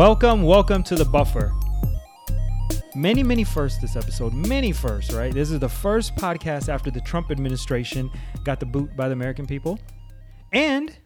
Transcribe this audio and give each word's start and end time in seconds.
Welcome, 0.00 0.44
welcome 0.44 0.82
to 0.84 0.94
the 0.94 1.04
buffer. 1.04 1.52
Many, 2.94 3.22
many 3.22 3.44
firsts 3.44 3.82
this 3.82 3.96
episode. 3.96 4.32
Many 4.32 4.72
firsts, 4.72 5.12
right? 5.12 5.30
This 5.30 5.50
is 5.50 5.58
the 5.58 5.68
first 5.68 6.16
podcast 6.16 6.70
after 6.70 6.90
the 6.90 7.02
Trump 7.02 7.30
administration 7.30 8.10
got 8.42 8.60
the 8.60 8.64
boot 8.64 8.96
by 8.96 9.08
the 9.08 9.12
American 9.12 9.44
people. 9.44 9.78
And 10.52 10.96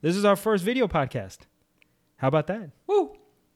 this 0.00 0.16
is 0.16 0.24
our 0.24 0.34
first 0.34 0.64
video 0.64 0.88
podcast. 0.88 1.38
How 2.16 2.26
about 2.26 2.48
that? 2.48 2.72
Woo. 2.88 3.12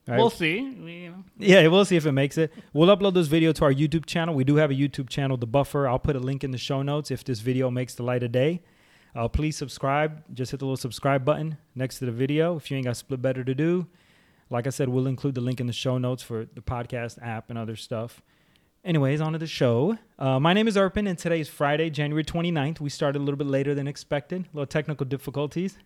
Right. 0.07 0.17
We'll 0.17 0.29
see. 0.29 0.61
We, 0.61 0.93
you 0.93 1.09
know. 1.09 1.25
Yeah, 1.39 1.67
we'll 1.67 1.83
see 1.83 1.97
if 1.97 2.05
it 2.05 2.13
makes 2.13 2.37
it. 2.37 2.53
We'll 2.71 2.95
upload 2.95 3.15
this 3.15 3.27
video 3.27 3.51
to 3.51 3.65
our 3.65 3.73
YouTube 3.73 4.05
channel. 4.05 4.33
We 4.33 4.45
do 4.45 4.55
have 4.55 4.71
a 4.71 4.75
YouTube 4.75 5.09
channel, 5.09 5.35
The 5.35 5.45
Buffer. 5.45 5.89
I'll 5.89 5.99
put 5.99 6.15
a 6.15 6.19
link 6.19 6.41
in 6.45 6.51
the 6.51 6.57
show 6.57 6.81
notes 6.83 7.11
if 7.11 7.25
this 7.25 7.41
video 7.41 7.69
makes 7.69 7.95
the 7.95 8.03
light 8.03 8.23
of 8.23 8.31
day. 8.31 8.61
Uh, 9.13 9.27
please 9.27 9.57
subscribe. 9.57 10.23
Just 10.33 10.51
hit 10.51 10.61
the 10.61 10.65
little 10.65 10.77
subscribe 10.77 11.25
button 11.25 11.57
next 11.75 11.99
to 11.99 12.05
the 12.05 12.13
video 12.13 12.55
if 12.55 12.71
you 12.71 12.77
ain't 12.77 12.85
got 12.85 12.95
split 12.95 13.21
better 13.21 13.43
to 13.43 13.53
do. 13.53 13.87
Like 14.49 14.67
I 14.67 14.69
said, 14.69 14.89
we'll 14.89 15.07
include 15.07 15.35
the 15.35 15.41
link 15.41 15.59
in 15.59 15.67
the 15.67 15.73
show 15.73 15.97
notes 15.97 16.21
for 16.21 16.45
the 16.45 16.61
podcast 16.61 17.17
app 17.21 17.49
and 17.49 17.57
other 17.57 17.75
stuff. 17.75 18.21
Anyways, 18.83 19.19
on 19.19 19.33
to 19.33 19.39
the 19.39 19.47
show. 19.47 19.97
Uh, 20.19 20.39
my 20.39 20.53
name 20.53 20.67
is 20.67 20.77
Erpin, 20.77 21.07
and 21.07 21.17
today 21.17 21.39
is 21.39 21.49
Friday, 21.49 21.89
January 21.89 22.23
29th. 22.23 22.79
We 22.79 22.89
started 22.91 23.17
a 23.17 23.23
little 23.23 23.37
bit 23.37 23.47
later 23.47 23.73
than 23.73 23.87
expected. 23.87 24.41
A 24.43 24.55
little 24.55 24.67
technical 24.67 25.07
difficulties. 25.07 25.79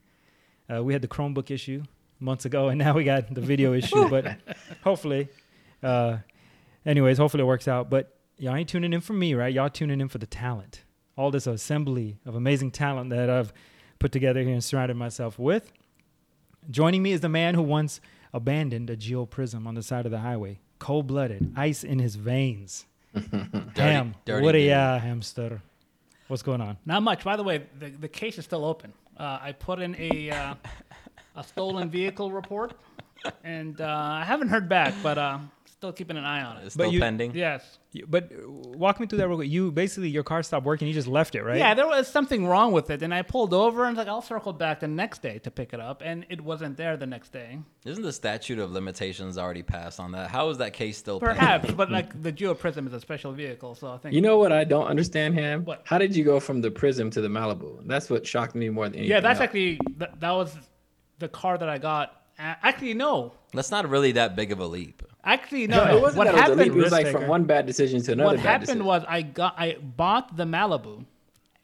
Uh, 0.70 0.84
we 0.84 0.92
had 0.92 1.02
the 1.02 1.08
Chromebook 1.08 1.50
issue 1.50 1.84
months 2.20 2.44
ago, 2.44 2.68
and 2.68 2.78
now 2.78 2.94
we 2.94 3.06
got 3.06 3.34
the 3.34 3.40
video 3.40 3.74
issue. 3.74 4.10
But 4.10 4.38
hopefully, 4.84 5.30
uh, 5.82 6.18
anyways, 6.86 7.18
hopefully 7.18 7.44
it 7.44 7.48
works 7.48 7.70
out. 7.70 7.90
But 7.90 8.18
y'all 8.38 8.56
ain't 8.56 8.68
tuning 8.68 8.92
in 8.92 9.00
for 9.00 9.14
me, 9.14 9.34
right? 9.34 9.54
Y'all 9.54 9.70
tuning 9.70 10.02
in 10.02 10.10
for 10.10 10.18
the 10.18 10.28
talent. 10.28 10.84
All 11.16 11.32
this 11.32 11.48
assembly 11.48 12.20
of 12.26 12.36
amazing 12.36 12.72
talent 12.72 13.12
that 13.12 13.30
I've 13.30 13.54
put 14.00 14.12
together 14.12 14.42
here 14.42 14.52
and 14.52 14.64
surrounded 14.64 14.98
myself 14.98 15.40
with. 15.40 15.72
Joining 16.70 17.02
me 17.02 17.14
is 17.14 17.22
the 17.22 17.30
man 17.30 17.56
who 17.56 17.62
once 17.62 18.02
abandoned 18.34 18.90
a 18.90 18.96
Geo 18.96 19.26
Prism 19.26 19.68
on 19.68 19.76
the 19.76 19.84
side 19.84 20.06
of 20.06 20.12
the 20.12 20.20
highway. 20.20 20.60
Cold 20.80 21.08
blooded, 21.08 21.54
ice 21.56 21.84
in 21.84 22.00
his 22.00 22.16
veins. 22.16 22.86
Ham. 23.76 24.16
dirty 24.26 24.44
what 24.44 24.56
a 24.56 24.60
dude. 24.60 24.68
yeah, 24.68 25.00
hamster. 25.00 25.62
What's 26.28 26.44
going 26.44 26.62
on? 26.62 26.78
Not 26.86 27.02
much. 27.02 27.24
By 27.24 27.36
the 27.36 27.44
way, 27.44 27.64
the, 27.80 27.90
the 27.90 28.08
case 28.08 28.38
is 28.38 28.46
still 28.46 28.64
open. 28.64 28.94
Uh, 29.18 29.40
I 29.42 29.52
put 29.52 29.80
in 29.80 29.96
a 30.00 30.30
uh, 30.30 30.54
a 31.36 31.44
stolen 31.44 31.90
vehicle 31.90 32.32
report, 32.32 32.74
and 33.44 33.82
uh, 33.82 33.86
I 33.88 34.24
haven't 34.24 34.50
heard 34.50 34.70
back, 34.70 34.94
but 35.02 35.18
uh, 35.18 35.40
still 35.80 35.94
keeping 35.94 36.18
an 36.18 36.26
eye 36.26 36.44
on 36.44 36.58
it. 36.58 36.66
It's 36.66 36.76
But 36.76 36.84
still 36.88 36.94
you- 36.94 37.00
pending. 37.00 37.34
Yes. 37.34 37.80
You- 37.94 38.06
But 38.06 38.30
walk 38.46 39.00
me 39.00 39.08
through 39.08 39.20
that 39.20 39.30
real 39.30 39.38
quick. 39.38 39.50
You 39.50 39.72
basically 39.72 40.10
your 40.10 40.24
car 40.24 40.44
stopped 40.44 40.66
working. 40.66 40.90
You 40.90 40.94
just 40.94 41.08
left 41.08 41.36
it, 41.36 41.42
right? 41.42 41.58
Yeah, 41.58 41.74
there 41.74 41.88
was 41.88 42.06
something 42.10 42.46
wrong 42.46 42.74
with 42.74 42.90
it, 42.90 43.02
and 43.02 43.14
I 43.14 43.22
pulled 43.22 43.54
over 43.54 43.86
and 43.86 43.96
was 43.96 44.06
like, 44.06 44.12
I'll 44.12 44.22
circle 44.22 44.52
back 44.52 44.82
the 44.82 44.90
next 44.90 45.22
day 45.22 45.40
to 45.40 45.50
pick 45.50 45.72
it 45.74 45.80
up, 45.80 46.02
and 46.04 46.26
it 46.30 46.42
wasn't 46.42 46.76
there 46.76 46.98
the 46.98 47.06
next 47.08 47.32
day. 47.32 47.60
Isn't 47.86 48.04
the 48.04 48.12
statute 48.12 48.60
of 48.60 48.72
limitations 48.74 49.38
already 49.38 49.64
passed 49.64 50.02
on 50.02 50.12
that? 50.12 50.30
How 50.30 50.50
is 50.50 50.58
that 50.58 50.74
case 50.74 50.98
still 50.98 51.18
Perhaps, 51.18 51.62
pending? 51.62 51.78
but 51.78 51.90
like 51.98 52.22
the 52.24 52.34
Geo 52.34 52.54
Prism 52.56 52.86
is 52.86 52.92
a 52.94 53.00
special 53.00 53.32
vehicle, 53.32 53.74
so 53.74 53.88
I 53.94 53.98
think. 54.00 54.14
You 54.14 54.20
know 54.22 54.38
what 54.38 54.52
I 54.52 54.66
don't 54.66 54.88
understand, 54.88 55.36
Ham? 55.36 55.64
What? 55.64 55.84
How 55.86 55.98
did 55.98 56.14
you 56.14 56.26
go 56.26 56.42
from 56.42 56.60
the 56.60 56.70
Prism 56.72 57.10
to 57.12 57.22
the 57.22 57.30
Malibu? 57.30 57.88
That's 57.88 58.10
what 58.10 58.28
shocked 58.28 58.54
me 58.54 58.68
more 58.70 58.84
than 58.90 58.96
anything. 58.96 59.12
yeah, 59.12 59.22
that's 59.22 59.40
else. 59.40 59.46
actually 59.46 59.80
that, 59.96 60.20
that 60.20 60.32
was 60.32 60.54
the 61.20 61.30
car 61.30 61.58
that 61.58 61.70
I 61.70 61.78
got. 61.78 62.16
Actually, 62.38 62.94
no. 62.96 63.34
That's 63.54 63.72
not 63.72 63.90
really 63.90 64.12
that 64.14 64.36
big 64.36 64.52
of 64.52 64.60
a 64.60 64.66
leap. 64.68 65.04
Actually, 65.24 65.68
no. 65.68 65.84
No, 65.84 65.98
it 65.98 66.02
wasn't 66.02 66.18
what 66.18 66.26
that 66.26 66.34
it 66.34 66.36
was 66.36 66.42
happened? 66.42 66.62
It 66.62 66.74
was 66.74 66.92
like 66.92 67.06
Risk 67.06 67.18
from 67.18 67.28
one 67.28 67.44
bad 67.44 67.66
decision 67.66 68.02
to 68.04 68.14
another 68.14 68.28
what 68.28 68.36
bad 68.38 68.46
happened 68.46 68.68
decision. 68.68 68.86
was 68.86 69.04
I 69.08 69.22
got 69.22 69.56
I 69.58 69.78
bought 69.82 70.36
the 70.38 70.46
Malibu, 70.46 71.06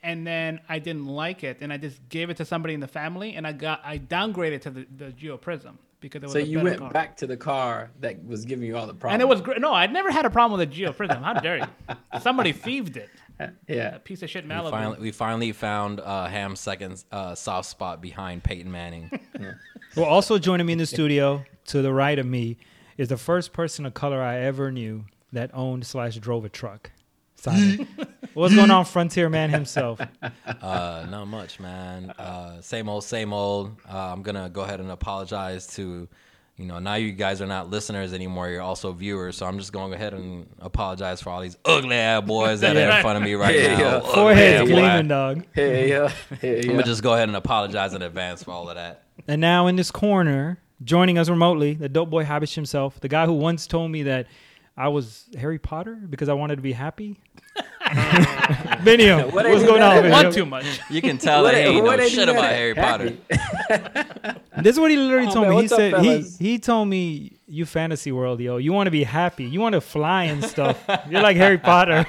and 0.03 0.27
then 0.27 0.59
I 0.67 0.79
didn't 0.79 1.05
like 1.05 1.43
it, 1.43 1.57
and 1.61 1.71
I 1.71 1.77
just 1.77 2.07
gave 2.09 2.29
it 2.29 2.37
to 2.37 2.45
somebody 2.45 2.73
in 2.73 2.79
the 2.79 2.87
family, 2.87 3.35
and 3.35 3.47
I 3.47 3.53
got 3.53 3.81
I 3.83 3.97
downgraded 3.97 4.61
to 4.61 4.69
the, 4.71 4.87
the 4.97 5.11
Geo 5.11 5.37
Prism 5.37 5.79
because 6.01 6.21
it 6.21 6.25
was 6.25 6.33
so 6.33 6.39
a 6.39 6.41
you 6.43 6.59
went 6.59 6.79
car. 6.79 6.91
back 6.91 7.17
to 7.17 7.27
the 7.27 7.37
car 7.37 7.89
that 8.01 8.23
was 8.25 8.45
giving 8.45 8.67
you 8.67 8.75
all 8.77 8.85
the 8.87 8.93
problems. 8.93 9.13
and 9.13 9.21
it 9.21 9.27
was 9.27 9.41
great. 9.41 9.59
No, 9.61 9.73
I'd 9.73 9.91
never 9.93 10.11
had 10.11 10.25
a 10.25 10.29
problem 10.29 10.59
with 10.59 10.69
the 10.69 10.75
Geo 10.75 10.91
Prism. 10.91 11.23
How 11.23 11.33
dare 11.33 11.57
you? 11.57 11.65
Somebody 12.21 12.51
thieved 12.51 12.97
it. 12.97 13.09
yeah. 13.67 13.95
A 13.95 13.99
piece 13.99 14.21
of 14.21 14.29
shit 14.29 14.43
We 14.43 14.49
Malibu. 14.51 14.69
finally, 14.69 14.99
we 14.99 15.11
finally 15.11 15.51
found 15.53 15.99
uh, 16.01 16.27
Ham's 16.27 16.59
second 16.59 17.03
uh, 17.11 17.35
soft 17.35 17.69
spot 17.69 18.01
behind 18.01 18.43
Peyton 18.43 18.71
Manning. 18.71 19.09
Well, 19.95 20.05
also 20.07 20.37
joining 20.37 20.65
me 20.65 20.73
in 20.73 20.79
the 20.79 20.85
studio 20.85 21.45
to 21.67 21.81
the 21.81 21.93
right 21.93 22.19
of 22.19 22.25
me 22.25 22.57
is 22.97 23.09
the 23.09 23.17
first 23.17 23.53
person 23.53 23.85
of 23.85 23.93
color 23.93 24.21
I 24.21 24.39
ever 24.39 24.71
knew 24.71 25.05
that 25.33 25.51
owned 25.53 25.85
slash 25.85 26.15
drove 26.17 26.45
a 26.45 26.49
truck. 26.49 26.91
Simon. 27.35 27.87
What's 28.33 28.55
going 28.55 28.71
on, 28.71 28.85
Frontier 28.85 29.29
Man 29.29 29.49
himself? 29.49 29.99
Uh, 30.61 31.05
not 31.09 31.25
much, 31.25 31.59
man. 31.59 32.09
Uh, 32.11 32.59
same 32.61 32.89
old, 32.89 33.03
same 33.03 33.33
old. 33.33 33.75
Uh, 33.91 33.97
I'm 34.13 34.23
gonna 34.23 34.49
go 34.49 34.61
ahead 34.61 34.79
and 34.79 34.89
apologize 34.89 35.67
to, 35.75 36.07
you 36.57 36.65
know, 36.65 36.79
now 36.79 36.95
you 36.95 37.11
guys 37.11 37.41
are 37.41 37.45
not 37.45 37.69
listeners 37.69 38.13
anymore. 38.13 38.49
You're 38.49 38.61
also 38.61 38.91
viewers, 38.93 39.37
so 39.37 39.45
I'm 39.45 39.59
just 39.59 39.71
going 39.73 39.91
to 39.91 39.97
go 39.97 40.01
ahead 40.01 40.13
and 40.13 40.47
apologize 40.59 41.21
for 41.21 41.29
all 41.29 41.41
these 41.41 41.57
ugly 41.65 41.95
ass 41.97 42.23
boys 42.25 42.61
that 42.61 42.75
are 42.75 42.95
in 42.97 43.01
front 43.01 43.17
of 43.17 43.23
me 43.23 43.33
right 43.35 43.53
Yeah, 43.55 43.73
now. 43.73 43.79
yeah. 43.79 43.95
Ugly 43.97 44.13
Forehead's 44.13 44.71
gleaming, 44.71 45.07
dog. 45.07 45.43
Hey, 45.53 45.89
yeah. 45.89 46.11
Hey, 46.41 46.61
I'm 46.61 46.69
gonna 46.71 46.83
just 46.83 47.03
go 47.03 47.13
ahead 47.13 47.27
and 47.27 47.35
apologize 47.35 47.93
in 47.93 48.01
advance 48.01 48.43
for 48.43 48.51
all 48.51 48.69
of 48.69 48.75
that. 48.75 49.03
And 49.27 49.39
now 49.41 49.67
in 49.67 49.75
this 49.75 49.91
corner, 49.91 50.59
joining 50.83 51.17
us 51.17 51.29
remotely, 51.29 51.73
the 51.73 51.89
dope 51.89 52.09
boy 52.09 52.23
Habish 52.25 52.55
himself, 52.55 52.99
the 52.99 53.07
guy 53.07 53.25
who 53.25 53.33
once 53.33 53.67
told 53.67 53.91
me 53.91 54.03
that 54.03 54.27
I 54.77 54.89
was 54.89 55.25
Harry 55.37 55.57
Potter 55.59 55.95
because 55.95 56.27
I 56.29 56.33
wanted 56.33 56.57
to 56.57 56.61
be 56.61 56.73
happy. 56.73 57.17
Benio, 57.85 59.31
What 59.31 59.47
what's 59.47 59.63
going 59.63 59.81
on, 59.81 60.09
One 60.09 60.25
Benio? 60.25 60.33
too 60.33 60.45
much. 60.45 60.65
You 60.89 61.01
can 61.01 61.17
tell 61.17 61.43
that 61.43 61.53
he 61.55 61.61
ain't- 61.61 61.75
ain't 61.77 61.83
what 61.85 61.97
know 61.97 62.03
ain't 62.03 62.11
shit 62.11 62.27
about? 62.29 62.43
Harry 62.45 62.75
Happy. 62.75 63.17
Potter. 63.29 64.35
This 64.61 64.75
is 64.75 64.79
what 64.79 64.89
he 64.89 64.95
literally 64.97 65.27
Oh, 65.29 65.33
told 65.33 65.47
man, 65.47 65.49
me. 65.49 65.55
He 65.57 65.61
what's 65.63 65.71
up, 65.73 65.77
said 65.79 66.01
he 66.39 66.51
he 66.53 66.59
told 66.59 66.87
me 66.87 67.37
you 67.45 67.65
fantasy 67.65 68.11
world, 68.13 68.39
yo. 68.39 68.55
You 68.57 68.71
want 68.71 68.87
to 68.87 68.91
be 68.91 69.03
happy. 69.03 69.43
You 69.43 69.59
want 69.59 69.73
to 69.73 69.81
fly 69.81 70.23
and 70.23 70.43
stuff. 70.43 70.81
You're 71.09 71.21
like 71.21 71.35
Harry 71.37 71.57
Potter. 71.57 72.05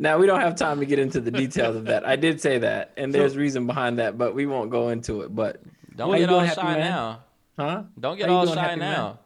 Now 0.00 0.18
we 0.18 0.26
don't 0.26 0.40
have 0.40 0.56
time 0.56 0.80
to 0.80 0.86
get 0.86 0.98
into 0.98 1.20
the 1.20 1.30
details 1.30 1.76
of 1.76 1.84
that. 1.84 2.04
I 2.06 2.16
did 2.16 2.40
say 2.40 2.58
that, 2.58 2.90
and 2.96 3.14
there's 3.14 3.36
reason 3.36 3.66
behind 3.66 4.00
that, 4.00 4.18
but 4.18 4.34
we 4.34 4.44
won't 4.46 4.70
go 4.70 4.88
into 4.88 5.22
it. 5.22 5.32
But 5.34 5.60
Don't 5.96 6.10
How 6.10 6.18
get 6.18 6.26
doing, 6.28 6.40
all 6.40 6.46
Happy 6.46 6.60
shy 6.60 6.76
Man? 6.78 6.80
now. 6.80 7.20
huh? 7.58 7.82
Don't 7.98 8.16
get 8.18 8.28
How 8.28 8.36
all 8.36 8.44
doing, 8.44 8.56
shy 8.56 8.62
Happy 8.62 8.80
Man? 8.80 8.92
now. 8.92 9.18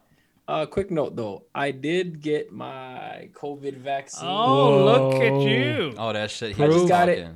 Uh, 0.47 0.65
quick 0.65 0.91
note 0.91 1.15
though, 1.15 1.43
I 1.53 1.71
did 1.71 2.21
get 2.21 2.51
my 2.53 3.29
COVID 3.33 3.77
vaccine. 3.77 4.29
Oh, 4.29 4.85
look 4.85 5.21
at 5.21 5.41
you. 5.41 5.93
Oh, 5.97 6.13
that 6.13 6.31
shit. 6.31 6.57
I 6.59 6.67
just 6.67 6.87
got 6.87 7.09
it. 7.09 7.27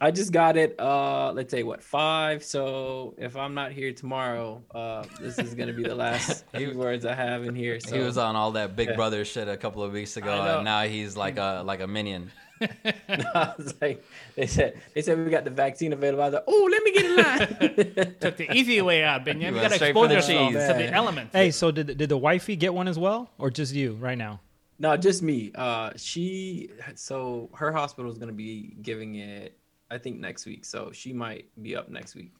I 0.00 0.10
just 0.12 0.32
got 0.32 0.56
it. 0.56 0.78
Uh, 0.78 1.32
let's 1.32 1.50
say 1.50 1.62
what 1.64 1.82
five. 1.82 2.44
So 2.44 3.14
if 3.18 3.36
I'm 3.36 3.52
not 3.52 3.72
here 3.72 3.92
tomorrow, 3.92 4.62
uh, 4.74 5.04
this 5.20 5.38
is 5.38 5.54
gonna 5.54 5.72
be 5.72 5.82
the 5.82 5.94
last 6.06 6.44
few 6.54 6.72
words 6.78 7.04
I 7.04 7.14
have 7.14 7.44
in 7.44 7.54
here. 7.54 7.80
So 7.80 7.96
He 7.96 8.02
was 8.02 8.16
on 8.16 8.36
all 8.36 8.52
that 8.52 8.76
Big 8.76 8.90
Yeah. 8.90 8.94
Brother 8.96 9.24
shit 9.24 9.48
a 9.48 9.56
couple 9.56 9.82
of 9.82 9.92
weeks 9.92 10.16
ago, 10.16 10.30
and 10.56 10.64
now 10.64 10.82
he's 10.84 11.16
like 11.16 11.36
a 11.36 11.62
like 11.66 11.80
a 11.80 11.86
minion. 11.86 12.30
I 13.08 13.54
was 13.56 13.74
like, 13.80 14.04
they 14.34 14.46
said 14.46 14.80
they 14.94 15.02
said 15.02 15.18
we 15.18 15.30
got 15.30 15.44
the 15.44 15.50
vaccine 15.50 15.92
available. 15.92 16.22
I 16.22 16.26
was 16.26 16.34
like, 16.34 16.44
oh, 16.46 16.68
let 16.70 16.82
me 16.82 16.92
get 16.92 17.04
in 17.04 17.16
line. 17.16 18.14
Took 18.20 18.36
the 18.36 18.48
easy 18.52 18.80
way 18.82 19.04
out, 19.04 19.24
Binyam. 19.24 19.40
You 19.40 19.52
went 19.52 19.62
gotta 19.62 19.74
straight 19.74 19.90
expose 19.90 20.12
yourself 20.12 20.52
to 20.52 20.58
the 20.58 20.92
elements. 20.92 21.34
hey, 21.34 21.50
so 21.50 21.70
did 21.70 21.96
did 21.96 22.08
the 22.08 22.18
wifey 22.18 22.56
get 22.56 22.74
one 22.74 22.88
as 22.88 22.98
well, 22.98 23.30
or 23.38 23.50
just 23.50 23.74
you 23.74 23.94
right 23.94 24.18
now? 24.18 24.40
no, 24.78 24.96
just 24.96 25.22
me. 25.22 25.50
Uh, 25.54 25.90
she 25.96 26.70
so 26.94 27.50
her 27.54 27.72
hospital 27.72 28.10
is 28.10 28.18
gonna 28.18 28.32
be 28.32 28.76
giving 28.82 29.16
it. 29.16 29.56
I 29.90 29.98
think 29.98 30.18
next 30.18 30.44
week. 30.44 30.64
So 30.64 30.90
she 30.92 31.12
might 31.12 31.46
be 31.62 31.74
up 31.74 31.88
next 31.88 32.14
week. 32.14 32.32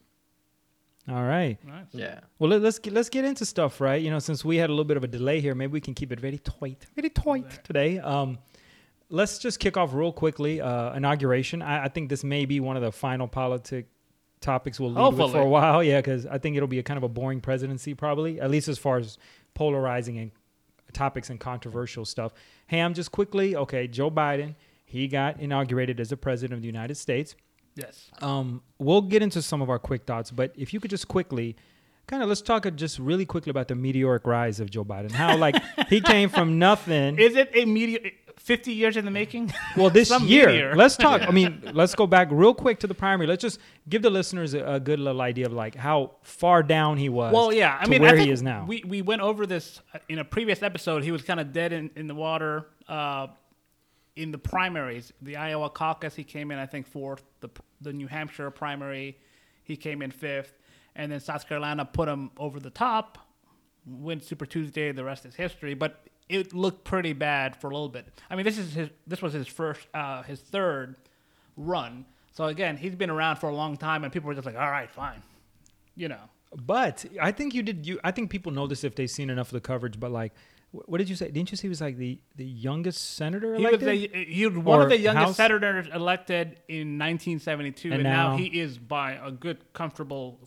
All 1.10 1.24
right. 1.24 1.56
Nice. 1.64 1.86
Yeah. 1.92 2.20
Well, 2.38 2.50
let, 2.50 2.60
let's 2.60 2.78
get, 2.78 2.92
let's 2.92 3.08
get 3.08 3.24
into 3.24 3.46
stuff, 3.46 3.80
right? 3.80 4.02
You 4.02 4.10
know, 4.10 4.18
since 4.18 4.44
we 4.44 4.58
had 4.58 4.68
a 4.68 4.72
little 4.72 4.84
bit 4.84 4.98
of 4.98 5.04
a 5.04 5.06
delay 5.06 5.40
here, 5.40 5.54
maybe 5.54 5.72
we 5.72 5.80
can 5.80 5.94
keep 5.94 6.12
it 6.12 6.20
very 6.20 6.38
tight, 6.38 6.84
very 6.94 7.08
tight 7.08 7.64
today. 7.64 7.98
Um, 7.98 8.38
let's 9.10 9.38
just 9.38 9.58
kick 9.58 9.76
off 9.76 9.94
real 9.94 10.12
quickly. 10.12 10.60
Uh, 10.60 10.94
inauguration. 10.94 11.62
I, 11.62 11.84
I 11.84 11.88
think 11.88 12.08
this 12.08 12.24
may 12.24 12.44
be 12.44 12.60
one 12.60 12.76
of 12.76 12.82
the 12.82 12.92
final 12.92 13.28
politic 13.28 13.86
topics 14.40 14.78
we'll 14.78 14.92
leave 14.92 15.18
with 15.18 15.32
for 15.32 15.40
a 15.40 15.46
while. 15.46 15.82
Yeah, 15.82 15.98
because 15.98 16.26
I 16.26 16.38
think 16.38 16.56
it'll 16.56 16.68
be 16.68 16.78
a 16.78 16.82
kind 16.82 16.96
of 16.96 17.02
a 17.02 17.08
boring 17.08 17.40
presidency, 17.40 17.94
probably, 17.94 18.40
at 18.40 18.50
least 18.50 18.68
as 18.68 18.78
far 18.78 18.98
as 18.98 19.18
polarizing 19.54 20.18
and 20.18 20.30
topics 20.92 21.30
and 21.30 21.40
controversial 21.40 22.04
stuff. 22.04 22.32
Ham, 22.68 22.94
just 22.94 23.12
quickly. 23.12 23.56
Okay, 23.56 23.86
Joe 23.86 24.10
Biden. 24.10 24.54
He 24.84 25.06
got 25.06 25.38
inaugurated 25.38 26.00
as 26.00 26.08
the 26.08 26.16
president 26.16 26.54
of 26.56 26.62
the 26.62 26.66
United 26.66 26.96
States. 26.96 27.34
Yes. 27.74 28.10
Um, 28.22 28.62
we'll 28.78 29.02
get 29.02 29.22
into 29.22 29.42
some 29.42 29.60
of 29.60 29.68
our 29.68 29.78
quick 29.78 30.04
thoughts, 30.04 30.30
but 30.30 30.52
if 30.56 30.72
you 30.72 30.80
could 30.80 30.90
just 30.90 31.08
quickly, 31.08 31.56
kind 32.08 32.22
of, 32.22 32.28
let's 32.28 32.42
talk 32.42 32.66
just 32.74 32.98
really 32.98 33.24
quickly 33.24 33.50
about 33.50 33.68
the 33.68 33.76
meteoric 33.76 34.26
rise 34.26 34.58
of 34.58 34.70
Joe 34.70 34.84
Biden. 34.84 35.12
How 35.12 35.36
like 35.36 35.54
he 35.88 36.00
came 36.00 36.28
from 36.28 36.58
nothing. 36.58 37.18
Is 37.20 37.36
it 37.36 37.50
a 37.54 37.64
media? 37.64 38.00
50 38.38 38.72
years 38.72 38.96
in 38.96 39.04
the 39.04 39.10
making? 39.10 39.52
Well, 39.76 39.90
this 39.90 40.10
year, 40.22 40.46
meteor. 40.46 40.74
let's 40.74 40.96
talk. 40.96 41.22
I 41.22 41.30
mean, 41.30 41.62
let's 41.72 41.94
go 41.94 42.06
back 42.06 42.28
real 42.30 42.54
quick 42.54 42.80
to 42.80 42.86
the 42.86 42.94
primary. 42.94 43.26
Let's 43.28 43.42
just 43.42 43.60
give 43.88 44.02
the 44.02 44.10
listeners 44.10 44.54
a, 44.54 44.64
a 44.64 44.80
good 44.80 44.98
little 44.98 45.20
idea 45.20 45.46
of 45.46 45.52
like 45.52 45.74
how 45.74 46.12
far 46.22 46.62
down 46.62 46.96
he 46.96 47.08
was. 47.08 47.32
Well, 47.32 47.52
yeah. 47.52 47.78
I 47.78 47.84
to 47.84 47.90
mean, 47.90 48.02
where 48.02 48.14
I 48.14 48.18
he 48.18 48.30
is 48.30 48.42
now. 48.42 48.64
We 48.66 48.82
we 48.86 49.02
went 49.02 49.22
over 49.22 49.46
this 49.46 49.80
in 50.08 50.18
a 50.18 50.24
previous 50.24 50.62
episode. 50.62 51.04
He 51.04 51.12
was 51.12 51.22
kind 51.22 51.38
of 51.38 51.52
dead 51.52 51.72
in, 51.72 51.90
in 51.94 52.08
the 52.08 52.14
water 52.14 52.66
uh, 52.88 53.28
in 54.16 54.32
the 54.32 54.38
primaries. 54.38 55.12
The 55.22 55.36
Iowa 55.36 55.68
caucus, 55.70 56.14
he 56.14 56.24
came 56.24 56.50
in, 56.50 56.58
I 56.58 56.66
think, 56.66 56.86
fourth. 56.86 57.22
The 57.40 57.50
the 57.80 57.92
New 57.92 58.08
Hampshire 58.08 58.50
primary, 58.50 59.18
he 59.62 59.76
came 59.76 60.02
in 60.02 60.10
fifth, 60.10 60.54
and 60.96 61.10
then 61.12 61.20
South 61.20 61.48
Carolina 61.48 61.84
put 61.84 62.08
him 62.08 62.30
over 62.38 62.60
the 62.60 62.70
top. 62.70 63.18
win 63.86 64.20
Super 64.20 64.46
Tuesday. 64.46 64.92
The 64.92 65.04
rest 65.04 65.24
is 65.26 65.34
history. 65.34 65.74
But 65.74 66.00
it 66.28 66.52
looked 66.52 66.84
pretty 66.84 67.12
bad 67.14 67.56
for 67.56 67.68
a 67.70 67.72
little 67.72 67.88
bit. 67.88 68.06
I 68.28 68.36
mean, 68.36 68.44
this 68.44 68.58
is 68.58 68.74
his. 68.74 68.90
This 69.06 69.22
was 69.22 69.32
his 69.32 69.46
first, 69.48 69.86
uh, 69.94 70.22
his 70.22 70.40
third 70.40 70.96
run. 71.56 72.04
So 72.32 72.44
again, 72.44 72.76
he's 72.76 72.94
been 72.94 73.10
around 73.10 73.36
for 73.36 73.48
a 73.48 73.54
long 73.54 73.76
time, 73.76 74.04
and 74.04 74.12
people 74.12 74.28
were 74.28 74.34
just 74.34 74.46
like, 74.46 74.56
"All 74.56 74.70
right, 74.70 74.90
fine," 74.90 75.22
you 75.96 76.08
know. 76.08 76.20
But 76.56 77.04
I 77.20 77.32
think 77.32 77.54
you 77.54 77.62
did. 77.62 77.86
You, 77.86 77.98
I 78.04 78.10
think 78.10 78.30
people 78.30 78.52
know 78.52 78.66
this 78.66 78.84
if 78.84 78.94
they've 78.94 79.10
seen 79.10 79.30
enough 79.30 79.48
of 79.48 79.52
the 79.54 79.60
coverage. 79.60 79.98
But 79.98 80.10
like, 80.12 80.32
wh- 80.72 80.88
what 80.88 80.98
did 80.98 81.08
you 81.08 81.16
say? 81.16 81.30
Didn't 81.30 81.50
you 81.50 81.56
say 81.56 81.62
he 81.62 81.68
was 81.68 81.80
like 81.80 81.96
the 81.96 82.18
the 82.36 82.44
youngest 82.46 83.16
senator 83.16 83.54
He 83.56 83.66
was, 83.66 83.80
the, 83.80 83.94
he 83.94 84.46
was 84.46 84.56
one 84.56 84.80
of 84.82 84.88
the 84.88 84.98
youngest 84.98 85.26
House? 85.26 85.36
senators 85.36 85.88
elected 85.92 86.60
in 86.68 86.98
1972, 86.98 87.88
and, 87.88 87.94
And 87.94 88.02
now, 88.04 88.30
now- 88.30 88.36
he 88.36 88.46
is 88.60 88.78
by 88.78 89.12
a 89.12 89.30
good, 89.30 89.58
comfortable 89.72 90.38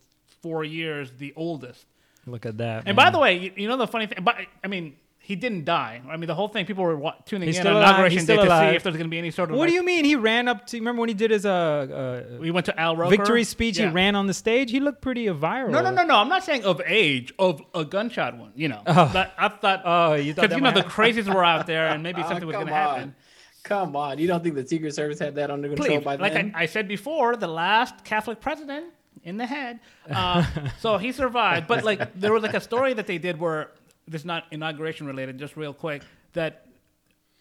four 0.41 0.63
years 0.63 1.11
the 1.17 1.33
oldest. 1.35 1.85
Look 2.25 2.45
at 2.45 2.57
that. 2.59 2.83
And 2.85 2.95
man. 2.95 2.95
by 2.95 3.09
the 3.09 3.19
way, 3.19 3.37
you, 3.37 3.51
you 3.55 3.67
know 3.67 3.77
the 3.77 3.87
funny 3.87 4.05
thing, 4.05 4.19
but 4.23 4.35
I 4.63 4.67
mean, 4.67 4.95
he 5.23 5.35
didn't 5.35 5.65
die. 5.65 6.01
I 6.09 6.17
mean, 6.17 6.27
the 6.27 6.35
whole 6.35 6.47
thing, 6.47 6.65
people 6.65 6.83
were 6.83 6.95
wa- 6.97 7.15
tuning 7.25 7.47
He's 7.47 7.57
in 7.57 7.61
still 7.63 7.71
on 7.75 7.77
alive. 7.77 7.89
inauguration 7.89 8.19
He's 8.19 8.27
day 8.27 8.33
still 8.35 8.45
to 8.45 8.59
see 8.69 8.75
if 8.75 8.83
there's 8.83 8.95
going 8.95 9.05
to 9.07 9.09
be 9.09 9.17
any 9.17 9.31
sort 9.31 9.49
of. 9.51 9.57
what 9.57 9.67
do 9.67 9.73
you 9.73 9.83
mean? 9.83 10.03
He 10.05 10.15
ran 10.15 10.47
up 10.47 10.67
to. 10.67 10.77
Remember 10.77 10.99
when 10.99 11.09
he 11.09 11.15
did 11.15 11.31
his 11.31 11.45
uh, 11.45 11.51
uh 11.51 12.37
We 12.39 12.51
went 12.51 12.65
to 12.67 12.79
Al 12.79 12.95
Roker. 12.95 13.15
victory 13.15 13.43
speech? 13.43 13.77
Yeah. 13.79 13.87
He 13.87 13.93
ran 13.93 14.15
on 14.15 14.27
the 14.27 14.33
stage. 14.33 14.71
He 14.71 14.79
looked 14.79 15.01
pretty 15.01 15.25
viral. 15.27 15.69
No, 15.69 15.81
no, 15.81 15.89
no, 15.91 16.03
no. 16.03 16.15
I'm 16.17 16.29
not 16.29 16.43
saying 16.43 16.63
of 16.63 16.81
age, 16.85 17.33
of 17.39 17.61
a 17.73 17.85
gunshot 17.85 18.37
one. 18.37 18.51
You 18.55 18.69
know, 18.69 18.81
Oh. 18.85 19.09
But 19.13 19.33
I 19.37 19.47
thought. 19.49 19.81
Oh, 19.85 20.13
you 20.13 20.33
thought 20.33 20.43
because 20.43 20.57
you 20.57 20.61
know 20.63 20.71
the 20.71 20.83
crazies 20.83 21.33
were 21.33 21.45
out 21.45 21.65
there, 21.67 21.87
and 21.87 22.03
maybe 22.03 22.21
Ah, 22.23 22.27
something 22.29 22.45
was 22.47 22.55
going 22.55 22.67
to 22.67 22.73
happen. 22.73 23.15
Come 23.63 23.95
on, 23.95 24.17
you 24.17 24.25
don't 24.27 24.41
think 24.43 24.55
the 24.55 24.67
Secret 24.67 24.93
Service 24.95 25.19
had 25.19 25.35
that 25.35 25.51
under 25.51 25.67
control 25.69 25.87
Please, 25.99 26.03
by 26.03 26.15
like 26.15 26.33
then? 26.33 26.51
I, 26.55 26.63
I 26.63 26.65
said 26.65 26.87
before, 26.87 27.35
the 27.35 27.47
last 27.47 28.03
Catholic 28.03 28.41
president 28.41 28.85
in 29.23 29.37
the 29.37 29.45
head. 29.45 29.79
Uh, 30.09 30.45
so 30.79 30.97
he 30.97 31.11
survived. 31.11 31.67
But 31.67 31.83
like 31.83 32.19
there 32.19 32.33
was 32.33 32.43
like 32.43 32.53
a 32.53 32.61
story 32.61 32.93
that 32.93 33.07
they 33.07 33.17
did 33.17 33.39
where 33.39 33.71
this 34.07 34.21
is 34.21 34.25
not 34.25 34.45
inauguration 34.51 35.07
related, 35.07 35.37
just 35.37 35.55
real 35.55 35.73
quick, 35.73 36.03
that 36.33 36.65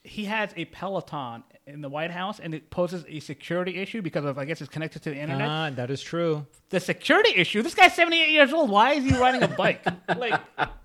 he 0.03 0.25
has 0.25 0.51
a 0.57 0.65
Peloton 0.67 1.43
in 1.67 1.83
the 1.83 1.89
White 1.89 2.11
House 2.11 2.41
and 2.41 2.55
it 2.55 2.71
poses 2.71 3.05
a 3.07 3.21
security 3.21 3.77
issue 3.77 4.01
because 4.01 4.25
of 4.25 4.39
I 4.39 4.45
guess 4.47 4.61
it's 4.61 4.71
connected 4.71 5.03
to 5.03 5.11
the 5.11 5.17
internet. 5.17 5.49
Ah, 5.49 5.71
that 5.77 5.91
is 5.91 6.01
true. 6.03 6.47
the 6.71 6.81
security 6.81 7.33
issue. 7.37 7.61
This 7.63 7.75
guy's 7.75 7.95
78 7.95 8.31
years 8.31 8.53
old. 8.53 8.71
Why 8.71 8.93
is 8.95 9.05
he 9.05 9.15
riding 9.19 9.43
a 9.43 9.49
bike? 9.57 9.85
like 10.17 10.41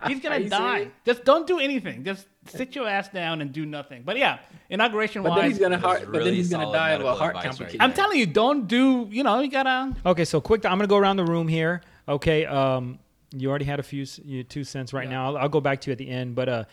he's 0.08 0.20
gonna 0.20 0.40
you 0.40 0.50
die. 0.50 0.76
serious? 0.78 0.94
Just 1.06 1.24
don't 1.24 1.48
do 1.48 1.60
anything. 1.60 2.04
Just 2.04 2.28
sit 2.48 2.76
your 2.76 2.88
ass 2.88 3.08
down 3.10 3.42
and 3.42 3.54
do 3.54 3.66
nothing. 3.66 4.04
But 4.04 4.18
yeah, 4.18 4.40
inauguration 4.70 5.24
but 5.24 5.30
then 5.30 5.38
wise, 5.38 5.52
he's 5.52 5.60
gonna 5.60 5.78
That's 5.78 5.86
heart, 5.86 6.12
but 6.12 6.24
then 6.26 6.34
he's 6.34 6.50
gonna 6.50 6.72
die 6.74 6.92
of 6.92 7.02
a 7.06 7.16
heart 7.16 7.36
advice 7.38 7.44
right 7.46 7.50
complication. 7.52 7.82
I'm 7.82 7.94
telling 7.94 8.20
you, 8.20 8.26
don't 8.26 8.68
do. 8.68 9.08
You 9.10 9.24
know, 9.24 9.40
you 9.40 9.50
gotta. 9.50 9.96
Okay, 10.06 10.26
so 10.26 10.42
quick. 10.42 10.66
I'm 10.66 10.78
gonna 10.78 10.88
go 10.88 10.98
around 10.98 11.18
the 11.18 11.26
room 11.26 11.48
here. 11.48 11.82
Okay, 12.08 12.46
um, 12.46 13.00
you 13.34 13.50
already 13.50 13.66
had 13.66 13.80
a 13.80 13.84
few 13.84 14.06
you, 14.24 14.44
two 14.44 14.64
cents 14.66 14.92
right 14.94 15.06
Yeah. 15.06 15.12
now. 15.12 15.26
I'll, 15.28 15.38
I'll 15.38 15.50
go 15.50 15.62
back 15.62 15.82
to 15.82 15.90
you 15.90 15.94
at 15.94 15.98
the 15.98 16.10
end, 16.10 16.36
but 16.36 16.50
uh, 16.50 16.64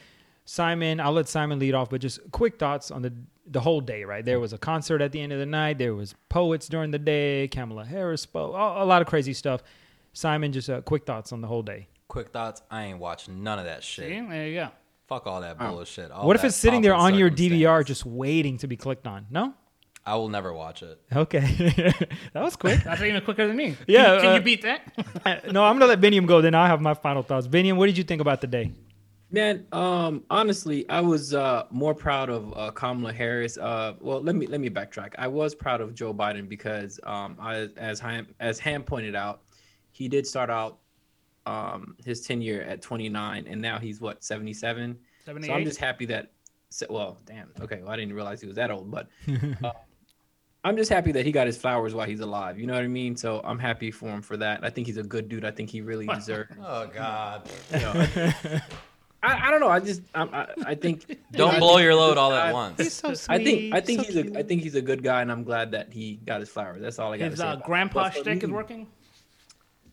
Simon, 0.44 1.00
I'll 1.00 1.12
let 1.12 1.28
Simon 1.28 1.58
lead 1.58 1.74
off. 1.74 1.90
But 1.90 2.00
just 2.00 2.20
quick 2.30 2.58
thoughts 2.58 2.90
on 2.90 3.02
the 3.02 3.12
the 3.46 3.60
whole 3.60 3.80
day. 3.80 4.04
Right, 4.04 4.24
there 4.24 4.40
was 4.40 4.52
a 4.52 4.58
concert 4.58 5.00
at 5.00 5.12
the 5.12 5.20
end 5.20 5.32
of 5.32 5.38
the 5.38 5.46
night. 5.46 5.78
There 5.78 5.94
was 5.94 6.14
poets 6.28 6.68
during 6.68 6.90
the 6.90 6.98
day. 6.98 7.48
Kamala 7.48 7.84
Harris 7.84 8.22
spoke. 8.22 8.54
A, 8.54 8.82
a 8.82 8.86
lot 8.86 9.02
of 9.02 9.08
crazy 9.08 9.32
stuff. 9.32 9.62
Simon, 10.12 10.52
just 10.52 10.68
uh, 10.68 10.80
quick 10.82 11.06
thoughts 11.06 11.32
on 11.32 11.40
the 11.40 11.48
whole 11.48 11.62
day. 11.62 11.88
Quick 12.08 12.30
thoughts. 12.32 12.62
I 12.70 12.84
ain't 12.84 12.98
watching 12.98 13.42
none 13.42 13.58
of 13.58 13.64
that 13.64 13.82
shit. 13.82 14.08
See, 14.08 14.20
there 14.20 14.46
you 14.48 14.54
go. 14.54 14.68
Fuck 15.08 15.26
all 15.26 15.40
that 15.40 15.58
bullshit. 15.58 16.10
All 16.10 16.26
what 16.26 16.36
if 16.36 16.44
it's 16.44 16.56
sitting 16.56 16.82
there 16.82 16.94
on 16.94 17.14
your. 17.14 17.30
DVR, 17.30 17.84
just 17.84 18.04
waiting 18.06 18.58
to 18.58 18.66
be 18.66 18.76
clicked 18.76 19.06
on? 19.06 19.26
No. 19.30 19.54
I 20.04 20.16
will 20.16 20.28
never 20.28 20.52
watch 20.52 20.82
it. 20.82 21.00
Okay, 21.14 21.40
that 22.32 22.42
was 22.42 22.56
quick. 22.56 22.82
That's 22.82 23.00
even 23.02 23.22
quicker 23.22 23.46
than 23.46 23.56
me. 23.56 23.76
Yeah, 23.86 24.14
Can, 24.14 24.20
can 24.20 24.30
uh, 24.30 24.34
you 24.34 24.40
beat 24.40 24.62
that? 24.62 24.80
Uh, 25.24 25.36
no, 25.52 25.62
I'm 25.62 25.78
gonna 25.78 25.86
let 25.86 26.00
Binyam 26.00 26.26
go. 26.26 26.40
Then 26.40 26.52
I'll 26.52 26.66
have 26.66 26.80
my 26.80 26.94
final 26.94 27.22
thoughts. 27.22 27.46
Binyam, 27.46 27.76
what 27.76 27.86
did 27.86 27.96
you 27.96 28.02
think 28.02 28.20
about 28.20 28.40
the 28.40 28.48
day? 28.48 28.72
Man, 29.32 29.67
um, 29.73 30.25
honestly, 30.29 30.87
I 30.90 31.00
was 31.00 31.32
uh, 31.32 31.64
more 31.70 31.94
proud 31.94 32.29
of 32.29 32.52
uh, 32.55 32.70
Kamala 32.70 33.14
Harris. 33.14 33.56
Uh, 33.56 33.94
well, 33.99 34.23
let 34.23 34.37
me 34.37 34.46
let 34.46 34.61
me 34.61 34.69
backtrack. 34.69 35.14
I 35.17 35.26
was 35.26 35.55
proud 35.55 35.81
of 35.81 35.94
Joe 35.94 36.12
Biden 36.12 36.46
because, 36.46 37.00
um, 37.05 37.37
I, 37.40 37.70
as 37.79 37.99
Ham 37.99 38.26
as 38.40 38.58
Ham 38.58 38.82
pointed 38.82 39.14
out, 39.14 39.40
he 39.90 40.06
did 40.06 40.26
start 40.26 40.50
out 40.50 40.81
um, 41.46 41.96
his 42.05 42.20
tenure 42.20 42.61
at 42.61 42.82
29, 42.82 43.46
and 43.49 43.61
now 43.61 43.79
he's 43.79 44.02
what 44.02 44.23
77. 44.23 44.99
So 45.25 45.32
I'm 45.32 45.64
just 45.64 45.78
happy 45.78 46.05
that. 46.06 46.32
Well, 46.90 47.19
damn. 47.25 47.50
Okay, 47.61 47.81
well, 47.81 47.90
I 47.90 47.96
didn't 47.96 48.14
realize 48.14 48.40
he 48.40 48.46
was 48.46 48.56
that 48.56 48.70
old, 48.70 48.90
but 48.90 49.08
uh, 49.64 49.73
I'm 50.64 50.76
just 50.76 50.90
happy 50.90 51.11
that 51.12 51.25
he 51.25 51.32
got 51.32 51.46
his 51.46 51.56
flowers 51.56 51.94
while 51.94 52.06
he's 52.06 52.20
alive. 52.20 52.58
You 52.58 52.67
know 52.67 52.75
what 52.75 52.85
I 52.85 52.88
mean? 52.88 53.17
So 53.17 53.40
I'm 53.44 53.58
happy 53.58 53.90
for 53.90 54.08
him 54.11 54.20
for 54.20 54.37
that. 54.37 54.62
I 54.62 54.69
think 54.69 54.87
he's 54.87 54.99
a 54.99 55.02
good 55.02 55.28
dude. 55.31 55.44
I 55.44 55.50
think 55.50 55.70
he 55.70 55.81
really 55.81 56.06
deserves. 56.06 56.52
Oh 56.62 56.87
God! 56.87 57.49
You 57.73 57.81
know, 57.81 58.61
I, 59.22 59.48
I 59.48 59.50
don't 59.50 59.60
know. 59.60 59.69
I 59.69 59.78
just 59.80 60.02
I, 60.14 60.22
I, 60.24 60.46
I 60.66 60.74
think 60.74 61.06
Don't 61.32 61.54
I 61.54 61.58
blow 61.58 61.74
think 61.76 61.82
your 61.84 61.94
load 61.94 62.19
all 62.19 62.32
at 62.32 62.46
guy. 62.46 62.52
once. 62.52 62.92
so 62.92 63.14
I 63.28 63.38
think 63.42 63.74
I 63.74 63.80
think 63.80 64.00
so 64.00 64.06
he's 64.06 64.16
a 64.16 64.22
cute. 64.24 64.36
I 64.36 64.42
think 64.42 64.62
he's 64.62 64.74
a 64.74 64.82
good 64.82 65.02
guy, 65.02 65.22
and 65.22 65.30
I'm 65.30 65.44
glad 65.44 65.70
that 65.72 65.92
he 65.92 66.16
got 66.26 66.40
his 66.40 66.48
flowers. 66.48 66.82
That's 66.82 66.98
all 66.98 67.12
I 67.12 67.19
got 67.19 67.24
to 67.26 67.30
His 67.30 67.38
say. 67.38 67.46
uh, 67.46 67.56
grandpa 67.56 68.04
But 68.04 68.14
for 68.14 68.20
shtick 68.20 68.42
is 68.42 68.50
working. 68.50 68.88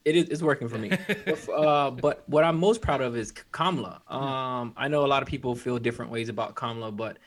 It 0.06 0.16
is 0.16 0.30
it's 0.30 0.42
working 0.42 0.68
for 0.70 0.78
me. 0.78 0.90
but, 1.26 1.50
uh, 1.50 1.92
but 1.92 2.24
what 2.28 2.44
I'm 2.44 2.58
most 2.58 2.82
proud 2.82 3.02
of 3.02 3.16
is 3.16 3.32
Kamala. 3.52 4.02
Um, 4.08 4.74
I 4.78 4.88
know 4.88 5.06
a 5.06 5.08
lot 5.08 5.22
of 5.22 5.28
people 5.28 5.56
feel 5.56 5.78
different 5.78 6.12
ways 6.12 6.30
about 6.30 6.56
Kamala, 6.56 6.92
but 6.92 7.18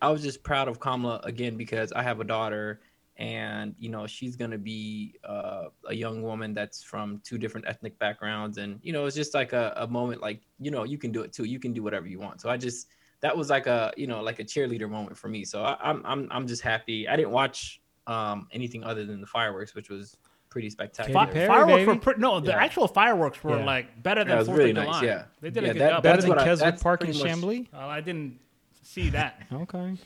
I 0.00 0.10
was 0.10 0.22
just 0.22 0.42
proud 0.42 0.66
of 0.66 0.80
Kamala 0.80 1.20
again 1.24 1.56
because 1.56 1.92
I 1.92 2.02
have 2.02 2.18
a 2.20 2.24
daughter, 2.24 2.80
and 3.16 3.74
you 3.78 3.88
know 3.88 4.06
she's 4.06 4.36
gonna 4.36 4.58
be 4.58 5.14
uh, 5.24 5.64
a 5.88 5.94
young 5.94 6.22
woman 6.22 6.54
that's 6.54 6.82
from 6.82 7.20
two 7.24 7.38
different 7.38 7.66
ethnic 7.68 7.98
backgrounds, 7.98 8.58
and 8.58 8.78
you 8.82 8.92
know 8.92 9.04
it's 9.06 9.16
just 9.16 9.34
like 9.34 9.52
a, 9.52 9.72
a 9.76 9.86
moment 9.86 10.20
like 10.22 10.40
you 10.58 10.70
know 10.70 10.84
you 10.84 10.98
can 10.98 11.12
do 11.12 11.22
it 11.22 11.32
too. 11.32 11.44
You 11.44 11.58
can 11.60 11.72
do 11.72 11.82
whatever 11.82 12.06
you 12.06 12.18
want. 12.18 12.40
So 12.40 12.48
I 12.48 12.56
just 12.56 12.88
that 13.20 13.36
was 13.36 13.50
like 13.50 13.66
a 13.66 13.92
you 13.96 14.06
know 14.06 14.22
like 14.22 14.38
a 14.40 14.44
cheerleader 14.44 14.88
moment 14.88 15.16
for 15.16 15.28
me. 15.28 15.44
So 15.44 15.62
I, 15.62 15.76
I'm 15.82 16.02
I'm 16.04 16.28
I'm 16.30 16.46
just 16.46 16.62
happy. 16.62 17.06
I 17.08 17.16
didn't 17.16 17.32
watch 17.32 17.80
um, 18.06 18.48
anything 18.52 18.82
other 18.82 19.04
than 19.04 19.20
the 19.20 19.26
fireworks, 19.26 19.74
which 19.74 19.88
was 19.90 20.16
pretty 20.48 20.68
spectacular. 20.70 21.26
Perry, 21.26 21.46
fireworks 21.46 21.72
baby. 21.76 21.86
were 21.86 21.96
pretty. 21.96 22.20
No, 22.20 22.40
the 22.40 22.50
Yeah. 22.50 22.62
actual 22.64 22.88
fireworks 22.88 23.42
were 23.44 23.58
Yeah. 23.58 23.64
like 23.64 24.02
better 24.02 24.20
Yeah, 24.22 24.24
than 24.24 24.34
it 24.34 24.38
was 24.38 24.46
Fourth 24.48 24.58
really 24.58 24.70
of 24.70 24.76
nice, 24.76 24.84
July. 24.86 25.04
yeah. 25.04 25.24
They 25.40 25.50
did 25.50 25.62
Yeah, 25.62 25.70
a 25.70 25.72
good 25.72 25.80
that- 25.82 25.90
job. 25.90 26.02
Better 26.02 26.22
that's 26.22 26.34
than 26.34 26.44
Keswick 26.44 26.80
Park 26.80 27.00
in 27.02 27.06
pretty 27.06 27.22
much- 27.22 27.28
Chambly. 27.38 27.68
Well, 27.72 27.88
I 27.88 28.00
didn't 28.00 28.38
see 28.82 29.08
that. 29.10 29.42
Okay. 29.52 29.96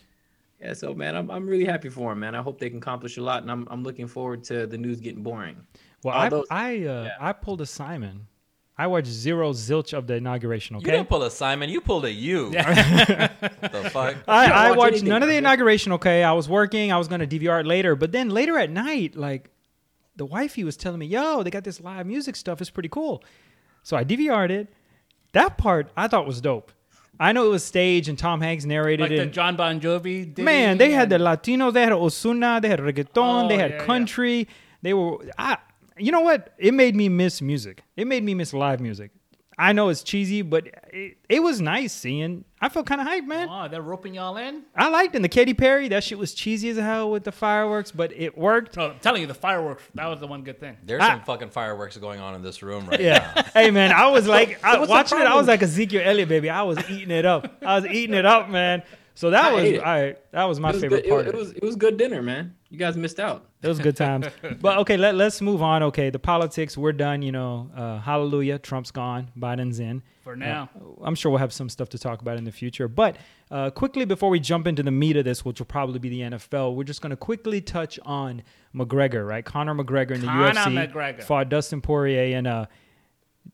Yeah, 0.60 0.72
so 0.72 0.94
man, 0.94 1.14
I'm, 1.16 1.30
I'm 1.30 1.46
really 1.46 1.66
happy 1.66 1.88
for 1.90 2.12
him, 2.12 2.20
man. 2.20 2.34
I 2.34 2.40
hope 2.42 2.58
they 2.58 2.70
can 2.70 2.78
accomplish 2.78 3.18
a 3.18 3.22
lot, 3.22 3.42
and 3.42 3.50
I'm 3.50 3.66
I'm 3.70 3.82
looking 3.82 4.06
forward 4.06 4.42
to 4.44 4.66
the 4.66 4.78
news 4.78 5.00
getting 5.00 5.22
boring. 5.22 5.66
Well, 6.02 6.14
Although- 6.14 6.44
I 6.50 6.64
I 6.70 6.74
uh, 6.74 7.04
yeah. 7.04 7.10
I 7.20 7.32
pulled 7.32 7.60
a 7.60 7.66
Simon. 7.66 8.26
I 8.78 8.86
watched 8.88 9.06
zero 9.06 9.52
zilch 9.54 9.94
of 9.96 10.06
the 10.06 10.14
inauguration. 10.16 10.76
You 10.76 10.80
Okay. 10.80 10.90
didn't 10.92 11.08
pull 11.08 11.22
a 11.22 11.30
Simon. 11.30 11.70
You 11.70 11.80
pulled 11.80 12.04
a 12.04 12.12
you. 12.12 12.50
the 12.50 13.90
fuck? 13.90 14.16
I, 14.28 14.46
I 14.50 14.68
watch 14.70 14.78
watched 14.78 14.92
anything, 14.92 15.08
none 15.08 15.22
of 15.22 15.28
the 15.30 15.36
inauguration. 15.36 15.92
Okay, 15.92 16.22
I 16.22 16.32
was 16.32 16.46
working. 16.48 16.92
I 16.92 16.98
was 16.98 17.08
gonna 17.08 17.26
DVR 17.26 17.60
it 17.60 17.66
later, 17.66 17.96
but 17.96 18.12
then 18.12 18.28
later 18.30 18.58
at 18.58 18.70
night, 18.70 19.16
like 19.16 19.50
the 20.16 20.26
wifey 20.26 20.62
was 20.64 20.76
telling 20.76 20.98
me, 20.98 21.06
"Yo, 21.06 21.42
they 21.42 21.50
got 21.50 21.64
this 21.64 21.80
live 21.80 22.06
music 22.06 22.36
stuff. 22.36 22.60
It's 22.60 22.70
pretty 22.70 22.88
cool." 22.90 23.22
So 23.82 23.96
I 23.96 24.04
DVR'd 24.04 24.50
it. 24.50 24.68
That 25.32 25.56
part 25.58 25.90
I 25.96 26.08
thought 26.08 26.26
was 26.26 26.40
dope. 26.40 26.70
I 27.18 27.32
know 27.32 27.46
it 27.46 27.50
was 27.50 27.64
staged 27.64 28.08
and 28.08 28.18
Tom 28.18 28.40
Hanks 28.40 28.64
narrated 28.64 29.02
Like 29.02 29.10
it. 29.12 29.18
the 29.18 29.26
John 29.26 29.56
Bon 29.56 29.80
Jovi. 29.80 30.24
Diddy 30.24 30.42
Man, 30.42 30.78
they 30.78 30.90
had 30.92 31.08
the 31.10 31.18
Latinos, 31.18 31.72
they 31.72 31.82
had 31.82 31.92
Ozuna, 31.92 32.60
they 32.60 32.68
had 32.68 32.80
reggaeton, 32.80 33.44
Oh, 33.44 33.48
they 33.48 33.56
had 33.58 33.70
yeah, 33.72 33.76
yeah. 33.78 33.84
country. 33.84 34.48
They 34.82 34.92
were 34.94 35.18
I 35.38 35.58
you 35.98 36.12
know 36.12 36.20
what? 36.20 36.52
It 36.58 36.74
made 36.74 36.94
me 36.94 37.08
miss 37.08 37.40
music. 37.40 37.82
It 37.96 38.06
made 38.06 38.22
me 38.22 38.34
miss 38.34 38.52
live 38.52 38.80
music. 38.80 39.10
I 39.58 39.72
know 39.72 39.88
it's 39.88 40.02
cheesy, 40.02 40.42
but 40.42 40.66
it, 40.92 41.16
it 41.30 41.42
was 41.42 41.62
nice 41.62 41.92
seeing. 41.92 42.44
I 42.60 42.68
felt 42.68 42.86
kind 42.86 43.00
of 43.00 43.06
hyped, 43.06 43.26
man. 43.26 43.48
Oh, 43.50 43.68
they're 43.68 43.80
roping 43.80 44.14
y'all 44.14 44.36
in. 44.36 44.62
I 44.74 44.88
liked 44.88 45.14
it. 45.14 45.18
And 45.18 45.24
the 45.24 45.30
Katy 45.30 45.54
Perry, 45.54 45.88
that 45.88 46.04
shit 46.04 46.18
was 46.18 46.34
cheesy 46.34 46.68
as 46.68 46.76
hell 46.76 47.10
with 47.10 47.24
the 47.24 47.32
fireworks, 47.32 47.90
but 47.90 48.12
it 48.12 48.36
worked. 48.36 48.76
No, 48.76 48.90
I'm 48.90 48.98
telling 48.98 49.22
you, 49.22 49.26
the 49.26 49.34
fireworks. 49.34 49.82
That 49.94 50.06
was 50.08 50.20
the 50.20 50.26
one 50.26 50.42
good 50.42 50.60
thing. 50.60 50.76
There's 50.84 51.02
I- 51.02 51.08
some 51.08 51.20
ah. 51.20 51.24
fucking 51.24 51.50
fireworks 51.50 51.96
going 51.96 52.20
on 52.20 52.34
in 52.34 52.42
this 52.42 52.62
room 52.62 52.86
right 52.86 53.00
Yeah. 53.00 53.32
now. 53.34 53.42
hey 53.54 53.70
man, 53.70 53.92
I 53.92 54.08
was 54.08 54.26
like 54.26 54.58
I, 54.64 54.78
what's 54.78 54.90
watching 54.90 55.18
it. 55.18 55.22
I 55.22 55.24
was 55.34 55.46
problem? 55.46 55.46
like 55.46 55.62
Ezekiel 55.62 56.02
Elliott, 56.04 56.28
baby. 56.28 56.50
I 56.50 56.62
was 56.62 56.78
eating 56.90 57.10
it 57.10 57.24
up. 57.24 57.56
I 57.64 57.76
was 57.80 57.86
eating 57.86 58.14
it 58.14 58.26
up, 58.26 58.50
man. 58.50 58.82
So 59.16 59.30
that 59.30 59.46
I 59.46 59.52
was. 59.52 59.78
I. 59.78 60.16
That 60.32 60.44
was 60.44 60.60
my 60.60 60.72
was 60.72 60.82
favorite 60.82 61.04
good. 61.04 61.10
part. 61.10 61.26
It, 61.26 61.34
it 61.34 61.38
was 61.38 61.52
it 61.52 61.62
was 61.62 61.74
good 61.74 61.96
dinner, 61.96 62.22
man. 62.22 62.54
You 62.68 62.78
guys 62.78 62.98
missed 62.98 63.18
out. 63.18 63.46
It 63.62 63.68
was 63.68 63.78
good 63.78 63.96
times. 63.96 64.26
but 64.60 64.76
okay, 64.78 64.98
let, 64.98 65.14
let's 65.14 65.40
move 65.40 65.62
on. 65.62 65.82
Okay, 65.84 66.10
the 66.10 66.18
politics, 66.18 66.76
we're 66.76 66.92
done. 66.92 67.22
You 67.22 67.32
know, 67.32 67.70
uh, 67.74 67.98
hallelujah. 67.98 68.58
Trump's 68.58 68.90
gone. 68.90 69.30
Biden's 69.36 69.80
in. 69.80 70.02
For 70.22 70.36
now. 70.36 70.68
I'm 71.02 71.14
sure 71.14 71.30
we'll 71.30 71.38
have 71.38 71.52
some 71.52 71.70
stuff 71.70 71.88
to 71.90 71.98
talk 71.98 72.20
about 72.20 72.36
in 72.36 72.44
the 72.44 72.52
future. 72.52 72.88
But 72.88 73.16
uh, 73.50 73.70
quickly, 73.70 74.04
before 74.04 74.28
we 74.28 74.38
jump 74.38 74.66
into 74.66 74.82
the 74.82 74.90
meat 74.90 75.16
of 75.16 75.24
this, 75.24 75.46
which 75.46 75.60
will 75.60 75.66
probably 75.66 75.98
be 75.98 76.10
the 76.10 76.20
NFL, 76.20 76.74
we're 76.74 76.84
just 76.84 77.00
going 77.00 77.10
to 77.10 77.16
quickly 77.16 77.62
touch 77.62 77.98
on 78.04 78.42
McGregor, 78.74 79.26
right? 79.26 79.44
Conor 79.44 79.74
McGregor 79.74 80.10
in 80.10 80.20
the 80.20 80.26
Conor 80.26 80.52
UFC 80.52 80.92
McGregor. 80.92 81.22
fought 81.22 81.48
Dustin 81.48 81.80
Poirier, 81.80 82.36
and 82.36 82.46
uh, 82.46 82.66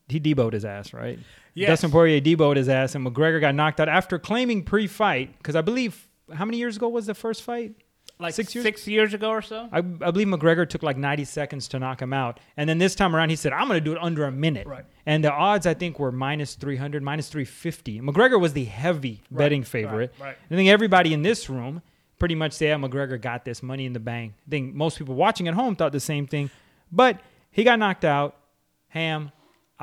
he 0.09 0.19
Deebo'd 0.19 0.55
his 0.55 0.65
ass, 0.65 0.93
right? 0.93 1.21
Yes. 1.55 1.69
Dustin 1.69 1.91
Poirier 1.91 2.21
Deebo'd 2.21 2.57
his 2.57 2.69
ass, 2.69 2.95
and 2.95 3.07
McGregor 3.07 3.41
got 3.41 3.55
knocked 3.55 3.81
out 3.81 3.89
after 3.89 4.19
claiming 4.19 4.63
pre-fight 4.63 5.37
because 5.39 5.55
I 5.55 5.61
believe 5.61 6.09
how 6.33 6.45
many 6.45 6.59
years 6.59 6.77
ago 6.77 6.89
was 6.89 7.07
the 7.07 7.15
first 7.15 7.43
fight? 7.43 7.75
like 8.23 8.35
Six 8.35 8.55
years, 8.55 8.63
six 8.65 8.89
years? 8.89 9.15
ago 9.15 9.31
or 9.31 9.43
so. 9.43 9.69
I, 9.71 9.79
I 9.79 9.81
believe 9.81 10.29
McGregor 10.29 10.67
took 10.67 10.83
like 10.83 10.97
90 10.97 11.25
seconds 11.25 11.69
to 11.69 11.79
knock 11.79 12.01
him 12.01 12.13
out. 12.13 12.41
And 12.57 12.69
then 12.69 12.79
this 12.79 12.95
time 12.95 13.15
around, 13.15 13.31
he 13.31 13.37
said, 13.37 13.53
I'm 13.53 13.69
going 13.69 13.79
to 13.79 13.85
do 13.85 13.93
it 13.93 13.99
under 14.01 14.25
a 14.25 14.33
minute. 14.33 14.67
Right. 14.67 14.85
And 15.05 15.25
the 15.25 15.33
odds, 15.33 15.67
I 15.67 15.75
think, 15.75 15.99
were 15.99 16.13
minus 16.13 16.55
300, 16.55 17.03
minus 17.03 17.29
350. 17.29 18.01
McGregor 18.01 18.41
was 18.41 18.53
the 18.53 18.65
heavy 18.65 19.23
betting 19.31 19.65
favorite. 19.65 20.13
right, 20.19 20.29
right. 20.29 20.37
I 20.51 20.55
think 20.55 20.71
everybody 20.71 21.13
in 21.13 21.23
this 21.23 21.51
room 21.51 21.83
pretty 22.19 22.35
much 22.37 22.53
said 22.53 22.69
yeah, 22.69 22.75
oh, 22.75 22.79
McGregor 22.79 23.21
got 23.21 23.45
this 23.45 23.63
money 23.63 23.85
in 23.85 23.93
the 23.93 24.01
bank. 24.01 24.35
I 24.47 24.51
think 24.51 24.75
most 24.75 24.99
people 24.99 25.15
watching 25.15 25.49
at 25.49 25.55
home 25.55 25.75
thought 25.77 25.93
the 25.93 26.01
same 26.01 26.27
thing. 26.27 26.51
But 26.91 27.21
he 27.51 27.65
got 27.65 27.79
knocked 27.79 28.05
out. 28.05 28.37
Ham, 28.89 29.33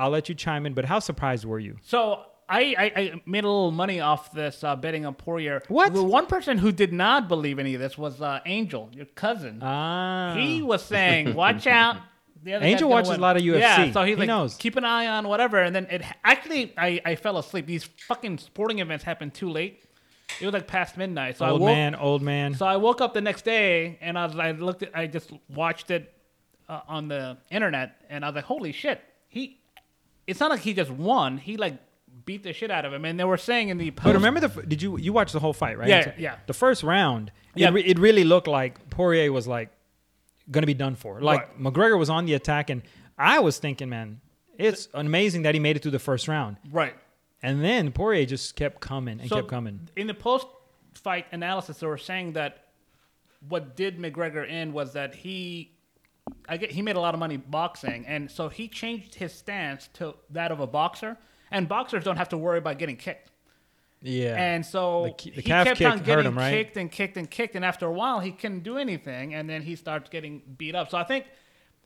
I'll 0.00 0.10
let 0.10 0.28
you 0.28 0.34
chime 0.34 0.66
in, 0.66 0.74
but 0.74 0.84
how 0.86 0.98
surprised 0.98 1.44
were 1.44 1.58
you? 1.58 1.76
So 1.82 2.22
I, 2.48 2.74
I, 2.76 2.84
I 3.00 3.22
made 3.26 3.44
a 3.44 3.48
little 3.48 3.70
money 3.70 4.00
off 4.00 4.32
this 4.32 4.64
uh, 4.64 4.74
betting 4.74 5.04
on 5.06 5.14
Poirier. 5.14 5.62
What? 5.68 5.92
The 5.94 6.02
one 6.02 6.26
person 6.26 6.58
who 6.58 6.72
did 6.72 6.92
not 6.92 7.28
believe 7.28 7.58
any 7.58 7.74
of 7.74 7.80
this 7.80 7.96
was 7.98 8.20
uh, 8.20 8.40
Angel, 8.46 8.88
your 8.92 9.06
cousin. 9.06 9.60
Ah. 9.62 10.34
he 10.36 10.62
was 10.62 10.82
saying, 10.82 11.34
"Watch 11.34 11.66
out." 11.66 11.96
The 12.42 12.54
other 12.54 12.64
Angel 12.64 12.88
watches 12.88 13.10
win." 13.10 13.18
a 13.18 13.22
lot 13.22 13.36
of 13.36 13.42
UFC. 13.42 13.60
Yeah, 13.60 13.92
so 13.92 14.02
he's 14.02 14.14
He 14.14 14.20
like, 14.20 14.26
knows. 14.26 14.56
keep 14.56 14.76
an 14.76 14.84
eye 14.84 15.06
on 15.08 15.28
whatever. 15.28 15.58
And 15.58 15.76
then 15.76 15.86
it 15.90 16.00
actually, 16.24 16.72
I, 16.74 16.98
I 17.04 17.14
fell 17.14 17.36
asleep. 17.36 17.66
These 17.66 17.84
fucking 18.08 18.38
sporting 18.38 18.78
events 18.78 19.04
happened 19.04 19.34
too 19.34 19.50
late. 19.50 19.84
It 20.40 20.46
was 20.46 20.54
like 20.54 20.66
past 20.66 20.96
midnight. 20.96 21.36
So 21.36 21.44
old 21.44 21.60
I 21.60 21.64
woke, 21.66 21.74
man, 21.76 21.94
old 21.96 22.22
man. 22.22 22.54
So 22.54 22.64
I 22.64 22.76
woke 22.78 23.02
up 23.02 23.12
the 23.12 23.20
next 23.20 23.44
day 23.44 23.98
and 24.00 24.18
I 24.18 24.24
was, 24.24 24.36
I 24.36 24.52
looked 24.52 24.82
at, 24.82 24.96
I 24.96 25.06
just 25.06 25.30
watched 25.50 25.90
it 25.90 26.14
uh, 26.66 26.80
on 26.88 27.08
the 27.08 27.36
internet 27.50 28.00
and 28.08 28.24
I 28.24 28.28
was 28.28 28.36
like, 28.36 28.44
holy 28.44 28.72
shit, 28.72 29.02
he. 29.28 29.59
It's 30.30 30.40
not 30.40 30.50
like 30.50 30.60
he 30.60 30.72
just 30.74 30.90
won. 30.90 31.38
He 31.38 31.56
like 31.56 31.76
beat 32.24 32.42
the 32.42 32.52
shit 32.52 32.70
out 32.70 32.84
of 32.84 32.92
him. 32.92 33.04
And 33.04 33.18
they 33.18 33.24
were 33.24 33.36
saying 33.50 33.68
in 33.68 33.78
the 33.78 33.90
post. 33.90 34.04
But 34.04 34.14
remember 34.14 34.40
the 34.40 34.46
f- 34.54 34.68
did 34.68 34.80
you 34.82 34.96
you 34.98 35.12
watched 35.12 35.32
the 35.32 35.40
whole 35.40 35.52
fight 35.52 35.76
right? 35.78 35.88
Yeah, 35.88 36.04
So 36.04 36.12
yeah. 36.18 36.36
The 36.46 36.52
first 36.54 36.82
round, 36.82 37.32
Yeah. 37.54 37.68
it, 37.68 37.72
re- 37.72 37.84
it 37.92 37.98
really 37.98 38.24
looked 38.24 38.48
like 38.48 38.72
Poirier 38.90 39.32
was 39.32 39.46
like 39.46 39.68
going 40.50 40.62
to 40.62 40.66
be 40.66 40.74
done 40.74 40.94
for. 40.96 41.20
Like 41.20 41.40
Right. 41.40 41.62
McGregor 41.64 41.98
was 41.98 42.10
on 42.10 42.26
the 42.26 42.34
attack, 42.34 42.70
and 42.70 42.82
I 43.18 43.38
was 43.40 43.58
thinking, 43.58 43.88
man, 43.88 44.20
it's 44.58 44.88
amazing 44.94 45.42
that 45.42 45.54
he 45.54 45.60
made 45.60 45.76
it 45.76 45.82
through 45.82 45.92
the 45.92 45.98
first 46.10 46.28
round, 46.28 46.56
right. 46.72 46.94
and 47.42 47.62
then 47.64 47.92
Poirier 47.92 48.26
just 48.26 48.56
kept 48.56 48.80
coming 48.80 49.20
and 49.20 49.28
So 49.28 49.36
kept 49.36 49.48
coming. 49.48 49.88
In 49.96 50.06
the 50.06 50.14
post-fight 50.14 51.26
analysis, 51.32 51.78
they 51.78 51.86
were 51.86 51.98
saying 51.98 52.32
that 52.34 52.64
what 53.48 53.76
did 53.76 53.98
McGregor 53.98 54.46
in 54.48 54.72
was 54.72 54.92
that 54.94 55.14
he, 55.14 55.72
I 56.48 56.56
get 56.56 56.70
he 56.70 56.82
made 56.82 56.96
a 56.96 57.00
lot 57.00 57.14
of 57.14 57.20
money 57.20 57.36
boxing, 57.36 58.06
and 58.06 58.30
so 58.30 58.48
he 58.48 58.68
changed 58.68 59.14
his 59.14 59.32
stance 59.32 59.88
to 59.94 60.14
that 60.30 60.52
of 60.52 60.60
a 60.60 60.66
boxer. 60.66 61.16
And 61.52 61.68
boxers 61.68 62.04
don't 62.04 62.16
have 62.16 62.28
to 62.28 62.38
worry 62.38 62.58
about 62.58 62.78
getting 62.78 62.96
kicked. 62.96 63.30
Yeah, 64.02 64.36
And 64.36 64.64
so 64.64 65.14
The 65.18 65.30
the 65.30 65.36
he 65.36 65.42
kept 65.42 65.82
on 65.82 65.98
getting 65.98 66.24
him, 66.24 66.38
right? 66.38 66.50
kicked 66.52 66.76
and 66.78 66.90
kicked 66.90 67.16
and 67.18 67.30
kicked, 67.30 67.54
and 67.54 67.64
after 67.64 67.86
a 67.86 67.92
while, 67.92 68.20
he 68.20 68.30
couldn't 68.30 68.62
do 68.62 68.78
anything, 68.78 69.34
and 69.34 69.48
then 69.48 69.60
he 69.62 69.76
starts 69.76 70.08
getting 70.08 70.40
beat 70.56 70.74
up. 70.74 70.90
So 70.90 70.96
I 70.96 71.04
think 71.04 71.26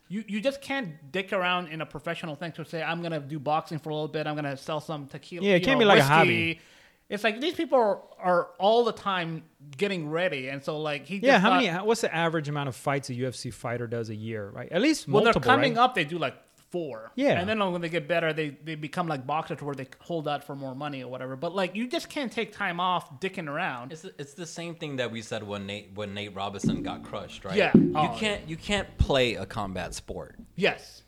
you, 0.08 0.22
you 0.28 0.40
just 0.40 0.60
can't 0.60 1.10
dick 1.10 1.32
around 1.32 1.68
in 1.68 1.80
a 1.80 1.86
professional 1.86 2.36
thing 2.36 2.52
to 2.52 2.64
say 2.64 2.82
I'm 2.82 3.02
gonna 3.02 3.18
do 3.20 3.40
boxing 3.40 3.78
for 3.80 3.90
a 3.90 3.94
little 3.94 4.08
bit, 4.08 4.26
I'm 4.28 4.36
gonna 4.36 4.56
sell 4.56 4.80
some 4.80 5.06
tequila. 5.08 5.44
Yeah, 5.44 5.54
it 5.54 5.64
can't 5.64 5.78
know, 5.78 5.80
be 5.80 5.86
like 5.86 6.00
a 6.00 6.04
hobby. 6.04 6.60
It's 7.08 7.24
like 7.24 7.40
these 7.40 7.54
people 7.54 7.78
are, 7.78 8.00
are 8.18 8.48
all 8.58 8.84
the 8.84 8.92
time 8.92 9.42
getting 9.76 10.08
ready, 10.10 10.48
and 10.48 10.62
so 10.62 10.78
like 10.80 11.06
he 11.06 11.18
yeah. 11.18 11.38
How 11.38 11.50
thought- 11.50 11.62
many? 11.64 11.78
What's 11.86 12.00
the 12.02 12.14
average 12.14 12.48
amount 12.48 12.68
of 12.68 12.76
fights 12.76 13.10
a 13.10 13.14
UFC 13.14 13.52
fighter 13.52 13.86
does 13.86 14.10
a 14.10 14.14
year? 14.14 14.48
Right, 14.48 14.70
at 14.72 14.80
least 14.82 15.06
When 15.08 15.24
multiple. 15.24 15.40
they're 15.40 15.54
coming 15.56 15.74
right? 15.74 15.82
up, 15.84 15.94
they 15.94 16.04
do 16.04 16.18
like 16.18 16.34
four. 16.70 17.12
Yeah. 17.14 17.38
And 17.38 17.48
then 17.48 17.60
when 17.72 17.80
they 17.82 17.88
get 17.88 18.08
better, 18.08 18.32
they, 18.32 18.48
they 18.64 18.74
become 18.74 19.06
like 19.06 19.24
boxers 19.24 19.62
where 19.62 19.76
they 19.76 19.86
hold 20.00 20.26
out 20.26 20.42
for 20.42 20.56
more 20.56 20.74
money 20.74 21.04
or 21.04 21.08
whatever. 21.08 21.36
But 21.36 21.54
like 21.54 21.76
you 21.76 21.86
just 21.86 22.08
can't 22.08 22.32
take 22.32 22.52
time 22.52 22.80
off 22.80 23.20
dicking 23.20 23.48
around. 23.48 23.92
It's, 23.92 24.04
it's 24.18 24.34
the 24.34 24.44
same 24.46 24.74
thing 24.74 24.96
that 24.96 25.12
we 25.12 25.22
said 25.22 25.44
when 25.44 25.66
Nate 25.66 25.92
when 25.94 26.14
Nate 26.14 26.34
Robinson 26.34 26.82
got 26.82 27.04
crushed, 27.04 27.44
right? 27.44 27.54
Yeah. 27.56 27.70
You 27.76 27.92
Oh, 27.94 28.16
can't 28.18 28.48
you 28.48 28.56
can't 28.56 28.88
play 28.98 29.34
a 29.34 29.46
combat 29.46 29.94
sport. 29.94 30.34
Yes. 30.56 31.02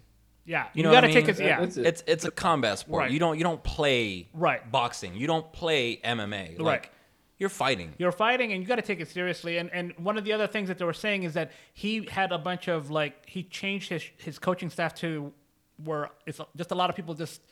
Yeah. 0.44 0.66
You 0.74 0.84
know 0.84 0.92
gotta 0.92 1.08
what 1.08 1.10
I 1.16 1.20
take 1.20 1.26
mean? 1.38 1.46
it. 1.48 1.76
Yeah. 1.76 1.82
It's 1.88 2.04
it's 2.06 2.24
a 2.24 2.30
combat 2.30 2.78
sport. 2.78 3.00
Right. 3.00 3.10
You 3.10 3.18
don't 3.18 3.36
you 3.36 3.42
don't 3.42 3.62
play 3.64 4.28
Right. 4.32 4.70
boxing. 4.70 5.16
You 5.16 5.26
don't 5.26 5.52
play 5.52 5.96
MMA. 6.04 6.60
Like 6.60 6.64
Right. 6.66 6.90
You're 7.38 7.50
fighting. 7.50 7.92
You're 7.98 8.12
fighting 8.12 8.52
and 8.52 8.62
you 8.62 8.66
got 8.66 8.76
to 8.76 8.82
take 8.82 9.00
it 9.00 9.08
seriously. 9.08 9.58
And 9.58 9.70
and 9.72 9.92
one 9.98 10.16
of 10.16 10.24
the 10.24 10.32
other 10.32 10.46
things 10.46 10.68
that 10.68 10.78
they 10.78 10.84
were 10.84 10.92
saying 10.92 11.24
is 11.24 11.34
that 11.34 11.52
he 11.74 12.06
had 12.10 12.32
a 12.32 12.38
bunch 12.38 12.68
of 12.68 12.90
like 12.90 13.28
he 13.28 13.42
changed 13.42 13.90
his 13.90 14.02
his 14.16 14.38
coaching 14.38 14.70
staff 14.70 14.94
to 14.96 15.32
where 15.84 16.10
it's 16.26 16.40
just 16.56 16.70
a 16.70 16.74
lot 16.74 16.88
of 16.88 16.96
people 16.96 17.14
just 17.14 17.42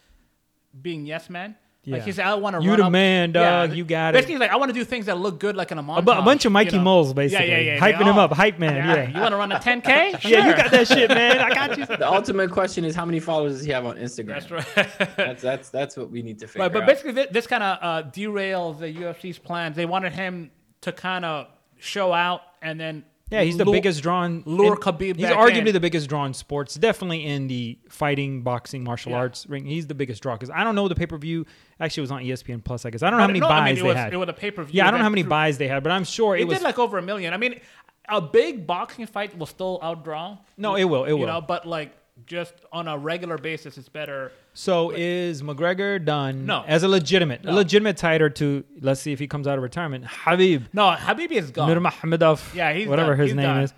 being 0.80 1.04
yes 1.04 1.28
men. 1.28 1.56
Like 1.86 2.00
Yeah. 2.00 2.04
he 2.06 2.12
said, 2.12 2.26
I 2.26 2.34
want 2.34 2.56
to 2.56 2.62
You 2.62 2.70
run 2.70 2.78
the 2.78 2.86
up- 2.86 2.92
man, 2.92 3.32
dog. 3.32 3.74
You 3.74 3.84
got 3.84 4.14
it. 4.14 4.18
Basically, 4.18 4.38
like 4.38 4.50
I 4.50 4.56
want 4.56 4.70
to 4.70 4.72
do 4.74 4.84
things 4.84 5.04
that 5.06 5.18
look 5.18 5.38
good, 5.38 5.54
like 5.54 5.70
in 5.70 5.76
a 5.78 5.82
montage. 5.82 5.98
A, 6.18 6.22
bunch 6.22 6.44
of 6.46 6.52
Mikey 6.52 6.72
you 6.72 6.78
know? 6.78 6.84
Moles, 6.84 7.12
basically, 7.12 7.48
Yeah, 7.50 7.58
yeah, 7.58 7.74
yeah. 7.74 7.78
hyping 7.80 7.98
They 7.98 8.04
him 8.06 8.18
up, 8.18 8.32
hype 8.32 8.58
man. 8.58 8.76
Yeah, 8.76 9.08
You 9.14 9.20
want 9.20 9.32
to 9.32 9.36
run 9.36 9.52
a 9.52 9.58
10k? 9.58 10.18
Sure. 10.20 10.30
yeah, 10.30 10.48
you 10.48 10.56
got 10.56 10.70
that 10.70 10.88
shit, 10.88 11.10
man. 11.10 11.38
I 11.40 11.50
got 11.54 11.76
you. 11.76 11.84
The 11.98 12.10
ultimate 12.10 12.50
question 12.50 12.84
is 12.86 12.96
how 12.96 13.04
many 13.04 13.20
followers 13.20 13.52
does 13.52 13.64
he 13.64 13.70
have 13.72 13.84
on 13.84 13.96
Instagram? 13.96 14.48
That's 14.48 14.50
right. 14.50 15.16
That's 15.16 15.42
that's 15.42 15.68
that's 15.70 15.96
what 15.96 16.10
we 16.10 16.22
need 16.22 16.38
to 16.40 16.46
figure 16.46 16.62
Right, 16.62 16.72
but 16.72 16.86
basically, 16.86 17.12
this, 17.12 17.28
this 17.30 17.46
kind 17.46 17.62
of 17.62 17.78
uh, 17.82 18.08
derails 18.10 18.78
the 18.78 18.92
UFC's 18.92 19.38
plans. 19.38 19.76
They 19.76 19.86
wanted 19.86 20.12
him 20.12 20.50
to 20.80 20.92
kind 20.92 21.24
of 21.24 21.48
show 21.78 22.12
out 22.14 22.40
and 22.62 22.80
then. 22.80 23.04
Yeah, 23.30 23.42
he's 23.42 23.56
the 23.56 23.64
lure- 23.64 23.72
biggest 23.74 24.02
drawn. 24.02 24.42
lure 24.46 24.76
Khabib 24.76 25.16
He's 25.16 25.26
arguably 25.26 25.68
in. 25.68 25.72
the 25.72 25.80
biggest 25.80 26.08
drawn 26.08 26.26
in 26.28 26.34
sports. 26.34 26.74
Definitely 26.74 27.24
in 27.24 27.46
the 27.48 27.78
fighting, 27.88 28.42
boxing, 28.42 28.84
martial 28.84 29.12
Yeah. 29.12 29.18
arts 29.18 29.46
ring. 29.48 29.64
He's 29.64 29.86
the 29.86 29.94
biggest 29.94 30.22
draw 30.22 30.34
because 30.34 30.50
I 30.50 30.62
don't 30.62 30.74
know 30.74 30.88
the 30.88 30.94
pay 30.94 31.06
per 31.06 31.16
view. 31.16 31.46
Actually, 31.80 32.02
it 32.02 32.04
was 32.04 32.10
on 32.12 32.22
ESPN 32.22 32.62
Plus. 32.62 32.84
I 32.84 32.90
guess 32.90 33.02
I 33.02 33.08
don't 33.10 33.16
know 33.18 33.22
how 33.22 33.26
many 33.28 33.40
no, 33.40 33.48
buys 33.48 33.60
I 33.62 33.64
mean, 33.66 33.74
they 33.76 33.82
was, 33.82 33.96
had. 33.96 34.12
It 34.12 34.16
was 34.18 34.28
a 34.28 34.32
pay 34.34 34.50
per 34.50 34.62
view. 34.64 34.76
yeah, 34.78 34.86
I 34.86 34.90
don't 34.90 35.00
know 35.00 35.04
how 35.04 35.10
many 35.10 35.22
buys 35.22 35.56
they 35.58 35.68
had, 35.68 35.82
but 35.82 35.90
I'm 35.90 36.04
sure 36.04 36.36
it, 36.36 36.42
It 36.42 36.48
was. 36.48 36.58
did 36.58 36.64
like 36.64 36.78
over 36.78 36.98
a 36.98 37.02
million. 37.02 37.32
I 37.32 37.38
mean, 37.38 37.60
a 38.08 38.20
big 38.20 38.66
boxing 38.66 39.06
fight 39.06 39.36
will 39.38 39.46
still 39.46 39.80
outdraw. 39.82 40.38
no, 40.58 40.76
it 40.76 40.84
will. 40.84 41.04
It 41.04 41.12
will. 41.12 41.20
You 41.20 41.26
know, 41.26 41.40
but 41.40 41.66
like 41.66 41.94
just 42.26 42.54
on 42.72 42.88
a 42.88 42.96
regular 42.96 43.38
basis, 43.38 43.76
it's 43.76 43.88
better. 43.88 44.32
so 44.52 44.90
is 44.90 45.42
McGregor 45.42 46.02
done? 46.04 46.46
No. 46.46 46.64
as 46.66 46.82
a 46.82 46.88
legitimate, 46.88 47.44
a 47.44 47.52
legitimate 47.52 47.96
title 47.96 48.30
to. 48.30 48.64
Let's 48.80 49.00
see 49.00 49.12
if 49.12 49.18
he 49.18 49.26
comes 49.26 49.46
out 49.46 49.58
of 49.58 49.62
retirement. 49.62 50.04
Habib 50.06 50.64
No, 50.72 50.92
Habibi 50.92 51.32
is 51.32 51.50
gone. 51.50 51.68
Nurmagomedov. 51.70 52.54
Yeah, 52.54 52.72
he's 52.72 52.86
whatever 52.88 53.10
done. 53.12 53.18
his 53.20 53.28
He's 53.30 53.36
name 53.36 53.44
done. 53.46 53.62
is. 53.62 53.74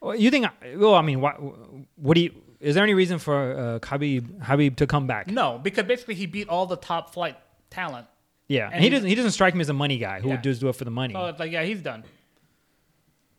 Well, 0.00 0.14
You 0.14 0.30
think? 0.30 0.46
Well, 0.76 0.94
I 0.94 1.02
mean, 1.02 1.20
what? 1.20 1.36
What 1.96 2.14
do 2.14 2.20
you? 2.22 2.32
Is 2.60 2.74
there 2.76 2.84
any 2.84 2.94
reason 2.94 3.18
for 3.18 3.80
uh, 3.82 3.86
Habib 3.86 4.40
Habib 4.42 4.76
to 4.76 4.86
come 4.86 5.06
back? 5.06 5.28
No, 5.30 5.58
because 5.62 5.84
basically 5.84 6.14
he 6.14 6.26
beat 6.26 6.48
all 6.48 6.66
the 6.66 6.76
top 6.76 7.12
flight 7.12 7.36
talent. 7.70 8.06
Yeah, 8.46 8.66
And 8.66 8.74
and 8.74 8.84
he 8.84 8.90
doesn't. 8.90 9.08
He 9.08 9.14
doesn't 9.14 9.32
strike 9.32 9.54
me 9.54 9.62
as 9.62 9.68
a 9.68 9.72
money 9.74 9.98
guy 9.98 10.20
who 10.20 10.28
Yeah. 10.28 10.34
would 10.34 10.42
just 10.44 10.60
do 10.60 10.68
it 10.68 10.76
for 10.76 10.84
the 10.84 10.90
money. 10.90 11.12
So 11.14 11.26
it's 11.26 11.40
like, 11.40 11.50
yeah, 11.50 11.62
he's 11.64 11.80
done. 11.82 12.04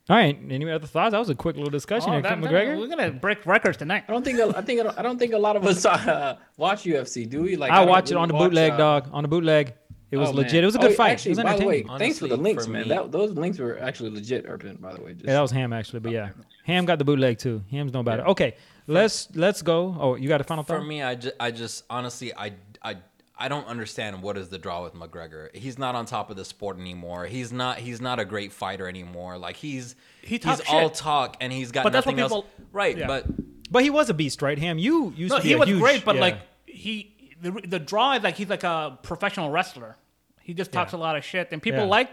All 0.08 0.16
right. 0.16 0.38
Any 0.50 0.70
other 0.70 0.86
thoughts? 0.86 1.12
That 1.14 1.20
was 1.20 1.30
a 1.30 1.36
quick 1.36 1.56
little 1.56 1.72
discussion. 1.72 2.10
Oh, 2.10 2.14
here. 2.14 2.22
that- 2.22 2.38
McGregor. 2.40 2.78
We're 2.78 2.88
gonna 2.88 3.12
break 3.12 3.46
records 3.46 3.78
tonight. 3.78 4.04
I 4.08 4.12
don't 4.12 4.24
think 4.24 4.40
I 4.40 4.62
think 4.62 4.82
I 4.98 5.02
don't 5.02 5.18
think 5.18 5.34
a 5.34 5.38
lot 5.38 5.56
of 5.56 5.66
us 5.66 5.84
uh, 5.86 6.38
watch 6.58 6.84
UFC, 6.84 7.28
do 7.28 7.42
we? 7.42 7.56
Like 7.56 7.72
I 7.72 7.80
don't 7.80 7.90
watched 7.90 8.12
it 8.12 8.18
on 8.18 8.28
the 8.28 8.36
watch, 8.36 8.44
bootleg, 8.44 8.74
uh, 8.74 8.78
dog. 8.78 9.10
On 9.12 9.24
the 9.24 9.28
bootleg, 9.28 9.74
it 10.12 10.18
was 10.18 10.30
oh, 10.30 10.34
legit. 10.34 10.54
man. 10.54 10.64
It 10.64 10.66
was 10.68 10.76
a 10.76 10.80
Oh, 10.80 10.82
good 10.84 10.96
fight. 10.96 11.12
Actually, 11.14 11.32
it 11.32 11.38
was 11.38 11.44
by 11.44 11.58
the 11.58 11.66
way, 11.66 11.76
entertaining. 11.78 12.00
thanks 12.00 12.20
for 12.20 12.28
the 12.28 12.38
links, 12.38 12.66
for 12.66 12.72
man. 12.72 12.88
That, 12.88 13.12
those 13.12 13.32
links 13.32 13.58
were 13.58 13.80
actually 13.80 14.12
legit, 14.12 14.46
Urban. 14.48 14.76
By 14.78 14.94
the 14.94 15.02
way, 15.02 15.14
just 15.14 15.26
Yeah, 15.26 15.34
that 15.34 15.42
was 15.42 15.52
Ham 15.52 15.74
actually, 15.74 16.02
but 16.02 16.12
yeah, 16.12 16.30
Ham 16.66 16.86
got 16.86 17.00
the 17.00 17.06
bootleg 17.06 17.40
too. 17.40 17.64
Ham's 17.72 17.92
no 17.92 18.02
about 18.02 18.20
it. 18.20 18.26
Okay, 18.28 18.56
let's 18.86 19.30
let's 19.36 19.64
go. 19.64 19.96
Oh, 20.00 20.16
you 20.16 20.28
got 20.30 20.40
a 20.40 20.44
final 20.44 20.64
thought? 20.64 20.78
For 20.78 20.84
me, 20.84 21.02
I 21.02 21.16
just, 21.16 21.36
I 21.40 21.50
just 21.50 21.84
honestly, 21.90 22.32
I, 22.36 22.54
I, 22.84 22.98
I 23.38 23.48
don't 23.50 23.68
understand 23.68 24.22
what 24.22 24.38
is 24.38 24.48
the 24.50 24.58
draw 24.58 24.84
with 24.84 24.94
McGregor. 24.94 25.54
He's 25.56 25.78
not 25.78 25.94
on 25.96 26.06
top 26.06 26.30
of 26.30 26.38
the 26.38 26.46
sport 26.46 26.80
anymore. 26.80 27.26
He's 27.26 27.52
not. 27.52 27.78
He's 27.80 28.00
not 28.00 28.18
a 28.20 28.26
great 28.26 28.54
fighter 28.54 28.88
anymore. 28.88 29.38
Like 29.38 29.58
he's 29.58 29.96
He 30.22 30.36
he's 30.36 30.40
talks 30.40 30.62
all 30.70 30.90
talk 30.90 31.36
and 31.42 31.52
he's 31.52 31.72
got 31.72 31.84
But 31.84 31.92
that's 31.94 32.06
what 32.06 32.16
nothing 32.16 32.22
else. 32.38 32.46
people- 32.46 32.68
Right, 32.72 32.98
yeah. 32.98 33.08
but 33.08 33.26
But 33.72 33.84
he 33.84 33.90
was 33.90 34.10
a 34.10 34.14
beast, 34.14 34.42
right? 34.42 34.58
Ham, 34.58 34.78
you 34.78 35.12
used 35.18 35.32
No, 35.32 35.38
to 35.38 35.44
be 35.44 35.50
he 35.50 35.54
a 35.56 35.58
was 35.58 35.68
huge- 35.68 35.82
great, 35.82 36.06
but 36.06 36.16
yeah. 36.16 36.22
like 36.22 36.38
he 36.66 37.12
the 37.42 37.52
the 37.52 37.80
draw 37.80 38.14
is 38.14 38.24
like 38.24 38.36
he's 38.36 38.50
like 38.50 38.64
a 38.64 38.98
professional 39.02 39.50
wrestler. 39.52 39.98
He 40.42 40.54
just 40.54 40.72
talks 40.72 40.94
Yeah. 40.94 41.00
a 41.00 41.02
lot 41.02 41.16
of 41.18 41.26
shit, 41.26 41.50
and 41.52 41.62
people 41.62 41.82
Yeah. 41.82 41.86
like 41.88 42.10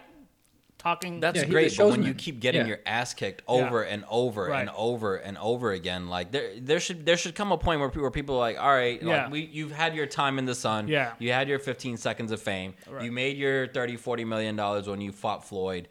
talking. 0.82 1.20
That's 1.20 1.38
Yeah, 1.40 1.44
great, 1.46 1.76
but 1.76 1.88
when 1.88 2.02
you 2.02 2.14
keep 2.14 2.40
getting 2.40 2.62
Yeah. 2.62 2.66
your 2.66 2.78
ass 2.86 3.14
kicked 3.14 3.42
over 3.46 3.82
and 3.82 4.04
over 4.10 4.52
and 4.52 4.70
over 4.76 5.16
and 5.16 5.38
over 5.38 5.72
again, 5.72 6.08
like 6.08 6.32
there, 6.32 6.52
there 6.58 6.80
should 6.80 7.06
there 7.06 7.16
should 7.16 7.34
come 7.34 7.52
a 7.52 7.58
point 7.58 7.80
where 7.80 7.88
people, 7.88 8.02
where 8.02 8.10
people 8.10 8.34
are 8.36 8.38
like, 8.40 8.58
all 8.60 8.70
right, 8.70 9.00
Yeah. 9.02 9.24
like 9.24 9.30
we, 9.32 9.40
you've 9.52 9.72
had 9.72 9.94
your 9.94 10.06
time 10.06 10.38
in 10.38 10.44
the 10.44 10.54
sun, 10.54 10.88
Yeah. 10.88 11.12
you 11.18 11.32
had 11.32 11.48
your 11.48 11.58
15 11.58 11.96
seconds 11.96 12.32
of 12.32 12.40
fame, 12.42 12.74
you 13.00 13.12
made 13.12 13.36
your 13.36 13.68
30, 13.68 13.96
40 13.96 14.24
million 14.24 14.56
dollars 14.56 14.88
when 14.88 15.00
you 15.00 15.12
fought 15.12 15.44
Floyd. 15.46 15.88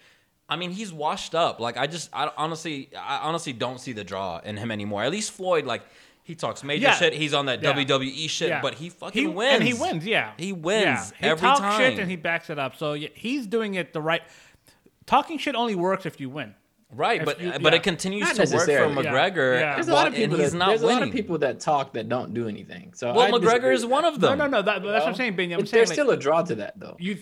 I 0.50 0.58
mean, 0.58 0.72
he's 0.72 0.92
washed 0.92 1.34
up. 1.34 1.62
Like 1.62 1.78
I 1.78 1.88
just, 1.88 2.10
I 2.12 2.30
honestly, 2.38 2.90
I 2.98 3.20
honestly 3.20 3.54
don't 3.54 3.80
see 3.80 3.94
the 3.94 4.04
draw 4.04 4.40
in 4.44 4.58
him 4.58 4.70
anymore. 4.72 5.02
At 5.04 5.12
least 5.12 5.32
Floyd, 5.32 5.64
like 5.66 5.82
he 6.24 6.36
talks 6.36 6.64
major 6.64 6.84
Yeah. 6.88 6.96
shit. 6.96 7.14
He's 7.14 7.34
on 7.34 7.46
that 7.48 7.64
Yeah. 7.64 7.72
WWE 7.74 8.28
shit, 8.30 8.50
Yeah. 8.50 8.62
but 8.62 8.76
he 8.76 8.90
fucking 8.90 9.22
He- 9.22 9.28
wins. 9.28 9.56
and 9.56 9.64
he 9.64 9.74
wins. 9.74 10.06
Yeah, 10.06 10.32
He 10.38 10.52
wins 10.54 10.84
Yeah. 10.84 11.18
He 11.20 11.26
every 11.26 11.42
talks 11.48 11.60
time. 11.62 11.80
shit 11.80 12.00
and 12.00 12.10
he 12.10 12.16
backs 12.18 12.50
it 12.50 12.60
up. 12.60 12.76
So 12.76 12.94
yeah, 12.94 13.08
he's 13.16 13.48
doing 13.48 13.76
it 13.76 13.94
the 13.94 14.02
right. 14.02 14.22
Talking 15.06 15.38
shit 15.38 15.56
only 15.56 15.76
works 15.76 16.06
if 16.06 16.20
you 16.20 16.30
win. 16.30 16.56
Right, 16.94 17.22
If 17.22 17.26
but 17.26 17.40
you- 17.40 17.52
but 17.52 17.72
yeah. 17.72 17.76
it 17.76 17.84
continues 17.84 18.24
Not 18.24 18.36
to 18.36 18.42
work 18.42 18.50
for 18.50 18.54
necessarily. 18.56 19.04
Yeah. 19.06 19.12
McGregor, 19.14 19.60
Yeah. 19.60 19.76
There's 19.76 19.88
a 19.88 19.94
lot 19.94 20.08
of 20.08 20.14
people. 20.14 20.38
That, 20.38 20.54
not 20.54 20.68
there's 20.68 20.82
winning. 20.82 20.98
a 20.98 21.00
lot 21.00 21.08
of 21.08 21.14
people 21.14 21.38
that 21.38 21.62
talk 21.62 21.94
that 21.94 22.10
don't 22.10 22.34
do 22.34 22.50
anything. 22.50 22.92
So 22.94 23.14
well, 23.14 23.34
I 23.34 23.40
McGregor 23.40 23.74
is 23.74 23.86
one 23.86 24.04
of 24.04 24.20
them. 24.20 24.38
no, 24.38 24.48
no. 24.48 24.62
That, 24.62 24.84
that's 24.84 25.06
what 25.06 25.08
I'm 25.08 25.16
saying, 25.16 25.38
Benny. 25.38 25.54
I'm 25.54 25.62
But 25.62 25.70
saying 25.70 25.80
there's 25.80 25.90
like, 25.90 25.96
still 25.96 26.10
a 26.10 26.18
draw 26.18 26.42
to 26.42 26.56
that, 26.56 26.78
though. 26.78 26.98
you 27.00 27.18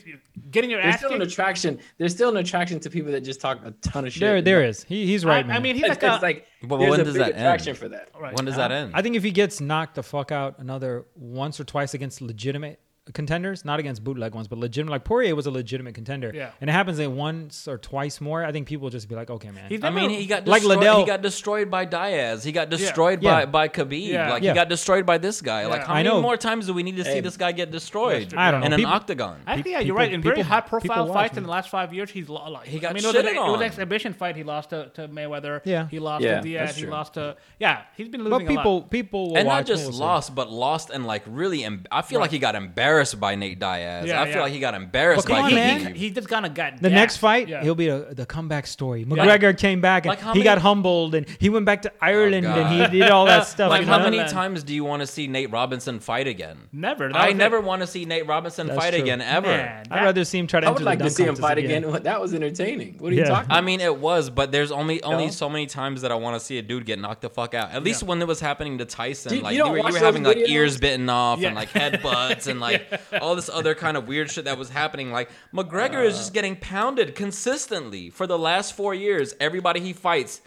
getting 0.50 0.72
your 0.72 0.82
There's 0.82 0.96
ass 0.96 1.02
still 1.02 1.14
an 1.14 1.22
attraction. 1.22 1.78
There's 2.00 2.16
still 2.16 2.30
an 2.30 2.38
attraction 2.38 2.80
to 2.80 2.90
people 2.90 3.12
that 3.12 3.22
just 3.22 3.42
talk 3.42 3.60
a 3.64 3.70
ton 3.82 4.06
of 4.08 4.14
shit. 4.14 4.22
There, 4.22 4.38
and 4.38 4.48
there 4.48 4.62
not- 4.62 4.70
is. 4.70 4.84
He, 4.86 5.06
he's 5.06 5.24
right, 5.24 5.46
I, 5.46 5.48
man. 5.48 5.58
I 5.58 5.60
mean, 5.60 5.76
he's 5.76 5.84
It's, 5.86 6.02
like, 6.02 6.20
a, 6.20 6.24
like 6.24 6.48
But 6.64 6.78
there's 6.78 6.90
when 6.90 7.02
a 7.02 7.04
does 7.04 7.14
big 7.14 7.22
that 7.26 7.30
attraction 7.36 7.70
end? 7.70 7.78
for 7.78 7.90
that. 7.90 8.10
Right. 8.20 8.36
When 8.36 8.46
does 8.46 8.56
that 8.56 8.72
uh-huh. 8.72 8.80
end? 8.86 8.92
I 8.96 9.04
think 9.04 9.18
if 9.18 9.24
he 9.24 9.30
gets 9.30 9.62
knocked 9.62 9.94
the 9.94 10.04
fuck 10.04 10.32
out 10.32 10.58
another 10.58 11.06
once 11.16 11.60
or 11.60 11.64
twice 11.64 11.94
against 11.94 12.22
legitimate 12.22 12.80
contenders, 13.14 13.66
not 13.66 13.80
against 13.80 14.04
bootleg 14.04 14.34
ones, 14.36 14.48
but 14.48 14.60
legitimate. 14.60 14.92
Like 14.92 15.04
Poirier 15.04 15.36
was 15.36 15.46
a 15.46 15.52
legitimate 15.52 15.96
contender, 15.96 16.32
Yeah. 16.34 16.52
and 16.62 16.70
it 16.70 16.74
happens 16.74 17.00
like 17.00 17.10
once 17.10 17.68
or 17.68 17.78
twice 17.78 18.22
more. 18.22 18.44
I 18.46 18.52
think 18.52 18.68
people 18.68 18.84
will 18.86 18.90
just 18.92 19.08
be 19.10 19.16
like, 19.16 19.30
okay, 19.30 19.52
man. 19.52 19.70
He's 19.70 19.84
I 19.84 19.90
mean, 19.90 20.10
he 20.10 20.26
got 20.26 20.48
Like 20.48 20.62
destroyed. 20.62 20.80
Liddell- 20.80 21.00
he 21.00 21.06
got 21.06 21.22
destroyed 21.22 21.72
by 21.72 21.86
Diaz. 21.86 22.44
He 22.44 22.52
got 22.52 22.70
destroyed 22.70 23.22
Yeah. 23.24 23.46
by 23.46 23.46
by 23.46 23.68
Khabib. 23.70 24.08
Yeah. 24.08 24.30
Like 24.32 24.44
Yeah. 24.44 24.52
he 24.52 24.56
got 24.56 24.70
destroyed 24.70 25.06
by 25.06 25.18
this 25.18 25.42
guy. 25.42 25.66
Like 25.68 25.86
how 25.86 25.94
I 25.94 26.04
many 26.04 26.10
know. 26.10 26.22
more 26.22 26.38
times 26.38 26.68
do 26.68 26.74
we 26.74 26.84
need 26.84 26.98
to 26.98 27.04
see 27.04 27.12
Hey. 27.12 27.22
this 27.22 27.38
guy 27.38 27.52
get 27.52 27.72
destroyed? 27.72 28.34
I 28.36 28.52
don't 28.52 28.62
know. 28.62 28.68
In 28.68 28.74
an 28.74 28.86
octagon. 28.86 29.42
I 29.48 29.56
think 29.56 29.68
yeah, 29.68 29.80
you're 29.80 29.82
people- 29.88 29.96
right. 29.98 30.14
In 30.14 30.22
very 30.22 30.42
high 30.42 30.62
profile 30.62 30.80
people 30.82 31.06
watch, 31.08 31.14
fights 31.14 31.38
in 31.38 31.44
the 31.44 31.50
last 31.50 31.70
five 31.70 31.94
years, 31.94 32.10
he's 32.12 32.30
lo- 32.30 32.50
like 32.52 32.68
He 32.68 32.80
got 32.80 32.92
I 32.92 32.94
mean, 32.94 33.04
it 33.04 33.08
was, 33.08 33.16
an, 33.16 33.26
it 33.28 33.36
was 33.36 33.50
on. 33.56 33.56
an 33.56 33.64
exhibition 33.64 34.14
fight. 34.14 34.36
He 34.36 34.44
lost 34.44 34.70
to, 34.72 34.90
to 34.96 35.08
Mayweather. 35.08 35.62
Yeah. 35.66 35.88
he 35.90 36.00
lost 36.00 36.24
Yeah, 36.24 36.38
to 36.38 36.42
Diaz. 36.42 36.76
He 36.76 36.86
lost 36.86 37.16
to 37.16 37.36
yeah. 37.60 37.82
He's 37.98 38.08
been 38.10 38.24
but 38.24 38.32
losing 38.34 38.48
a 38.48 38.50
people, 38.52 38.80
lot. 38.82 38.90
people 38.92 39.30
will 39.32 39.38
and 39.38 39.48
not 39.48 39.66
just 39.66 39.92
lost, 39.94 40.36
but 40.36 40.52
lost 40.52 40.90
and 40.92 41.06
like 41.08 41.24
really. 41.26 41.66
I 41.92 42.02
feel 42.02 42.20
like 42.20 42.32
he 42.32 42.40
got 42.40 42.56
embarrassed 42.56 42.99
by 43.20 43.36
Nate 43.36 43.60
Diaz. 43.60 44.08
Yeah, 44.08 44.22
I 44.22 44.26
feel 44.26 44.36
yeah. 44.36 44.42
like 44.42 44.52
he 44.54 44.60
got 44.60 44.74
embarrassed 44.74 45.28
But 45.28 45.34
come 45.34 45.42
by 45.42 45.44
on, 45.44 45.50
he, 45.50 45.56
man. 45.56 45.82
Khabib. 45.82 45.96
he, 45.96 46.08
he 46.08 46.10
just 46.12 46.28
kind 46.30 46.46
of 46.46 46.54
got 46.54 46.78
The 46.78 46.90
gassed. 46.90 46.92
next 46.94 47.18
fight, 47.18 47.48
Yeah. 47.48 47.64
he'll 47.64 47.76
be 47.76 47.88
the, 47.88 48.08
the 48.12 48.26
comeback 48.26 48.68
story. 48.68 49.06
McGregor 49.06 49.58
came 49.58 49.82
back 49.82 50.04
and 50.06 50.10
Like 50.10 50.20
how 50.20 50.34
he 50.34 50.40
many- 50.40 50.44
got 50.44 50.58
humbled 50.60 51.16
and 51.16 51.26
he 51.40 51.50
went 51.50 51.66
back 51.66 51.82
to 51.84 51.92
Ireland 52.02 52.46
God. 52.46 52.58
and 52.58 52.94
he 52.94 53.00
did 53.00 53.10
all 53.10 53.26
that 53.26 53.48
stuff. 53.48 53.70
Like 53.70 53.82
you 53.82 53.88
how 53.88 53.98
know? 53.98 54.04
many 54.06 54.18
Man. 54.18 54.30
times 54.30 54.64
do 54.64 54.74
you 54.74 54.84
want 54.84 55.02
to 55.02 55.08
see 55.08 55.28
Nate 55.28 55.52
Robinson 55.52 56.00
fight 56.00 56.28
again? 56.28 56.58
never. 56.72 57.08
That 57.08 57.16
I 57.16 57.26
was 57.28 57.34
it. 57.34 57.38
never 57.38 57.62
want 57.62 57.82
to 57.82 57.88
see 57.88 58.06
Nate 58.06 58.28
Robinson 58.28 58.68
That's 58.68 58.80
fight 58.80 58.94
true. 58.94 59.02
again 59.02 59.22
ever. 59.22 59.48
Man, 59.48 59.86
I'd 59.90 59.90
that- 60.00 60.04
rather 60.04 60.24
see 60.26 60.38
him 60.40 60.48
try 60.48 60.60
to 60.60 60.68
I 60.68 60.70
enter 60.70 60.76
would 60.76 60.82
the 60.82 60.86
like 60.86 61.00
to 61.00 61.04
dunk 61.06 61.16
see 61.16 61.24
him 61.24 61.28
contest 61.36 61.42
fight 61.48 61.58
again. 61.58 61.84
That 62.04 62.22
was 62.22 62.34
entertaining. 62.34 62.96
What 63.00 63.12
are 63.12 63.16
you 63.16 63.22
Yeah. 63.22 63.30
talking? 63.30 63.52
I 63.52 63.62
mean, 63.62 63.82
it 63.82 63.96
was, 63.98 64.30
but 64.30 64.52
there's 64.52 64.72
only 64.72 65.02
only 65.04 65.26
No. 65.26 65.32
so 65.32 65.50
many 65.50 65.66
times 65.66 66.02
that 66.02 66.12
I 66.12 66.16
want 66.16 66.40
to 66.40 66.46
see 66.46 66.58
a 66.58 66.62
dude 66.62 66.86
get 66.86 67.00
knocked 67.00 67.22
the 67.22 67.30
fuck 67.30 67.54
out. 67.54 67.72
At 67.72 67.84
least 67.84 68.04
when 68.04 68.22
it 68.22 68.28
was 68.28 68.40
happening 68.40 68.78
to 68.80 68.86
Tyson, 68.86 69.32
You- 69.34 69.38
you 69.40 69.44
like 69.44 69.54
you, 69.54 69.60
don't 69.60 69.72
were, 69.72 69.78
you 69.78 69.84
watch 69.84 69.94
were 69.94 70.00
those 70.00 70.06
having 70.06 70.24
like 70.24 70.38
videos? 70.38 70.50
ears 70.50 70.78
bitten 70.78 71.10
off 71.10 71.40
Yeah. 71.40 71.48
and 71.48 71.56
like 71.56 71.70
headbutts 71.74 72.48
and 72.48 72.60
like 72.60 72.89
all 73.22 73.36
this 73.36 73.50
other 73.50 73.76
kind 73.76 73.98
of 73.98 74.08
weird 74.08 74.32
shit 74.32 74.46
that 74.46 74.58
was 74.58 74.70
happening. 74.70 75.12
Like 75.12 75.30
McGregor 75.54 76.06
is 76.06 76.18
just 76.18 76.34
getting 76.34 76.56
pounded 76.56 77.16
consistently 77.16 78.10
for 78.10 78.28
the 78.28 78.38
last 78.38 78.74
four 78.76 78.94
years. 78.94 79.34
Everybody 79.40 79.80
he 79.80 79.94
fights 79.94 80.42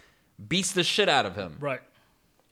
beats 0.47 0.71
the 0.71 0.83
shit 0.83 1.09
out 1.09 1.25
of 1.25 1.35
him. 1.35 1.57
right. 1.59 1.81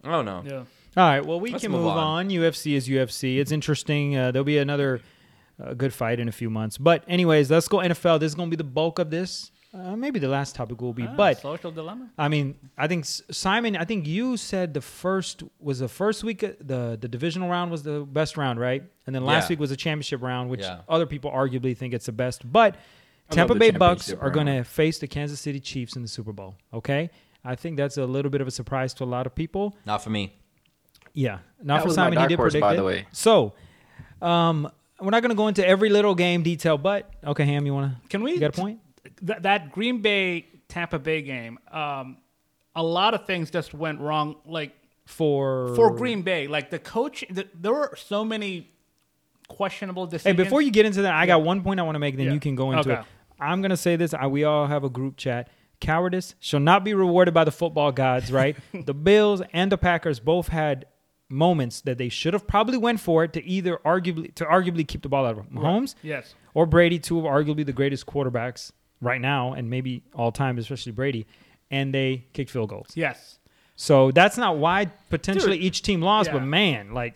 I 0.04 0.10
don't 0.12 0.26
know. 0.26 0.44
Yeah. 0.46 0.64
All 0.98 1.08
right, 1.08 1.26
well, 1.26 1.40
we 1.40 1.52
Let's 1.52 1.62
can 1.64 1.72
move 1.72 1.82
move, 1.82 1.92
on. 1.92 1.98
on. 1.98 2.30
UFC 2.30 2.74
is 2.74 2.90
UFC. 2.90 3.38
It's 3.38 3.52
interesting. 3.52 4.18
Uh, 4.18 4.32
there'll 4.32 4.44
be 4.44 4.58
another 4.58 5.00
uh, 5.64 5.74
good 5.74 5.94
fight 5.94 6.20
in 6.20 6.28
a 6.28 6.32
few 6.34 6.50
months. 6.50 6.78
But, 6.78 7.04
anyways, 7.08 7.50
let's 7.50 7.68
go 7.70 7.78
NFL. 7.78 8.20
This 8.20 8.32
is 8.32 8.36
going 8.36 8.50
to 8.50 8.58
be 8.58 8.62
the 8.62 8.68
bulk 8.70 9.00
of 9.00 9.10
this. 9.10 9.51
Uh, 9.74 9.96
maybe 9.96 10.20
the 10.20 10.28
last 10.28 10.54
topic 10.54 10.82
will 10.82 10.92
be. 10.94 11.04
Ah, 11.08 11.14
but, 11.16 11.40
social 11.40 11.72
dilemma. 11.72 12.10
I 12.18 12.28
mean, 12.28 12.56
I 12.78 12.88
think 12.88 13.06
Simon, 13.06 13.78
I 13.78 13.86
think 13.86 14.06
you 14.06 14.36
said 14.36 14.74
the 14.74 14.82
first 14.82 15.44
was 15.62 15.80
the 15.80 15.88
first 15.88 16.26
week, 16.26 16.44
uh, 16.44 16.50
the, 16.60 16.98
the 17.00 17.08
divisional 17.08 17.48
round 17.50 17.72
was 17.72 17.82
the 17.84 18.02
best 18.02 18.36
round, 18.36 18.60
right? 18.60 18.84
And 19.08 19.16
then 19.16 19.24
last 19.24 19.46
Yeah. 19.46 19.54
week 19.54 19.60
was 19.62 19.70
the 19.70 19.78
championship 19.78 20.22
round, 20.22 20.50
which 20.50 20.60
Yeah. 20.62 20.80
other 20.90 21.06
people 21.06 21.32
arguably 21.32 21.76
think 21.76 21.94
it's 21.94 22.08
the 22.08 22.12
best. 22.12 22.52
But 22.52 22.76
I 23.30 23.36
Tampa 23.36 23.56
Bay 23.56 23.72
Bucks 23.72 24.08
championship 24.08 24.24
are 24.26 24.30
going 24.30 24.48
to 24.48 24.64
face 24.66 25.00
the 25.00 25.08
Kansas 25.08 25.40
City 25.40 25.62
Chiefs 25.62 25.96
in 25.96 26.02
the 26.02 26.10
Super 26.10 26.34
Bowl, 26.34 26.56
okay? 26.74 27.10
I 27.46 27.56
think 27.56 27.78
that's 27.78 27.96
a 27.98 28.06
little 28.06 28.30
bit 28.30 28.42
of 28.42 28.48
a 28.48 28.52
surprise 28.52 28.94
to 28.96 29.06
a 29.06 29.06
lot 29.06 29.26
of 29.26 29.34
people. 29.34 29.74
Not 29.86 30.04
for 30.04 30.10
me. 30.10 30.34
Yeah, 31.14 31.40
not 31.64 31.76
That 31.78 31.82
for 31.84 31.88
was 31.88 31.98
my 31.98 32.04
Simon. 32.08 32.20
He 32.20 32.28
did 32.28 32.36
horse, 32.36 32.52
predict 32.54 32.62
by 32.62 32.74
it. 32.74 32.76
the 32.78 32.84
way. 32.84 33.08
So, 33.14 33.54
um, 34.22 34.70
we're 35.00 35.10
not 35.12 35.22
going 35.22 35.30
to 35.32 35.36
go 35.36 35.48
into 35.48 35.66
every 35.66 35.90
little 35.90 36.14
game 36.14 36.44
detail, 36.44 36.78
but 36.78 37.10
okay, 37.26 37.46
Ham, 37.46 37.66
you 37.66 37.74
want 37.74 37.94
to? 38.04 38.10
Can 38.10 38.22
we 38.22 38.34
You 38.34 38.40
got 38.42 38.58
a 38.58 38.62
point? 38.62 38.80
Th- 39.26 39.40
that 39.42 39.72
Green 39.72 40.02
Bay 40.02 40.48
Tampa 40.68 41.00
Bay 41.00 41.22
game, 41.22 41.60
um, 41.72 42.18
a 42.76 42.84
lot 42.84 43.14
of 43.14 43.26
things 43.26 43.50
just 43.52 43.74
went 43.74 44.00
wrong. 44.00 44.36
Like 44.46 44.74
For 45.06 45.74
for 45.76 45.96
Green 45.96 46.22
Bay, 46.22 46.48
like 46.48 46.70
the 46.70 46.80
coach, 46.80 47.24
th- 47.34 47.48
there 47.60 47.74
were 47.74 47.96
so 47.98 48.24
many 48.24 48.70
questionable 49.48 50.06
decisions. 50.06 50.38
Hey, 50.38 50.44
before 50.44 50.62
you 50.62 50.72
get 50.72 50.86
into 50.86 51.02
that, 51.04 51.14
I 51.14 51.26
got 51.26 51.42
one 51.44 51.62
point 51.62 51.80
I 51.80 51.84
want 51.84 51.96
to 51.96 52.00
make. 52.00 52.16
Then 52.18 52.28
Yeah. 52.28 52.34
you 52.34 52.40
can 52.40 52.56
go 52.56 52.72
into 52.72 52.92
Okay. 52.92 53.02
it. 53.02 53.06
I'm 53.40 53.62
going 53.62 53.72
to 53.72 53.78
say 53.78 53.96
this. 53.96 54.14
I, 54.14 54.28
we 54.28 54.44
all 54.44 54.68
have 54.68 54.84
a 54.84 54.90
group 54.90 55.18
chat. 55.18 55.50
Cowardice 55.80 56.36
shall 56.40 56.60
not 56.60 56.84
be 56.84 56.94
rewarded 56.94 57.34
by 57.34 57.44
the 57.44 57.52
football 57.52 57.92
gods. 57.92 58.32
Right? 58.32 58.56
the 58.86 58.94
Bills 58.94 59.42
and 59.52 59.72
the 59.72 59.78
Packers 59.78 60.20
both 60.20 60.50
had 60.50 60.86
moments 61.28 61.82
that 61.82 61.98
they 61.98 62.10
should 62.10 62.34
have 62.34 62.46
probably 62.46 62.78
went 62.78 63.00
for 63.00 63.24
it 63.24 63.34
to 63.34 63.44
either 63.46 63.78
arguably 63.86 64.34
to 64.36 64.46
arguably 64.46 64.88
keep 64.88 65.02
the 65.02 65.10
ball 65.10 65.26
out 65.26 65.38
of 65.38 65.46
Mahomes 65.50 65.96
yes, 66.04 66.36
or 66.54 66.66
Brady, 66.66 67.00
two 67.00 67.18
of 67.20 67.24
arguably 67.24 67.66
the 67.66 67.72
greatest 67.72 68.06
quarterbacks 68.06 68.72
right 69.02 69.20
now 69.20 69.54
and 69.54 69.70
maybe 69.70 70.04
all 70.14 70.32
time, 70.32 70.58
especially 70.58 70.92
Brady, 70.92 71.26
and 71.70 71.94
they 71.94 72.26
kicked 72.34 72.52
field 72.52 72.70
goals. 72.70 72.92
yes. 72.96 73.38
So 73.78 74.12
that's 74.12 74.38
not 74.38 74.58
why 74.58 74.86
potentially 75.10 75.58
Dude, 75.58 75.66
each 75.66 75.82
team 75.82 76.02
lost, 76.04 76.28
yeah. 76.28 76.34
but 76.34 76.44
man, 76.44 76.94
like 76.94 77.16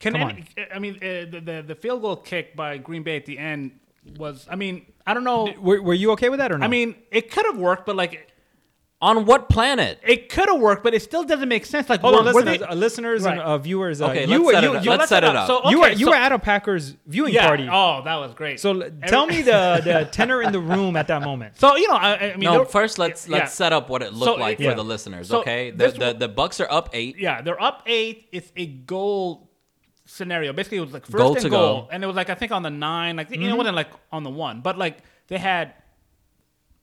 Can 0.00 0.14
Come 0.14 0.22
any, 0.22 0.44
I 0.74 0.80
mean 0.80 0.96
uh, 0.96 1.30
the, 1.30 1.40
the 1.44 1.64
the 1.68 1.74
field 1.76 2.02
goal 2.02 2.16
kick 2.16 2.56
by 2.56 2.78
Green 2.78 3.04
Bay 3.04 3.16
at 3.16 3.26
the 3.26 3.38
end 3.38 3.78
was? 4.16 4.46
I 4.50 4.56
mean, 4.56 4.86
I 5.06 5.14
don't 5.14 5.22
know. 5.22 5.54
were, 5.60 5.80
were 5.80 5.94
you 5.94 6.10
okay 6.12 6.30
with 6.30 6.40
that 6.40 6.50
or 6.50 6.58
no? 6.58 6.64
I 6.64 6.68
mean, 6.68 6.96
it 7.12 7.30
could 7.30 7.46
have 7.46 7.58
worked, 7.58 7.86
but 7.86 7.94
like 7.94 8.27
On 9.00 9.26
what 9.26 9.48
planet? 9.48 10.00
it 10.02 10.28
could 10.28 10.48
have 10.48 10.60
worked, 10.60 10.82
but 10.82 10.92
it 10.92 11.00
still 11.02 11.22
doesn't 11.22 11.48
make 11.48 11.64
sense. 11.64 11.88
Like, 11.88 12.00
hold 12.00 12.16
on, 12.16 12.24
were- 12.24 12.32
were 12.32 12.40
listeners, 12.42 12.58
they- 12.58 12.64
uh, 12.66 12.74
listeners 12.74 13.24
and 13.26 13.38
Right. 13.38 13.44
uh, 13.46 13.56
viewers. 13.58 14.02
Uh, 14.02 14.06
Okay, 14.08 14.22
you 14.22 14.26
let's 14.30 14.42
were 14.44 14.52
set 14.54 14.62
you, 14.64 14.70
it 14.72 14.76
up. 14.78 14.84
you, 14.84 14.90
Let's 14.90 14.98
let's 14.98 15.08
set 15.08 15.22
set 15.22 15.24
it 15.24 15.36
up. 15.36 15.36
up. 15.36 15.46
So- 15.46 15.70
you 15.70 15.78
okay, 15.80 15.90
were 15.92 15.96
you 15.96 16.04
so- 16.06 16.10
were 16.10 16.16
at 16.16 16.32
a 16.32 16.38
Packers 16.40 16.96
viewing 17.06 17.32
yeah. 17.32 17.46
party. 17.46 17.68
Oh, 17.70 18.02
that 18.04 18.16
was 18.16 18.34
great. 18.34 18.58
So 18.58 18.72
l- 18.80 18.90
tell 19.06 19.26
me 19.26 19.42
the 19.42 19.80
the 19.84 20.08
tenor 20.10 20.42
in 20.42 20.50
the 20.50 20.58
room 20.58 20.96
at 20.96 21.06
that 21.06 21.22
moment. 21.22 21.58
So 21.60 21.76
you 21.76 21.86
know, 21.86 21.94
I, 21.94 22.16
I 22.16 22.36
mean, 22.36 22.40
no, 22.40 22.52
there- 22.56 22.64
first 22.64 22.98
let's 22.98 23.28
yeah. 23.28 23.36
let's 23.38 23.52
set 23.54 23.72
up 23.72 23.88
what 23.88 24.02
it 24.02 24.14
looked 24.14 24.34
So, 24.36 24.40
like 24.40 24.58
yeah. 24.58 24.70
for 24.70 24.76
the 24.76 24.84
listeners. 24.84 25.28
So, 25.28 25.40
okay, 25.42 25.70
the, 25.70 25.76
this 25.76 25.92
the 25.94 26.04
one- 26.06 26.18
the 26.18 26.28
Bucks 26.28 26.58
are 26.60 26.66
up 26.68 26.88
eight. 26.92 27.18
Yeah, 27.20 27.40
they're 27.40 27.62
up 27.62 27.84
eight. 27.86 28.26
It's 28.32 28.50
a 28.56 28.66
goal 28.66 29.48
scenario. 30.06 30.52
Basically, 30.52 30.78
it 30.78 30.80
was 30.80 30.92
like 30.92 31.06
first 31.06 31.16
Goal 31.18 31.34
and 31.34 31.42
to 31.42 31.50
goal, 31.50 31.82
go. 31.82 31.88
and 31.92 32.02
it 32.02 32.06
was 32.08 32.16
like 32.16 32.30
I 32.30 32.34
think 32.34 32.50
on 32.50 32.64
the 32.64 32.70
nine. 32.70 33.14
Like 33.14 33.30
you 33.30 33.36
know, 33.36 33.44
Mm-hmm. 33.44 33.54
it 33.54 33.58
wasn't 33.58 33.76
like 33.76 33.90
on 34.10 34.24
the 34.24 34.30
one, 34.30 34.60
but 34.60 34.76
like 34.76 34.98
they 35.28 35.38
had 35.38 35.74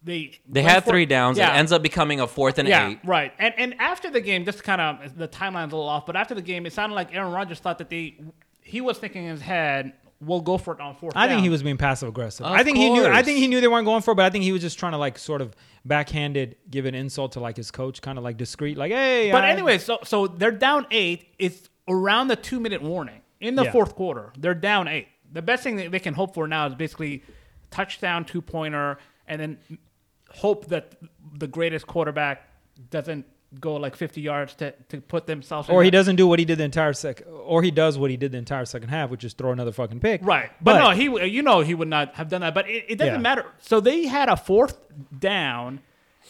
they 0.05 0.39
They 0.47 0.61
had 0.61 0.83
for- 0.83 0.91
three 0.91 1.05
downs. 1.05 1.37
Yeah, 1.37 1.53
It 1.53 1.57
ends 1.57 1.71
up 1.71 1.81
becoming 1.81 2.19
a 2.21 2.27
fourth 2.27 2.57
and 2.59 2.67
yeah, 2.69 2.89
eight. 2.89 2.99
right. 3.03 3.33
And 3.39 3.53
and 3.57 3.75
after 3.81 4.09
the 4.09 4.21
game, 4.21 4.45
just 4.45 4.63
kind 4.63 4.79
of 4.79 5.17
the 5.17 5.27
timeline's 5.27 5.73
a 5.73 5.75
little 5.75 5.89
off, 5.89 6.05
but 6.05 6.15
after 6.15 6.35
the 6.35 6.41
game, 6.41 6.65
it 6.65 6.73
sounded 6.73 6.95
like 6.95 7.13
Aaron 7.13 7.31
Rodgers 7.33 7.59
thought 7.59 7.79
that 7.79 7.89
they 7.89 8.15
he 8.61 8.81
was 8.81 8.97
thinking 8.97 9.23
in 9.25 9.31
his 9.31 9.41
head, 9.41 9.93
"We'll 10.21 10.41
go 10.41 10.57
for 10.57 10.73
it 10.73 10.79
on 10.79 10.95
fourth." 10.95 11.13
I 11.15 11.27
think 11.27 11.41
he 11.41 11.49
was 11.49 11.61
being 11.63 11.77
passive 11.77 12.07
aggressive. 12.09 12.45
Of 12.45 12.51
I 12.53 12.63
think 12.63 12.77
he 12.77 12.89
knew. 12.89 13.05
I 13.05 13.21
think 13.23 13.37
he 13.39 13.47
knew 13.47 13.59
they 13.61 13.67
weren't 13.67 13.85
going 13.85 14.01
for 14.01 14.11
it, 14.11 14.15
but 14.15 14.25
I 14.25 14.29
think 14.29 14.43
he 14.43 14.51
was 14.51 14.61
just 14.61 14.77
trying 14.79 14.91
to 14.93 14.97
like 14.97 15.17
sort 15.17 15.41
of 15.41 15.55
backhanded 15.83 16.55
give 16.69 16.85
an 16.85 16.95
insult 16.95 17.31
to 17.33 17.39
like 17.39 17.57
his 17.57 17.71
coach, 17.71 18.01
kind 18.01 18.17
of 18.17 18.23
like 18.23 18.37
discreet, 18.37 18.77
like 18.77 18.91
hey. 18.91 19.31
But 19.31 19.43
I- 19.43 19.49
anyway, 19.49 19.77
so 19.77 19.99
so 20.03 20.27
they're 20.27 20.51
down 20.51 20.87
eight. 20.91 21.27
It's 21.39 21.69
around 21.87 22.27
the 22.27 22.35
two 22.35 22.59
minute 22.59 22.81
warning 22.81 23.21
in 23.39 23.55
the 23.55 23.63
Yeah. 23.65 23.71
fourth 23.71 23.95
quarter. 23.95 24.33
They're 24.37 24.53
down 24.55 24.87
eight. 24.87 25.07
The 25.31 25.41
best 25.41 25.63
thing 25.63 25.75
that 25.77 25.91
they 25.91 25.99
can 25.99 26.13
hope 26.15 26.33
for 26.33 26.47
now 26.47 26.65
is 26.67 26.75
basically 26.75 27.23
touchdown, 27.71 28.25
two 28.25 28.41
pointer, 28.41 28.97
and 29.27 29.39
then 29.41 29.57
hope 30.37 30.67
that 30.67 30.93
the 31.37 31.47
greatest 31.47 31.87
quarterback 31.87 32.47
doesn't 32.89 33.25
go 33.59 33.75
like 33.75 33.95
50 33.95 34.19
yards 34.19 34.53
to, 34.55 34.71
to 34.89 34.99
put 34.99 35.27
themselves. 35.27 35.69
or 35.69 35.81
he 35.83 35.89
that- 35.89 35.97
doesn't 35.97 36.15
do 36.17 36.27
what 36.27 36.39
he 36.39 36.45
did 36.45 36.57
the 36.57 36.63
entire 36.65 36.91
second, 36.93 37.27
or 37.27 37.61
he 37.63 37.71
does 37.71 37.97
what 37.97 38.11
he 38.11 38.17
did 38.17 38.31
the 38.33 38.37
entire 38.37 38.65
second 38.65 38.89
half, 38.89 39.09
which 39.09 39.23
is 39.23 39.33
throw 39.33 39.51
another 39.51 39.71
fucking 39.71 39.99
pick. 40.01 40.21
Right, 40.23 40.51
but, 40.61 40.77
no, 40.79 40.89
he 40.91 41.03
you 41.27 41.41
know 41.41 41.61
he 41.61 41.73
would 41.73 41.87
not 41.87 42.15
have 42.15 42.27
done 42.27 42.41
that. 42.41 42.53
But 42.53 42.69
it, 42.69 42.85
it 42.89 42.95
doesn't 42.97 43.13
Yeah. 43.15 43.19
matter. 43.19 43.45
So 43.59 43.79
they 43.79 44.07
had 44.07 44.27
a 44.29 44.35
fourth 44.35 44.77
down, 45.17 45.79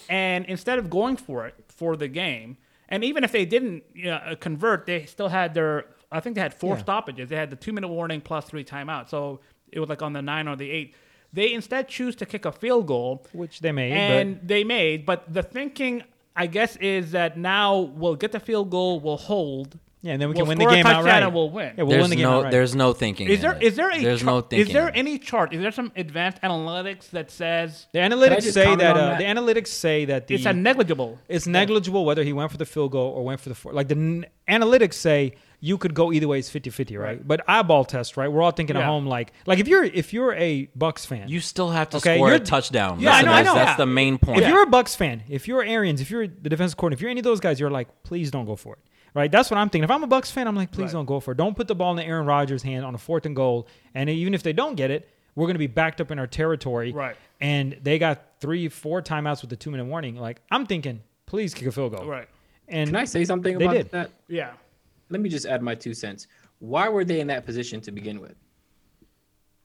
and 0.10 0.46
instead 0.46 0.78
of 0.78 0.90
going 0.90 1.18
for 1.18 1.48
it 1.48 1.56
for 1.68 1.96
the 1.96 2.08
game, 2.08 2.58
and 2.90 3.04
even 3.04 3.24
if 3.24 3.32
they 3.32 3.46
didn't 3.46 3.84
you 3.96 4.06
know, 4.06 4.16
uh, 4.18 4.36
convert, 4.36 4.86
they 4.86 5.06
still 5.06 5.30
had 5.30 5.54
their. 5.56 5.86
I 6.12 6.20
think 6.20 6.36
they 6.36 6.42
had 6.42 6.54
four 6.54 6.76
Yeah. 6.76 6.82
stoppages. 6.84 7.30
They 7.30 7.36
had 7.36 7.50
the 7.50 7.56
two 7.56 7.74
minute 7.74 7.88
warning 7.88 8.22
plus 8.22 8.46
three 8.46 8.64
timeouts. 8.64 9.10
So 9.10 9.40
it 9.72 9.80
was 9.80 9.90
like 9.90 10.02
on 10.04 10.14
the 10.14 10.22
nine 10.22 10.48
or 10.48 10.56
the 10.56 10.70
eight. 10.70 10.94
They 11.36 11.48
instead 11.60 11.84
choose 11.98 12.16
to 12.22 12.26
kick 12.26 12.44
a 12.46 12.52
field 12.62 12.88
goal, 12.88 13.12
which 13.42 13.56
they 13.64 13.72
made. 13.82 13.92
and 13.92 14.40
they 14.52 14.64
made. 14.64 15.06
But 15.06 15.20
the 15.38 15.44
thinking, 15.44 16.04
I 16.36 16.46
guess, 16.48 16.72
is 16.78 17.12
that 17.12 17.32
now 17.38 17.68
we'll 18.00 18.16
get 18.24 18.32
the 18.32 18.40
field 18.50 18.68
goal, 18.78 18.92
we'll 19.06 19.18
hold. 19.34 19.70
yeah, 20.06 20.14
and 20.14 20.22
then 20.22 20.30
we 20.30 20.34
we'll 20.36 20.46
can 20.46 20.50
win 20.50 20.58
the 20.60 20.74
game 20.76 20.86
outright. 20.86 21.24
and 21.24 21.34
we'll 21.34 21.50
win. 21.50 21.72
Yeah, 21.78 21.84
we'll 21.84 21.90
There's 21.94 22.02
win 22.04 22.10
the 22.12 22.16
game 22.22 22.24
no 22.32 22.38
outright. 22.38 22.52
there's 22.56 22.76
no 22.86 22.94
thinking. 22.94 23.28
Is 23.28 23.38
in 23.40 23.42
there 23.46 23.56
it. 23.58 23.64
is 23.68 23.76
there 23.80 23.92
a 23.92 24.00
there's 24.08 24.24
no 24.24 24.42
thinking. 24.42 24.68
is 24.68 24.74
there 24.78 24.90
any 25.02 25.16
chart? 25.30 25.48
Is 25.56 25.60
there 25.64 25.72
some 25.80 25.92
advanced 26.04 26.40
analytics 26.50 27.10
that 27.18 27.28
says 27.32 27.88
the 27.92 28.00
analytics 28.00 28.44
say 28.60 28.70
that, 28.84 28.96
uh, 28.96 29.10
that? 29.10 29.18
the 29.18 29.28
analytics 29.36 29.72
say 29.86 30.06
that 30.12 30.28
the 30.28 30.36
it's 30.36 30.46
a 30.46 30.54
negligible? 30.54 31.12
It's 31.28 31.48
negligible 31.48 32.06
whether 32.06 32.24
he 32.24 32.34
went 32.40 32.50
for 32.52 32.58
the 32.64 32.70
field 32.74 32.92
goal 32.92 33.10
or 33.18 33.22
went 33.26 33.40
for 33.42 33.50
the 33.50 33.56
four. 33.56 33.74
Like 33.74 33.88
the 33.94 33.96
n- 33.96 34.26
analytics 34.48 34.94
say 35.10 35.34
you 35.60 35.78
could 35.78 35.94
go 35.94 36.12
either 36.14 36.28
way. 36.28 36.40
It's 36.40 36.50
50-50, 36.50 36.98
right? 37.00 37.06
Right. 37.06 37.28
But 37.28 37.42
eyeball 37.48 37.86
test, 37.86 38.18
right? 38.18 38.32
We're 38.32 38.42
all 38.42 38.52
thinking 38.52 38.76
at 38.76 38.84
home 38.84 39.06
like 39.06 39.34
like 39.46 39.60
if 39.60 39.68
you're 39.68 39.84
if 39.84 40.14
you're 40.14 40.34
a 40.34 40.70
Bucks 40.76 41.06
fan, 41.06 41.28
You 41.30 41.40
still 41.40 41.70
have 41.72 41.90
to 41.92 41.98
Okay, 41.98 42.18
score 42.18 42.28
a 42.30 42.32
you're- 42.34 42.46
touchdown. 42.46 43.00
Yeah, 43.00 43.12
I 43.14 43.22
know, 43.22 43.32
I 43.32 43.42
know. 43.44 43.56
That's 43.56 43.72
Yeah. 43.72 43.78
the 43.78 43.86
main 43.86 44.18
point. 44.18 44.42
if 44.42 44.48
you're 44.48 44.64
a 44.64 44.68
Bucks 44.68 44.96
fan, 44.96 45.24
if 45.30 45.48
you're 45.48 45.64
Arians, 45.64 46.02
if 46.02 46.10
you're 46.12 46.28
the 46.28 46.50
defensive 46.50 46.78
coordinator, 46.78 46.98
if 47.00 47.02
you're 47.02 47.12
any 47.12 47.20
of 47.20 47.24
those 47.26 47.40
guys, 47.40 47.60
you're 47.60 47.70
like, 47.72 47.88
please 48.04 48.32
don't 48.32 48.46
go 48.46 48.56
for 48.56 48.74
it. 48.74 48.80
Right? 49.14 49.32
That's 49.32 49.50
what 49.50 49.58
I'm 49.58 49.70
thinking. 49.70 49.86
If 49.86 49.92
I'm 49.92 50.04
a 50.04 50.08
Bucks 50.08 50.30
fan, 50.30 50.46
I'm 50.46 50.56
like, 50.58 50.72
please 50.72 50.86
Right. 50.88 50.92
don't 50.94 51.06
go 51.06 51.22
for 51.22 51.32
it. 51.32 51.38
Don't 51.38 51.56
put 51.56 51.68
the 51.70 51.76
ball 51.76 51.92
in 51.92 51.96
the 51.98 52.04
Aaron 52.04 52.26
Rodgers' 52.26 52.64
hand 52.64 52.84
on 52.86 52.94
a 52.96 52.98
fourth 52.98 53.26
and 53.26 53.34
goal. 53.34 53.66
And 53.94 54.10
even 54.10 54.34
if 54.34 54.44
they 54.44 54.52
don't 54.52 54.76
get 54.76 54.92
it, 54.92 55.08
we're 55.36 55.46
going 55.46 55.56
to 55.56 55.60
be 55.60 55.68
backed 55.68 56.02
up 56.02 56.12
in 56.12 56.20
our 56.20 56.28
territory. 56.28 56.92
Right. 56.92 57.16
And 57.40 57.78
they 57.82 57.98
got 57.98 58.22
three, 58.42 58.68
four 58.68 59.02
timeouts 59.02 59.40
with 59.42 59.50
the 59.52 59.56
two 59.56 59.72
minute 59.72 59.86
warning. 59.86 60.16
Like, 60.18 60.42
I'm 60.52 60.66
thinking, 60.66 61.00
please 61.28 61.54
kick 61.54 61.66
a 61.68 61.72
field 61.72 61.96
goal. 61.96 62.06
Right. 62.06 62.28
And 62.68 62.90
Can 62.90 62.96
I 62.98 63.06
say 63.06 63.24
something 63.24 63.58
They 63.58 63.64
about 63.66 63.74
did. 63.76 63.92
that? 63.92 64.12
Yeah. 64.28 64.52
Let 65.10 65.22
me 65.22 65.30
just 65.30 65.46
add 65.46 65.62
my 65.62 65.76
two 65.76 65.94
cents. 65.94 66.28
Why 66.60 66.90
were 66.90 67.06
they 67.06 67.20
in 67.20 67.28
that 67.28 67.46
position 67.46 67.82
to 67.82 67.92
begin 67.92 68.20
with? 68.22 68.36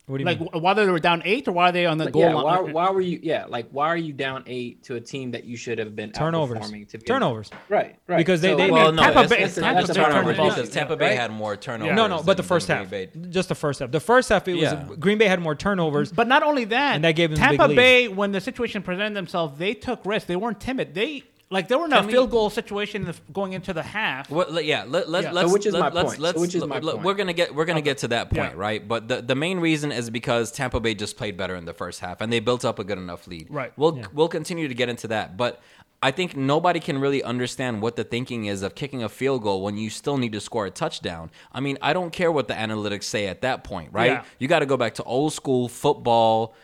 what 0.07 0.17
do 0.19 0.23
you 0.23 0.27
Like 0.27 0.41
mean? 0.41 0.49
wh- 0.53 0.61
whether 0.65 0.85
they 0.85 0.91
were 0.91 0.99
down 0.99 1.23
eight 1.25 1.47
or 1.47 1.53
why 1.53 1.69
are 1.69 1.73
they 1.73 1.87
on 1.87 1.97
the 1.97 2.07
Like, 2.07 2.13
goal 2.13 2.23
yeah, 2.23 2.35
line. 2.35 2.65
why, 2.65 2.73
why 2.73 2.91
were 2.91 3.01
you? 3.01 3.21
Yeah, 3.23 3.45
like 3.49 3.69
why 3.71 3.87
are 3.87 3.97
you 3.97 4.13
down 4.13 4.43
eight 4.49 4.83
to 4.85 4.97
a 4.97 5.01
team 5.01 5.31
that 5.31 5.45
you 5.45 5.57
should 5.57 5.79
have 5.79 5.95
been 5.95 6.11
Turnovers. 6.11 6.59
to 6.67 6.73
begin 6.73 6.89
with? 6.91 7.05
Turnovers. 7.07 7.51
Right, 7.69 7.95
right. 8.09 8.17
Because 8.17 8.41
they- 8.41 8.57
they- 8.57 8.73
well, 8.73 8.87
mean, 8.87 8.97
no, 8.97 9.03
Tampa 9.03 9.21
it's, 9.21 9.31
Bay- 9.33 9.43
it's, 9.45 9.55
Tampa 9.55 9.81
it's 9.83 9.95
turnovers 9.95 10.37
turned 10.37 10.51
the 10.51 10.55
because 10.57 10.71
Tampa 10.71 10.97
Bay 10.97 11.11
right? 11.11 11.17
had 11.17 11.31
more 11.31 11.57
turnovers. 11.57 11.95
No, 11.95 12.09
no, 12.09 12.25
but 12.25 12.37
the 12.37 12.43
first 12.43 12.67
half. 12.67 12.89
Green 12.89 13.09
Bay. 13.13 13.29
Just 13.31 13.51
the 13.51 13.55
first 13.55 13.79
half. 13.79 13.93
The 13.93 14.01
first 14.01 14.29
half, 14.31 14.49
it 14.49 14.55
was 14.55 14.63
Yeah. 14.63 14.85
Green 14.99 15.17
Bay 15.19 15.29
had 15.29 15.39
more 15.41 15.55
turnovers. 15.55 16.11
But 16.11 16.27
not 16.27 16.43
only 16.43 16.65
that, 16.65 16.97
And 16.97 17.05
that 17.05 17.13
gave 17.13 17.31
them 17.31 17.37
the 17.37 17.43
big 17.49 17.59
Tampa 17.59 17.69
lead. 17.69 17.77
Bay, 17.77 18.09
when 18.09 18.33
the 18.33 18.41
situation 18.41 18.83
presented 18.83 19.15
themselves, 19.15 19.59
they 19.61 19.75
took 19.75 20.05
risks. 20.05 20.27
They 20.27 20.35
weren't 20.35 20.59
timid. 20.61 20.93
They 20.95 21.23
like 21.51 21.67
there 21.67 21.79
were 21.79 21.89
no 21.89 21.99
a 21.99 22.07
we- 22.07 22.13
field 22.13 22.31
goal 22.31 22.49
situation 22.49 23.13
going 23.33 23.53
into 23.55 23.73
the 23.73 23.83
half. 23.83 24.31
Well, 24.31 24.61
yeah, 24.61 24.85
let, 24.87 25.09
let, 25.09 25.25
Yeah. 25.25 25.33
let's 25.33 25.49
So 25.49 25.53
which 25.53 25.67
is 25.67 25.73
let, 25.75 25.81
my 25.81 25.89
let's, 25.91 26.11
point. 26.11 26.21
Let's 26.21 26.39
which 26.39 26.55
is 26.55 26.61
let- 26.63 26.69
my 26.71 26.81
point. 26.81 27.03
we're 27.03 27.15
gonna 27.15 27.33
get 27.33 27.55
we're 27.55 27.65
gonna 27.65 27.81
get 27.83 27.99
to 27.99 28.09
that 28.09 28.31
point, 28.31 28.53
Yeah. 28.53 28.59
right? 28.61 28.87
But 28.87 29.09
the, 29.09 29.21
the 29.21 29.35
main 29.35 29.59
reason 29.59 29.91
is 29.91 30.11
because 30.11 30.53
Tampa 30.53 30.79
Bay 30.81 30.95
just 30.95 31.17
played 31.17 31.37
better 31.37 31.57
in 31.57 31.65
the 31.65 31.75
first 31.75 32.01
half 32.01 32.21
and 32.21 32.33
they 32.33 32.39
built 32.41 32.65
up 32.65 32.79
a 32.79 32.85
good 32.85 32.99
enough 32.99 33.27
lead. 33.27 33.49
Right. 33.51 33.73
We'll 33.77 33.99
Yeah. 33.99 34.07
we'll 34.15 34.29
continue 34.29 34.69
to 34.69 34.75
get 34.75 34.89
into 34.89 35.09
that, 35.09 35.37
but 35.37 35.61
I 36.03 36.13
think 36.13 36.35
nobody 36.35 36.81
can 36.81 36.99
really 36.99 37.23
understand 37.23 37.83
what 37.83 37.97
the 37.97 38.05
thinking 38.05 38.47
is 38.47 38.63
of 38.63 38.75
kicking 38.75 39.03
a 39.03 39.09
field 39.11 39.43
goal 39.43 39.63
when 39.63 39.77
you 39.77 39.91
still 39.91 40.17
need 40.17 40.33
to 40.33 40.41
score 40.41 40.65
a 40.65 40.71
touchdown. 40.71 41.31
I 41.53 41.61
mean, 41.61 41.77
I 41.83 41.93
don't 41.93 42.11
care 42.11 42.33
what 42.33 42.49
the 42.49 42.55
analytics 42.55 43.05
say 43.05 43.27
at 43.27 43.43
that 43.43 43.65
point, 43.65 43.91
right? 43.93 44.13
Yeah. 44.13 44.25
You 44.39 44.49
got 44.49 44.61
to 44.61 44.67
go 44.67 44.79
back 44.79 44.95
to 44.95 45.03
old 45.03 45.35
school 45.35 45.69
football 45.69 46.55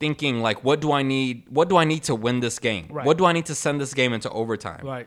thinking 0.00 0.40
like 0.40 0.64
what 0.64 0.80
do 0.80 0.90
I 0.90 1.02
need 1.02 1.44
what 1.48 1.68
do 1.68 1.76
I 1.76 1.84
need 1.84 2.02
to 2.04 2.14
win 2.14 2.40
this 2.40 2.58
game? 2.58 2.88
Right. 2.90 3.06
What 3.06 3.18
do 3.18 3.26
I 3.26 3.32
need 3.32 3.46
to 3.46 3.54
send 3.54 3.80
this 3.80 3.94
game 3.94 4.12
into 4.12 4.30
overtime? 4.30 4.84
Right. 4.84 5.06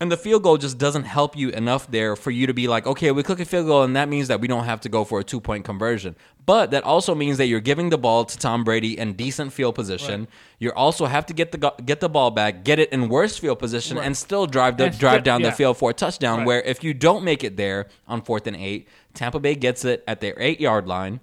And 0.00 0.10
the 0.10 0.16
field 0.16 0.42
goal 0.42 0.58
just 0.58 0.76
doesn't 0.76 1.04
help 1.04 1.36
you 1.36 1.50
enough 1.50 1.88
there 1.88 2.16
for 2.16 2.32
you 2.32 2.48
to 2.48 2.52
be 2.52 2.66
like, 2.66 2.84
okay, 2.84 3.12
we 3.12 3.22
click 3.22 3.38
a 3.38 3.44
field 3.44 3.66
goal, 3.68 3.84
and 3.84 3.94
that 3.94 4.08
means 4.08 4.26
that 4.26 4.40
we 4.40 4.48
don't 4.48 4.64
have 4.64 4.80
to 4.80 4.88
go 4.88 5.04
for 5.04 5.20
a 5.20 5.24
two 5.24 5.40
point 5.40 5.64
conversion. 5.64 6.16
But 6.44 6.72
that 6.72 6.82
also 6.82 7.14
means 7.14 7.38
that 7.38 7.46
you're 7.46 7.60
giving 7.60 7.90
the 7.90 7.96
ball 7.96 8.24
to 8.24 8.36
Tom 8.36 8.64
Brady 8.64 8.98
in 8.98 9.12
decent 9.14 9.52
field 9.52 9.76
position. 9.76 10.22
Right. 10.22 10.28
You 10.58 10.72
also 10.72 11.06
have 11.06 11.24
to 11.26 11.32
get 11.32 11.52
the 11.52 11.72
get 11.86 12.00
the 12.00 12.08
ball 12.08 12.32
back, 12.32 12.64
get 12.64 12.80
it 12.80 12.90
in 12.92 13.08
worse 13.08 13.38
field 13.38 13.60
position, 13.60 13.96
Right. 13.96 14.04
and 14.04 14.16
still 14.16 14.46
drive 14.46 14.76
the 14.78 14.86
And 14.86 14.98
drive 14.98 15.22
down 15.22 15.40
yeah. 15.40 15.50
the 15.50 15.56
field 15.56 15.78
for 15.78 15.90
a 15.90 15.94
touchdown. 15.94 16.38
Right. 16.40 16.46
Where 16.48 16.62
if 16.62 16.82
you 16.82 16.92
don't 16.92 17.22
make 17.22 17.44
it 17.44 17.56
there 17.56 17.86
on 18.08 18.20
fourth 18.20 18.48
and 18.48 18.56
eight, 18.56 18.88
Tampa 19.14 19.38
Bay 19.38 19.54
gets 19.54 19.84
it 19.84 20.02
at 20.08 20.20
their 20.20 20.34
eight 20.38 20.60
yard 20.60 20.88
line. 20.88 21.20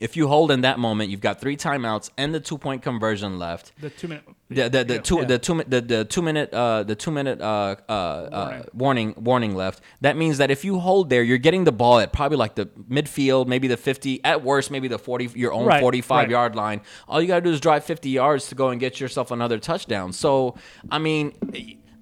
If 0.00 0.16
you 0.16 0.28
hold 0.28 0.50
in 0.50 0.60
that 0.62 0.78
moment, 0.78 1.10
you've 1.10 1.20
got 1.20 1.40
three 1.40 1.56
timeouts 1.56 2.10
and 2.16 2.34
the 2.34 2.40
two 2.40 2.58
point 2.58 2.82
conversion 2.82 3.38
left. 3.38 3.72
The 3.80 3.90
two 3.90 4.08
minute. 4.08 4.24
The 4.48 4.68
the, 4.68 4.84
the 4.84 4.94
Yeah. 4.94 5.00
two 5.00 5.24
the 5.24 5.38
two 5.38 5.62
the, 5.66 5.80
the 5.80 6.04
two 6.04 6.22
minute 6.22 6.54
uh 6.54 6.82
the 6.84 6.94
two 6.94 7.10
minute 7.10 7.40
uh 7.40 7.76
uh, 7.88 7.92
uh 7.92 8.62
warning 8.72 9.14
warning 9.16 9.54
left. 9.54 9.82
That 10.00 10.16
means 10.16 10.38
that 10.38 10.50
if 10.50 10.64
you 10.64 10.78
hold 10.78 11.10
there, 11.10 11.22
you're 11.22 11.38
getting 11.38 11.64
the 11.64 11.72
ball 11.72 11.98
at 11.98 12.12
probably 12.12 12.38
like 12.38 12.54
the 12.54 12.66
midfield, 12.90 13.46
maybe 13.46 13.68
the 13.68 13.76
fifty, 13.76 14.24
at 14.24 14.42
worst 14.42 14.70
maybe 14.70 14.88
the 14.88 14.98
forty 14.98 15.28
your 15.34 15.52
own 15.52 15.66
Right, 15.66 15.80
forty 15.80 16.00
five 16.00 16.24
right. 16.24 16.30
yard 16.30 16.54
line. 16.56 16.80
All 17.08 17.20
you 17.20 17.26
gotta 17.28 17.42
do 17.42 17.50
is 17.50 17.60
drive 17.60 17.84
fifty 17.84 18.10
yards 18.10 18.48
to 18.48 18.54
go 18.54 18.68
and 18.70 18.80
get 18.80 19.00
yourself 19.00 19.30
another 19.30 19.58
touchdown. 19.58 20.12
So 20.12 20.54
I 20.90 20.98
mean. 20.98 21.34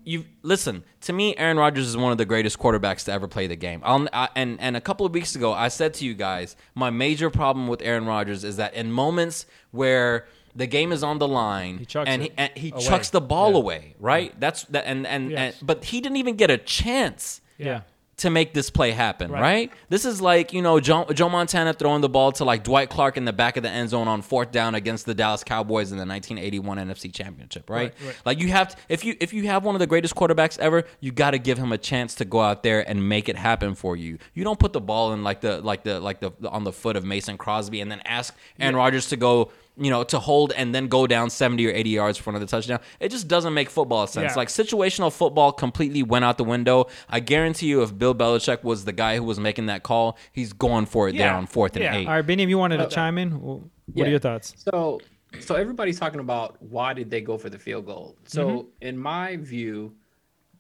You 0.08 0.24
listen 0.42 0.84
to 1.02 1.12
me. 1.12 1.36
Aaron 1.36 1.56
Rodgers 1.56 1.88
is 1.88 1.96
one 1.96 2.12
of 2.12 2.16
the 2.18 2.24
greatest 2.24 2.58
quarterbacks 2.60 3.04
to 3.06 3.12
ever 3.12 3.26
play 3.26 3.48
the 3.48 3.56
game. 3.56 3.80
I'll, 3.84 4.06
I, 4.12 4.28
and 4.36 4.56
and 4.60 4.76
a 4.76 4.80
couple 4.80 5.04
of 5.04 5.12
weeks 5.12 5.34
ago, 5.34 5.52
I 5.52 5.66
said 5.66 5.94
to 5.94 6.04
you 6.06 6.14
guys, 6.14 6.54
my 6.76 6.90
major 6.90 7.28
problem 7.28 7.66
with 7.66 7.82
Aaron 7.82 8.06
Rodgers 8.06 8.44
is 8.44 8.56
that 8.56 8.72
in 8.74 8.92
moments 8.92 9.46
where 9.72 10.26
the 10.54 10.68
game 10.68 10.92
is 10.92 11.02
on 11.02 11.18
the 11.18 11.26
line, 11.28 11.78
He 11.78 11.84
chucks 11.86 12.08
and 12.08 12.22
he, 12.22 12.30
and 12.38 12.52
he 12.56 12.70
chucks 12.70 13.10
the 13.10 13.20
ball 13.20 13.50
Yeah. 13.50 13.56
away, 13.58 13.94
right? 13.98 14.40
That's 14.40 14.62
that, 14.66 14.84
and 14.86 15.06
and, 15.08 15.32
Yes. 15.32 15.56
and 15.58 15.66
but 15.66 15.84
he 15.86 16.00
didn't 16.00 16.16
even 16.18 16.36
get 16.36 16.50
a 16.50 16.56
chance 16.58 17.40
yeah. 17.58 17.80
To 18.18 18.30
make 18.30 18.54
this 18.54 18.70
play 18.70 18.92
happen, 18.92 19.30
right. 19.30 19.40
Right. 19.40 19.72
This 19.90 20.04
is 20.06 20.22
like 20.22 20.52
you 20.52 20.62
know 20.62 20.80
Joe, 20.80 21.04
Joe 21.12 21.28
Montana 21.28 21.74
throwing 21.74 22.00
the 22.00 22.08
ball 22.08 22.32
to 22.32 22.44
like 22.44 22.64
Dwight 22.64 22.88
Clark 22.88 23.16
in 23.16 23.26
the 23.26 23.32
back 23.32 23.56
of 23.56 23.62
the 23.62 23.68
end 23.68 23.90
zone 23.90 24.08
on 24.08 24.22
fourth 24.22 24.50
down 24.50 24.74
against 24.74 25.04
the 25.04 25.14
Dallas 25.14 25.44
Cowboys 25.44 25.92
in 25.92 25.98
the 25.98 26.06
1981 26.06 26.78
NFC 26.78 27.12
Championship, 27.12 27.68
right? 27.68 27.94
Right, 28.00 28.06
right. 28.06 28.16
Like 28.24 28.40
you 28.40 28.48
have 28.48 28.68
to, 28.68 28.76
if 28.88 29.04
you 29.04 29.16
if 29.20 29.32
you 29.32 29.46
have 29.48 29.64
one 29.64 29.74
of 29.74 29.80
the 29.80 29.86
greatest 29.86 30.14
quarterbacks 30.14 30.58
ever, 30.58 30.84
you 31.00 31.12
got 31.12 31.32
to 31.32 31.38
give 31.38 31.58
him 31.58 31.72
a 31.72 31.78
chance 31.78 32.14
to 32.16 32.24
go 32.24 32.40
out 32.40 32.62
there 32.62 32.88
and 32.88 33.06
make 33.06 33.28
it 33.28 33.36
happen 33.36 33.74
for 33.74 33.96
you. 33.96 34.18
You 34.32 34.44
don't 34.44 34.58
put 34.58 34.72
the 34.72 34.80
ball 34.80 35.12
in 35.12 35.22
like 35.22 35.42
the 35.42 35.60
like 35.60 35.84
the 35.84 36.00
like 36.00 36.20
the 36.20 36.32
on 36.48 36.64
the 36.64 36.72
foot 36.72 36.96
of 36.96 37.04
Mason 37.04 37.36
Crosby 37.36 37.80
and 37.82 37.90
then 37.90 38.00
ask 38.06 38.34
Aaron 38.58 38.76
Rodgers 38.76 39.08
to 39.08 39.16
go. 39.16 39.52
You 39.78 39.90
know, 39.90 40.04
to 40.04 40.18
hold 40.18 40.52
and 40.52 40.74
then 40.74 40.88
go 40.88 41.06
down 41.06 41.28
70 41.28 41.66
or 41.66 41.70
80 41.70 41.90
yards 41.90 42.16
for 42.16 42.30
another 42.30 42.46
touchdown. 42.46 42.80
It 42.98 43.10
just 43.10 43.28
doesn't 43.28 43.52
make 43.52 43.68
football 43.68 44.06
sense. 44.06 44.32
Yeah. 44.32 44.36
Like 44.36 44.48
situational 44.48 45.12
football 45.12 45.52
completely 45.52 46.02
went 46.02 46.24
out 46.24 46.38
the 46.38 46.44
window. 46.44 46.86
I 47.10 47.20
guarantee 47.20 47.66
you, 47.66 47.82
if 47.82 47.96
Bill 47.98 48.14
Belichick 48.14 48.64
was 48.64 48.86
the 48.86 48.92
guy 48.94 49.16
who 49.16 49.22
was 49.24 49.38
making 49.38 49.66
that 49.66 49.82
call, 49.82 50.16
he's 50.32 50.54
going 50.54 50.86
for 50.86 51.08
it 51.10 51.14
Yeah. 51.14 51.26
down 51.26 51.46
fourth 51.46 51.76
and 51.76 51.82
Yeah. 51.84 51.94
eight. 51.94 52.06
All 52.06 52.14
right, 52.14 52.22
Benim, 52.26 52.48
you 52.48 52.56
wanted 52.56 52.78
to 52.78 52.86
chime 52.88 53.18
in? 53.18 53.38
Well, 53.40 53.68
What 53.92 54.06
are 54.06 54.10
your 54.10 54.18
thoughts? 54.18 54.54
So, 54.56 54.98
so 55.40 55.54
everybody's 55.56 56.00
talking 56.00 56.20
about 56.20 56.56
why 56.62 56.94
did 56.94 57.10
they 57.10 57.20
go 57.20 57.36
for 57.36 57.50
the 57.50 57.58
field 57.58 57.84
goal? 57.84 58.16
So, 58.24 58.46
Mm-hmm. 58.48 58.68
in 58.80 58.96
my 58.98 59.36
view, 59.36 59.94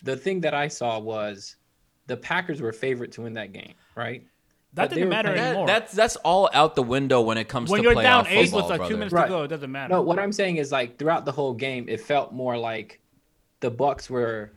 the 0.02 0.16
thing 0.16 0.42
that 0.42 0.52
I 0.52 0.68
saw 0.68 0.98
was 0.98 1.56
the 2.06 2.18
Packers 2.18 2.60
were 2.60 2.70
favorite 2.72 3.12
to 3.12 3.22
win 3.22 3.32
that 3.32 3.52
game, 3.52 3.72
right? 3.94 4.24
That 4.76 4.82
But 4.82 4.90
they 4.90 4.96
didn't 4.96 5.08
matter 5.08 5.28
playing- 5.30 5.42
That- 5.42 5.48
anymore. 5.48 5.66
that's 5.66 5.92
that's 5.92 6.16
all 6.16 6.50
out 6.52 6.74
the 6.76 6.82
window 6.82 7.22
when 7.22 7.38
it 7.38 7.48
comes 7.48 7.70
to 7.70 7.76
the 7.76 7.82
phone. 7.82 7.86
when 7.86 7.94
to 7.96 8.00
you're 8.00 8.02
down 8.02 8.26
eight 8.28 8.44
football, 8.50 8.60
with 8.60 8.70
like 8.70 8.78
brother. 8.78 8.92
two 8.92 8.96
minutes 8.98 9.12
Right. 9.14 9.22
to 9.24 9.28
go, 9.30 9.42
it 9.42 9.48
doesn't 9.48 9.72
matter. 9.72 9.94
No, 9.94 10.02
what 10.02 10.18
I'm 10.18 10.32
saying 10.32 10.56
is 10.58 10.70
like 10.70 10.98
throughout 10.98 11.24
the 11.24 11.32
whole 11.32 11.54
game, 11.54 11.86
it 11.88 12.00
felt 12.00 12.32
more 12.32 12.56
like 12.58 13.00
the 13.60 13.70
Bucks 13.70 14.08
were 14.10 14.52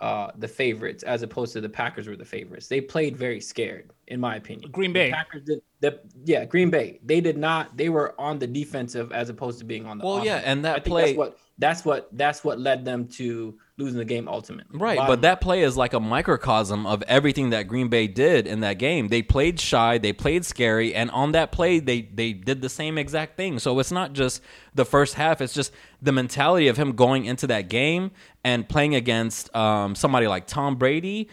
uh, 0.00 0.32
the 0.36 0.48
favorites 0.48 1.04
as 1.04 1.22
opposed 1.22 1.52
to 1.52 1.60
the 1.60 1.68
Packers 1.68 2.08
were 2.08 2.16
the 2.16 2.24
favorites. 2.24 2.66
They 2.66 2.80
played 2.80 3.16
very 3.16 3.40
scared, 3.40 3.90
in 4.08 4.18
my 4.18 4.34
opinion. 4.34 4.70
Green 4.72 4.90
The 4.92 4.98
Bay. 4.98 5.10
Packers 5.12 5.42
did. 5.44 5.62
The, 5.80 6.00
yeah, 6.24 6.44
Green 6.44 6.70
Bay. 6.70 6.98
They 7.04 7.20
did 7.20 7.38
not. 7.38 7.76
They 7.76 7.88
were 7.88 8.12
on 8.20 8.40
the 8.40 8.48
defensive 8.48 9.12
as 9.12 9.28
opposed 9.30 9.60
to 9.60 9.64
being 9.64 9.86
on 9.86 9.98
the. 9.98 10.04
Well, 10.04 10.24
yeah, 10.24 10.42
and 10.44 10.64
that 10.64 10.70
I 10.72 10.74
think 10.80 10.86
play- 10.86 11.04
That's 11.06 11.18
what. 11.18 11.38
That's 11.62 11.84
what. 11.84 12.08
That's 12.10 12.42
what 12.42 12.58
led 12.58 12.84
them 12.84 13.06
to 13.18 13.56
losing 13.78 13.98
the 13.98 14.04
game 14.04 14.26
ultimately. 14.26 14.76
Right, 14.76 14.96
Bottom 14.96 15.12
but 15.12 15.22
that 15.22 15.40
play 15.40 15.62
is 15.62 15.76
like 15.76 15.92
a 15.92 16.00
microcosm 16.00 16.86
of 16.86 17.04
everything 17.04 17.50
that 17.50 17.68
Green 17.68 17.86
Bay 17.86 18.08
did 18.08 18.48
in 18.48 18.60
that 18.60 18.78
game. 18.78 19.06
They 19.06 19.22
played 19.22 19.60
shy, 19.60 19.98
they 19.98 20.12
played 20.12 20.44
scary, 20.44 20.92
and 20.92 21.08
on 21.12 21.32
that 21.32 21.52
play 21.52 21.78
they 21.78 22.02
they 22.02 22.32
did 22.32 22.62
the 22.62 22.68
same 22.68 22.98
exact 22.98 23.36
thing. 23.36 23.60
So 23.60 23.78
it's 23.78 23.92
not 23.92 24.12
just 24.12 24.42
the 24.74 24.84
first 24.84 25.14
half; 25.14 25.40
it's 25.40 25.54
just 25.54 25.72
the 26.00 26.10
mentality 26.10 26.66
of 26.66 26.76
him 26.76 26.92
going 26.96 27.26
into 27.26 27.46
that 27.46 27.68
game 27.68 28.10
and 28.42 28.68
playing 28.68 28.96
against 28.96 29.54
um, 29.54 29.94
somebody 29.94 30.26
like 30.26 30.48
Tom 30.48 30.74
Brady. 30.74 31.28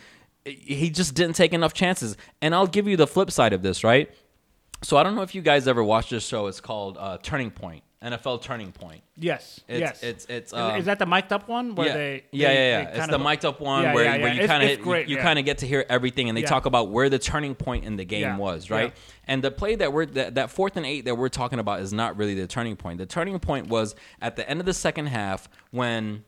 He 0.45 0.91
just 0.91 1.15
didn't 1.15 1.37
take 1.37 1.53
enough 1.53 1.73
chances. 1.73 2.17
And 2.39 2.53
I'll 2.53 2.67
give 2.67 2.87
you 2.87 2.97
the 2.97 3.07
flip 3.07 3.31
side 3.31 3.53
of 3.53 3.63
this, 3.63 3.83
right? 3.83 4.13
So 4.83 4.95
I 4.95 5.03
don't 5.03 5.15
know 5.15 5.21
if 5.23 5.35
you 5.35 5.41
guys 5.41 5.67
ever 5.67 5.83
watched 5.83 6.11
this 6.11 6.25
show. 6.25 6.47
It's 6.47 6.61
called 6.61 6.97
uh, 6.99 7.17
Turning 7.21 7.51
Point, 7.51 7.83
NFL 8.01 8.41
Turning 8.41 8.71
Point. 8.71 9.01
yes, 9.17 9.59
It's, 9.67 9.79
yes. 9.81 10.03
It's 10.03 10.25
it's 10.29 10.53
Is- 10.53 10.57
um, 10.57 10.75
is 10.77 10.85
that 10.85 10.99
the 10.99 11.05
mic'd 11.05 11.33
up 11.33 11.49
one 11.49 11.75
where 11.75 11.88
yeah. 11.88 11.93
they? 11.93 12.23
yeah, 12.31 12.47
they- 12.47 12.53
yeah, 12.53 12.83
they 12.85 12.91
yeah. 12.97 13.03
It's 13.03 13.12
the 13.12 13.19
mic'd 13.19 13.43
up 13.45 13.59
one 13.59 13.83
Yeah, 13.83 13.93
where, 13.93 14.05
yeah, 14.05 14.17
where 14.23 14.33
you 14.33 14.47
kind 14.47 14.63
of 14.63 14.85
you 15.09 15.17
yeah. 15.17 15.21
kind 15.21 15.38
of 15.38 15.43
get 15.43 15.57
to 15.57 15.67
hear 15.67 15.85
everything, 15.89 16.29
and 16.29 16.38
they 16.38 16.41
Yeah. 16.43 16.47
talk 16.47 16.65
about 16.65 16.91
where 16.91 17.09
the 17.09 17.19
turning 17.19 17.55
point 17.55 17.83
in 17.83 17.97
the 17.97 18.05
game 18.05 18.21
Yeah, 18.21 18.38
was, 18.38 18.69
right? 18.69 18.93
yeah. 18.95 19.13
And 19.27 19.43
the 19.43 19.51
play 19.51 19.75
that 19.75 19.91
we're 19.91 20.05
that, 20.05 20.35
that 20.35 20.49
fourth 20.49 20.77
and 20.77 20.85
eight 20.85 21.03
that 21.05 21.15
we're 21.15 21.27
talking 21.29 21.59
about 21.59 21.81
is 21.81 21.91
not 21.91 22.15
really 22.15 22.35
the 22.35 22.47
turning 22.47 22.77
point. 22.77 22.99
The 22.99 23.05
turning 23.05 23.38
point 23.39 23.67
was 23.67 23.95
at 24.21 24.38
the 24.38 24.49
end 24.49 24.62
of 24.62 24.65
the 24.65 24.73
second 24.73 25.07
half 25.07 25.49
when 25.71 26.23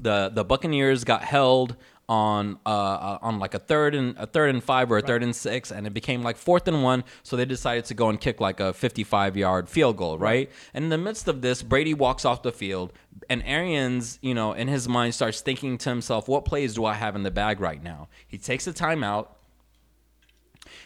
the 0.00 0.30
the 0.32 0.44
Buccaneers 0.44 1.04
got 1.04 1.22
held 1.24 1.76
on 2.08 2.58
uh, 2.64 2.68
uh 2.68 3.18
on 3.20 3.38
like 3.38 3.54
a 3.54 3.58
third 3.58 3.94
and 3.94 4.16
a 4.16 4.26
third 4.26 4.50
and 4.50 4.62
five 4.62 4.90
or 4.92 4.98
a 4.98 5.02
third 5.02 5.22
and 5.22 5.34
six, 5.34 5.72
and 5.72 5.86
it 5.86 5.94
became 5.94 6.22
like 6.22 6.36
fourth 6.36 6.68
and 6.68 6.82
one. 6.82 7.04
So 7.22 7.36
they 7.36 7.44
decided 7.44 7.84
to 7.86 7.94
go 7.94 8.08
and 8.08 8.20
kick 8.20 8.40
like 8.40 8.60
a 8.60 8.72
55 8.72 9.36
yard 9.36 9.68
field 9.68 9.96
goal, 9.96 10.18
right? 10.18 10.50
And 10.72 10.84
in 10.84 10.90
the 10.90 10.98
midst 10.98 11.26
of 11.28 11.42
this, 11.42 11.62
Brady 11.62 11.94
walks 11.94 12.24
off 12.24 12.42
the 12.42 12.52
field, 12.52 12.92
and 13.28 13.42
Arians, 13.44 14.18
you 14.22 14.34
know, 14.34 14.52
in 14.52 14.68
his 14.68 14.88
mind 14.88 15.14
starts 15.14 15.40
thinking 15.40 15.78
to 15.78 15.90
himself, 15.90 16.28
"What 16.28 16.44
plays 16.44 16.74
do 16.74 16.84
I 16.84 16.94
have 16.94 17.16
in 17.16 17.22
the 17.24 17.30
bag 17.30 17.60
right 17.60 17.82
now?" 17.82 18.08
He 18.26 18.38
takes 18.38 18.66
a 18.66 18.72
timeout. 18.72 19.28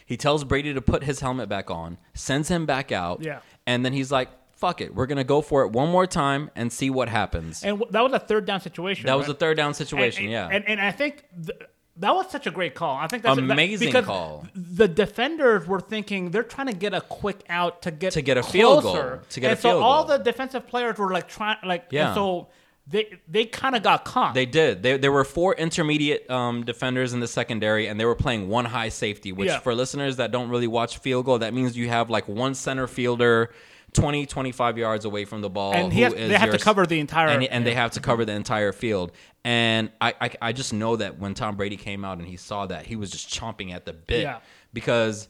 He 0.05 0.17
tells 0.17 0.43
Brady 0.43 0.73
to 0.73 0.81
put 0.81 1.03
his 1.03 1.19
helmet 1.21 1.49
back 1.49 1.71
on, 1.71 1.97
sends 2.13 2.49
him 2.49 2.65
back 2.65 2.91
out, 2.91 3.23
Yeah. 3.23 3.39
and 3.65 3.85
then 3.85 3.93
he's 3.93 4.11
like, 4.11 4.29
"Fuck 4.61 4.79
it, 4.81 4.95
we're 4.95 5.07
gonna 5.07 5.23
go 5.25 5.41
for 5.41 5.63
it 5.63 5.71
one 5.71 5.89
more 5.89 6.07
time 6.07 6.49
and 6.55 6.71
see 6.71 6.89
what 6.89 7.09
happens." 7.09 7.63
And 7.63 7.79
w- 7.79 7.91
that 7.91 8.01
was 8.01 8.13
a 8.13 8.19
third 8.19 8.45
down 8.45 8.61
situation. 8.61 9.07
that 9.07 9.17
was 9.17 9.27
a 9.27 9.33
third 9.33 9.57
down 9.57 9.73
situation, 9.73 10.23
and, 10.25 10.31
yeah. 10.31 10.47
And, 10.49 10.63
and 10.69 10.79
I 10.79 10.91
think 10.91 11.25
th- 11.45 11.59
That 11.97 12.15
was 12.15 12.31
such 12.31 12.47
a 12.47 12.51
great 12.51 12.73
call. 12.73 12.95
I 12.95 13.07
think 13.07 13.21
that's 13.21 13.35
that- 13.35 13.43
Amazing 13.51 13.89
because 13.89 14.05
call. 14.05 14.47
The 14.55 14.87
defenders 14.87 15.67
were 15.67 15.81
thinking 15.81 16.31
they're 16.31 16.41
trying 16.55 16.67
to 16.67 16.73
get 16.73 16.93
a 16.93 17.01
quick 17.01 17.39
out 17.49 17.81
to 17.81 17.91
get 17.91 18.13
To 18.13 18.21
get 18.21 18.37
a 18.37 18.43
field 18.43 18.83
goal, 18.83 19.19
to 19.29 19.39
get 19.39 19.47
a 19.47 19.51
and 19.51 19.59
so 19.59 19.69
field 19.71 19.83
all 19.83 20.05
goal. 20.05 20.17
the 20.17 20.23
defensive 20.23 20.65
players 20.67 20.97
were 20.97 21.11
like 21.11 21.27
trying, 21.27 21.57
like 21.65 21.87
Yeah. 21.91 22.13
so 22.15 22.47
they 22.87 23.19
they 23.27 23.45
kind 23.45 23.75
of 23.75 23.83
got 23.83 24.05
caught. 24.05 24.33
They 24.33 24.45
did. 24.47 24.81
They, 24.83 24.97
there 24.97 25.11
were 25.11 25.23
four 25.25 25.53
intermediate 25.55 26.29
um, 26.31 26.63
defenders 26.65 27.13
in 27.13 27.19
the 27.19 27.27
secondary, 27.27 27.87
and 27.87 27.99
they 27.99 28.05
were 28.05 28.15
playing 28.15 28.47
one 28.49 28.65
high 28.65 28.89
safety. 28.89 29.31
Which, 29.33 29.49
Yeah. 29.49 29.59
for 29.59 29.75
listeners 29.75 30.15
that 30.15 30.31
don't 30.31 30.49
really 30.49 30.67
watch 30.67 30.97
field 30.97 31.25
goal, 31.25 31.39
that 31.39 31.53
means 31.53 31.77
you 31.77 31.89
have 31.89 32.09
like 32.09 32.27
one 32.27 32.55
center 32.55 32.87
fielder, 32.87 33.51
20, 33.93 34.25
25 34.25 34.77
yards 34.77 35.05
away 35.05 35.25
from 35.25 35.41
the 35.41 35.49
ball, 35.49 35.73
and 35.73 35.91
he 35.91 35.99
who 35.99 36.05
has, 36.05 36.13
is 36.13 36.29
they 36.29 36.37
have 36.37 36.47
your 36.47 36.57
to 36.57 36.63
cover 36.63 36.85
the 36.85 36.99
entire. 36.99 37.27
and, 37.27 37.43
and 37.43 37.65
they 37.65 37.73
have 37.73 37.91
to 37.91 37.99
cover 37.99 38.23
the 38.25 38.31
entire 38.33 38.71
field. 38.71 39.11
And 39.43 39.91
I, 39.99 40.13
I, 40.21 40.31
I 40.41 40.51
just 40.53 40.71
know 40.73 40.95
that 40.95 41.19
when 41.19 41.33
Tom 41.33 41.55
Brady 41.57 41.75
came 41.77 42.05
out 42.05 42.17
and 42.19 42.27
he 42.27 42.37
saw 42.37 42.65
that, 42.67 42.85
he 42.85 42.95
was 42.95 43.09
just 43.11 43.29
chomping 43.29 43.73
at 43.73 43.85
the 43.85 43.93
bit 43.93 44.21
Yeah. 44.21 44.39
because 44.71 45.27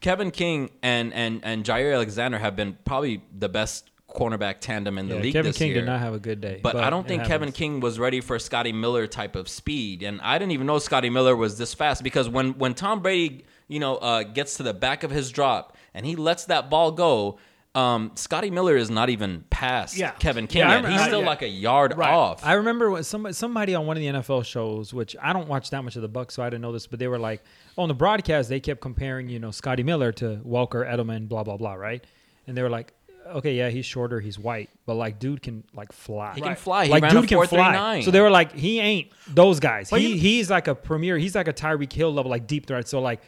Kevin 0.00 0.30
King 0.30 0.70
and 0.82 1.12
and 1.12 1.40
and 1.44 1.64
Jaire 1.64 1.94
Alexander 1.94 2.38
have 2.38 2.56
been 2.56 2.78
probably 2.84 3.22
the 3.36 3.48
best 3.48 3.90
cornerback 4.08 4.58
tandem 4.60 4.98
in 4.98 5.08
the 5.08 5.16
Yeah, 5.16 5.20
league 5.22 5.32
Kevin 5.34 5.50
this 5.50 5.58
King 5.58 5.68
year. 5.68 5.80
did 5.80 5.86
not 5.86 6.00
have 6.00 6.14
a 6.14 6.18
good 6.18 6.40
day. 6.40 6.58
But, 6.62 6.74
I 6.76 6.90
don't 6.90 7.04
it 7.04 7.08
think 7.08 7.24
Kevin. 7.24 7.52
King 7.52 7.78
was 7.80 7.98
ready 7.98 8.20
for 8.20 8.38
Scotty 8.40 8.72
Miller 8.72 9.06
type 9.06 9.36
of 9.36 9.48
speed, 9.48 10.02
and 10.02 10.20
I 10.22 10.38
didn't 10.38 10.52
even 10.52 10.66
know 10.66 10.78
Scotty 10.80 11.10
Miller 11.10 11.36
was 11.36 11.58
this 11.58 11.74
fast 11.74 12.02
because 12.02 12.28
when 12.28 12.58
when 12.58 12.74
Tom 12.74 13.00
Brady, 13.02 13.44
you 13.68 13.78
know, 13.80 13.96
uh, 13.96 14.22
gets 14.24 14.56
to 14.56 14.62
the 14.62 14.74
back 14.74 15.02
of 15.04 15.10
his 15.10 15.30
drop 15.30 15.76
and 15.94 16.04
he 16.06 16.16
lets 16.16 16.46
that 16.46 16.70
ball 16.70 16.90
go, 16.92 17.38
um, 17.74 18.10
Scotty 18.16 18.50
Miller 18.50 18.76
is 18.76 18.90
not 18.90 19.10
even 19.10 19.44
past 19.48 19.96
Yeah. 19.96 20.10
Kevin 20.12 20.46
King 20.48 20.60
Yeah, 20.60 20.66
remember- 20.76 20.90
He's 20.90 21.00
I- 21.02 21.06
still 21.06 21.20
yeah. 21.20 21.26
like 21.26 21.42
a 21.42 21.48
yard 21.48 21.96
Right. 21.96 22.10
off. 22.10 22.44
I 22.44 22.54
remember 22.54 22.90
when 22.90 23.04
somebody, 23.04 23.32
somebody 23.32 23.74
on 23.76 23.86
one 23.86 23.96
of 23.96 24.00
the 24.02 24.08
NFL 24.08 24.42
shows, 24.44 24.92
which 24.92 25.14
I 25.22 25.32
don't 25.32 25.46
watch 25.48 25.70
that 25.70 25.82
much 25.84 25.94
of 25.96 26.02
the 26.02 26.08
Bucks, 26.08 26.34
so 26.34 26.42
I 26.42 26.46
didn't 26.50 26.62
know 26.62 26.72
this, 26.72 26.86
but 26.88 26.98
they 26.98 27.06
were 27.06 27.18
like 27.18 27.42
on 27.78 27.86
the 27.88 27.94
broadcast 27.94 28.48
they 28.48 28.58
kept 28.60 28.80
comparing, 28.80 29.28
you 29.28 29.38
know, 29.38 29.52
Scotty 29.52 29.84
Miller 29.84 30.10
to 30.12 30.40
Welker 30.44 30.84
Edelman, 30.84 31.28
blah 31.28 31.44
blah 31.44 31.56
blah, 31.56 31.74
right? 31.74 32.04
And 32.48 32.56
they 32.56 32.62
were 32.62 32.70
like, 32.70 32.92
okay, 33.34 33.54
yeah, 33.54 33.68
he's 33.68 33.86
shorter, 33.86 34.18
he's 34.18 34.36
white, 34.36 34.68
but 34.84 34.94
like 34.94 35.20
dude 35.20 35.40
can 35.40 35.62
like 35.72 35.92
fly. 35.92 36.32
He 36.34 36.40
can 36.40 36.48
Right. 36.50 36.58
fly. 36.58 36.84
He 36.86 36.90
like 36.90 37.04
ran 37.04 37.12
dude 37.14 37.24
a 37.24 37.26
can 37.28 37.46
fly. 37.46 38.00
So 38.00 38.10
they 38.10 38.20
were 38.20 38.30
like, 38.30 38.52
he 38.52 38.80
ain't 38.80 39.12
those 39.28 39.60
guys. 39.60 39.90
But 39.90 40.00
he 40.00 40.14
you- 40.14 40.18
he's 40.20 40.50
like 40.50 40.66
a 40.66 40.74
premier. 40.74 41.16
He's 41.18 41.36
like 41.36 41.46
a 41.46 41.52
Tyreek 41.52 41.92
Hill 41.92 42.12
level, 42.12 42.32
like 42.32 42.48
deep 42.48 42.66
threat. 42.66 42.88
So 42.88 43.00
like, 43.00 43.20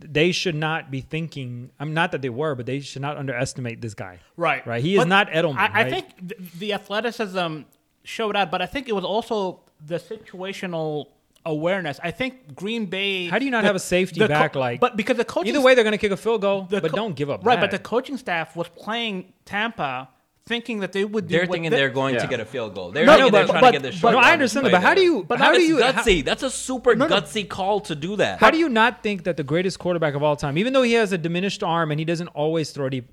they 0.00 0.32
should 0.32 0.54
not 0.54 0.90
be 0.90 1.00
thinking. 1.00 1.70
I'm 1.80 1.94
not 1.94 2.12
that 2.12 2.22
they 2.22 2.28
were, 2.28 2.54
but 2.54 2.66
they 2.66 2.80
should 2.80 3.02
not 3.02 3.16
underestimate 3.16 3.80
this 3.80 3.94
guy. 3.94 4.18
Right. 4.36 4.66
Right. 4.66 4.82
He 4.82 4.94
is 4.94 5.00
But 5.00 5.08
not 5.08 5.28
Edelman. 5.30 5.56
I, 5.56 5.66
I 5.66 5.82
right? 5.82 5.90
think 5.92 6.28
th- 6.28 6.52
the 6.58 6.72
athleticism 6.74 7.60
showed 8.04 8.36
out, 8.36 8.50
but 8.50 8.62
I 8.62 8.66
think 8.66 8.88
it 8.88 8.94
was 8.94 9.04
also 9.04 9.60
the 9.84 9.96
situational 9.98 11.06
awareness. 11.44 12.00
I 12.02 12.10
think 12.10 12.54
Green 12.54 12.86
Bay. 12.86 13.26
How 13.28 13.38
do 13.38 13.44
you 13.44 13.50
not 13.50 13.60
the- 13.62 13.66
have 13.68 13.76
a 13.76 13.80
safety 13.80 14.20
co- 14.20 14.28
back, 14.28 14.54
like- 14.56 14.80
but 14.80 14.96
because 14.96 15.16
the 15.16 15.24
coaching 15.24 15.54
Either 15.54 15.60
way, 15.64 15.74
they're 15.74 15.84
going 15.84 15.92
to 15.92 15.98
kick 15.98 16.12
a 16.12 16.16
field 16.16 16.40
goal, 16.40 16.66
but 16.68 16.82
co- 16.82 16.88
don't 16.96 17.14
give 17.16 17.30
up. 17.30 17.44
Right, 17.46 17.60
but 17.60 17.70
the 17.70 17.78
coaching 17.78 18.16
staff 18.16 18.56
was 18.56 18.68
playing 18.68 19.32
Tampa, 19.44 20.08
thinking 20.46 20.80
that 20.80 20.92
they 20.92 21.04
would. 21.04 21.26
Do 21.26 21.32
They're 21.32 21.42
what 21.46 21.52
thinking 21.52 21.70
they- 21.70 21.76
they're 21.76 21.90
going 21.90 22.16
to 22.18 22.26
get 22.26 22.38
a 22.40 22.44
field 22.44 22.74
goal. 22.74 22.92
They're, 22.92 23.04
No, 23.04 23.14
thinking 23.14 23.32
but- 23.32 23.38
they're 23.38 23.46
trying 23.48 23.60
but- 23.60 23.66
to 23.66 23.72
get 23.72 23.82
the 23.82 23.88
but- 23.88 23.94
short 23.98 24.12
no, 24.14 24.18
I 24.20 24.32
understand 24.32 24.66
that, 24.66 24.72
but 24.72 24.82
how 24.82 24.94
do 24.94 25.02
you? 25.02 25.24
But 25.24 25.38
how 25.38 25.46
not 25.46 25.54
do 25.56 25.60
as 25.62 25.68
you? 25.68 25.76
gutsy? 25.78 26.24
That's 26.24 26.42
a 26.44 26.50
super 26.50 26.94
No, 26.94 27.08
no. 27.08 27.16
gutsy 27.16 27.48
call 27.48 27.80
to 27.80 27.94
do 27.96 28.16
that. 28.16 28.38
How 28.38 28.50
do 28.50 28.58
you 28.58 28.68
not 28.68 29.02
think 29.02 29.24
that 29.24 29.36
the 29.36 29.42
greatest 29.42 29.78
quarterback 29.80 30.14
of 30.14 30.22
all 30.22 30.36
time, 30.36 30.56
even 30.56 30.72
though 30.72 30.82
he 30.82 30.92
has 30.92 31.12
a 31.12 31.18
diminished 31.18 31.62
arm 31.64 31.90
and 31.90 31.98
he 31.98 32.04
doesn't 32.04 32.28
always 32.28 32.70
throw 32.70 32.88
deep, 32.88 33.10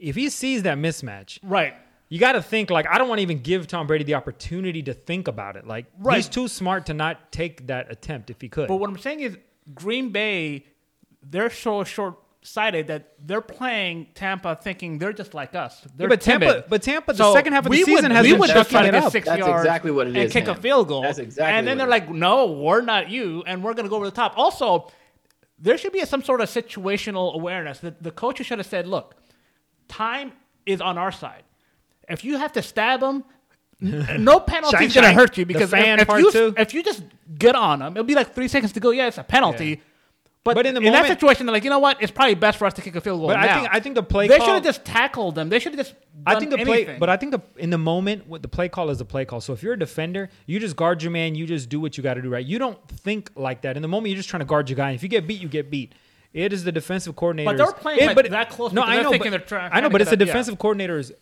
if 0.00 0.14
he 0.14 0.28
sees 0.28 0.62
that 0.64 0.76
mismatch, 0.76 1.38
Right. 1.42 1.74
you 2.10 2.18
got 2.18 2.32
to 2.32 2.42
think 2.42 2.68
like 2.68 2.86
I 2.86 2.98
don't 2.98 3.08
want 3.08 3.18
to 3.20 3.22
even 3.22 3.38
give 3.38 3.66
Tom 3.66 3.86
Brady 3.86 4.04
the 4.04 4.14
opportunity 4.14 4.82
to 4.82 4.92
think 4.92 5.26
about 5.26 5.56
it. 5.56 5.66
Like 5.66 5.86
Right. 5.98 6.16
he's 6.16 6.28
too 6.28 6.48
smart 6.48 6.84
to 6.86 6.94
not 6.94 7.32
take 7.32 7.66
that 7.68 7.90
attempt 7.90 8.28
if 8.28 8.42
he 8.42 8.48
could. 8.50 8.68
But 8.68 8.76
what 8.76 8.90
I'm 8.90 8.98
saying 8.98 9.20
is, 9.20 9.38
Green 9.74 10.10
Bay, 10.10 10.66
they're 11.22 11.50
so 11.50 11.82
short 11.84 12.14
sighted 12.42 12.86
that 12.86 13.12
they're 13.24 13.40
playing 13.40 14.06
Tampa 14.14 14.56
thinking 14.56 14.98
they're 14.98 15.12
just 15.12 15.34
like 15.34 15.54
us. 15.54 15.86
They're 15.96 16.08
but 16.08 16.20
Tampa- 16.20 16.64
but 16.68 16.82
Tampa, 16.82 17.12
the 17.12 17.18
So 17.18 17.34
second 17.34 17.52
half 17.52 17.66
of 17.66 17.72
the 17.72 17.78
season 17.82 18.04
would, 18.04 18.12
has 18.12 18.22
we 18.24 18.30
been 18.32 18.40
would 18.40 18.50
just 18.50 18.70
try 18.70 18.80
chucking 18.80 18.92
to 18.92 18.98
get 18.98 19.04
up. 19.06 19.12
six 19.12 19.26
That's 19.26 19.38
yards 19.40 19.62
exactly 19.64 19.90
what 19.90 20.06
it 20.06 20.16
and 20.16 20.24
is, 20.24 20.32
kick 20.32 20.46
a 20.48 20.54
field 20.54 20.88
goal. 20.88 21.02
That's 21.02 21.18
exactly 21.18 21.56
And 21.56 21.66
then 21.66 21.78
what 21.78 21.88
they're 21.88 21.98
it 22.00 22.08
like, 22.08 22.10
no, 22.10 22.52
we're 22.52 22.80
not 22.80 23.10
you, 23.10 23.42
and 23.46 23.62
we're 23.62 23.74
going 23.74 23.84
to 23.86 23.90
go 23.90 23.96
over 23.96 24.06
the 24.06 24.12
top. 24.12 24.34
Also, 24.36 24.90
there 25.58 25.76
should 25.76 25.92
be 25.92 26.04
some 26.04 26.22
sort 26.22 26.40
of 26.40 26.48
situational 26.48 27.34
awareness. 27.34 27.80
that 27.80 28.02
the 28.02 28.10
coaches 28.12 28.46
should 28.46 28.58
have 28.58 28.66
said, 28.66 28.86
look, 28.86 29.16
time 29.88 30.32
is 30.64 30.80
on 30.80 30.96
our 30.96 31.12
side. 31.12 31.42
If 32.08 32.24
you 32.24 32.38
have 32.38 32.52
to 32.52 32.62
stab 32.62 33.00
them, 33.00 33.24
no 33.80 34.40
penalty 34.54 34.84
is 34.84 34.94
going 34.94 35.06
to 35.06 35.12
hurt 35.12 35.36
you 35.36 35.44
because 35.44 35.72
if, 35.72 36.08
if 36.08 36.08
you 36.08 36.54
if 36.56 36.74
you 36.74 36.82
just 36.82 37.02
get 37.36 37.54
on 37.54 37.80
them, 37.80 37.92
it'll 37.96 38.04
be 38.06 38.14
like 38.14 38.34
three 38.34 38.48
seconds 38.48 38.72
to 38.72 38.80
go. 38.80 38.90
Yeah, 38.90 39.08
it's 39.08 39.18
a 39.18 39.24
penalty. 39.24 39.68
Yeah. 39.68 39.76
But, 40.44 40.54
But 40.54 40.66
in 40.66 40.74
the 40.74 40.80
that 40.80 40.86
moment- 40.92 41.06
situation, 41.08 41.44
they're 41.46 41.52
like, 41.52 41.64
you 41.64 41.70
know 41.70 41.78
what? 41.80 42.02
It's 42.02 42.12
probably 42.12 42.34
best 42.34 42.58
for 42.58 42.64
us 42.66 42.72
to 42.74 42.80
kick 42.80 42.96
a 42.96 43.00
field 43.00 43.18
goal 43.20 43.28
But 43.28 43.36
I 43.36 43.46
now. 43.46 43.60
think- 43.60 43.74
I 43.74 43.80
think 43.80 43.94
the 43.96 44.02
play 44.02 44.28
they 44.28 44.38
should 44.38 44.48
have 44.48 44.62
just 44.62 44.84
tackled 44.84 45.34
them. 45.34 45.48
They 45.50 45.58
should 45.58 45.74
have 45.74 45.86
just. 45.86 45.94
I 46.26 46.38
think 46.38 46.50
the 46.50 46.58
play, 46.64 46.96
but 46.98 47.10
I 47.10 47.16
think 47.16 47.32
the 47.32 47.40
in 47.56 47.70
the 47.70 47.78
moment, 47.78 48.26
what 48.26 48.40
the 48.42 48.48
play 48.48 48.68
call 48.68 48.88
is 48.90 48.98
the 48.98 49.04
play 49.04 49.24
call. 49.24 49.40
So 49.40 49.52
if 49.52 49.62
you're 49.62 49.74
a 49.74 49.78
defender, 49.78 50.30
you 50.46 50.58
just 50.58 50.74
guard 50.76 51.02
your 51.02 51.10
man. 51.12 51.34
You 51.34 51.46
just 51.46 51.68
do 51.68 51.80
what 51.80 51.96
you 51.96 52.02
got 52.02 52.14
to 52.14 52.22
do, 52.22 52.30
right? 52.30 52.44
You 52.44 52.58
don't 52.58 52.78
think 52.88 53.30
like 53.34 53.62
that 53.62 53.76
in 53.76 53.82
the 53.82 53.88
moment. 53.88 54.10
You're 54.10 54.16
just 54.16 54.28
trying 54.28 54.40
to 54.40 54.46
guard 54.46 54.70
your 54.70 54.76
guy. 54.76 54.88
And 54.90 54.94
if 54.96 55.02
you 55.02 55.08
get 55.08 55.26
beat, 55.26 55.40
you 55.42 55.48
get 55.48 55.70
beat. 55.70 55.94
It 56.32 56.52
is 56.52 56.64
the 56.64 56.72
defensive 56.72 57.14
coordinator. 57.16 57.50
thbut 57.50 57.56
they're 57.56 57.72
playing 57.72 58.06
like 58.16 58.30
that 58.30 58.50
close. 58.50 58.72
No, 58.72 58.82
I 58.82 59.02
know, 59.02 59.10
but. 59.18 59.52
I 59.52 59.80
know, 59.80 59.90
but 59.90 60.00
it's 60.00 60.10
the 60.10 60.16
that- 60.16 60.24
yeah. 60.24 60.32
defensive 60.32 60.58
coordinator's. 60.58 61.12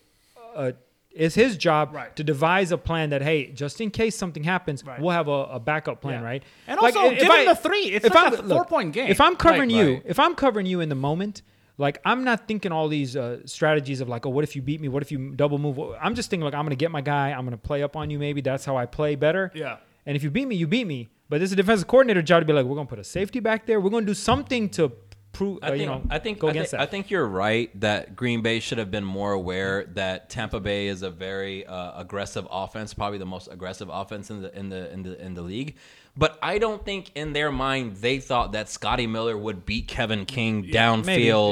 Uh, 0.55 0.71
it's 1.17 1.35
his 1.35 1.57
job 1.57 1.93
Right. 1.93 2.15
to 2.15 2.23
devise 2.23 2.71
a 2.71 2.77
plan 2.77 3.09
that 3.09 3.21
hey, 3.21 3.51
just 3.51 3.81
in 3.81 3.89
case 3.91 4.15
something 4.15 4.43
happens, 4.43 4.83
Right. 4.85 4.99
we'll 5.01 5.11
have 5.11 5.27
a, 5.27 5.31
a 5.31 5.59
backup 5.59 6.01
plan, 6.01 6.21
Yeah. 6.21 6.25
right? 6.27 6.43
And 6.67 6.79
also, 6.79 7.09
give 7.09 7.21
him 7.31 7.45
the 7.45 7.55
three. 7.55 7.85
It's 7.95 8.05
if 8.05 8.13
like 8.13 8.33
I'm- 8.33 8.45
a 8.45 8.55
four-point 8.55 8.93
game. 8.93 9.09
If 9.09 9.19
I'm 9.19 9.35
covering 9.35 9.69
Right, 9.69 9.85
you, 9.85 10.01
if 10.05 10.19
I'm 10.19 10.35
covering 10.35 10.65
you 10.65 10.79
in 10.81 10.89
the 10.89 10.95
moment, 10.95 11.41
like 11.79 11.99
I'm 12.05 12.23
not 12.23 12.47
thinking 12.47 12.71
all 12.71 12.87
these 12.87 13.15
uh, 13.15 13.39
strategies 13.45 14.01
of 14.01 14.09
like, 14.09 14.25
oh, 14.25 14.29
what 14.29 14.43
if 14.43 14.55
you 14.55 14.61
beat 14.61 14.81
me? 14.81 14.87
What 14.89 15.03
if 15.03 15.11
you 15.11 15.31
double 15.35 15.57
move? 15.59 15.77
I'm 16.01 16.15
just 16.15 16.29
thinking 16.29 16.45
like, 16.45 16.53
I'm 16.53 16.65
gonna 16.65 16.75
get 16.75 16.91
my 16.91 17.01
guy. 17.01 17.31
I'm 17.31 17.45
gonna 17.45 17.57
play 17.57 17.83
up 17.83 17.95
on 17.95 18.09
you. 18.09 18.17
Maybe 18.19 18.41
that's 18.41 18.65
how 18.65 18.75
I 18.77 18.85
play 18.85 19.15
better. 19.15 19.51
Yeah. 19.53 19.77
And 20.05 20.15
if 20.15 20.23
you 20.23 20.31
beat 20.31 20.47
me, 20.47 20.55
you 20.55 20.65
beat 20.67 20.87
me. 20.87 21.09
But 21.29 21.39
this 21.41 21.49
is 21.49 21.53
a 21.53 21.57
defensive 21.57 21.87
coordinator 21.87 22.21
job 22.21 22.41
to 22.41 22.45
be 22.45 22.53
like, 22.53 22.65
we're 22.65 22.75
gonna 22.75 22.87
put 22.87 22.99
a 22.99 23.03
safety 23.03 23.39
back 23.41 23.65
there. 23.65 23.79
We're 23.81 23.89
gonna 23.89 24.05
do 24.05 24.13
something 24.13 24.69
to 24.69 24.91
prove, 25.37 25.59
I 25.61 25.69
think, 25.69 25.81
you 25.81 25.85
know, 25.85 26.01
I 26.09 26.19
think, 26.19 26.39
go 26.39 26.47
I 26.47 26.51
against 26.51 26.71
think, 26.71 26.79
that. 26.79 26.87
I 26.87 26.91
think 26.91 27.11
you're 27.11 27.27
right 27.27 27.69
that 27.79 28.15
Green 28.15 28.41
Bay 28.41 28.59
should 28.59 28.79
have 28.79 28.89
been 28.89 29.03
more 29.03 29.33
aware 29.33 29.85
that 29.93 30.29
Tampa 30.29 30.59
Bay 30.59 30.87
is 30.87 31.03
a 31.03 31.11
very 31.11 31.65
uh, 31.65 31.99
aggressive 31.99 32.47
offense, 32.49 32.93
probably 32.93 33.19
the 33.19 33.25
most 33.25 33.47
aggressive 33.51 33.89
offense 33.91 34.29
in 34.31 34.41
the 34.41 34.57
in 34.57 34.69
the 34.69 34.91
in 34.91 35.03
the 35.03 35.23
in 35.23 35.33
the 35.35 35.41
league. 35.43 35.75
But 36.19 36.39
I 36.41 36.57
don't 36.57 36.83
think 36.83 37.11
in 37.13 37.33
their 37.33 37.51
mind 37.51 37.97
they 37.97 38.17
thought 38.19 38.53
that 38.53 38.69
Scotty 38.69 39.05
Miller 39.05 39.37
would 39.37 39.67
beat 39.67 39.87
Kevin 39.87 40.25
King 40.25 40.63
downfield, 40.63 41.05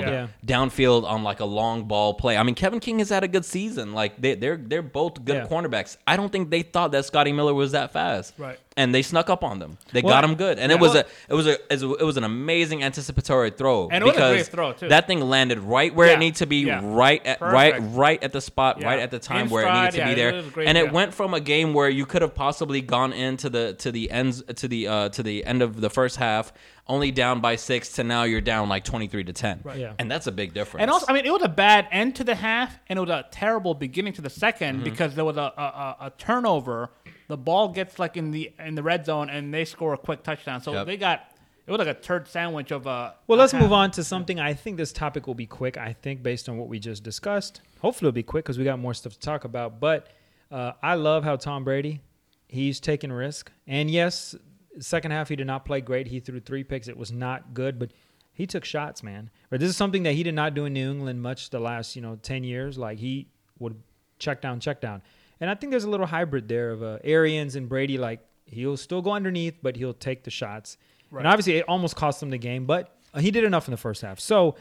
maybe, 0.05 0.11
yeah. 0.11 0.27
downfield 0.43 1.03
on 1.03 1.21
like 1.21 1.39
a 1.39 1.45
long 1.45 1.83
ball 1.87 2.15
play. 2.15 2.35
I 2.35 2.41
mean, 2.41 2.55
Kevin 2.55 2.79
King 2.79 2.97
has 2.97 3.09
had 3.09 3.23
a 3.23 3.27
good 3.27 3.45
season. 3.45 3.93
Like 3.93 4.19
they, 4.19 4.33
they're 4.33 4.57
they're 4.57 4.81
both 4.81 5.23
good 5.23 5.35
Yeah. 5.35 5.45
cornerbacks. 5.47 5.97
I 6.07 6.17
don't 6.17 6.31
think 6.31 6.49
they 6.49 6.63
thought 6.63 6.91
that 6.93 7.05
Scotty 7.05 7.31
Miller 7.31 7.53
was 7.53 7.73
that 7.73 7.93
fast. 7.93 8.33
Right. 8.39 8.57
And 8.77 8.93
they 8.93 9.03
snuck 9.03 9.29
up 9.29 9.41
on 9.41 9.59
them. 9.59 9.77
They 9.93 10.01
Well, 10.01 10.13
got 10.13 10.25
him 10.25 10.35
good, 10.35 10.59
and 10.59 10.69
it 10.69 10.75
yeah. 10.75 10.81
was 10.81 10.93
Well- 10.95 11.03
a 11.29 11.31
it 11.31 11.33
was 11.33 11.47
a 11.47 11.53
it 11.53 11.59
was 11.71 11.83
a- 11.83 11.93
it 11.93 12.03
was 12.03 12.17
an 12.17 12.25
amazing 12.25 12.83
anticipatory 12.83 13.51
throw 13.51 13.87
And 13.89 14.01
it 14.03 14.05
was 14.05 14.15
a 14.15 14.17
because 14.17 14.33
great 14.33 14.47
throw, 14.47 14.73
too. 14.73 14.89
that 14.89 15.07
thing 15.07 15.21
landed 15.21 15.59
right 15.59 15.95
where 15.95 16.07
Yeah. 16.07 16.15
it 16.15 16.19
needed 16.19 16.35
to 16.39 16.45
be, 16.45 16.57
Yeah. 16.57 16.81
right 16.83 17.25
at 17.25 17.39
right 17.39 17.75
Perfect. 17.75 17.95
right 17.95 18.21
at 18.23 18.33
the 18.33 18.41
spot, 18.41 18.81
Yeah. 18.81 18.87
right 18.87 18.99
at 18.99 19.11
the 19.11 19.19
time 19.19 19.43
In 19.45 19.49
where 19.49 19.65
it 19.65 19.73
needed 19.73 19.91
to 19.91 19.97
yeah, 19.99 20.07
be 20.09 20.13
there. 20.15 20.33
was 20.33 20.45
great, 20.47 20.67
and 20.67 20.77
it 20.77 20.87
yeah. 20.87 20.91
went 20.91 21.13
from 21.13 21.33
a 21.33 21.39
game 21.39 21.73
where 21.73 21.87
you 21.87 22.05
could 22.05 22.21
have 22.21 22.35
possibly 22.35 22.81
gone 22.81 23.13
into 23.13 23.49
the 23.49 23.75
to 23.75 23.93
the 23.93 24.11
ends 24.11 24.43
to 24.57 24.67
the 24.67 24.87
uh, 24.89 25.07
to 25.09 25.23
the 25.23 25.45
end 25.45 25.61
of 25.61 25.79
the 25.79 25.89
first 25.89 26.17
half 26.17 26.51
only 26.87 27.11
down 27.11 27.39
by 27.39 27.55
six 27.55 27.93
to 27.93 28.03
now 28.03 28.23
you're 28.23 28.41
down 28.41 28.67
like 28.67 28.83
twenty 28.83 29.07
three 29.07 29.23
to 29.23 29.31
ten. 29.31 29.61
Right. 29.63 29.79
Yeah. 29.79 29.93
And 29.99 30.11
that's 30.11 30.27
a 30.27 30.33
big 30.33 30.53
difference. 30.53 30.81
And 30.81 30.91
also, 30.91 31.05
I 31.07 31.13
mean, 31.13 31.25
it 31.25 31.31
was 31.31 31.41
a 31.43 31.47
bad 31.49 31.87
end 31.93 32.15
to 32.17 32.25
the 32.25 32.35
half, 32.35 32.77
and 32.89 32.97
it 32.99 33.01
was 33.01 33.09
a 33.09 33.25
terrible 33.31 33.73
beginning 33.73 34.11
to 34.13 34.21
the 34.21 34.29
2nd 34.29 34.75
Mm-hmm. 34.75 34.83
because 34.83 35.15
there 35.15 35.23
was 35.25 35.37
a, 35.37 35.53
a, 35.57 35.63
a, 35.63 35.95
a 36.07 36.09
turnover. 36.17 36.89
The 37.27 37.37
ball 37.37 37.69
gets 37.69 37.97
like 37.99 38.17
in 38.17 38.31
the 38.31 38.51
in 38.59 38.75
the 38.75 38.83
red 38.83 39.05
zone, 39.05 39.29
and 39.29 39.53
they 39.53 39.65
score 39.65 39.93
a 39.93 39.97
quick 39.97 40.23
touchdown. 40.23 40.61
So 40.61 40.73
Yep. 40.73 40.85
they 40.87 40.97
got 40.97 41.31
it 41.67 41.71
was 41.71 41.79
like 41.79 41.87
a 41.87 41.95
turd 41.99 42.27
sandwich 42.27 42.71
of 42.71 42.85
a. 42.85 43.15
Well, 43.25 43.39
a 43.39 43.41
let's 43.41 43.51
half. 43.51 43.61
move 43.61 43.73
on 43.73 43.89
to 43.91 44.03
something. 44.03 44.39
I 44.39 44.53
think 44.53 44.77
this 44.77 44.93
topic 44.93 45.25
will 45.25 45.33
be 45.33 45.47
quick. 45.47 45.77
I 45.77 45.93
think 45.93 46.21
based 46.21 46.47
on 46.47 46.57
what 46.57 46.67
we 46.67 46.77
just 46.77 47.03
discussed, 47.03 47.61
hopefully 47.79 48.09
it'll 48.09 48.15
be 48.15 48.21
quick 48.23 48.45
because 48.45 48.59
we 48.59 48.63
got 48.63 48.77
more 48.77 48.93
stuff 48.93 49.13
to 49.13 49.19
talk 49.19 49.43
about. 49.45 49.79
But 49.79 50.07
uh, 50.51 50.73
I 50.83 50.93
love 50.93 51.23
how 51.23 51.37
Tom 51.37 51.63
Brady, 51.63 52.01
he's 52.47 52.79
taking 52.79 53.11
risk. 53.11 53.51
And 53.65 53.89
yes, 53.89 54.35
second 54.79 55.09
half 55.09 55.29
he 55.29 55.35
did 55.35 55.47
not 55.47 55.65
play 55.65 55.81
great. 55.81 56.05
He 56.07 56.19
threw 56.19 56.39
three 56.39 56.63
picks. 56.63 56.87
It 56.87 56.97
was 56.97 57.11
not 57.11 57.55
good, 57.55 57.79
but 57.79 57.89
he 58.33 58.45
took 58.45 58.63
shots, 58.63 59.01
man. 59.01 59.31
But 59.49 59.59
this 59.59 59.69
is 59.69 59.75
something 59.77 60.03
that 60.03 60.13
he 60.13 60.21
did 60.21 60.35
not 60.35 60.53
do 60.53 60.65
in 60.65 60.73
New 60.73 60.91
England 60.91 61.19
much 61.23 61.49
the 61.49 61.59
last 61.59 61.95
you 61.95 62.01
know 62.03 62.15
ten 62.21 62.43
years. 62.43 62.77
Like 62.77 62.99
he 62.99 63.27
would 63.57 63.81
check 64.19 64.39
down, 64.39 64.59
check 64.59 64.81
down. 64.81 65.01
And 65.39 65.49
I 65.49 65.55
think 65.55 65.71
there's 65.71 65.83
a 65.83 65.89
little 65.89 66.05
hybrid 66.05 66.47
there 66.47 66.71
of 66.71 66.83
uh, 66.83 66.99
Arians 67.03 67.55
and 67.55 67.67
Brady. 67.67 67.97
Like 67.97 68.21
he'll 68.45 68.77
still 68.77 69.01
go 69.01 69.11
underneath, 69.11 69.55
but 69.61 69.75
he'll 69.75 69.93
take 69.93 70.23
the 70.23 70.31
shots. 70.31 70.77
Right. 71.11 71.21
And 71.21 71.27
obviously, 71.27 71.57
it 71.57 71.65
almost 71.67 71.95
cost 71.95 72.21
him 72.21 72.29
the 72.29 72.37
game, 72.37 72.65
but 72.65 72.97
uh, 73.13 73.19
he 73.19 73.31
did 73.31 73.43
enough 73.43 73.67
in 73.67 73.71
the 73.71 73.77
first 73.77 74.01
half. 74.01 74.19
So, 74.19 74.55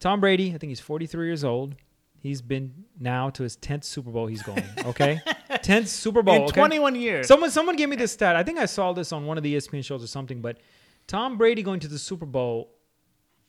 Tom 0.00 0.20
Brady, 0.20 0.54
I 0.54 0.58
think 0.58 0.68
he's 0.70 0.80
43 0.80 1.26
years 1.26 1.44
old. 1.44 1.74
he's 2.20 2.42
been 2.42 2.84
now 2.98 3.30
to 3.30 3.42
his 3.42 3.56
tenth 3.56 3.84
Super 3.84 4.10
Bowl. 4.10 4.26
He's 4.26 4.42
going. 4.42 4.64
Okay, 4.84 5.20
tenth 5.62 5.88
Super 5.88 6.22
Bowl. 6.22 6.34
in 6.34 6.42
okay? 6.42 6.60
21 6.60 6.94
years. 6.96 7.26
Someone 7.26 7.50
someone 7.50 7.76
gave 7.76 7.88
me 7.88 7.96
this 7.96 8.12
stat. 8.12 8.36
I 8.36 8.42
think 8.42 8.58
I 8.58 8.66
saw 8.66 8.92
this 8.92 9.12
on 9.12 9.26
one 9.26 9.36
of 9.36 9.42
the 9.42 9.54
ESPN 9.54 9.84
shows 9.84 10.02
or 10.04 10.08
something. 10.08 10.40
But 10.40 10.58
Tom 11.06 11.38
Brady 11.38 11.62
going 11.62 11.80
to 11.80 11.88
the 11.88 11.98
Super 11.98 12.26
Bowl 12.26 12.70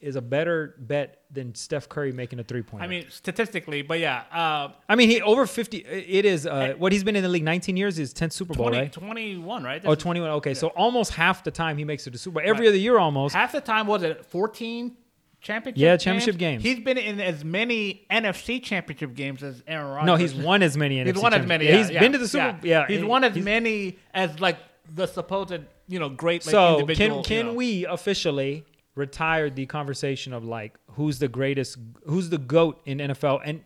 is 0.02 0.16
a 0.16 0.22
better 0.22 0.76
bet 0.80 1.22
than 1.30 1.54
Steph 1.56 1.90
Curry 1.90 2.12
making 2.12 2.40
a 2.40 2.44
three 2.44 2.62
pointer. 2.62 2.86
I 2.86 2.88
mean, 2.88 3.06
statistically, 3.10 3.82
but 3.82 4.00
yeah, 4.00 4.24
uh, 4.32 4.70
I 4.88 4.96
mean, 4.96 5.10
he 5.10 5.22
over 5.22 5.46
fifty. 5.46 5.80
It 5.80 6.24
is 6.26 6.46
uh, 6.48 6.76
what 6.78 6.92
he's 6.92 7.04
been 7.04 7.16
in 7.18 7.24
the 7.24 7.30
league 7.30 7.44
nineteen 7.44 7.76
years. 7.78 8.00
Is 8.00 8.14
tenth 8.14 8.32
Super 8.34 8.54
Bowl, 8.54 8.68
20, 8.68 8.78
right? 8.78 8.94
21, 8.94 9.64
right? 9.64 9.82
Oh, 9.86 9.90
This 9.92 9.98
is- 10.00 10.04
21. 10.04 10.30
Okay, 10.32 10.54
so 10.54 10.68
almost 10.70 11.12
half 11.14 11.44
the 11.44 11.52
time 11.52 11.78
he 11.78 11.84
makes 11.84 12.08
it 12.08 12.12
to 12.12 12.18
Super 12.18 12.40
Bowl. 12.40 12.50
Every 12.50 12.66
Right. 12.66 12.70
other 12.70 12.78
year, 12.78 12.98
almost. 12.98 13.36
Half 13.36 13.52
the 13.52 13.62
time 13.62 13.88
was 13.88 14.04
it 14.04 14.26
14 14.26 14.96
championship 15.42 15.82
Yeah, 15.82 15.98
championship 15.98 16.38
games. 16.38 16.64
He's 16.64 16.80
been 16.80 16.98
in 16.98 17.20
as 17.20 17.44
many 17.44 18.06
NFC 18.10 18.62
championship 18.64 19.14
games 19.16 19.44
as 19.44 19.64
Aaron 19.68 19.88
Rodgers. 19.92 20.06
No, 20.08 20.16
he's 20.16 20.34
won 20.34 20.64
as 20.64 20.78
many. 20.78 20.98
He's 21.04 21.14
NFC 21.14 21.22
won 21.22 21.34
as 21.34 21.46
many. 21.46 21.66
Yeah, 21.66 21.72
Yeah, 21.72 21.78
he's 21.78 21.90
yeah, 21.92 22.00
been 22.00 22.12
to 22.14 22.18
the 22.18 22.28
Super. 22.28 22.58
Yeah, 22.64 22.88
he's 22.88 23.00
he- 23.00 23.04
won 23.04 23.24
as 23.24 23.34
he's- 23.34 23.44
many 23.46 23.98
as 24.14 24.40
like 24.40 24.58
the 24.94 25.06
supposed 25.08 25.54
you 25.88 26.00
know 26.00 26.10
great. 26.10 26.46
Like, 26.46 26.52
So 26.52 26.80
individual, 26.80 27.24
can 27.24 27.24
can 27.24 27.38
you 27.38 27.44
know. 27.52 27.54
we 27.54 27.86
officially 27.86 28.66
retire 29.00 29.50
the 29.50 29.66
conversation 29.66 30.34
of 30.34 30.44
like 30.46 30.78
who's 30.92 31.18
the 31.20 31.28
greatest, 31.28 31.78
who's 32.06 32.30
the 32.30 32.38
goat 32.38 32.82
in 32.86 33.00
NFL 33.00 33.42
and 33.44 33.62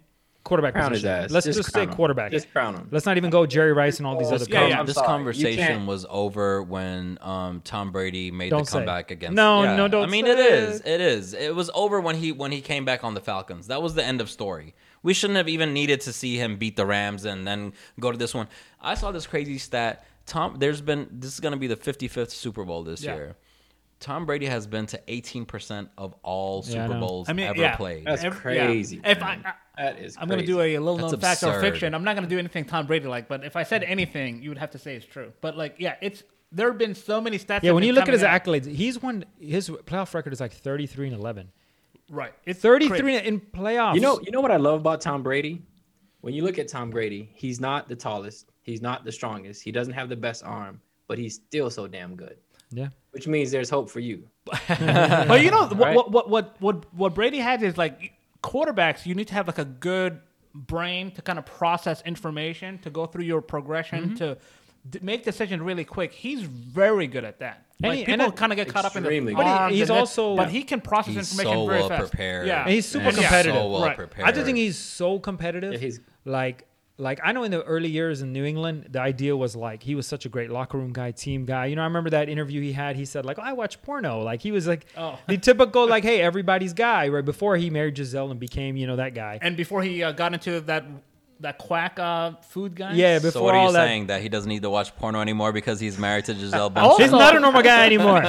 quarterback 0.46 0.74
Crown 0.74 0.92
his 0.92 1.02
position? 1.02 1.24
ass. 1.26 1.32
Let's 1.32 1.46
Just 1.46 1.58
just, 1.60 1.74
say 1.74 1.84
him. 1.84 1.94
quarterback. 1.94 2.32
Just 2.32 2.52
crown 2.52 2.76
him. 2.76 2.88
Let's 2.92 3.06
not 3.06 3.18
even 3.18 3.30
go 3.30 3.46
Jerry 3.46 3.72
Rice 3.74 3.98
and 4.00 4.06
all 4.08 4.18
these 4.18 4.32
other. 4.32 4.46
Yeah, 4.50 4.60
pros. 4.60 4.70
yeah. 4.72 4.84
This 4.84 4.96
sorry. 4.96 5.08
Conversation 5.08 5.86
was 5.86 6.06
over 6.10 6.62
when 6.62 7.18
um, 7.22 7.62
Tom 7.62 7.92
Brady 7.92 8.30
made 8.30 8.50
Don't 8.50 8.62
the 8.66 8.66
say. 8.72 8.78
comeback 8.80 9.10
against. 9.12 9.36
No, 9.36 9.64
Yeah. 9.64 9.76
no, 9.78 9.88
don't 9.88 10.04
I 10.04 10.12
mean, 10.12 10.26
say 10.26 10.32
it 10.34 10.40
is. 10.40 10.80
it. 10.82 10.88
It 10.88 11.02
is. 11.02 11.34
It 11.34 11.56
was 11.56 11.70
over 11.74 12.00
when 12.02 12.16
he 12.18 12.32
when 12.32 12.52
he 12.52 12.62
came 12.62 12.86
back 12.86 13.04
on 13.04 13.14
the 13.14 13.22
Falcons. 13.22 13.68
That 13.68 13.82
was 13.82 13.94
the 13.96 14.04
end 14.06 14.20
of 14.22 14.30
story. 14.30 14.76
We 15.02 15.14
shouldn't 15.14 15.38
have 15.38 15.50
even 15.50 15.74
needed 15.74 16.02
to 16.02 16.14
see 16.14 16.38
him 16.38 16.58
beat 16.58 16.76
the 16.78 16.86
Rams 16.86 17.26
and 17.26 17.46
then 17.48 17.74
go 18.00 18.12
to 18.12 18.18
this 18.18 18.34
one. 18.34 18.48
I 18.82 18.96
saw 18.96 19.12
this 19.12 19.26
crazy 19.28 19.58
stat. 19.58 20.06
Tom, 20.26 20.56
there's 20.60 20.80
been 20.82 21.08
this 21.12 21.34
is 21.34 21.40
going 21.42 21.52
to 21.54 21.60
be 21.60 21.68
the 21.68 21.76
55th 21.76 22.32
Super 22.32 22.64
Bowl 22.64 22.84
this 22.84 23.02
Yeah. 23.04 23.16
year. 23.16 23.36
Tom 24.04 24.26
Brady 24.26 24.48
has 24.48 24.68
been 24.68 24.86
to 24.88 25.02
18% 25.08 25.88
of 25.98 26.14
all 26.24 26.64
Yeah, 26.68 26.84
I 26.84 26.88
Super 26.88 26.94
know. 26.96 27.08
Bowls 27.08 27.30
I 27.30 27.34
mean, 27.34 27.48
ever 27.48 27.58
yeah. 27.58 27.78
played. 27.78 28.06
That's 28.06 28.22
Every- 28.22 28.56
yeah. 28.56 28.66
crazy. 28.68 29.02
If 29.04 29.24
I, 29.24 29.38
man. 29.38 29.46
I 29.46 29.54
that 29.78 29.98
is. 29.98 30.18
I'm 30.20 30.28
going 30.28 30.42
to 30.42 30.46
do 30.46 30.60
a 30.60 30.78
little 30.78 30.98
known 30.98 31.18
That's 31.20 31.42
uh, 31.42 31.48
fact 31.48 31.58
or 31.58 31.62
fiction. 31.62 31.96
I'm 31.96 32.04
not 32.04 32.16
going 32.18 32.28
to 32.28 32.30
do 32.30 32.38
anything 32.38 32.66
Tom 32.66 32.86
Brady 32.86 33.08
like, 33.08 33.30
but 33.30 33.46
if 33.46 33.56
I 33.56 33.64
said 33.64 33.82
anything, 33.84 34.44
you 34.44 34.50
would 34.50 34.58
have 34.58 34.72
to 34.72 34.78
say 34.78 34.96
it's 34.96 35.06
true. 35.06 35.32
But 35.40 35.56
like, 35.58 35.76
yeah, 35.80 35.96
it's 36.02 36.22
there 36.52 36.68
have 36.68 36.78
been 36.78 36.94
so 36.96 37.22
many 37.22 37.40
stats. 37.40 37.64
Yeah, 37.64 37.72
when 37.72 37.84
you 37.84 37.94
look 37.94 38.08
at 38.08 38.14
his 38.14 38.24
out. 38.24 38.44
accolades, 38.44 38.68
he's 38.68 39.02
won 39.02 39.24
his 39.40 39.70
playoff 39.70 40.14
record 40.14 40.34
is 40.34 40.42
like 40.42 40.52
33 40.52 41.08
and 41.08 41.16
11. 41.16 41.50
right? 42.12 42.34
It's 42.46 42.60
33 42.60 43.00
crazy. 43.00 43.26
in 43.26 43.40
playoffs. 43.40 43.96
You 43.96 44.02
know, 44.02 44.20
you 44.22 44.32
know 44.32 44.42
what 44.42 44.52
I 44.52 44.58
love 44.58 44.82
about 44.82 45.00
Tom 45.00 45.24
Brady? 45.24 45.62
When 46.20 46.34
you 46.34 46.44
look 46.44 46.60
at 46.60 46.68
Tom 46.68 46.90
Brady, 46.90 47.30
he's 47.34 47.62
not 47.62 47.88
the 47.88 47.96
tallest, 47.96 48.52
he's 48.62 48.82
not 48.82 49.06
the 49.06 49.12
strongest, 49.14 49.64
he 49.64 49.72
doesn't 49.72 49.94
have 49.94 50.10
the 50.10 50.16
best 50.16 50.44
arm, 50.44 50.82
but 51.08 51.18
he's 51.18 51.36
still 51.36 51.70
so 51.70 51.88
damn 51.88 52.16
good. 52.16 52.38
Yeah. 52.70 52.90
Which 53.14 53.28
means 53.28 53.52
there's 53.52 53.70
hope 53.70 53.90
for 53.90 54.00
you. 54.00 54.28
but 54.68 55.42
you 55.42 55.52
know 55.52 55.68
Right? 55.70 55.96
what, 55.96 56.12
what 56.12 56.30
what 56.30 56.56
what 56.62 56.94
what 56.94 57.14
Brady 57.16 57.40
has 57.40 57.62
is 57.64 57.78
like 57.78 58.14
quarterbacks. 58.42 59.06
You 59.06 59.16
need 59.16 59.28
to 59.30 59.34
have 59.36 59.48
like 59.48 59.60
a 59.60 59.66
good 59.66 60.20
brain 60.56 61.12
to 61.12 61.22
kind 61.22 61.40
of 61.40 61.46
process 61.46 62.02
information, 62.06 62.80
to 62.80 62.90
go 62.90 63.06
through 63.06 63.24
your 63.26 63.42
progression, 63.42 64.04
Mm-hmm. 64.04 64.16
to 64.16 64.38
d- 64.90 65.00
make 65.02 65.24
decisions 65.24 65.62
really 65.62 65.86
quick. 65.86 66.12
He's 66.12 66.42
very 66.44 67.08
good 67.08 67.24
at 67.24 67.40
that. 67.40 67.66
And 67.82 67.90
Like 67.90 67.98
he- 68.00 68.06
and 68.12 68.20
people 68.22 68.34
I- 68.34 68.36
kind 68.36 68.52
of 68.52 68.56
get 68.58 68.68
caught 68.70 68.86
up 68.86 68.96
in 68.96 69.04
the 69.04 69.10
Extremely 69.10 69.34
good. 69.34 69.44
But 69.44 69.72
he- 69.72 69.78
he's 69.80 69.90
also- 69.90 70.36
but 70.36 70.50
he 70.50 70.64
can 70.64 70.82
process 70.82 71.14
He's 71.16 71.32
information 71.32 71.54
so 71.62 71.68
very 71.68 71.80
well 71.80 71.90
fast. 71.90 72.10
prepared. 72.10 72.48
Yeah, 72.48 72.64
And 72.64 72.72
he's 72.72 72.86
super 72.86 73.08
And 73.08 73.16
competitive. 73.18 73.56
So 73.56 73.70
well 73.70 73.82
Right. 73.86 73.96
prepared. 73.96 74.28
I 74.28 74.32
just 74.32 74.46
think 74.46 74.58
he's 74.58 74.78
so 74.78 75.20
competitive. 75.20 75.74
Yeah, 75.74 75.80
he's- 75.80 76.00
like 76.26 76.68
like 76.98 77.20
I 77.24 77.32
know 77.32 77.44
in 77.44 77.52
the 77.52 77.64
early 77.64 77.90
years 77.90 78.22
in 78.22 78.32
New 78.34 78.46
England, 78.46 78.88
the 78.92 79.00
idea 79.02 79.36
was 79.36 79.56
like 79.56 79.82
he 79.84 79.96
was 79.96 80.06
such 80.06 80.26
a 80.26 80.30
great 80.30 80.52
locker 80.52 80.78
room 80.78 80.94
guy, 80.94 81.12
team 81.12 81.46
guy. 81.46 81.66
You 81.66 81.76
know, 81.76 81.82
I 81.82 81.86
remember 81.86 82.12
that 82.12 82.30
interview 82.30 82.62
he 82.62 82.72
had. 82.74 82.96
He 82.96 83.06
said 83.06 83.26
like, 83.26 83.40
oh, 83.40 83.44
"I 83.44 83.54
watch 83.54 83.82
porno." 83.82 84.20
Like 84.22 84.42
he 84.42 84.52
was 84.52 84.68
like 84.68 84.86
Oh. 84.96 85.18
the 85.28 85.38
typical 85.38 85.88
like, 85.88 86.04
"Hey, 86.04 86.22
everybody's 86.22 86.74
guy." 86.74 87.08
Right 87.08 87.26
before 87.26 87.58
he 87.58 87.70
married 87.70 87.96
Gisele 87.96 88.30
and 88.32 88.40
became 88.40 88.78
you 88.78 88.86
know 88.88 88.98
that 88.98 89.16
guy. 89.16 89.40
And 89.42 89.58
before 89.58 89.82
he 89.82 90.04
uh, 90.04 90.12
got 90.12 90.34
into 90.34 90.62
that 90.62 90.86
that 91.40 91.58
quack 91.58 92.00
uh, 92.00 92.34
food 92.50 92.76
guy. 92.76 92.94
Yeah, 92.94 93.20
so 93.20 93.44
what 93.44 93.54
are 93.54 93.58
all 93.58 93.68
you 93.68 93.74
that. 93.74 93.86
saying 93.88 94.08
that 94.08 94.22
he 94.22 94.30
doesn't 94.30 94.48
need 94.48 94.62
to 94.62 94.70
watch 94.70 94.96
porno 94.96 95.20
anymore 95.20 95.52
because 95.52 95.80
he's 95.80 95.98
married 95.98 96.26
to 96.26 96.34
Gisele 96.34 96.70
Bündchen? 96.72 96.78
Also- 96.84 97.04
He's 97.04 97.12
not 97.12 97.36
a 97.36 97.40
normal 97.40 97.62
guy 97.62 97.86
anymore. 97.88 98.22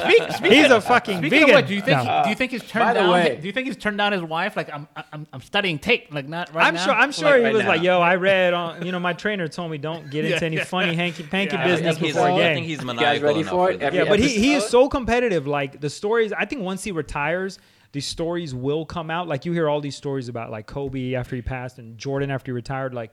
he's 0.43 0.71
a 0.71 0.81
fucking 0.81 1.19
Speaking 1.19 1.31
vegan. 1.31 1.51
of 1.51 1.55
what, 1.55 1.67
do 1.67 1.75
you 1.75 1.81
think 1.81 2.05
No. 2.05 2.23
do 2.25 2.31
you 2.31 2.35
think 2.37 2.51
he's 2.53 2.65
turned 2.65 2.87
By 2.87 2.95
down? 2.95 3.11
way- 3.11 3.39
do 3.41 3.47
you 3.47 3.53
think 3.53 3.67
he's 3.69 3.77
turned 3.77 3.99
down 3.99 4.13
his 4.13 4.23
wife? 4.23 4.57
Like 4.57 4.73
I'm 4.73 4.89
I'm, 5.13 5.27
I'm 5.33 5.41
studying 5.43 5.79
tape. 5.79 6.09
Like 6.13 6.27
not 6.29 6.53
right 6.55 6.67
I'm 6.67 6.75
now. 6.75 6.85
sure. 6.85 6.95
I'm 6.95 7.13
sure 7.13 7.31
Like, 7.31 7.39
he 7.39 7.45
right 7.45 7.55
was 7.55 7.63
now. 7.63 7.69
like, 7.69 7.83
"Yo, 7.83 8.01
I 8.01 8.17
read 8.17 8.53
on. 8.55 8.85
You 8.85 8.93
know, 8.93 8.99
my 9.01 9.13
trainer 9.13 9.47
told 9.49 9.71
me 9.71 9.79
don't 9.79 10.11
get 10.11 10.25
into 10.27 10.39
Yeah, 10.39 10.45
any 10.47 10.57
yeah. 10.57 10.65
funny 10.65 10.95
hanky 10.95 11.23
panky 11.23 11.55
Yeah, 11.55 11.61
I 11.63 11.65
I 11.65 11.69
business 11.69 11.95
think 11.97 12.07
he's, 12.07 12.15
before 12.15 12.29
a 12.29 12.35
I 12.35 12.39
game." 12.39 12.55
think 12.57 12.67
he's 12.67 12.79
guys 12.79 12.87
maniacal 12.87 13.27
ready 13.29 13.41
enough 13.41 13.51
for 13.53 13.71
it? 13.71 13.79
that. 13.81 13.87
Every 13.87 13.99
yeah, 14.01 14.05
but 14.09 14.19
he, 14.19 14.29
he 14.29 14.55
is 14.55 14.67
so 14.67 14.89
competitive. 14.89 15.47
Like 15.47 15.81
the 15.81 15.91
stories, 15.91 16.33
I 16.33 16.45
think 16.47 16.63
once 16.63 16.83
he 16.83 16.91
retires, 16.93 17.59
the 17.95 18.01
stories 18.01 18.53
will 18.55 18.85
come 18.85 19.09
out. 19.09 19.29
Like 19.29 19.45
you 19.47 19.53
hear 19.53 19.69
all 19.69 19.81
these 19.81 19.97
stories 19.97 20.29
about 20.29 20.51
like 20.51 20.67
Kobe 20.67 21.15
after 21.15 21.37
he 21.37 21.43
passed 21.43 21.79
and 21.79 21.97
Jordan 21.97 22.29
after 22.31 22.51
he 22.51 22.55
retired. 22.55 22.93
Like 22.93 23.13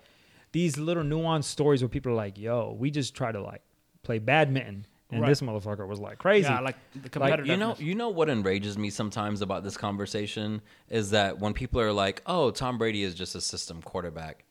these 0.53 0.77
little 0.77 1.03
nuanced 1.03 1.43
stories 1.45 1.81
where 1.83 1.87
people 1.89 2.11
are 2.11 2.15
like, 2.15 2.37
"Yo, 2.37 2.75
we 2.77 2.89
just 2.89 3.13
try 3.15 3.31
to 3.31 3.39
like 3.41 3.61
play 4.01 4.17
badminton," 4.17 4.87
and 5.11 5.21
Right. 5.21 5.29
this 5.29 5.41
motherfucker 5.41 5.87
was 5.87 5.99
like 5.99 6.17
crazy. 6.17 6.49
Yeah, 6.49 6.61
like 6.61 6.77
the 6.99 7.09
competitiveness. 7.09 7.45
you 7.47 7.57
know, 7.57 7.75
you 7.77 7.93
know 7.95 8.09
what 8.09 8.27
enrages 8.27 8.75
me 8.75 8.89
sometimes 8.89 9.41
about 9.43 9.63
this 9.63 9.77
conversation 9.77 10.61
is 10.89 11.11
that 11.11 11.37
when 11.39 11.53
people 11.53 11.79
are 11.79 11.93
like, 11.93 12.23
"Oh, 12.25 12.49
Tom 12.49 12.79
Brady 12.79 13.03
is 13.03 13.13
just 13.13 13.35
a 13.35 13.41
system 13.41 13.83
quarterback," 13.83 14.45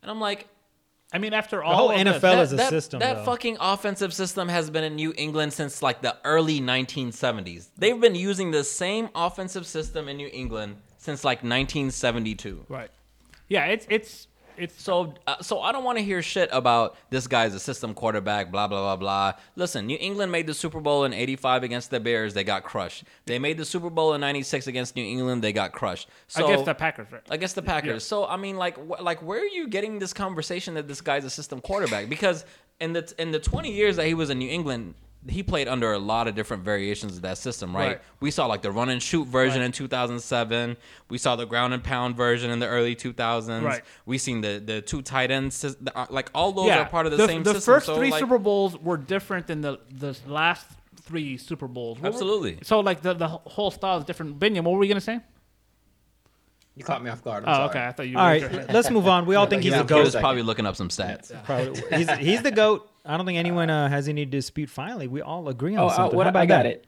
and 0.00 0.10
I'm 0.12 0.20
like, 0.20 0.46
I 1.12 1.18
mean, 1.18 1.32
after 1.32 1.62
all, 1.62 1.88
the 1.88 1.94
whole 1.94 2.04
NFL 2.04 2.42
is 2.42 2.52
a 2.52 2.56
that, 2.56 2.70
system. 2.70 3.00
That 3.00 3.18
though. 3.18 3.24
fucking 3.24 3.58
offensive 3.60 4.12
system 4.12 4.48
has 4.48 4.70
been 4.70 4.84
in 4.84 4.96
New 4.96 5.14
England 5.16 5.52
since 5.52 5.82
like 5.82 6.02
the 6.02 6.16
early 6.24 6.60
1970s. 6.60 7.68
They've 7.78 8.00
been 8.00 8.16
using 8.16 8.50
the 8.50 8.64
same 8.64 9.08
offensive 9.14 9.66
system 9.66 10.08
in 10.08 10.16
New 10.16 10.28
England 10.32 10.76
since 10.98 11.24
like 11.24 11.38
1972. 11.38 12.66
right? 12.68 12.90
Yeah, 13.48 13.66
it's 13.66 13.86
it's 13.88 14.26
it's 14.58 14.82
So, 14.82 15.14
uh, 15.26 15.42
so 15.42 15.60
I 15.60 15.72
don't 15.72 15.84
want 15.84 15.98
to 15.98 16.04
hear 16.04 16.22
shit 16.22 16.48
about 16.52 16.96
this 17.10 17.26
guy's 17.26 17.54
a 17.54 17.60
system 17.60 17.94
quarterback, 17.94 18.50
blah 18.50 18.66
blah 18.68 18.80
blah 18.80 18.96
blah. 18.96 19.32
Listen, 19.56 19.86
New 19.86 19.98
England 20.00 20.32
made 20.32 20.46
the 20.46 20.54
Super 20.54 20.80
Bowl 20.80 21.04
in 21.04 21.12
'85 21.12 21.62
against 21.62 21.90
the 21.90 22.00
Bears, 22.00 22.34
they 22.34 22.44
got 22.44 22.64
crushed. 22.64 23.04
They 23.26 23.38
made 23.38 23.58
the 23.58 23.64
Super 23.64 23.90
Bowl 23.90 24.14
in 24.14 24.20
'96 24.20 24.66
against 24.66 24.96
New 24.96 25.04
England, 25.04 25.42
they 25.42 25.52
got 25.52 25.72
crushed. 25.72 26.08
So 26.28 26.44
against 26.44 26.64
the 26.64 26.74
Packers, 26.74 27.12
right? 27.12 27.22
against 27.30 27.54
the 27.54 27.62
Packers. 27.62 28.02
Yeah. 28.04 28.08
So 28.08 28.26
I 28.26 28.36
mean, 28.36 28.56
like, 28.56 28.76
wh- 28.76 29.02
like 29.02 29.22
where 29.22 29.40
are 29.40 29.46
you 29.46 29.68
getting 29.68 29.98
this 29.98 30.12
conversation 30.12 30.74
that 30.74 30.88
this 30.88 31.00
guy's 31.00 31.24
a 31.24 31.30
system 31.30 31.60
quarterback? 31.60 32.08
Because 32.08 32.44
in 32.80 32.92
the 32.92 33.12
in 33.18 33.32
the 33.32 33.38
20 33.40 33.72
years 33.72 33.96
that 33.96 34.06
he 34.06 34.14
was 34.14 34.30
in 34.30 34.38
New 34.38 34.50
England. 34.50 34.94
He 35.28 35.42
played 35.42 35.66
under 35.68 35.92
a 35.92 35.98
lot 35.98 36.28
of 36.28 36.34
different 36.34 36.62
variations 36.62 37.16
of 37.16 37.22
that 37.22 37.38
system, 37.38 37.74
right? 37.74 37.86
Right. 37.86 38.00
We 38.20 38.30
saw 38.30 38.46
like 38.46 38.62
the 38.62 38.70
run 38.70 38.88
and 38.88 39.02
shoot 39.02 39.26
version 39.26 39.60
Right. 39.60 39.66
in 39.66 39.72
2007. 39.72 40.76
We 41.10 41.18
saw 41.18 41.36
the 41.36 41.46
ground 41.46 41.74
and 41.74 41.82
pound 41.82 42.16
version 42.16 42.50
in 42.50 42.58
the 42.60 42.66
early 42.68 42.94
2000s. 42.94 43.62
Right. 43.64 43.82
We 44.04 44.18
seen 44.18 44.40
the 44.40 44.62
the 44.64 44.80
two 44.82 45.02
tight 45.02 45.30
ends, 45.30 45.56
sys- 45.62 45.76
the- 45.80 45.96
uh, 45.98 46.06
like 46.10 46.30
all 46.34 46.52
those 46.52 46.70
are 46.70 46.84
part 46.86 47.06
of 47.06 47.16
the, 47.16 47.26
same 47.26 47.42
the 47.42 47.54
system. 47.54 47.74
first 47.74 47.86
so, 47.86 47.96
three 47.96 48.10
like, 48.10 48.20
Super 48.20 48.38
Bowls 48.38 48.78
were 48.78 48.96
different 48.96 49.46
than 49.46 49.60
the 49.62 49.80
the 49.90 50.16
last 50.26 50.66
three 51.02 51.36
Super 51.36 51.68
Bowls. 51.68 51.98
What 51.98 52.02
were- 52.04 52.08
Absolutely. 52.08 52.58
So 52.62 52.80
like 52.80 53.02
the 53.02 53.14
the 53.14 53.28
whole 53.28 53.70
style 53.70 53.98
is 53.98 54.04
different. 54.04 54.38
Binyam, 54.38 54.62
what 54.64 54.72
were 54.72 54.78
we 54.78 54.88
gonna 54.88 55.00
say? 55.00 55.20
You 56.74 56.84
caught 56.84 57.02
me 57.02 57.08
off 57.10 57.24
guard. 57.24 57.44
I'm 57.44 57.48
Oh, 57.48 57.52
sorry. 57.54 57.68
okay. 57.70 57.86
I 57.86 57.92
thought 57.92 58.06
you. 58.08 58.18
All 58.18 58.24
were 58.26 58.48
right, 58.48 58.70
let's 58.72 58.90
move 58.90 59.06
on. 59.08 59.24
We 59.24 59.34
all 59.34 59.46
think 59.50 59.62
he's 59.62 59.72
Yeah, 59.72 59.78
the 59.82 59.94
he 59.94 60.00
go 60.00 60.04
was 60.04 60.14
probably 60.14 60.42
looking 60.42 60.66
up 60.66 60.76
some 60.76 60.90
stats. 60.90 61.32
Probably, 61.44 61.80
he's, 61.96 62.10
he's 62.18 62.42
the 62.42 62.50
goat. 62.50 62.90
I 63.06 63.16
don't 63.16 63.26
think 63.26 63.38
anyone 63.38 63.70
uh, 63.70 63.88
has 63.88 64.08
any 64.08 64.24
dispute. 64.24 64.68
Finally, 64.68 65.08
we 65.08 65.22
all 65.22 65.48
agree 65.48 65.74
on 65.76 65.84
Oh, 65.84 65.86
uh, 65.86 65.96
something. 65.96 66.16
what, 66.16 66.26
about 66.26 66.40
I 66.42 66.46
got 66.46 66.62
that? 66.64 66.66
it. 66.66 66.86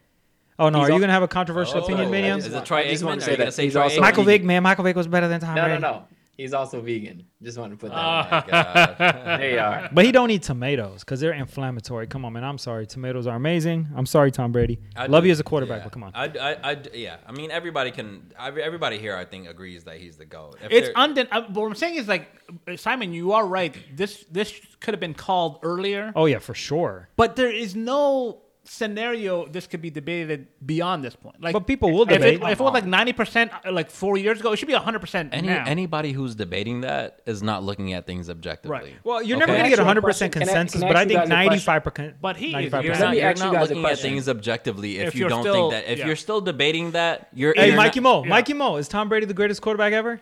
Oh 0.58 0.68
no, 0.70 0.80
He's 0.80 0.88
are 0.90 0.92
you 0.94 1.00
gonna 1.00 1.12
have 1.12 1.22
a 1.22 1.28
controversial 1.28 1.84
opinion, 1.84 2.08
Oh, 2.08 2.12
Binyam? 2.12 2.38
Is 2.38 2.46
it 2.52 2.64
Troy 2.64 2.78
wanna 2.78 2.88
Aikman? 2.88 2.96
say 2.96 3.04
Are 3.06 3.30
you 3.30 3.36
gonna 3.36 3.44
that 3.46 3.52
say 3.54 3.64
he's 3.64 3.72
Troy 3.74 3.82
also- 3.84 4.00
Michael. 4.00 4.24
Vick, 4.24 4.42
man. 4.42 4.62
Michael 4.64 4.82
Vick 4.84 4.96
was 4.96 5.06
better 5.06 5.28
than 5.28 5.40
Tom 5.40 5.54
No, 5.54 5.68
no, 5.68 5.78
no. 5.78 6.02
He's 6.38 6.54
also 6.54 6.80
vegan. 6.80 7.24
Just 7.42 7.58
wanted 7.58 7.80
to 7.80 7.80
put 7.80 7.90
that. 7.90 7.98
Out 7.98 8.30
my 8.30 8.44
god. 8.48 8.96
there. 8.98 9.38
There 9.38 9.50
you 9.50 9.58
are. 9.58 9.88
But 9.92 10.04
he 10.04 10.12
don't 10.12 10.30
eat 10.30 10.42
tomatoes 10.44 11.00
because 11.00 11.18
they're 11.18 11.32
inflammatory. 11.32 12.06
Come 12.06 12.24
on, 12.24 12.32
man. 12.32 12.44
I'm 12.44 12.58
sorry. 12.58 12.86
Tomatoes 12.86 13.26
are 13.26 13.34
amazing. 13.34 13.88
I'm 13.96 14.06
sorry, 14.06 14.30
Tom 14.30 14.52
Brady. 14.52 14.78
I 14.94 15.06
Love 15.06 15.24
do- 15.24 15.26
you 15.26 15.32
as 15.32 15.40
a 15.40 15.44
quarterback, 15.44 15.78
yeah. 15.80 15.84
but 15.84 15.92
come 15.92 16.04
on. 16.04 16.12
I, 16.14 16.26
I, 16.26 16.70
I, 16.72 16.76
yeah. 16.94 17.16
I 17.26 17.32
mean, 17.32 17.50
everybody 17.50 17.90
can. 17.90 18.32
Everybody 18.38 18.98
here, 18.98 19.16
I 19.16 19.24
think, 19.24 19.48
agrees 19.48 19.82
that 19.84 19.96
he's 19.98 20.16
the 20.16 20.26
goat. 20.26 20.58
If 20.62 20.70
It's 20.70 20.86
they're- 20.86 20.94
undeniable. 20.96 21.48
Uh, 21.48 21.60
what 21.60 21.66
I'm 21.66 21.74
saying 21.74 21.96
is 21.96 22.06
like 22.06 22.28
Simon, 22.76 23.12
you 23.12 23.32
are 23.32 23.44
right. 23.44 23.74
This 23.96 24.24
this 24.30 24.54
could 24.78 24.94
have 24.94 25.00
been 25.00 25.14
called 25.14 25.58
earlier, 25.64 26.12
Oh 26.14 26.26
yeah, 26.26 26.38
for 26.38 26.54
sure. 26.54 27.08
but 27.16 27.34
there 27.34 27.50
is 27.50 27.74
no 27.74 28.42
scenario 28.68 29.46
this 29.46 29.66
could 29.66 29.80
be 29.82 29.90
debated 29.90 30.46
beyond 30.64 31.02
this 31.04 31.16
point. 31.16 31.40
Like, 31.40 31.52
But 31.52 31.66
people 31.66 31.90
will 31.90 32.02
if 32.02 32.10
it, 32.10 32.18
debate. 32.18 32.42
if 32.52 32.60
it 32.60 32.62
was 32.62 32.72
like 32.72 32.84
90 32.84 33.12
percent, 33.14 33.50
uh, 33.66 33.72
like 33.72 33.90
four 33.90 34.16
years 34.18 34.40
ago, 34.40 34.52
it 34.52 34.56
should 34.58 34.68
be 34.68 34.74
100 34.74 34.98
percent 35.00 35.30
any 35.32 35.48
now. 35.48 35.64
anybody 35.66 36.12
who's 36.12 36.34
debating 36.34 36.82
that 36.82 37.20
is 37.26 37.42
not 37.42 37.62
looking 37.62 37.92
at 37.92 38.06
things 38.06 38.28
objectively. 38.30 38.70
Right. 38.78 38.94
Well, 39.04 39.22
you're 39.22 39.36
Okay. 39.38 39.46
never 39.46 39.56
gonna 39.58 39.68
get 39.70 39.78
a 39.78 39.82
100 39.82 40.00
question? 40.02 40.30
percent 40.30 40.32
Can 40.32 40.42
I- 40.42 40.46
consensus, 40.46 40.80
can 40.80 40.84
I 40.84 40.92
but 40.92 40.96
I 40.96 41.04
think 41.06 41.18
guys 41.18 41.24
a 41.24 41.28
question? 41.28 41.48
95 41.48 41.84
percent. 41.84 42.14
But 42.20 42.36
he 42.36 42.46
is- 42.46 42.52
95 42.52 42.84
You're 42.84 42.92
Let 42.94 43.00
not, 43.00 43.16
you're 43.16 43.34
not 43.52 43.60
looking 43.70 43.84
at 43.84 43.98
things 43.98 44.28
objectively 44.28 44.98
if, 44.98 45.08
If 45.08 45.14
you 45.16 45.28
don't 45.28 45.42
still- 45.42 45.70
think 45.70 45.84
that. 45.86 45.92
If 45.92 45.98
yeah. 46.00 46.06
you're 46.06 46.16
still 46.16 46.40
debating 46.40 46.92
that, 46.92 47.28
you're. 47.34 47.54
Hey, 47.56 47.68
you're 47.68 47.76
Mikey 47.76 48.00
not- 48.00 48.10
Mo, 48.10 48.22
yeah. 48.24 48.28
Mikey 48.30 48.52
Mo, 48.54 48.76
is 48.76 48.88
Tom 48.88 49.08
Brady 49.08 49.26
the 49.26 49.34
greatest 49.34 49.62
quarterback 49.62 49.92
ever? 49.92 50.20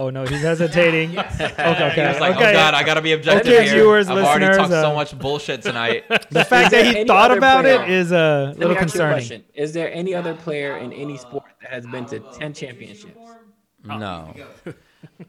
Oh 0.00 0.10
no, 0.10 0.24
he's 0.24 0.42
hesitating. 0.42 1.18
okay, 1.18 1.44
okay, 1.44 1.90
He 1.94 2.00
was 2.02 2.20
like, 2.20 2.36
okay. 2.36 2.50
"Oh 2.50 2.52
God, 2.52 2.74
I 2.74 2.84
gotta 2.84 3.02
be 3.02 3.12
objective 3.12 3.52
Okay, 3.52 3.64
here. 3.64 3.74
viewers, 3.74 4.08
I've 4.08 4.18
already 4.24 4.46
talked 4.56 4.70
uh, 4.72 4.80
so 4.82 4.94
much 4.94 5.18
bullshit 5.18 5.62
tonight." 5.62 6.04
the 6.30 6.44
fact 6.44 6.70
that 6.70 6.94
he 6.96 7.04
thought 7.04 7.36
about 7.36 7.64
player- 7.64 7.82
it 7.82 7.90
is 7.90 8.12
a 8.12 8.14
Let 8.14 8.58
me 8.58 8.60
little 8.64 8.70
ask 8.70 8.70
you 8.70 8.76
a 8.76 8.78
concerning. 8.78 9.12
question. 9.14 9.44
Is 9.54 9.72
there 9.72 9.92
any 9.92 10.14
other 10.14 10.34
player 10.34 10.76
in 10.78 10.92
any 10.92 11.16
sport 11.16 11.44
that 11.62 11.70
has 11.72 11.84
been 11.86 12.04
to 12.06 12.20
10 12.20 12.52
championships? 12.54 13.18
no, 13.84 14.34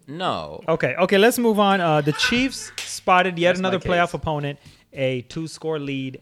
no. 0.07 0.61
Okay, 0.67 0.95
okay, 0.95 1.17
let's 1.17 1.39
move 1.39 1.59
on. 1.59 1.81
Uh, 1.81 2.01
the 2.01 2.13
Chiefs 2.13 2.71
spotted 2.77 3.37
yet 3.39 3.49
That's 3.49 3.59
another 3.59 3.79
playoff 3.79 4.13
opponent, 4.13 4.59
a 4.93 5.21
two-score 5.23 5.79
lead, 5.79 6.21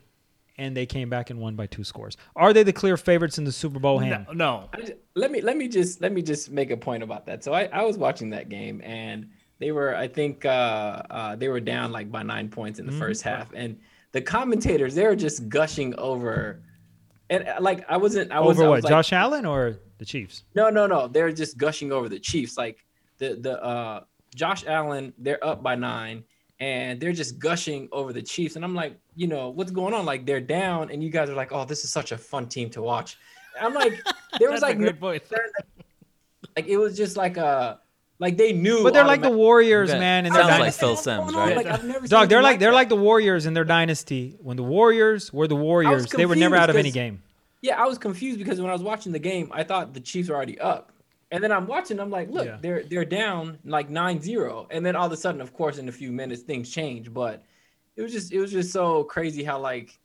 and 0.58 0.76
they 0.76 0.86
came 0.86 1.10
back 1.10 1.30
and 1.30 1.40
won 1.40 1.56
by 1.56 1.68
two 1.68 1.84
scores. 1.84 2.18
Are 2.36 2.54
they 2.54 2.64
the 2.64 2.74
clear 2.74 2.98
favorites 2.98 3.38
in 3.38 3.44
the 3.44 3.52
Super 3.52 3.80
Bowl? 3.80 4.00
Ham? 4.00 4.26
No, 4.30 4.34
no. 4.34 4.70
I 4.74 4.82
ju- 4.82 4.96
let 5.16 5.32
me 5.32 5.42
let 5.42 5.58
me 5.58 5.68
just 5.68 6.02
let 6.02 6.12
me 6.12 6.22
just 6.22 6.50
make 6.52 6.72
a 6.72 6.78
point 6.78 7.04
about 7.04 7.26
that. 7.28 7.44
So 7.44 7.54
I, 7.54 7.66
I 7.66 7.84
was 7.84 7.98
watching 7.98 8.30
that 8.32 8.50
game 8.50 8.82
and 8.84 9.30
they 9.60 9.72
were 9.72 9.96
I 9.96 10.08
think 10.08 10.46
uh, 10.46 10.50
uh, 11.10 11.36
they 11.36 11.48
were 11.48 11.60
down 11.60 11.92
like 11.92 12.12
by 12.12 12.24
nine 12.24 12.50
points 12.50 12.80
in 12.80 12.86
the 12.86 12.92
first 12.92 13.22
half 13.24 13.52
and 13.54 13.78
the 14.12 14.22
commentators 14.22 14.96
they 14.96 15.06
were 15.06 15.16
just 15.16 15.50
gushing 15.50 15.94
over 15.98 16.62
and 17.30 17.48
uh, 17.48 17.58
like 17.60 17.84
I 17.90 17.98
wasn't 17.98 18.32
I 18.32 18.40
was 18.40 18.58
Over 18.58 18.66
I 18.66 18.70
what? 18.70 18.76
was 18.78 18.84
like, 18.86 18.92
Josh 18.92 19.14
Allen 19.14 19.46
or 19.46 19.78
the 19.98 20.06
Chiefs? 20.06 20.44
no 20.56 20.70
no 20.70 20.86
no 20.88 21.08
they're 21.08 21.32
just 21.32 21.58
gushing 21.58 21.92
over 21.92 22.08
the 22.08 22.20
Chiefs 22.20 22.58
like 22.58 22.86
the 23.18 23.36
the 23.36 23.62
uh, 23.64 24.02
Josh 24.36 24.66
Allen 24.68 25.14
they're 25.18 25.44
up 25.44 25.62
by 25.64 25.76
nine 25.76 26.24
and 26.60 27.00
they're 27.00 27.12
just 27.14 27.38
gushing 27.40 27.90
over 27.92 28.14
the 28.14 28.22
Chiefs 28.22 28.56
and 28.56 28.64
I'm 28.64 28.76
like 28.76 28.98
you 29.18 29.28
know 29.28 29.50
what's 29.50 29.72
going 29.72 29.94
on 29.94 30.06
like 30.06 30.26
they're 30.26 30.40
down 30.40 30.90
and 30.92 31.04
you 31.04 31.10
guys 31.10 31.30
are 31.30 31.36
like 31.36 31.52
oh 31.52 31.66
this 31.66 31.84
is 31.84 31.92
such 31.92 32.12
a 32.14 32.18
fun 32.18 32.48
team 32.48 32.70
to 32.70 32.82
watch. 32.82 33.18
I'm 33.60 33.74
like 33.74 33.94
there 34.40 34.50
was 34.52 34.62
That's 34.62 34.64
a 34.64 34.66
like 34.76 34.78
no 34.78 34.84
great 34.86 35.00
voice. 35.00 35.22
like 36.56 36.68
it 36.68 36.78
was 36.78 36.96
just 36.96 37.18
like 37.18 37.38
a 37.38 37.80
like 38.20 38.38
they 38.38 38.52
knew. 38.52 38.82
But 38.84 38.94
they're 38.94 39.04
like 39.06 39.22
the 39.22 39.30
Warriors, 39.30 39.90
Okay. 39.92 40.00
man. 40.00 40.26
And 40.26 40.34
Sounds 40.34 40.48
their 40.48 40.54
like 40.60 40.60
dynasty. 40.60 40.80
Phil 40.80 40.90
What's 40.92 41.04
Sims, 41.04 41.36
right? 41.36 41.56
Like, 41.56 41.66
I've 41.68 41.84
never 41.84 42.00
seen 42.08 42.10
Dog, 42.10 42.30
they're 42.30 42.40
anything 42.40 42.52
like 42.54 42.60
they're 42.60 42.74
like 42.74 42.90
the 42.90 42.96
Warriors 42.96 43.46
in 43.46 43.54
their 43.54 43.64
dynasty. 43.66 44.36
When 44.42 44.58
the 44.58 44.64
Warriors 44.64 45.32
were 45.32 45.48
the 45.48 45.56
Warriors, 45.56 46.08
they 46.08 46.26
were 46.26 46.36
never 46.36 46.56
out 46.56 46.70
of 46.70 46.76
any 46.76 46.92
game. 46.92 47.22
Yeah, 47.62 47.82
I 47.82 47.86
was 47.86 47.98
confused 47.98 48.38
because 48.40 48.60
when 48.62 48.70
I 48.70 48.74
was 48.74 48.82
watching 48.84 49.12
the 49.12 49.20
game, 49.20 49.52
I 49.54 49.64
thought 49.64 49.94
the 49.94 50.00
Chiefs 50.00 50.30
were 50.30 50.36
already 50.36 50.60
up. 50.60 50.92
And 51.32 51.44
then 51.44 51.52
I'm 51.52 51.68
watching, 51.68 52.00
I'm 52.00 52.10
like, 52.10 52.30
look, 52.30 52.46
Yeah. 52.46 52.58
they're 52.62 52.84
they're 52.84 53.04
down 53.06 53.58
like 53.66 53.90
9-0. 53.90 54.68
And 54.72 54.86
then 54.86 54.96
all 54.96 55.06
of 55.08 55.12
a 55.12 55.18
sudden, 55.18 55.42
of 55.42 55.54
course, 55.54 55.78
in 55.78 55.90
a 55.90 55.92
few 55.92 56.12
minutes 56.12 56.42
things 56.44 56.70
change. 56.72 57.14
But 57.14 57.44
it 57.98 58.02
was 58.02 58.12
just 58.14 58.32
it 58.32 58.40
was 58.40 58.52
just 58.52 58.72
so 58.72 59.04
crazy 59.04 59.44
how 59.44 59.60
like 59.60 60.00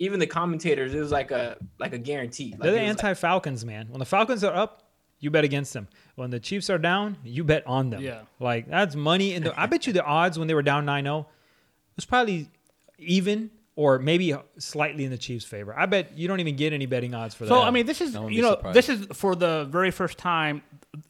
even 0.00 0.20
the 0.20 0.26
commentators, 0.26 0.94
it 0.94 1.00
was 1.00 1.10
like 1.10 1.30
a 1.30 1.56
like 1.78 1.92
a 1.92 1.98
guarantee. 1.98 2.50
Like, 2.52 2.60
They're 2.60 2.72
the 2.72 2.78
it 2.78 2.80
was 2.88 2.96
like- 2.96 3.04
anti 3.04 3.14
Falcons, 3.14 3.64
man. 3.64 3.86
When 3.88 4.00
the 4.00 4.04
Falcons 4.04 4.44
are 4.44 4.54
up, 4.54 4.82
you 5.20 5.30
bet 5.30 5.44
against 5.44 5.72
them. 5.72 5.88
When 6.16 6.30
the 6.30 6.40
Chiefs 6.40 6.68
are 6.68 6.78
down, 6.78 7.16
you 7.24 7.44
bet 7.44 7.66
on 7.66 7.90
them. 7.90 8.02
Yeah. 8.02 8.22
Like 8.38 8.68
that's 8.68 8.94
money 8.94 9.34
in 9.34 9.44
the 9.44 9.58
I 9.58 9.66
bet 9.66 9.86
you 9.86 9.92
the 9.92 10.04
odds 10.04 10.38
when 10.38 10.48
they 10.48 10.54
were 10.54 10.62
down 10.62 10.84
9-0 10.84 11.26
was 11.96 12.04
probably 12.04 12.48
even 12.98 13.50
or 13.76 14.00
maybe 14.00 14.34
slightly 14.58 15.04
in 15.04 15.10
the 15.12 15.18
Chiefs' 15.18 15.44
favor. 15.44 15.72
I 15.78 15.86
bet 15.86 16.18
you 16.18 16.26
don't 16.26 16.40
even 16.40 16.56
get 16.56 16.72
any 16.72 16.86
betting 16.86 17.14
odds 17.14 17.34
for 17.36 17.44
that. 17.44 17.50
So 17.50 17.62
I 17.62 17.70
mean, 17.70 17.86
this 17.86 18.00
is 18.00 18.16
I 18.16 18.18
wouldn't 18.18 18.34
you 18.34 18.42
know 18.42 18.56
surprised. 18.56 18.76
this 18.76 18.88
is 18.88 19.06
for 19.12 19.36
the 19.36 19.68
very 19.70 19.92
first 19.92 20.18
time 20.18 20.62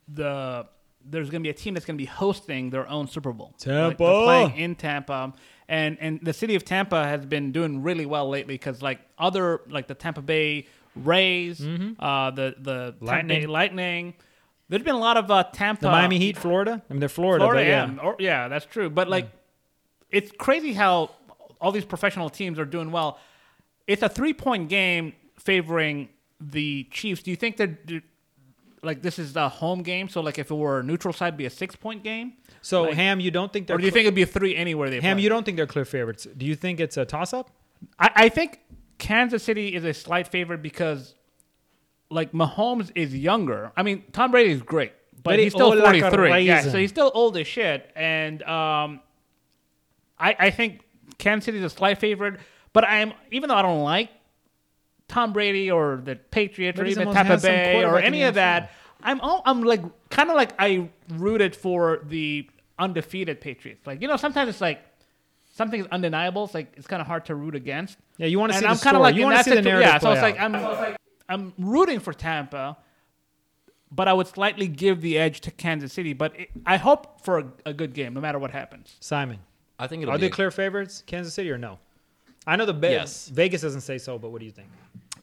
the 0.06 0.66
there's 1.10 1.30
going 1.30 1.42
to 1.42 1.46
be 1.46 1.50
a 1.50 1.54
team 1.54 1.74
that's 1.74 1.86
going 1.86 1.96
to 1.96 2.02
be 2.02 2.06
hosting 2.06 2.68
their 2.70 2.86
own 2.86 3.08
Super 3.08 3.32
Bowl. 3.32 3.54
Like, 3.64 3.96
playing 3.96 4.56
in 4.56 4.74
Tampa, 4.74 5.32
and 5.68 5.98
and 6.00 6.20
the 6.22 6.32
city 6.32 6.54
of 6.54 6.64
Tampa 6.64 7.04
has 7.04 7.26
been 7.26 7.52
doing 7.52 7.82
really 7.82 8.06
well 8.06 8.28
lately 8.28 8.54
because 8.54 8.82
like 8.82 9.00
other 9.18 9.60
like 9.68 9.86
the 9.86 9.94
Tampa 9.94 10.22
Bay 10.22 10.66
Rays, 10.96 11.60
uh, 11.60 12.30
the 12.30 12.54
the 12.58 12.94
Tampa 13.04 13.26
Bay 13.26 13.46
Lightning. 13.46 13.48
Lightning. 13.48 14.14
There's 14.70 14.82
been 14.82 14.96
a 14.96 14.98
lot 14.98 15.16
of 15.16 15.30
uh, 15.30 15.44
Tampa, 15.44 15.82
the 15.82 15.90
Miami 15.90 16.18
Heat, 16.18 16.36
Florida. 16.36 16.82
I 16.90 16.92
mean, 16.92 17.00
they're 17.00 17.08
Florida, 17.08 17.42
Florida, 17.42 17.62
but 17.62 17.66
yeah. 17.66 17.90
yeah, 17.90 18.00
or, 18.02 18.16
yeah, 18.18 18.48
that's 18.48 18.66
true. 18.66 18.90
But 18.90 19.08
like, 19.08 19.30
it's 20.10 20.30
crazy 20.32 20.74
how 20.74 21.12
all 21.58 21.72
these 21.72 21.86
professional 21.86 22.28
teams 22.28 22.58
are 22.58 22.66
doing 22.66 22.92
well. 22.92 23.18
It's 23.86 24.02
a 24.02 24.10
three-point 24.10 24.68
game 24.68 25.14
favoring 25.38 26.10
the 26.38 26.84
Chiefs. 26.90 27.22
Do 27.22 27.30
you 27.30 27.36
think 27.36 27.56
that 27.56 28.02
like 28.82 29.02
this 29.02 29.18
is 29.18 29.34
a 29.36 29.48
home 29.48 29.82
game? 29.82 30.08
So 30.08 30.20
like, 30.20 30.38
if 30.38 30.50
it 30.50 30.54
were 30.54 30.80
a 30.80 30.82
neutral 30.82 31.12
side, 31.12 31.28
it'd 31.28 31.38
be 31.38 31.46
a 31.46 31.50
six-point 31.50 32.02
game, 32.04 32.34
So 32.60 32.82
Like- 32.82 32.94
Ham, 32.94 33.20
you 33.20 33.30
don't 33.30 33.52
think 33.52 33.66
they're 33.66 33.76
or 33.76 33.78
do 33.78 33.84
you 33.86 33.90
clear- 33.92 34.00
think 34.04 34.06
it'd 34.06 34.14
be 34.14 34.22
a 34.22 34.26
three 34.26 34.54
anywhere 34.56 34.90
they 34.90 35.00
Ham, 35.00 35.16
play? 35.16 35.22
you 35.22 35.28
don't 35.28 35.44
think 35.44 35.56
they're 35.56 35.66
clear 35.66 35.84
favorites? 35.84 36.26
Do 36.36 36.44
you 36.46 36.54
think 36.54 36.80
it's 36.80 36.96
a 36.96 37.04
toss-up? 37.04 37.50
I, 37.98 38.10
I 38.14 38.28
think 38.28 38.60
Kansas 38.98 39.42
City 39.42 39.74
is 39.74 39.84
a 39.84 39.94
slight 39.94 40.26
favorite 40.28 40.62
because 40.62 41.14
like 42.10 42.32
Mahomes 42.32 42.90
is 42.94 43.14
younger. 43.14 43.70
I 43.76 43.82
mean, 43.82 44.02
Tom 44.12 44.30
Brady 44.32 44.50
is 44.50 44.62
great, 44.62 44.92
but 45.22 45.38
he's 45.38 45.52
still 45.52 45.66
old 45.66 45.78
like 45.78 46.02
a 46.02 46.10
43. 46.10 46.40
yeah, 46.40 46.62
so 46.62 46.78
he's 46.78 46.90
still 46.90 47.10
old 47.14 47.36
as 47.36 47.46
shit. 47.46 47.90
And 47.94 48.42
um, 48.42 49.00
I, 50.18 50.34
I 50.38 50.50
think 50.50 50.80
Kansas 51.18 51.44
City 51.44 51.58
is 51.58 51.64
a 51.64 51.70
slight 51.70 51.98
favorite, 51.98 52.40
but 52.72 52.84
I 52.84 52.98
am 53.00 53.12
even 53.30 53.48
though 53.48 53.54
I 53.56 53.62
don't 53.62 53.82
like 53.82 54.10
Tom 55.08 55.32
Brady 55.32 55.70
or 55.70 56.00
the 56.04 56.16
Patriots 56.16 56.78
or 56.78 56.84
he's 56.84 56.98
even 56.98 57.12
Tampa 57.12 57.38
Bay 57.38 57.84
or 57.84 57.98
any 57.98 58.22
of 58.22 58.34
that. 58.34 58.70
I'm 59.02 59.20
all, 59.20 59.42
I'm 59.46 59.62
like 59.62 59.82
kind 60.10 60.28
of 60.30 60.36
like 60.36 60.52
I 60.58 60.90
rooted 61.10 61.54
for 61.56 62.00
the 62.06 62.48
undefeated 62.78 63.40
Patriots. 63.40 63.86
Like 63.86 64.02
you 64.02 64.08
know, 64.08 64.16
sometimes 64.16 64.48
it's 64.50 64.60
like 64.60 64.80
something 65.54 65.80
is 65.80 65.86
undeniable. 65.88 66.44
It's 66.44 66.54
like 66.54 66.72
it's 66.76 66.86
kind 66.86 67.00
of 67.00 67.06
hard 67.06 67.24
to 67.26 67.34
root 67.34 67.54
against. 67.54 67.96
Yeah, 68.18 68.26
you 68.26 68.38
want 68.38 68.52
to 68.52 68.56
And 68.56 68.60
see 68.62 68.66
the 68.66 68.70
I'm 68.70 68.76
story. 68.76 68.84
kind 68.92 68.96
of 68.96 69.02
like 69.02 69.14
you 69.16 69.22
want 69.24 69.34
to 69.34 69.38
that 69.38 69.44
see 69.44 69.50
the 69.50 69.56
situ- 69.56 69.68
narrative 69.68 69.88
Yeah, 69.88 69.98
so 69.98 70.06
play 70.06 70.12
it's 70.14 70.22
like. 70.22 70.40
I'm 70.40 70.96
I'm 71.30 71.52
rooting 71.58 72.00
for 72.00 72.12
Tampa, 72.12 72.76
but 73.92 74.08
I 74.08 74.12
would 74.12 74.26
slightly 74.26 74.66
give 74.66 75.00
the 75.00 75.18
edge 75.18 75.40
to 75.42 75.50
Kansas 75.50 75.92
City. 75.92 76.12
But 76.12 76.38
it, 76.38 76.50
I 76.66 76.76
hope 76.76 77.20
for 77.24 77.38
a, 77.38 77.46
a 77.66 77.72
good 77.74 77.94
game, 77.94 78.14
no 78.14 78.20
matter 78.20 78.38
what 78.38 78.50
happens. 78.50 78.96
Simon, 79.00 79.38
I 79.78 79.86
think 79.86 80.02
it'll 80.02 80.14
are 80.14 80.18
be 80.18 80.22
they 80.22 80.26
a- 80.26 80.30
clear 80.30 80.50
favorites, 80.50 81.02
Kansas 81.06 81.34
City, 81.34 81.50
or 81.50 81.58
no? 81.58 81.78
I 82.46 82.56
know 82.56 82.64
the 82.64 82.72
Be- 82.74 82.88
Yes. 82.88 83.28
Vegas 83.28 83.60
doesn't 83.60 83.82
say 83.82 83.98
so, 83.98 84.18
but 84.18 84.30
what 84.30 84.38
do 84.40 84.46
you 84.46 84.52
think? 84.52 84.68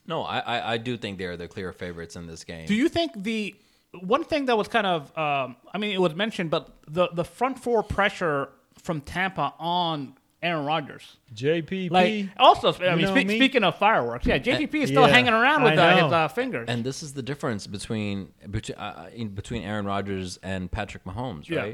No, 0.07 0.21
I, 0.23 0.39
I 0.39 0.73
I 0.73 0.77
do 0.77 0.97
think 0.97 1.17
they're 1.17 1.37
the 1.37 1.47
clear 1.47 1.71
favorites 1.71 2.15
in 2.15 2.27
this 2.27 2.43
game. 2.43 2.67
Do 2.67 2.75
you 2.75 2.89
think 2.89 3.11
the 3.15 3.55
one 4.01 4.23
thing 4.23 4.45
that 4.45 4.57
was 4.57 4.67
kind 4.67 4.85
of, 4.85 5.17
um, 5.17 5.55
I 5.73 5.77
mean, 5.77 5.91
it 5.91 6.01
was 6.01 6.15
mentioned, 6.15 6.49
but 6.49 6.69
the 6.87 7.07
the 7.13 7.23
front 7.23 7.59
four 7.59 7.83
pressure 7.83 8.49
from 8.81 9.01
Tampa 9.01 9.53
on 9.59 10.15
Aaron 10.43 10.65
Rodgers. 10.65 11.17
JPP. 11.33 11.89
Like 11.89 12.27
also, 12.37 12.73
I 12.73 12.95
mean, 12.95 13.07
spe- 13.07 13.27
me? 13.27 13.37
speaking 13.37 13.63
of 13.63 13.77
fireworks, 13.77 14.25
yeah, 14.27 14.37
JPP 14.37 14.75
is 14.75 14.89
still 14.89 15.07
Yeah, 15.07 15.13
hanging 15.13 15.33
around 15.33 15.63
with 15.63 15.79
I 15.79 15.99
uh, 15.99 16.03
his 16.03 16.13
uh, 16.13 16.27
fingers. 16.27 16.67
And 16.69 16.83
this 16.83 17.01
is 17.01 17.13
the 17.13 17.23
difference 17.23 17.65
between 17.65 18.31
between 18.49 18.77
uh, 18.77 19.09
in, 19.13 19.29
between 19.29 19.63
Aaron 19.63 19.85
Rodgers 19.85 20.37
and 20.43 20.71
Patrick 20.71 21.03
Mahomes, 21.03 21.49
Yeah. 21.49 21.73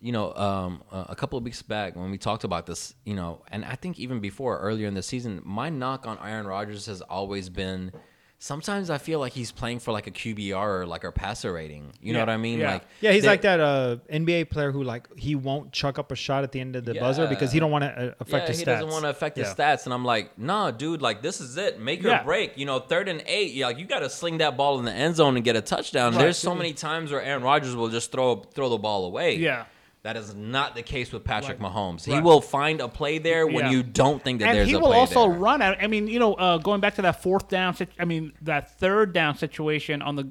You 0.00 0.12
know, 0.12 0.32
um, 0.34 0.82
a 0.92 1.16
couple 1.16 1.38
of 1.38 1.44
weeks 1.44 1.62
back 1.62 1.96
when 1.96 2.10
we 2.10 2.18
talked 2.18 2.44
about 2.44 2.66
this, 2.66 2.94
you 3.04 3.14
know, 3.14 3.42
and 3.50 3.64
I 3.64 3.76
think 3.76 3.98
even 3.98 4.20
before 4.20 4.58
earlier 4.58 4.86
in 4.88 4.94
the 4.94 5.02
season, 5.02 5.40
my 5.44 5.70
knock 5.70 6.06
on 6.06 6.18
Aaron 6.22 6.46
Rodgers 6.46 6.86
has 6.86 7.00
always 7.00 7.48
been. 7.48 7.92
Sometimes 8.38 8.90
I 8.90 8.98
feel 8.98 9.18
like 9.18 9.32
he's 9.32 9.50
playing 9.50 9.78
for 9.78 9.92
like 9.92 10.06
a 10.06 10.10
QBR 10.10 10.54
or 10.80 10.84
like 10.86 11.04
a 11.04 11.10
passer 11.10 11.54
rating. 11.54 11.94
You 12.02 12.12
know 12.12 12.18
what 12.20 12.28
I 12.28 12.36
mean? 12.36 12.58
yeah. 12.58 12.72
Like 12.74 12.82
yeah, 13.00 13.12
he's 13.12 13.24
like 13.24 13.40
that 13.42 13.60
uh, 13.60 13.96
NBA 14.12 14.50
player 14.50 14.70
who 14.70 14.84
like 14.84 15.08
he 15.18 15.34
won't 15.34 15.72
chuck 15.72 15.98
up 15.98 16.12
a 16.12 16.14
shot 16.14 16.44
at 16.44 16.52
the 16.52 16.60
end 16.60 16.76
of 16.76 16.84
the 16.84 16.92
buzzer 16.92 17.26
because 17.28 17.50
he 17.50 17.58
don't 17.58 17.70
want 17.70 17.84
to 17.84 18.10
uh, 18.10 18.14
affect 18.20 18.42
yeah, 18.44 18.48
his 18.48 18.58
he 18.58 18.64
stats. 18.66 18.80
doesn't 18.80 18.90
want 18.90 19.04
to 19.04 19.08
affect 19.08 19.38
his 19.38 19.48
stats. 19.48 19.86
And 19.86 19.94
I'm 19.94 20.04
like, 20.04 20.38
nah, 20.38 20.70
dude, 20.70 21.00
like 21.00 21.22
this 21.22 21.40
is 21.40 21.56
it. 21.56 21.80
Make 21.80 22.04
or 22.04 22.08
Yeah. 22.08 22.22
break. 22.24 22.58
You 22.58 22.66
know, 22.66 22.78
third 22.78 23.08
and 23.08 23.22
eight. 23.26 23.54
Yeah, 23.54 23.68
like 23.68 23.78
you 23.78 23.86
got 23.86 24.00
to 24.00 24.10
sling 24.10 24.36
that 24.38 24.58
ball 24.58 24.78
in 24.78 24.84
the 24.84 24.92
end 24.92 25.16
zone 25.16 25.36
and 25.36 25.42
get 25.44 25.56
a 25.56 25.62
touchdown. 25.62 26.12
Right. 26.12 26.18
There's 26.24 26.36
so 26.36 26.54
many 26.54 26.74
times 26.74 27.10
where 27.12 27.22
Aaron 27.22 27.42
Rodgers 27.42 27.74
will 27.74 27.88
just 27.88 28.12
throw 28.12 28.42
throw 28.54 28.68
the 28.68 28.76
ball 28.78 29.06
away. 29.06 29.36
Yeah. 29.36 29.64
That 30.06 30.16
is 30.16 30.36
not 30.36 30.76
the 30.76 30.82
case 30.82 31.10
with 31.12 31.24
Patrick 31.24 31.58
Mahomes. 31.58 32.04
He 32.04 32.12
Right. 32.12 32.22
will 32.22 32.40
find 32.40 32.80
a 32.80 32.86
play 32.86 33.18
there 33.18 33.44
when 33.44 33.64
Yeah. 33.66 33.70
you 33.72 33.82
don't 33.82 34.22
think 34.22 34.38
that 34.38 34.50
and 34.50 34.56
there's 34.58 34.68
a 34.68 34.70
play 34.70 34.72
there. 34.74 34.80
he 34.80 34.82
will 34.86 34.92
also 34.98 35.28
there. 35.28 35.36
run. 35.38 35.60
I 35.62 35.88
mean, 35.88 36.06
you 36.06 36.20
know, 36.20 36.34
uh, 36.34 36.58
going 36.58 36.80
back 36.80 36.94
to 36.94 37.02
that 37.02 37.22
fourth 37.24 37.48
down, 37.48 37.74
I 37.98 38.04
mean, 38.04 38.32
that 38.42 38.78
third 38.78 39.12
down 39.12 39.36
situation 39.36 40.02
on 40.02 40.14
the 40.14 40.28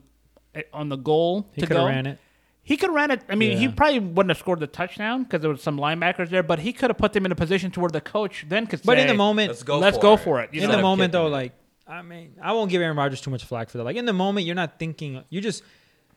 eh, 0.55 0.61
on 0.71 0.88
the 0.88 0.95
goal 0.95 1.49
He 1.53 1.59
to 1.61 1.67
could 1.67 1.76
have 1.76 1.84
go. 1.84 1.89
ran 1.89 2.05
it. 2.05 2.19
He 2.63 2.78
could 2.78 2.88
have 2.89 2.95
ran 2.95 3.11
it. 3.11 3.21
I 3.28 3.36
mean, 3.36 3.57
he 3.57 3.67
probably 3.67 3.99
wouldn't 3.99 4.30
have 4.32 4.38
scored 4.39 4.61
the 4.61 4.67
touchdown 4.67 5.23
because 5.23 5.41
there 5.41 5.51
was 5.51 5.61
some 5.61 5.78
linebackers 5.78 6.30
there, 6.30 6.41
but 6.41 6.59
he 6.59 6.71
could 6.71 6.89
have 6.89 6.97
put 6.97 7.11
them 7.11 7.26
in 7.26 7.32
a 7.34 7.36
position 7.36 7.69
to 7.71 7.82
where 7.82 7.89
the 7.91 7.99
coach 8.01 8.45
then 8.47 8.67
could 8.67 8.80
say, 8.80 8.86
But 8.86 8.97
in 8.97 9.07
the 9.07 9.13
moment, 9.13 9.49
Let's 9.49 9.61
go. 9.63 9.78
Let's 9.78 9.97
for 9.97 10.01
go 10.01 10.13
it. 10.13 10.19
for 10.21 10.41
it, 10.41 10.53
you 10.53 10.61
in 10.61 10.69
know? 10.69 10.78
the 10.78 10.82
moment 10.82 11.11
though, 11.11 11.28
it. 11.28 11.32
like 11.32 11.51
I 11.86 12.01
mean, 12.01 12.36
I 12.41 12.53
won't 12.53 12.71
give 12.71 12.82
Aaron 12.82 12.95
Rodgers 12.97 13.19
too 13.21 13.30
much 13.30 13.43
flack 13.43 13.69
for 13.69 13.78
that. 13.78 13.84
Like 13.84 13.97
in 13.97 14.05
the 14.05 14.13
moment, 14.13 14.45
you're 14.47 14.55
not 14.55 14.80
thinking. 14.80 15.21
You 15.30 15.41
just 15.41 15.61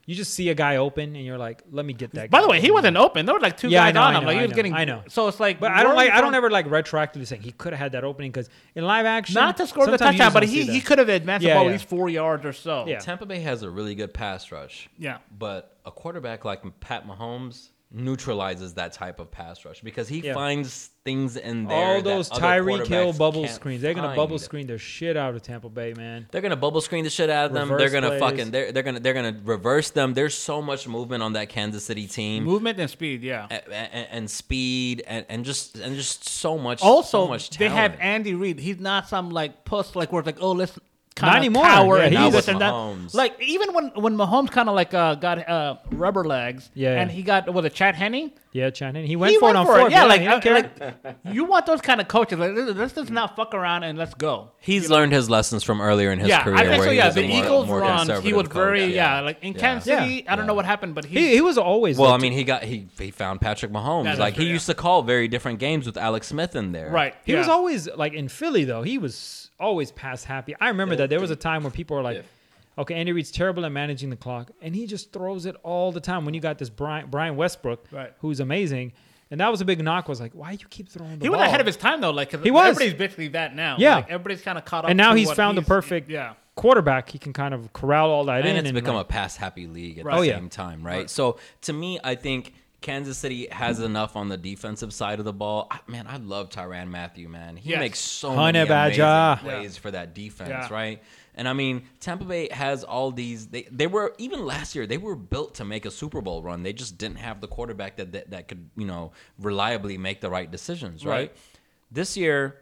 you 0.09 0.14
just 0.14 0.32
see 0.32 0.48
a 0.48 0.54
guy 0.54 0.76
open 0.76 1.14
and 1.14 1.22
you're 1.22 1.36
like, 1.36 1.62
let 1.70 1.84
me 1.84 1.92
get 1.92 2.14
that. 2.14 2.30
By 2.30 2.38
guy. 2.38 2.42
the 2.42 2.48
way, 2.48 2.61
he 2.62 2.70
wasn't 2.70 2.96
open. 2.96 3.26
There 3.26 3.34
were 3.34 3.40
like 3.42 3.59
two 3.59 3.68
Yeah, 3.68 3.84
guys 3.84 3.94
know, 3.94 4.00
on 4.00 4.14
I 4.14 4.18
him. 4.18 4.22
know, 4.22 4.26
Like 4.28 4.34
he 4.36 4.38
I 4.40 4.42
was 4.44 4.50
know, 4.52 4.56
getting. 4.56 4.72
I 4.72 4.84
know. 4.86 5.02
So 5.09 5.28
it's 5.28 5.38
like, 5.38 5.61
But 5.61 5.72
I 5.72 5.82
don't 5.82 5.94
like. 5.96 6.11
I 6.11 6.22
don't 6.22 6.34
ever 6.34 6.50
like 6.50 6.66
retroactively 6.66 7.26
saying 7.26 7.42
he 7.42 7.52
could 7.52 7.74
have 7.74 7.78
had 7.80 7.92
that 7.92 8.04
opening 8.04 8.30
because 8.32 8.48
in 8.74 8.84
live 8.84 9.04
action, 9.04 9.34
not 9.34 9.59
to 9.59 9.66
score 9.66 9.86
the 9.86 9.98
touchdown, 9.98 10.32
but 10.32 10.44
he, 10.44 10.64
he 10.64 10.80
could 10.80 10.98
have 10.98 11.11
advanced 11.11 11.44
Yeah, 11.46 11.52
the 11.52 11.59
ball 11.59 11.64
yeah. 11.64 11.68
at 11.68 11.72
least 11.74 11.88
four 11.90 12.09
yards 12.09 12.46
or 12.46 12.54
so. 12.54 12.86
Yeah. 12.86 13.00
Tampa 13.00 13.26
Bay 13.26 13.40
has 13.40 13.62
a 13.62 13.68
really 13.70 13.94
good 13.94 14.14
pass 14.14 14.50
rush. 14.50 14.88
Yeah. 14.98 15.18
But 15.38 15.76
a 15.84 15.90
quarterback 15.92 16.42
like 16.46 16.62
Pat 16.80 17.06
Mahomes, 17.06 17.68
neutralizes 17.91 18.74
that 18.74 18.93
type 18.93 19.18
of 19.18 19.30
pass 19.30 19.64
rush 19.64 19.80
because 19.80 20.09
he 20.09 20.20
Yeah. 20.20 20.34
finds 20.34 20.91
things 21.05 21.39
in 21.39 21.64
there. 21.66 21.76
All 21.97 22.03
those 22.03 22.28
Tyreek 22.28 22.86
Hill 22.86 23.14
bubble 23.14 23.47
screens. 23.49 23.80
They're 23.80 23.95
gonna 23.95 24.14
bubble 24.14 24.39
screen 24.39 24.66
their 24.66 24.78
shit 24.78 25.16
out 25.16 25.34
of 25.34 25.41
Tampa 25.43 25.70
Bay, 25.70 25.95
man. 25.97 26.26
They're 26.30 26.43
gonna 26.43 26.55
bubble 26.57 26.82
screen 26.82 27.05
the 27.05 27.11
shit 27.11 27.30
out 27.30 27.47
of 27.47 27.53
them. 27.55 27.70
Reverse 27.72 27.80
they're 27.91 28.01
gonna 28.01 28.18
plays. 28.18 28.20
fucking 28.20 28.51
they're, 28.51 28.72
they're 28.72 28.82
gonna 28.82 29.01
they're 29.01 29.14
gonna 29.14 29.41
reverse 29.43 29.89
them. 29.91 30.12
There's 30.12 30.34
so 30.34 30.61
much 30.61 30.86
movement 30.86 31.22
on 31.22 31.32
that 31.32 31.49
Kansas 31.49 31.82
City 31.84 32.07
team. 32.07 32.45
Movement 32.45 32.78
and 32.78 32.91
speed, 32.91 33.22
yeah. 33.22 33.47
a- 33.51 33.55
a- 33.70 34.12
and, 34.14 34.30
speed 34.30 35.03
and, 35.07 35.24
and 35.30 35.45
just 35.47 35.78
and 35.78 35.97
just 35.97 36.28
so 36.28 36.59
much 36.59 36.82
Also, 36.82 37.24
so 37.24 37.28
much 37.28 37.51
they 37.57 37.70
have. 37.70 37.97
Andy 38.01 38.34
Reid. 38.34 38.59
He's 38.61 38.78
not 38.80 39.09
some 39.09 39.30
like 39.30 39.64
puss 39.64 39.97
like 39.97 40.12
where 40.12 40.20
it's 40.20 40.26
like, 40.26 40.43
oh, 40.43 40.53
let's 40.53 40.78
Not 41.20 41.32
kind 41.32 41.38
of 41.38 41.44
anymore. 41.44 41.64
cower 41.64 41.98
Yeah, 41.98 42.04
and 42.04 42.14
he's- 42.16 42.32
this 42.32 42.46
Not 42.46 42.48
and 42.48 42.56
with 42.56 42.60
that. 42.60 42.72
Mahomes. 42.74 43.14
Like 43.14 43.40
even 43.42 43.72
when 43.74 43.86
when 43.94 44.16
Mahomes 44.16 44.50
kind 44.50 44.68
of 44.68 44.74
like 44.74 44.94
uh, 44.94 45.14
got 45.16 45.48
uh, 45.48 45.76
rubber 45.90 46.24
legs, 46.24 46.70
Yeah. 46.74 47.00
and 47.00 47.10
he 47.10 47.22
got 47.22 47.52
was 47.52 47.64
it 47.64 47.74
Chad 47.74 47.94
Henne? 47.94 48.32
Yeah, 48.50 48.70
Shannon. 48.72 49.04
He 49.04 49.14
went 49.14 49.32
he 49.32 49.38
for 49.38 49.44
went 49.52 49.56
it 49.56 49.58
on 49.60 49.66
for 49.66 49.78
fourth. 49.78 49.92
Yeah, 49.92 50.04
like, 50.04 50.20
he 50.22 50.26
don't 50.26 50.38
uh, 50.38 50.40
care. 50.40 50.54
like 51.04 51.16
you 51.24 51.44
want 51.44 51.66
those 51.66 51.82
kind 51.82 52.00
of 52.00 52.08
coaches. 52.08 52.38
Like 52.38 52.52
let's 52.54 52.72
let's 52.78 52.92
just 52.94 53.10
not 53.10 53.36
fuck 53.36 53.52
around 53.54 53.82
and 53.84 53.98
let's 53.98 54.14
go. 54.14 54.52
He's 54.58 54.88
learned 54.90 55.12
his 55.12 55.28
lessons 55.28 55.62
from 55.62 55.80
earlier 55.82 56.10
in 56.12 56.18
his 56.18 56.28
yeah, 56.28 56.42
career. 56.42 56.56
I 56.56 56.64
think 56.64 56.78
where 56.78 56.84
so. 56.88 56.90
he 56.92 56.96
Yeah, 56.96 57.06
was 57.08 57.16
a 57.16 57.20
the 57.20 57.28
more- 57.28 57.44
Eagles 57.44 57.66
more 57.68 57.80
runs. 57.80 58.00
He 58.02 58.06
conservative 58.08 58.36
was 58.36 58.48
very 58.48 58.80
coach. 58.80 58.92
yeah. 58.94 59.20
Like 59.20 59.38
in 59.42 59.52
Yeah. 59.52 59.58
Kansas 59.60 59.86
Yeah. 59.88 60.02
City, 60.02 60.26
I 60.28 60.34
don't 60.34 60.46
know 60.46 60.54
what 60.54 60.64
happened, 60.64 60.94
but 60.94 61.04
he, 61.04 61.18
he, 61.20 61.34
he 61.34 61.40
was 61.42 61.58
always 61.58 61.98
Well, 61.98 62.12
I 62.12 62.16
mean, 62.16 62.32
he 62.32 62.42
got 62.42 62.64
he 62.64 62.88
he 62.98 63.10
found 63.10 63.40
Patrick 63.42 63.70
Mahomes. 63.70 64.04
That's 64.04 64.18
like 64.18 64.34
he 64.34 64.44
true, 64.44 64.52
used 64.54 64.66
to 64.66 64.74
call 64.74 65.02
very 65.02 65.28
different 65.28 65.58
games 65.58 65.84
with 65.86 65.96
Alex 65.98 66.28
Smith 66.28 66.56
in 66.56 66.72
there. 66.72 66.90
right. 66.90 67.14
He 67.24 67.32
yeah. 67.32 67.40
was 67.40 67.48
always 67.48 67.86
like 67.94 68.14
in 68.14 68.28
Philly 68.28 68.64
though. 68.64 68.82
He 68.82 68.96
was 68.98 69.47
always 69.61 69.90
pass 69.92 70.24
happy. 70.24 70.54
I 70.61 70.68
remember 70.68 70.96
that 70.96 71.11
there 71.11 71.20
was 71.20 71.30
a 71.30 71.36
time 71.36 71.62
where 71.62 71.70
people 71.70 71.96
were 71.96 72.02
like, 72.02 72.16
Yeah. 72.18 72.22
"Okay, 72.82 72.94
Andy 72.94 73.12
Reid's 73.12 73.30
terrible 73.30 73.64
at 73.66 73.72
managing 73.72 74.11
the 74.11 74.16
clock, 74.16 74.50
and 74.62 74.74
he 74.74 74.86
just 74.86 75.12
throws 75.12 75.46
it 75.46 75.56
all 75.62 75.92
the 75.92 76.00
time." 76.00 76.24
When 76.24 76.34
you 76.34 76.40
got 76.40 76.59
this 76.59 76.70
Brian 76.70 77.06
Brian 77.11 77.36
Westbrook, 77.36 77.86
Right. 77.90 78.12
who's 78.20 78.40
amazing, 78.40 78.92
and 79.30 79.40
that 79.40 79.50
was 79.50 79.61
a 79.61 79.64
big 79.64 79.82
knock. 79.82 80.09
Was 80.09 80.20
like, 80.20 80.32
why 80.32 80.54
do 80.54 80.62
you 80.62 80.68
keep 80.68 80.88
throwing 80.88 81.18
the 81.18 81.24
He 81.24 81.28
ball? 81.28 81.38
went 81.38 81.48
ahead 81.48 81.61
of 81.61 81.66
his 81.66 81.76
time 81.76 82.00
though. 82.00 82.11
Like 82.11 82.30
He 82.42 82.50
was. 82.50 82.68
Everybody's 82.70 82.94
basically 82.98 83.28
that 83.28 83.54
now. 83.54 83.76
Yeah. 83.78 83.96
Like, 83.96 84.11
everybody's 84.11 84.42
kind 84.42 84.56
of 84.59 84.64
caught 84.64 84.84
up. 84.84 84.90
and 84.90 84.96
now 84.96 85.14
he's 85.14 85.28
what 85.28 85.36
found 85.36 85.59
the 85.59 85.62
perfect 85.62 86.09
Yeah. 86.09 86.34
quarterback. 86.54 87.11
He 87.11 87.18
can 87.18 87.32
kind 87.32 87.52
of 87.54 87.72
corral 87.72 88.11
all 88.11 88.24
that 88.24 88.46
in, 88.46 88.56
and 88.56 88.66
it's 88.66 88.72
become 88.74 88.94
like, 88.96 89.04
a 89.06 89.09
pass 89.09 89.36
happy 89.36 89.66
league 89.66 89.98
at 89.98 90.04
Right. 90.04 90.14
the 90.14 90.18
Oh, 90.18 90.22
yeah. 90.22 90.36
same 90.36 90.48
time, 90.48 90.82
right? 90.82 91.09
So 91.11 91.38
to 91.62 91.72
me, 91.72 91.98
I 92.02 92.14
think 92.14 92.52
Kansas 92.80 93.18
City 93.18 93.48
has 93.50 93.80
enough 93.80 94.14
on 94.14 94.28
the 94.28 94.36
defensive 94.36 94.92
side 94.94 95.18
of 95.18 95.24
the 95.24 95.32
ball. 95.32 95.66
I, 95.70 95.80
man, 95.88 96.06
I 96.06 96.18
love 96.18 96.48
Tyrann 96.48 96.88
Mathieu. 96.88 97.28
Man, 97.28 97.56
he 97.56 97.70
Yes. 97.70 97.80
makes 97.80 97.98
so 97.98 98.28
Honey 98.34 98.58
many 98.60 98.70
amazing 98.70 99.00
Badger. 99.02 99.40
plays 99.42 99.76
for 99.76 99.90
that 99.90 100.14
defense, 100.14 100.50
Yeah. 100.50 100.68
right? 100.72 101.02
And 101.34 101.48
I 101.48 101.52
mean, 101.54 101.82
Tampa 102.00 102.24
Bay 102.24 102.48
has 102.52 102.84
all 102.84 103.10
these. 103.10 103.48
They 103.48 103.62
they 103.70 103.86
were 103.86 104.14
even 104.18 104.44
last 104.44 104.74
year. 104.76 104.86
They 104.86 104.98
were 104.98 105.16
built 105.16 105.54
to 105.56 105.64
make 105.64 105.86
a 105.86 105.90
Super 105.90 106.20
Bowl 106.20 106.42
run. 106.42 106.62
They 106.62 106.72
just 106.72 106.98
didn't 106.98 107.18
have 107.18 107.40
the 107.40 107.48
quarterback 107.48 107.96
that 107.96 108.12
that, 108.12 108.30
that 108.30 108.48
could 108.48 108.70
you 108.76 108.86
know 108.86 109.12
reliably 109.38 109.98
make 109.98 110.20
the 110.20 110.30
right 110.30 110.50
decisions, 110.50 111.04
right? 111.04 111.12
Right. 111.14 111.36
This 111.90 112.16
year, 112.16 112.58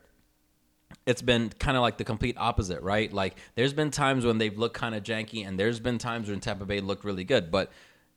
it's 1.06 1.22
been 1.22 1.50
kind 1.58 1.76
of 1.76 1.82
like 1.82 1.98
the 1.98 2.04
complete 2.04 2.36
opposite, 2.38 2.80
right? 2.82 3.12
Like 3.12 3.36
there's 3.54 3.72
been 3.72 3.90
times 3.90 4.24
when 4.24 4.38
they've 4.38 4.56
looked 4.56 4.76
kind 4.76 4.94
of 4.94 5.02
janky, 5.02 5.46
and 5.46 5.58
there's 5.58 5.80
been 5.80 5.98
times 5.98 6.28
when 6.28 6.40
Tampa 6.40 6.64
Bay 6.64 6.80
looked 6.80 7.04
really 7.04 7.24
good. 7.24 7.50
But 7.50 7.70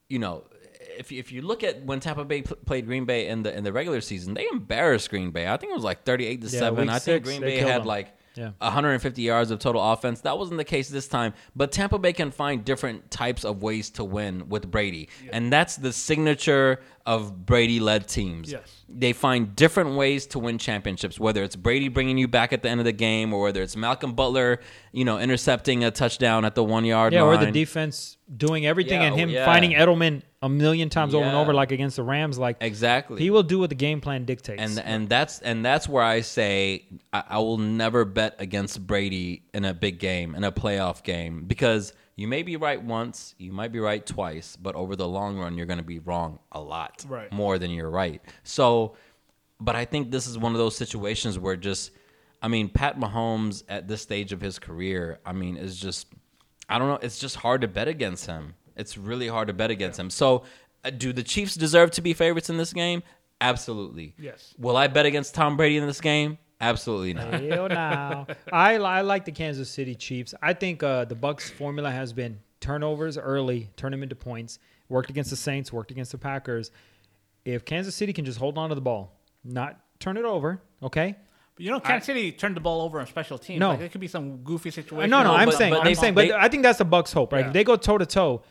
you 0.10 0.20
know, 0.20 0.44
if 1.00 1.12
if 1.12 1.32
you 1.32 1.42
look 1.42 1.64
at 1.64 1.84
when 1.84 2.00
Tampa 2.00 2.26
Bay 2.26 2.42
pl- 2.44 2.58
played 2.66 2.86
Green 2.86 3.06
Bay 3.06 3.28
in 3.28 3.42
the 3.44 3.56
in 3.58 3.64
the 3.64 3.74
regular 3.74 4.02
season, 4.02 4.34
they 4.36 4.46
embarrassed 4.52 5.10
Green 5.10 5.32
Bay. 5.32 5.48
I 5.48 5.58
think 5.58 5.72
it 5.72 5.76
was 5.76 5.84
like 5.84 6.04
38 6.04 6.42
to 6.42 6.48
Yeah, 6.48 6.60
seven. 6.60 6.90
I 6.90 7.00
think 7.00 7.26
six, 7.26 7.30
Green 7.30 7.42
Bay 7.42 7.58
had 7.58 7.82
them. 7.82 7.88
like. 7.88 8.16
Yeah. 8.36 8.52
150 8.60 9.22
yards 9.22 9.52
of 9.52 9.60
total 9.60 9.82
offense. 9.92 10.22
That 10.22 10.38
wasn't 10.38 10.60
the 10.60 10.64
case 10.64 10.88
this 10.88 11.10
time, 11.10 11.34
but 11.58 11.74
Tampa 11.74 11.98
Bay 12.00 12.14
can 12.14 12.32
find 12.32 12.64
different 12.64 13.12
types 13.12 13.44
of 13.44 13.62
ways 13.62 13.90
to 13.92 14.04
win 14.06 14.48
with 14.48 14.70
Brady. 14.72 15.10
And 15.34 15.52
that's 15.52 15.76
the 15.76 15.92
signature 15.92 16.80
of 17.06 17.46
Brady 17.46 17.82
led 17.82 18.08
teams. 18.08 18.50
Yes. 18.52 18.86
They 18.88 19.12
find 19.12 19.56
different 19.58 19.96
ways 19.98 20.26
to 20.28 20.40
win 20.40 20.58
championships, 20.58 21.20
whether 21.20 21.44
it's 21.44 21.58
Brady 21.58 21.90
bringing 21.90 22.18
you 22.18 22.30
back 22.30 22.54
at 22.54 22.62
the 22.64 22.70
end 22.70 22.80
of 22.80 22.86
the 22.86 22.94
game 22.94 23.34
or 23.34 23.42
whether 23.42 23.62
it's 23.62 23.76
Malcolm 23.76 24.14
Butler, 24.14 24.62
you 24.94 25.04
know, 25.04 25.20
intercepting 25.20 25.84
a 25.84 25.92
touchdown 25.92 26.46
at 26.46 26.56
the 26.56 26.64
1-yard 26.64 27.12
yeah, 27.12 27.24
line. 27.24 27.42
or 27.42 27.46
the 27.46 27.52
defense 27.52 28.16
doing 28.38 28.66
everything 28.66 29.02
Yeah, 29.02 29.08
and 29.08 29.16
him 29.20 29.30
oh, 29.30 29.34
yeah. 29.34 29.46
finding 29.46 29.72
Edelman 29.72 30.22
a 30.42 30.48
million 30.50 30.88
times 30.90 31.14
over 31.14 31.26
and 31.26 31.36
over, 31.36 31.54
like 31.54 31.72
against 31.72 31.98
the 31.98 32.04
Rams. 32.04 32.38
Like 32.40 32.58
Exactly. 32.62 33.22
he 33.22 33.30
will 33.30 33.44
do 33.44 33.60
what 33.60 33.70
the 33.70 33.76
game 33.76 34.00
plan 34.02 34.24
dictates. 34.26 34.62
and 34.62 34.80
and 34.80 35.10
that's 35.10 35.40
and 35.40 35.66
that's 35.66 35.88
where 35.90 36.04
I 36.04 36.22
say 36.22 36.86
I, 37.12 37.24
I 37.30 37.38
will 37.40 37.58
never 37.58 38.06
bet 38.06 38.36
against 38.40 38.86
Brady 38.88 39.44
in 39.54 39.66
a 39.66 39.74
big 39.74 40.00
game 40.00 40.36
in 40.36 40.44
a 40.44 40.52
playoff 40.52 41.04
game 41.04 41.44
because 41.46 41.94
you 42.16 42.28
may 42.28 42.44
be 42.44 42.56
right 42.58 42.82
once, 42.82 43.34
you 43.38 43.52
might 43.54 43.72
be 43.72 43.80
right 43.80 44.06
twice, 44.06 44.56
but 44.56 44.76
over 44.76 44.96
the 44.96 45.08
long 45.08 45.38
run 45.38 45.58
you're 45.58 45.66
going 45.66 45.80
to 45.80 45.84
be 45.86 46.00
wrong 46.00 46.40
a 46.52 46.60
lot 46.62 47.06
Right. 47.08 47.32
more 47.32 47.58
than 47.58 47.72
you're 47.72 47.90
right. 47.90 48.22
So, 48.44 48.96
but 49.62 49.76
I 49.76 49.86
think 49.86 50.10
this 50.12 50.28
is 50.28 50.38
one 50.38 50.54
of 50.54 50.58
those 50.58 50.76
situations 50.78 51.38
where 51.38 51.56
just 51.58 51.92
I 52.42 52.48
mean 52.48 52.70
Pat 52.70 52.98
Mahomes 52.98 53.64
at 53.68 53.90
this 53.90 54.02
stage 54.02 54.32
of 54.32 54.40
his 54.40 54.58
career, 54.58 55.20
I 55.26 55.34
mean 55.34 55.58
is 55.58 55.78
just 55.78 56.08
I 56.70 56.78
don't 56.80 56.88
know, 56.88 57.00
it's 57.02 57.20
just 57.20 57.36
hard 57.36 57.62
to 57.62 57.68
bet 57.68 57.88
against 57.90 58.26
him. 58.26 58.54
It's 58.80 58.98
really 58.98 59.28
hard 59.28 59.48
to 59.48 59.54
bet 59.54 59.70
against 59.72 60.00
him. 60.00 60.10
So, 60.10 60.44
uh, 60.84 60.90
do 60.90 61.12
the 61.14 61.24
Chiefs 61.24 61.56
deserve 61.56 61.92
to 61.92 62.02
be 62.02 62.14
favorites 62.14 62.50
in 62.50 62.58
this 62.58 62.74
game? 62.74 63.04
Absolutely. 63.42 64.16
Yes. 64.20 64.54
Will 64.58 64.76
I 64.78 64.88
bet 64.88 65.06
against 65.06 65.36
Tom 65.36 65.58
Brady 65.58 65.78
in 65.78 65.86
this 65.88 66.02
game? 66.02 66.38
Absolutely 66.62 67.14
not. 67.14 67.34
Hell 67.42 67.70
no. 67.70 68.28
I, 68.52 68.76
I 68.76 69.02
like 69.02 69.24
the 69.26 69.32
Kansas 69.32 69.70
City 69.70 69.96
Chiefs. 69.96 70.34
I 70.42 70.54
think 70.54 70.84
uh, 70.84 71.06
the 71.06 71.16
Bucks 71.16 71.50
formula 71.50 71.90
has 71.90 72.12
been 72.12 72.40
turnovers 72.60 73.18
early, 73.18 73.70
turn 73.78 73.92
them 73.92 74.04
into 74.04 74.16
points. 74.16 74.60
Worked 74.90 75.10
against 75.10 75.30
the 75.30 75.36
Saints, 75.38 75.72
worked 75.72 75.92
against 75.92 76.12
the 76.12 76.18
Packers. 76.18 76.72
If 77.46 77.64
Kansas 77.64 77.96
City 77.96 78.12
can 78.12 78.26
just 78.26 78.40
hold 78.40 78.58
on 78.58 78.70
to 78.70 78.76
the 78.76 78.82
ball, 78.82 79.20
not 79.44 79.80
turn 80.00 80.18
it 80.18 80.26
over, 80.26 80.62
okay? 80.84 81.16
But 81.56 81.64
you 81.64 81.72
know, 81.72 81.80
Kansas 81.80 82.08
City 82.08 82.32
turned 82.32 82.56
the 82.58 82.62
ball 82.62 82.82
over 82.82 83.00
on 83.00 83.08
special 83.08 83.38
teams. 83.38 83.60
No. 83.60 83.70
like, 83.70 83.82
it 83.82 83.92
could 83.92 84.02
be 84.02 84.08
some 84.08 84.38
goofy 84.38 84.72
situation. 84.72 85.10
No, 85.10 85.20
no, 85.24 85.32
No, 85.32 85.36
I'm 85.36 85.48
but- 85.48 85.56
saying, 85.58 85.72
but 85.74 85.80
I'm 85.82 85.86
they- 85.86 85.94
saying, 85.94 86.16
they- 86.16 86.30
but 86.30 86.40
I 86.40 86.48
think 86.50 86.64
that's 86.64 86.80
the 86.80 86.86
Bucks' 86.86 87.14
hope, 87.14 87.32
right? 87.34 87.42
Yeah. 87.42 87.48
If 87.48 87.54
they 87.54 87.64
go 87.64 87.76
toe 87.78 87.98
to 88.00 88.06
toe, 88.06 88.42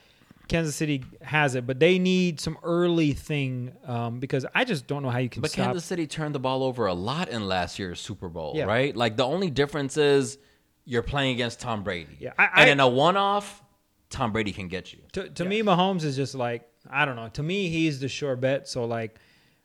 Kansas 0.49 0.75
City 0.75 1.05
has 1.23 1.55
it, 1.55 1.67
but 1.67 1.79
they 1.79 1.99
need 1.99 2.41
some 2.41 2.57
early 2.63 3.13
thing 3.13 3.73
um, 3.87 4.19
because 4.21 4.45
I 4.55 4.65
just 4.65 4.87
don't 4.87 5.03
know 5.03 5.11
how 5.11 5.19
you 5.19 5.29
can 5.29 5.43
But 5.43 5.51
stop. 5.51 5.67
Kansas 5.67 5.85
City 5.85 6.07
turned 6.07 6.35
the 6.35 6.39
ball 6.41 6.63
over 6.65 6.87
a 6.87 6.95
lot 6.95 7.29
in 7.29 7.47
last 7.47 7.79
year's 7.79 8.01
Super 8.01 8.29
Bowl, 8.29 8.53
Yeah. 8.57 8.65
right? 8.65 8.95
Like 8.97 9.17
the 9.17 9.25
only 9.27 9.51
difference 9.51 9.97
is 9.97 10.39
you're 10.85 11.03
playing 11.03 11.35
against 11.35 11.61
Tom 11.61 11.83
Brady. 11.85 12.17
Yeah, 12.19 12.33
I- 12.39 12.45
and 12.63 12.71
I- 12.71 12.73
in 12.73 12.81
a 12.81 12.89
one-off, 12.89 13.63
Tom 14.11 14.33
Brady 14.33 14.53
can 14.53 14.69
get 14.69 14.93
you. 14.93 15.01
To, 15.13 15.29
to 15.29 15.45
me, 15.45 15.63
Mahomes 15.63 16.03
is 16.03 16.17
just 16.17 16.35
like 16.35 16.67
I 16.91 17.05
don't 17.05 17.17
know. 17.17 17.29
To 17.35 17.43
me, 17.43 17.69
he's 17.69 18.01
the 18.01 18.09
sure 18.09 18.35
bet. 18.37 18.67
So 18.67 18.87
like, 18.87 19.19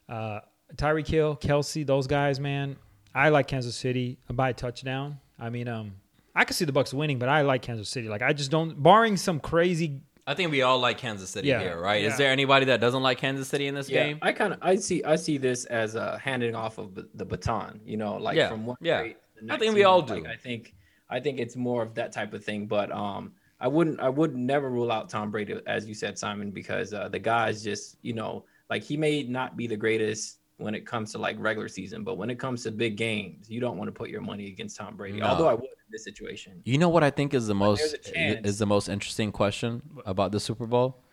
uh, 0.09 0.41
Tyreek 0.75 1.07
Hill, 1.07 1.37
Kelce, 1.37 1.85
those 1.85 2.07
guys, 2.07 2.39
man. 2.39 2.75
I 3.15 3.29
like 3.29 3.47
Kansas 3.47 3.75
City 3.75 4.17
by 4.29 4.49
a 4.49 4.53
touchdown. 4.53 5.19
I 5.39 5.49
mean, 5.49 5.67
um, 5.69 5.93
I 6.35 6.43
could 6.45 6.55
see 6.57 6.65
the 6.65 6.71
Bucks 6.73 6.93
winning, 6.93 7.19
but 7.19 7.29
I 7.29 7.41
like 7.43 7.61
Kansas 7.61 7.87
City. 7.87 8.09
Like, 8.09 8.21
I 8.23 8.33
just 8.33 8.51
don't. 8.51 8.81
Barring 8.83 9.15
some 9.15 9.39
crazy, 9.39 10.01
I 10.25 10.33
think 10.35 10.51
we 10.51 10.61
all 10.61 10.79
like 10.79 10.97
Kansas 10.97 11.29
City 11.29 11.49
Yeah. 11.49 11.59
here, 11.59 11.79
right? 11.79 12.01
Yeah. 12.01 12.09
Is 12.09 12.17
there 12.17 12.31
anybody 12.31 12.65
that 12.67 12.79
doesn't 12.79 13.03
like 13.03 13.17
Kansas 13.17 13.47
City 13.47 13.67
in 13.67 13.75
this 13.75 13.89
Yeah, 13.89 14.05
game? 14.05 14.19
I 14.21 14.31
kind 14.31 14.53
of 14.53 14.59
I 14.61 14.75
see 14.77 15.03
I 15.03 15.15
see 15.17 15.37
this 15.37 15.65
as 15.65 15.95
a 15.95 16.17
handing 16.17 16.55
off 16.55 16.77
of 16.77 16.95
the- 16.95 17.09
the 17.15 17.25
baton. 17.25 17.81
You 17.85 17.97
know, 17.97 18.15
like 18.15 18.37
Yeah, 18.37 18.49
from 18.49 18.65
one 18.65 18.77
yeah. 18.81 19.01
grade 19.01 19.15
to 19.37 19.41
the 19.41 19.43
I 19.43 19.45
next, 19.47 19.59
think 19.63 19.73
we 19.73 19.81
you 19.81 19.87
all 19.87 20.01
do. 20.01 20.15
Like, 20.15 20.27
I 20.27 20.35
think 20.37 20.75
I 21.09 21.19
think 21.19 21.39
it's 21.39 21.55
more 21.55 21.83
of 21.83 21.93
that 21.95 22.11
type 22.13 22.33
of 22.33 22.43
thing. 22.43 22.67
But 22.67 22.91
um, 22.91 23.33
I 23.59 23.67
wouldn't 23.67 23.99
I 23.99 24.09
would 24.09 24.35
never 24.35 24.69
rule 24.69 24.91
out 24.91 25.09
Tom 25.09 25.29
Brady 25.29 25.59
as 25.67 25.85
you 25.87 25.93
said, 25.93 26.17
Simon, 26.17 26.51
because 26.51 26.93
uh, 26.93 27.09
the 27.09 27.19
guy's 27.19 27.61
just 27.61 27.97
you 28.01 28.13
know 28.13 28.45
like 28.69 28.81
he 28.83 28.95
may 28.95 29.23
not 29.23 29.57
be 29.57 29.67
the 29.67 29.77
greatest 29.77 30.39
when 30.57 30.75
it 30.75 30.85
comes 30.85 31.11
to 31.11 31.17
like 31.17 31.35
regular 31.39 31.67
season, 31.67 32.03
but 32.03 32.17
when 32.17 32.29
it 32.29 32.39
comes 32.39 32.63
to 32.63 32.71
big 32.71 32.95
games, 32.95 33.49
you 33.49 33.59
don't 33.59 33.77
want 33.77 33.87
to 33.87 33.91
put 33.91 34.09
your 34.09 34.21
money 34.21 34.47
against 34.47 34.77
Tom 34.77 34.95
Brady. 34.95 35.19
No. 35.19 35.25
Although 35.27 35.47
I 35.47 35.53
would 35.53 35.63
in 35.63 35.91
this 35.91 36.03
situation. 36.03 36.61
You 36.63 36.77
know 36.77 36.89
what 36.89 37.03
I 37.03 37.09
think 37.09 37.33
is 37.33 37.47
the 37.47 37.55
most 37.55 37.79
there's 37.79 37.93
a 37.93 37.97
chance. 37.97 38.47
is 38.47 38.59
the 38.59 38.65
most 38.65 38.87
interesting 38.87 39.31
question 39.31 39.81
about 40.05 40.31
the 40.31 40.39
Super 40.39 40.65
Bowl? 40.65 41.03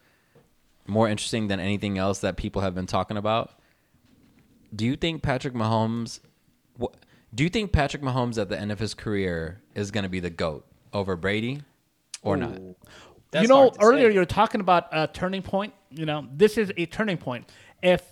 More 0.86 1.08
interesting 1.08 1.48
than 1.48 1.60
anything 1.60 1.98
else 1.98 2.20
that 2.20 2.36
people 2.36 2.62
have 2.62 2.74
been 2.74 2.86
talking 2.86 3.16
about. 3.16 3.52
Do 4.74 4.84
you 4.86 4.96
think 4.96 5.22
Patrick 5.22 5.54
Mahomes 5.54 6.20
what 6.80 6.96
do 7.34 7.44
you 7.44 7.50
think 7.50 7.72
Patrick 7.72 8.02
Mahomes 8.02 8.40
at 8.40 8.48
the 8.48 8.58
end 8.58 8.72
of 8.72 8.78
his 8.78 8.94
career 8.94 9.60
is 9.74 9.90
going 9.90 10.02
to 10.02 10.08
be 10.08 10.20
the 10.20 10.30
goat 10.30 10.66
over 10.92 11.14
Brady 11.14 11.62
or 12.22 12.36
not? 12.36 12.58
Ooh, 12.58 12.74
you 13.34 13.46
know, 13.46 13.72
earlier 13.80 14.08
say. 14.08 14.14
you 14.14 14.20
were 14.20 14.26
talking 14.26 14.60
about 14.60 14.88
a 14.90 15.06
turning 15.06 15.42
point. 15.42 15.72
You 15.90 16.06
know, 16.06 16.26
this 16.32 16.58
is 16.58 16.72
a 16.76 16.86
turning 16.86 17.18
point. 17.18 17.50
If 17.82 18.02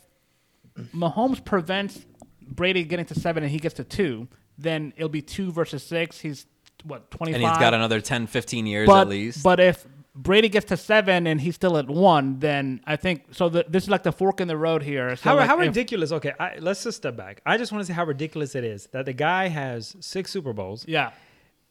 Mahomes 0.95 1.45
prevents 1.45 2.05
Brady 2.43 2.85
getting 2.85 3.07
to 3.07 3.15
seven 3.15 3.43
and 3.43 3.53
he 3.53 3.59
gets 3.59 3.75
to 3.77 3.85
two, 3.85 4.29
then 4.57 4.93
it'll 4.97 5.09
be 5.09 5.23
two 5.23 5.53
versus 5.53 5.83
six. 5.83 6.19
He's 6.21 6.47
what 6.85 7.11
twenty 7.11 7.33
five, 7.33 7.43
And 7.43 7.51
he's 7.51 7.59
got 7.59 7.75
another 7.75 8.01
10 8.01 8.27
15 8.27 8.67
years 8.67 8.87
but, 8.87 9.01
at 9.03 9.09
least. 9.09 9.43
But 9.43 9.61
if 9.61 9.87
Brady 10.15 10.49
gets 10.49 10.67
to 10.67 10.77
seven 10.77 11.27
and 11.27 11.41
he's 11.41 11.55
still 11.55 11.77
at 11.77 11.89
one, 11.89 12.39
then 12.41 12.81
I 12.87 12.97
think 12.97 13.27
so. 13.33 13.49
The, 13.49 13.65
this 13.69 13.85
is 13.85 13.91
like 13.91 14.03
the 14.03 14.13
fork 14.13 14.41
in 14.41 14.49
the 14.49 14.57
road 14.57 14.83
here. 14.83 15.15
So 15.17 15.31
how, 15.31 15.37
like 15.37 15.47
how 15.47 15.61
if- 15.61 15.69
ridiculous? 15.69 16.13
Okay, 16.13 16.33
I, 16.41 16.57
let's 16.59 16.83
just 16.83 16.97
step 16.97 17.17
back. 17.17 17.41
I 17.47 17.57
just 17.57 17.71
want 17.73 17.83
to 17.83 17.87
say 17.87 17.93
how 17.93 18.05
ridiculous 18.05 18.55
it 18.55 18.65
is 18.65 18.87
that 18.93 19.07
the 19.07 19.13
guy 19.13 19.49
has 19.49 19.97
six 20.01 20.31
Super 20.31 20.53
Bowls. 20.53 20.85
Yeah, 20.89 21.13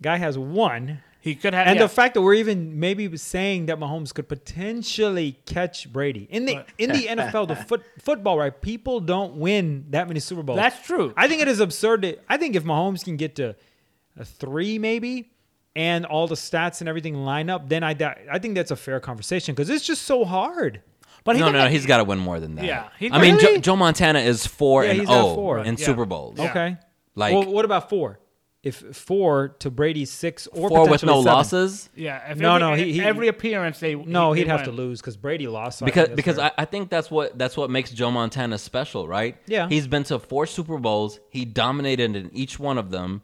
Guy 0.01 0.17
has 0.17 0.37
one. 0.37 1.01
He 1.27 1.35
could 1.35 1.53
have. 1.53 1.67
And 1.67 1.75
yeah. 1.77 1.83
the 1.83 1.89
fact 1.89 2.13
that 2.13 2.21
we're 2.21 2.35
even 2.35 2.79
maybe 2.79 3.15
saying 3.17 3.65
that 3.67 3.77
Mahomes 3.79 4.13
could 4.13 4.27
potentially 4.29 5.37
catch 5.45 5.91
Brady 5.91 6.27
in 6.29 6.45
the 6.45 6.55
Right. 6.55 6.65
in 6.77 6.91
the 6.91 7.05
NFL, 7.07 7.47
the 7.49 7.55
foot, 7.55 7.83
football, 7.99 8.37
right? 8.37 8.61
People 8.61 8.99
don't 8.99 9.35
win 9.35 9.85
that 9.89 10.07
many 10.07 10.19
Super 10.19 10.43
Bowls. 10.43 10.57
That's 10.57 10.85
true. 10.85 11.13
I 11.17 11.27
think 11.27 11.41
it 11.41 11.47
is 11.47 11.59
absurd. 11.59 12.01
To, 12.03 12.17
I 12.29 12.37
think 12.37 12.55
if 12.55 12.63
Mahomes 12.63 13.03
can 13.03 13.17
get 13.17 13.35
to 13.35 13.55
a 14.17 14.23
three, 14.25 14.79
maybe, 14.79 15.31
and 15.75 16.05
all 16.05 16.27
the 16.27 16.35
stats 16.35 16.79
and 16.81 16.87
everything 16.89 17.15
line 17.15 17.49
up, 17.49 17.67
then 17.69 17.83
I 17.83 17.95
I 18.31 18.39
think 18.39 18.55
that's 18.55 18.71
a 18.71 18.75
fair 18.75 18.99
conversation 18.99 19.53
because 19.53 19.69
it's 19.69 19.85
just 19.85 20.03
so 20.03 20.23
hard. 20.25 20.81
but 21.23 21.35
he 21.35 21.41
no, 21.41 21.51
no, 21.51 21.63
no, 21.65 21.67
he's 21.67 21.85
got 21.85 21.97
to 21.97 22.03
win 22.05 22.19
more 22.19 22.39
than 22.39 22.55
that. 22.55 22.65
Yeah, 22.65 22.87
he- 22.97 23.11
I 23.11 23.21
mean, 23.21 23.37
Joe, 23.37 23.57
Joe 23.57 23.75
Montana 23.75 24.19
is 24.19 24.47
four 24.47 24.83
Yeah, 24.83 24.91
and 24.91 24.99
he's 24.99 25.09
zero 25.09 25.19
oh 25.27 25.35
four. 25.35 25.59
in 25.59 25.75
Yeah. 25.77 25.85
Super 25.85 26.05
Bowls. 26.05 26.39
Okay. 26.39 26.77
Like 27.15 27.33
well, 27.33 27.45
what 27.51 27.65
about 27.65 27.89
four? 27.89 28.19
If 28.67 28.95
four 28.95 29.49
to 29.59 29.71
Brady's 29.71 30.11
six 30.11 30.47
or 30.47 30.69
four 30.69 30.87
with 30.89 31.03
no 31.03 31.21
seven. 31.23 31.33
losses. 31.33 31.89
Yeah. 31.95 32.31
If 32.31 32.37
No, 32.37 32.55
every, 32.55 32.59
no, 32.67 32.73
he- 32.75 32.93
he- 32.93 33.01
every 33.01 33.27
appearance 33.27 33.79
they 33.79 33.95
No, 33.95 34.33
he, 34.33 34.41
he'd 34.41 34.47
they 34.47 34.51
have 34.51 34.63
to 34.63 34.71
lose 34.71 34.99
because 34.99 35.15
Brady 35.17 35.47
lost. 35.47 35.79
so 35.79 35.85
because 35.85 36.07
think 36.07 36.15
that's 36.15 36.15
because. 36.35 36.39
I, 36.39 36.51
I 36.57 36.65
think 36.65 36.89
that's 36.89 37.09
what 37.09 37.37
that's 37.37 37.55
what 37.55 37.69
makes 37.69 37.91
Joe 37.91 38.11
Montana 38.11 38.57
special, 38.57 39.07
right? 39.07 39.37
Yeah. 39.47 39.69
he's 39.69 39.87
been 39.87 40.03
to 40.05 40.19
four 40.19 40.45
Super 40.45 40.77
Bowls. 40.77 41.19
He 41.29 41.45
dominated 41.45 42.15
in 42.15 42.29
each 42.33 42.59
one 42.59 42.77
of 42.77 42.91
them, 42.91 43.21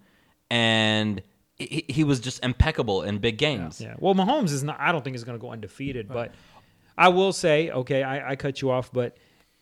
and 0.50 1.22
he, 1.58 1.86
he 1.88 2.04
was 2.04 2.20
just 2.20 2.44
impeccable 2.44 3.04
in 3.04 3.18
big 3.20 3.38
games. 3.38 3.82
Yeah. 3.82 3.96
Well, 4.00 4.16
Mahomes 4.16 4.52
is 4.52 4.64
not. 4.64 4.78
I 4.80 4.92
don't 4.92 5.04
think 5.04 5.16
he's 5.16 5.24
going 5.24 5.38
to 5.38 5.42
go 5.42 5.52
undefeated, 5.52 6.08
but 6.08 6.34
I 6.98 7.10
will 7.10 7.34
say, 7.34 7.70
okay, 7.70 8.04
I, 8.04 8.32
I 8.32 8.36
cut 8.36 8.62
you 8.62 8.72
off, 8.72 8.92
but 8.92 9.18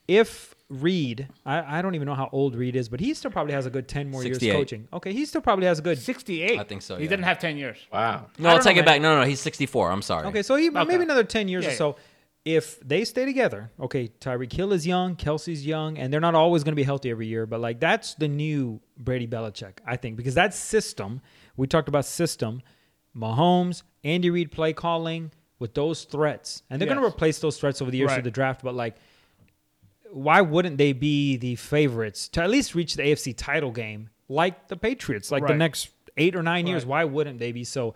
if 0.08 0.56
Reid, 0.72 1.28
I, 1.46 1.80
I 1.80 1.82
don't 1.82 1.96
even 1.96 2.06
know 2.08 2.16
how 2.16 2.30
old 2.32 2.56
Reid 2.56 2.76
is, 2.76 2.88
but 2.90 3.00
he 3.00 3.14
still 3.14 3.30
probably 3.32 3.54
has 3.54 3.66
a 3.66 3.70
good 3.70 3.88
ten 3.88 4.10
more 4.10 4.24
years 4.24 4.38
68. 4.38 4.54
coaching. 4.54 4.88
Okay, 4.94 5.12
he 5.14 5.26
still 5.26 5.42
probably 5.42 5.66
has 5.66 5.80
a 5.80 5.82
good. 5.82 6.00
Sixty-eight. 6.00 6.60
I 6.60 6.64
think 6.64 6.82
so, 6.82 6.96
He 6.96 7.04
yeah. 7.04 7.10
didn't 7.10 7.26
have 7.26 7.40
ten 7.40 7.58
years. 7.58 7.78
Wow. 7.92 8.28
No, 8.40 8.48
I 8.48 8.52
I'll 8.52 8.58
don't 8.58 8.64
take 8.66 8.76
know, 8.78 8.82
it 8.84 8.86
back. 8.86 9.02
No, 9.02 9.14
no, 9.16 9.22
no. 9.22 9.28
He's 9.28 9.42
64. 9.42 9.92
I'm 9.92 10.02
sorry. 10.02 10.26
Okay, 10.28 10.42
so 10.44 10.56
he 10.56 10.70
Okay. 10.70 10.84
maybe 10.86 11.04
another 11.04 11.24
ten 11.26 11.48
years 11.48 11.64
Yeah, 11.64 11.70
or 11.70 11.74
yeah. 11.74 11.78
so. 11.78 11.96
If 12.44 12.80
they 12.80 13.06
stay 13.06 13.26
together, 13.26 13.70
okay, 13.80 14.08
Tyreek 14.20 14.52
Hill 14.52 14.74
is 14.74 14.88
young, 14.88 15.16
Kelce's 15.16 15.64
young, 15.64 16.00
and 16.00 16.12
they're 16.12 16.20
not 16.20 16.34
always 16.34 16.64
going 16.64 16.72
to 16.72 16.76
be 16.76 16.82
healthy 16.82 17.12
every 17.12 17.28
year, 17.28 17.46
but 17.46 17.60
like 17.60 17.80
that's 17.80 18.16
the 18.16 18.28
new 18.28 18.82
Brady 18.98 19.28
Belichick, 19.28 19.74
I 19.86 19.96
think, 19.96 20.16
because 20.18 20.34
that 20.34 20.56
system 20.56 21.22
we 21.56 21.68
talked 21.68 21.88
about 21.88 22.04
system, 22.04 22.64
Mahomes, 23.16 23.84
Andy 24.04 24.32
Reid 24.32 24.52
play 24.52 24.74
calling 24.74 25.32
with 25.60 25.76
those 25.76 26.04
threats, 26.06 26.64
and 26.70 26.82
they're 26.82 26.88
going 26.88 27.00
to 27.00 27.06
replace 27.06 27.38
those 27.38 27.58
threats 27.60 27.80
over 27.82 27.92
the 27.92 27.98
years 28.00 28.08
Right. 28.08 28.16
through 28.16 28.24
the 28.24 28.32
draft. 28.32 28.64
But 28.64 28.74
like, 28.74 28.96
why 30.12 30.42
wouldn't 30.42 30.78
they 30.78 30.94
be 30.94 31.38
the 31.38 31.56
favorites 31.56 32.28
to 32.30 32.42
at 32.44 32.50
least 32.50 32.76
reach 32.76 32.96
the 32.96 33.04
AFC 33.04 33.34
title 33.36 33.72
game 33.72 34.10
like 34.30 34.68
the 34.68 34.76
Patriots, 34.78 35.32
like 35.32 35.46
the 35.48 35.56
next 35.56 35.90
eight 36.18 36.36
or 36.36 36.44
nine 36.44 36.68
years? 36.68 36.86
Why 36.86 37.04
wouldn't 37.06 37.40
they 37.40 37.52
be 37.52 37.64
so? 37.64 37.96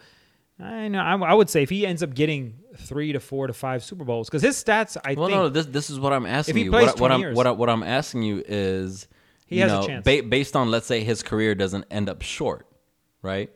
I 0.59 0.87
know. 0.87 0.99
I, 0.99 1.15
I 1.17 1.33
would 1.33 1.49
say 1.49 1.63
if 1.63 1.69
he 1.69 1.85
ends 1.85 2.01
up 2.01 2.13
getting 2.13 2.57
three 2.77 3.11
to 3.11 3.19
four 3.19 3.47
to 3.47 3.53
five 3.53 3.83
Super 3.83 4.05
Bowls, 4.05 4.29
because 4.29 4.41
his 4.41 4.55
stats, 4.55 4.95
I 5.03 5.13
Well, 5.15 5.27
think, 5.27 5.37
no, 5.37 5.49
this 5.49 5.65
this 5.65 5.89
is 5.89 5.99
what 5.99 6.13
I'm 6.13 6.25
asking 6.25 6.55
he 6.55 6.63
you. 6.63 6.71
plays 6.71 6.87
What, 6.87 6.97
I- 6.97 7.01
what 7.01 7.11
I'm 7.11 7.19
years. 7.19 7.35
what, 7.35 7.47
I, 7.47 7.51
what 7.51 7.69
I'm 7.69 7.83
asking 7.83 8.23
you 8.23 8.41
is, 8.47 9.07
He 9.47 9.57
you 9.57 9.63
has 9.63 9.73
a 9.73 9.85
chance. 9.85 10.05
ba- 10.05 10.23
based 10.23 10.55
on 10.55 10.71
let's 10.71 10.85
say 10.87 11.03
his 11.03 11.23
career 11.23 11.55
doesn't 11.55 11.83
end 11.91 12.07
up 12.07 12.21
short, 12.21 12.65
right? 13.21 13.49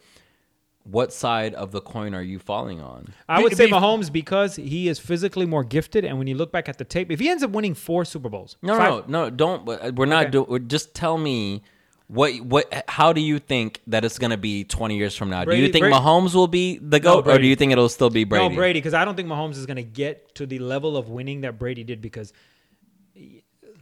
What 0.91 1.13
side 1.13 1.53
of 1.53 1.71
the 1.71 1.81
coin 1.81 2.13
are 2.15 2.21
you 2.21 2.39
falling 2.39 2.81
on? 2.81 3.13
I 3.27 3.41
would 3.43 3.55
say 3.55 3.65
be- 3.67 3.71
Mahomes 3.71 4.11
because 4.11 4.55
he 4.55 4.87
is 4.87 4.97
physically 4.97 5.45
more 5.45 5.63
gifted, 5.63 6.03
and 6.05 6.17
when 6.17 6.27
you 6.27 6.35
look 6.35 6.51
back 6.51 6.67
at 6.69 6.77
the 6.77 6.85
tape, 6.85 7.11
if 7.11 7.19
he 7.19 7.29
ends 7.29 7.43
up 7.43 7.51
winning 7.51 7.75
four 7.75 8.05
Super 8.05 8.29
Bowls, 8.29 8.57
No, 8.61 8.77
five- 8.77 9.07
no, 9.09 9.25
no, 9.25 9.29
don't. 9.29 9.67
Uh, 9.69 9.91
we're 9.95 10.05
not 10.05 10.23
Okay. 10.27 10.31
doing. 10.31 10.67
Just 10.67 10.95
tell 10.95 11.17
me 11.17 11.61
what 12.07 12.33
what. 12.41 12.85
How 12.87 13.13
do 13.13 13.21
you 13.21 13.37
think 13.39 13.81
that 13.87 14.03
it's 14.03 14.17
going 14.17 14.31
to 14.31 14.37
be 14.37 14.63
twenty 14.63 14.97
years 14.97 15.15
from 15.15 15.29
now? 15.29 15.45
do 15.45 15.55
you 15.55 15.69
think 15.71 15.83
Brady- 15.83 15.95
Mahomes 15.95 16.33
will 16.33 16.47
be 16.47 16.79
the 16.81 16.99
goat, 16.99 17.27
or 17.27 17.37
do 17.37 17.45
you 17.45 17.55
think 17.55 17.71
it'll 17.71 17.89
still 17.89 18.09
be 18.09 18.23
Brady? 18.23 18.49
No, 18.49 18.55
Brady, 18.55 18.79
because 18.79 18.93
I 18.95 19.05
don't 19.05 19.15
think 19.15 19.27
Mahomes 19.29 19.57
is 19.57 19.65
going 19.65 19.77
to 19.77 19.83
get 19.83 20.33
to 20.35 20.45
the 20.47 20.59
level 20.59 20.97
of 20.97 21.09
winning 21.09 21.41
that 21.41 21.59
Brady 21.59 21.83
did 21.83 22.01
because 22.01 22.33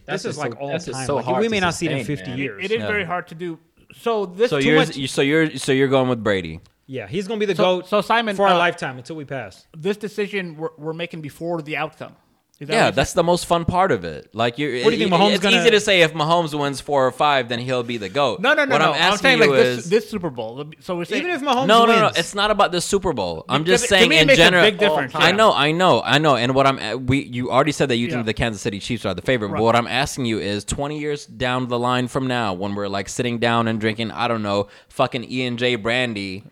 That's 0.06 0.24
this 0.24 0.34
is 0.34 0.38
like 0.38 0.54
so- 0.54 0.60
all 0.60 0.80
time. 0.80 1.06
so 1.06 1.16
Like, 1.18 1.40
we 1.40 1.48
may 1.50 1.60
not 1.60 1.74
see 1.74 1.86
it 1.88 1.92
in 1.92 2.06
50 2.06 2.30
man. 2.32 2.38
years. 2.40 2.66
It 2.66 2.72
is 2.72 2.80
Yeah. 2.80 2.88
very 2.88 3.04
hard 3.04 3.28
to 3.28 3.36
do. 3.36 3.60
So 3.96 4.26
this 4.26 4.50
So 4.50 4.60
too 4.60 4.68
you're 4.68 4.76
much- 4.80 5.10
so 5.10 5.22
you're 5.22 5.56
so 5.58 5.72
you're 5.72 5.88
going 5.88 6.10
with 6.10 6.24
Brady. 6.24 6.60
Yeah, 6.88 7.08
he's 7.08 7.28
going 7.28 7.40
to 7.40 7.46
be 7.46 7.52
the 7.52 7.58
So- 7.58 7.64
goat 7.82 7.88
so 7.88 8.02
Simon, 8.02 8.36
for 8.36 8.48
our 8.48 8.56
uh, 8.56 8.58
lifetime 8.58 8.98
until 8.98 9.16
we 9.16 9.26
pass. 9.26 9.68
this 9.78 9.98
decision 9.98 10.58
we're, 10.58 10.70
we're 10.78 10.94
making 10.94 11.22
before 11.22 11.62
the 11.62 11.78
outcome. 11.78 12.16
That 12.60 12.70
Yeah, 12.70 12.90
that's 12.90 13.14
the 13.14 13.22
most 13.24 13.46
fun 13.46 13.66
part 13.66 13.92
of 13.92 14.04
it. 14.04 14.34
Like 14.34 14.58
you, 14.58 14.84
What 14.84 14.90
do 14.90 14.96
you 14.98 15.04
think 15.08 15.14
Mahomes 15.14 15.34
It's 15.36 15.44
gonna- 15.44 15.58
easy 15.58 15.70
to 15.70 15.80
say 15.80 16.02
if 16.02 16.14
Mahomes 16.16 16.58
wins 16.60 16.82
four 16.82 17.06
or 17.06 17.12
five, 17.12 17.50
then 17.50 17.60
he'll 17.60 17.84
be 17.84 17.98
the 17.98 18.10
goat. 18.10 18.40
No, 18.40 18.56
no, 18.56 18.66
no, 18.66 18.72
What 18.74 18.82
no. 18.82 18.94
I'm 18.94 18.96
asking 19.00 19.18
saying 19.20 19.38
you 19.44 19.52
like 19.52 19.60
is, 19.60 19.76
this, 19.76 19.86
this 20.06 20.10
Super 20.10 20.32
Bowl. 20.32 20.66
So 20.80 20.96
we're 20.98 21.06
saying 21.06 21.22
Even 21.22 21.36
if 21.36 21.42
Mahomes 21.44 21.68
no, 21.68 21.86
no, 21.86 21.92
wins, 21.92 22.02
no. 22.02 22.12
It's 22.20 22.34
not 22.34 22.50
about 22.50 22.72
the 22.72 22.82
Super 22.82 23.14
Bowl. 23.14 23.46
I'm 23.48 23.64
just 23.64 23.84
it- 23.84 23.88
to 23.90 23.94
saying 23.94 24.10
me 24.10 24.18
in 24.18 24.30
general. 24.30 24.64
big 24.64 24.80
difference, 24.80 25.12
I 25.14 25.34
know, 25.34 25.54
I 25.54 25.72
know, 25.72 26.02
I 26.04 26.18
know. 26.18 26.36
And 26.36 26.56
what 26.56 26.66
I'm 26.66 27.06
we 27.06 27.26
you 27.26 27.52
already 27.52 27.74
said 27.74 27.90
that 27.90 27.98
you 27.98 28.08
Yeah. 28.08 28.14
think 28.14 28.26
the 28.26 28.34
Kansas 28.34 28.60
City 28.60 28.80
Chiefs 28.80 29.06
are 29.06 29.14
the 29.14 29.22
favorite. 29.22 29.50
Right. 29.50 29.58
But 29.60 29.64
what 29.64 29.76
I'm 29.76 29.86
asking 29.88 30.26
you 30.26 30.40
is 30.40 30.64
20 30.66 30.98
years 30.98 31.28
down 31.28 31.68
the 31.68 31.78
line 31.78 32.08
from 32.08 32.26
now, 32.26 32.54
when 32.54 32.74
we're 32.74 32.88
like 32.88 33.08
sitting 33.08 33.38
down 33.38 33.68
and 33.68 33.80
drinking, 33.80 34.10
I 34.10 34.28
don't 34.28 34.42
know, 34.42 34.68
fucking 34.90 35.26
E 35.30 35.46
and 35.46 35.60
J 35.60 35.76
brandy. 35.76 36.44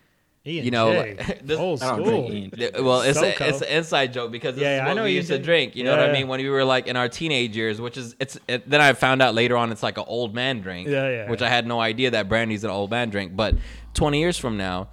Ian 0.48 0.66
you 0.66 0.72
know, 0.72 0.92
J, 0.94 1.40
this- 1.44 1.58
old 1.58 1.82
I 1.82 1.96
don't 1.96 2.06
school. 2.06 2.28
drink 2.30 2.58
Ian. 2.58 2.86
Well, 2.86 3.02
it's 3.02 3.18
a, 3.20 3.34
SoCo. 3.34 3.42
it's 3.50 3.62
an 3.62 3.68
inside 3.70 4.14
joke 4.14 4.32
because 4.32 4.56
this 4.56 4.62
Yeah, 4.62 4.76
is 4.76 4.86
yeah, 4.86 4.92
I 4.92 4.94
know 4.94 5.04
we 5.04 5.12
used 5.12 5.30
to 5.30 5.40
drink. 5.40 5.76
You 5.76 5.84
know 5.84 5.92
what 5.98 6.08
I 6.08 6.12
mean? 6.14 6.28
When 6.28 6.40
we 6.40 6.50
were 6.50 6.64
like 6.64 6.86
in 6.88 6.96
our 6.96 7.10
teenage 7.10 7.56
years, 7.56 7.82
which 7.82 7.98
is 7.98 8.16
it's. 8.20 8.38
It, 8.48 8.70
then 8.70 8.80
I 8.80 8.94
found 8.94 9.22
out 9.22 9.34
later 9.34 9.58
on 9.58 9.72
it's 9.72 9.82
like 9.82 9.98
an 9.98 10.06
old 10.08 10.36
man 10.36 10.62
drink. 10.62 10.88
Yeah, 10.88 11.10
yeah, 11.10 11.30
Which 11.30 11.42
yeah. 11.42 11.48
I 11.48 11.50
had 11.50 11.66
no 11.66 11.80
idea 11.80 12.12
that 12.12 12.30
brandy's 12.30 12.64
an 12.64 12.70
old 12.70 12.92
man 12.92 13.10
drink. 13.10 13.36
But 13.36 13.56
20 13.96 14.20
years 14.20 14.38
from 14.38 14.56
now, 14.58 14.90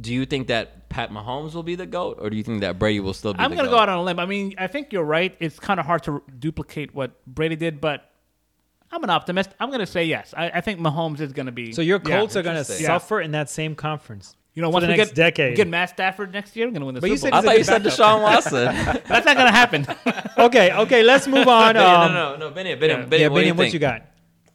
do 0.00 0.12
you 0.12 0.26
think 0.26 0.48
that 0.48 0.88
Pat 0.88 1.10
Mahomes 1.12 1.54
will 1.54 1.62
be 1.62 1.76
the 1.76 1.86
goat, 1.86 2.18
or 2.20 2.28
do 2.30 2.36
you 2.36 2.42
think 2.42 2.62
that 2.62 2.78
Brady 2.80 2.98
will 2.98 3.14
still 3.14 3.32
be? 3.32 3.38
I'm 3.38 3.50
the 3.50 3.56
going 3.56 3.66
to 3.66 3.70
goat? 3.70 3.76
go 3.76 3.82
out 3.82 3.88
on 3.88 3.98
a 3.98 4.02
limb. 4.02 4.18
I 4.18 4.26
mean, 4.26 4.54
I 4.58 4.66
think 4.66 4.92
you're 4.92 5.04
right. 5.04 5.36
It's 5.38 5.60
kind 5.60 5.78
of 5.78 5.86
hard 5.86 6.02
to 6.04 6.20
duplicate 6.38 6.92
what 6.94 7.12
Brady 7.26 7.54
did, 7.54 7.80
but 7.80 8.10
I'm 8.90 9.04
an 9.04 9.10
optimist. 9.10 9.50
I'm 9.60 9.68
going 9.68 9.80
to 9.80 9.86
say 9.86 10.04
yes. 10.04 10.34
I, 10.36 10.50
I 10.50 10.60
think 10.60 10.80
Mahomes 10.80 11.20
is 11.20 11.32
going 11.32 11.46
to 11.46 11.52
be. 11.52 11.72
So 11.72 11.80
your 11.80 12.00
yeah. 12.04 12.18
Colts 12.18 12.34
are 12.34 12.42
going 12.42 12.54
to 12.56 12.60
interesting. 12.60 12.82
Yeah. 12.86 12.98
suffer 12.98 13.20
in 13.20 13.30
that 13.32 13.48
same 13.48 13.76
conference. 13.76 14.34
You 14.54 14.62
know, 14.62 14.68
for 14.68 14.74
once 14.74 14.84
the 14.86 14.90
we 14.92 14.96
next 14.96 15.10
get, 15.10 15.14
decade. 15.16 15.56
get 15.56 15.68
Matt 15.68 15.90
Stafford 15.90 16.32
next 16.32 16.56
year, 16.56 16.66
we're 16.66 16.72
going 16.72 16.80
to 16.80 16.86
win 16.86 16.94
the 16.96 17.00
But 17.00 17.10
you 17.10 17.16
Super 17.16 17.26
said 17.26 17.30
Bowl. 17.30 17.38
I 17.40 17.42
thought 17.42 17.52
you 17.52 17.58
He's 17.58 17.66
said 17.66 17.82
Deshaun 17.84 18.22
Watson. 18.22 18.64
That's 19.08 19.24
not 19.26 19.36
going 19.36 19.46
to 19.46 19.52
happen. 19.52 19.86
okay, 20.38 20.72
okay, 20.72 21.02
let's 21.04 21.26
move 21.28 21.46
on. 21.46 21.74
no, 21.74 21.86
Um, 21.86 22.12
no, 22.12 22.32
no, 22.32 22.36
no, 22.48 22.50
Benny, 22.50 22.74
Benny, 22.74 22.92
yeah. 22.94 23.04
Benny, 23.06 23.22
yeah, 23.22 23.28
what 23.28 23.36
do 23.38 23.40
Benny, 23.42 23.46
you 23.48 23.54
what 23.54 23.62
think? 23.64 23.74
you 23.74 23.80
got? 23.80 24.06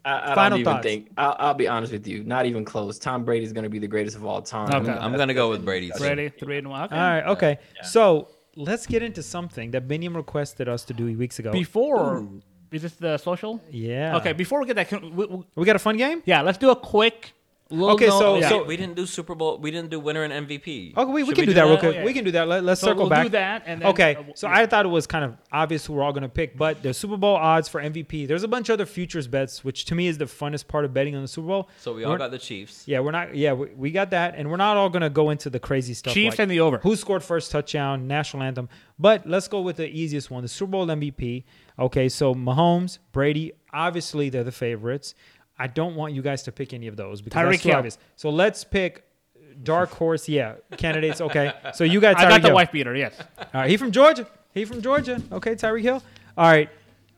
I, 0.04 0.32
I 0.32 0.36
Final 0.36 0.50
don't 0.58 0.60
even 0.60 0.74
thoughts. 0.74 0.84
think. 0.84 1.12
I'll, 1.18 1.36
I'll 1.40 1.54
be 1.54 1.68
honest 1.68 1.92
with 1.94 2.06
you. 2.08 2.24
Not 2.24 2.46
even 2.46 2.64
close. 2.66 3.00
Tom 3.00 3.24
Brady's 3.24 3.54
going 3.54 3.64
to 3.64 3.70
be 3.70 3.80
the 3.80 3.88
greatest 3.88 4.16
of 4.18 4.26
all 4.26 4.42
time. 4.42 4.70
Okay. 4.72 4.92
I'm 4.92 5.16
gonna 5.16 5.34
go 5.34 5.50
with 5.50 5.64
Brady. 5.66 5.90
too. 5.98 6.04
Ready? 6.04 6.30
Three 6.30 6.58
and 6.60 6.70
one. 6.70 6.84
Okay. 6.84 6.96
All 6.96 7.02
right, 7.02 7.26
okay. 7.28 7.58
So 7.84 8.28
let's 8.56 8.86
get 8.86 9.02
into 9.02 9.24
something 9.24 9.72
that 9.72 9.88
Biniam 9.88 10.16
requested 10.16 10.68
us 10.70 10.84
to 10.86 10.94
do 10.94 11.06
weeks 11.18 11.40
ago. 11.40 11.52
Before, 11.52 12.28
is 12.72 12.82
this 12.84 12.94
the 12.94 13.18
social? 13.18 13.62
yeah. 13.72 14.18
Okay, 14.18 14.34
before 14.34 14.60
we 14.60 14.68
get 14.68 14.76
that, 14.76 14.90
can, 14.90 15.16
we, 15.16 15.26
we- 15.26 15.44
We 15.56 15.66
got 15.66 15.76
a 15.76 15.80
fun 15.80 15.98
game? 15.98 16.22
yeah, 16.26 16.42
let's 16.42 16.58
do 16.60 16.70
a 16.70 16.76
quick. 16.76 17.32
Little 17.72 17.96
Okay, 17.96 18.06
note- 18.06 18.20
so- 18.20 18.38
yeah. 18.38 18.50
so- 18.50 18.64
we 18.64 18.78
didn't 18.78 18.96
do 18.96 19.08
Super 19.08 19.34
Bowl. 19.34 19.58
We 19.58 19.72
didn't 19.72 19.90
do 19.90 20.00
winner 20.00 20.22
and 20.22 20.48
MVP. 20.48 20.94
Okay, 20.96 21.12
we, 21.12 21.24
we 21.24 21.30
Should 21.30 21.36
can 21.36 21.46
do 21.48 21.54
that, 21.56 21.64
real 21.64 21.78
quick. 21.80 21.96
Oh, 21.96 22.00
yeah. 22.00 22.06
We 22.06 22.14
can 22.14 22.24
do 22.24 22.30
that. 22.32 22.48
Let, 22.48 22.64
us 22.64 22.80
So 22.80 22.88
circle 22.88 23.04
we'll 23.04 23.10
back. 23.10 23.24
do 23.24 23.30
that, 23.30 23.64
and 23.66 23.82
then, 23.82 23.90
okay, 23.90 24.16
uh, 24.18 24.24
so 24.36 24.48
yeah. 24.48 24.58
I 24.58 24.66
thought 24.68 24.86
it 24.86 24.90
was 24.90 25.08
kind 25.08 25.26
of 25.26 25.36
obvious 25.52 25.84
who 25.88 25.94
we're 25.94 26.04
all 26.04 26.14
going 26.14 26.22
to 26.22 26.30
pick, 26.30 26.56
but 26.56 26.84
the 26.84 26.94
Super 26.94 27.18
Bowl 27.18 27.36
odds 27.36 27.68
for 27.68 27.82
MVP. 27.82 28.28
There's 28.28 28.44
a 28.44 28.48
bunch 28.48 28.70
of 28.70 28.74
other 28.74 28.86
futures 28.86 29.28
bets, 29.28 29.64
which 29.64 29.86
to 29.86 29.96
me 29.96 30.06
is 30.06 30.20
the 30.20 30.26
funnest 30.26 30.68
part 30.68 30.86
of 30.86 30.94
betting 30.94 31.16
on 31.16 31.24
the 31.24 31.28
Super 31.28 31.48
Bowl. 31.48 31.70
So 31.80 31.94
we 31.96 32.04
all 32.04 32.12
We're- 32.12 32.20
got 32.20 32.30
the 32.30 32.38
Chiefs. 32.38 32.84
Yeah, 32.88 33.00
we're 33.00 33.10
not. 33.12 33.34
Yeah, 33.36 33.54
we, 33.54 33.68
we 33.76 33.90
got 33.92 34.12
that, 34.12 34.36
and 34.38 34.52
we're 34.52 34.58
not 34.58 34.78
all 34.78 34.90
going 34.90 35.02
to 35.02 35.10
go 35.10 35.32
into 35.32 35.50
the 35.50 35.60
crazy 35.60 35.96
stuff. 35.96 36.14
Chiefs 36.14 36.34
like 36.34 36.40
and 36.42 36.52
the 36.52 36.60
over. 36.60 36.78
Who 36.80 36.96
scored 36.96 37.24
first 37.24 37.50
touchdown, 37.50 38.06
national 38.08 38.44
anthem? 38.44 38.70
But 39.00 39.28
let's 39.28 39.48
go 39.48 39.62
with 39.62 39.78
the 39.78 39.88
easiest 39.90 40.30
one, 40.30 40.44
the 40.44 40.48
Super 40.50 40.70
Bowl 40.72 40.86
MVP. 40.86 41.44
Okay, 41.80 42.08
so 42.10 42.34
Mahomes, 42.36 43.00
Brady, 43.12 43.52
obviously 43.74 44.30
they're 44.30 44.44
the 44.46 44.52
favorites. 44.52 45.14
I 45.58 45.68
don't 45.68 45.96
want 45.96 46.14
you 46.14 46.22
guys 46.22 46.44
to 46.44 46.52
pick 46.52 46.74
any 46.74 46.88
of 46.88 46.98
those 46.98 47.22
because 47.22 47.42
Tyreek 47.42 47.52
that's 47.52 47.64
too 47.64 47.70
Hill. 47.70 47.78
obvious. 47.78 47.98
So 48.16 48.30
let's 48.30 48.64
pick 48.64 49.04
dark 49.64 49.90
horse. 49.92 50.28
Yeah, 50.28 50.56
candidates. 50.78 51.22
Okay, 51.22 51.54
so 51.74 51.84
you 51.84 52.00
got. 52.02 52.18
Tyreek. 52.18 52.20
I 52.26 52.30
got 52.30 52.42
the 52.42 52.48
Hill. 52.50 52.56
wife 52.56 52.72
beater. 52.72 52.96
Yes. 52.96 53.14
All 53.38 53.46
right, 53.54 53.70
he 53.70 53.78
from 53.78 53.92
Georgia. 53.92 54.28
He 54.54 54.66
from 54.66 54.82
Georgia. 54.82 55.22
Okay, 55.32 55.56
Tyreek 55.56 55.82
Hill. 55.82 56.04
All 56.38 56.50
right, 56.50 56.70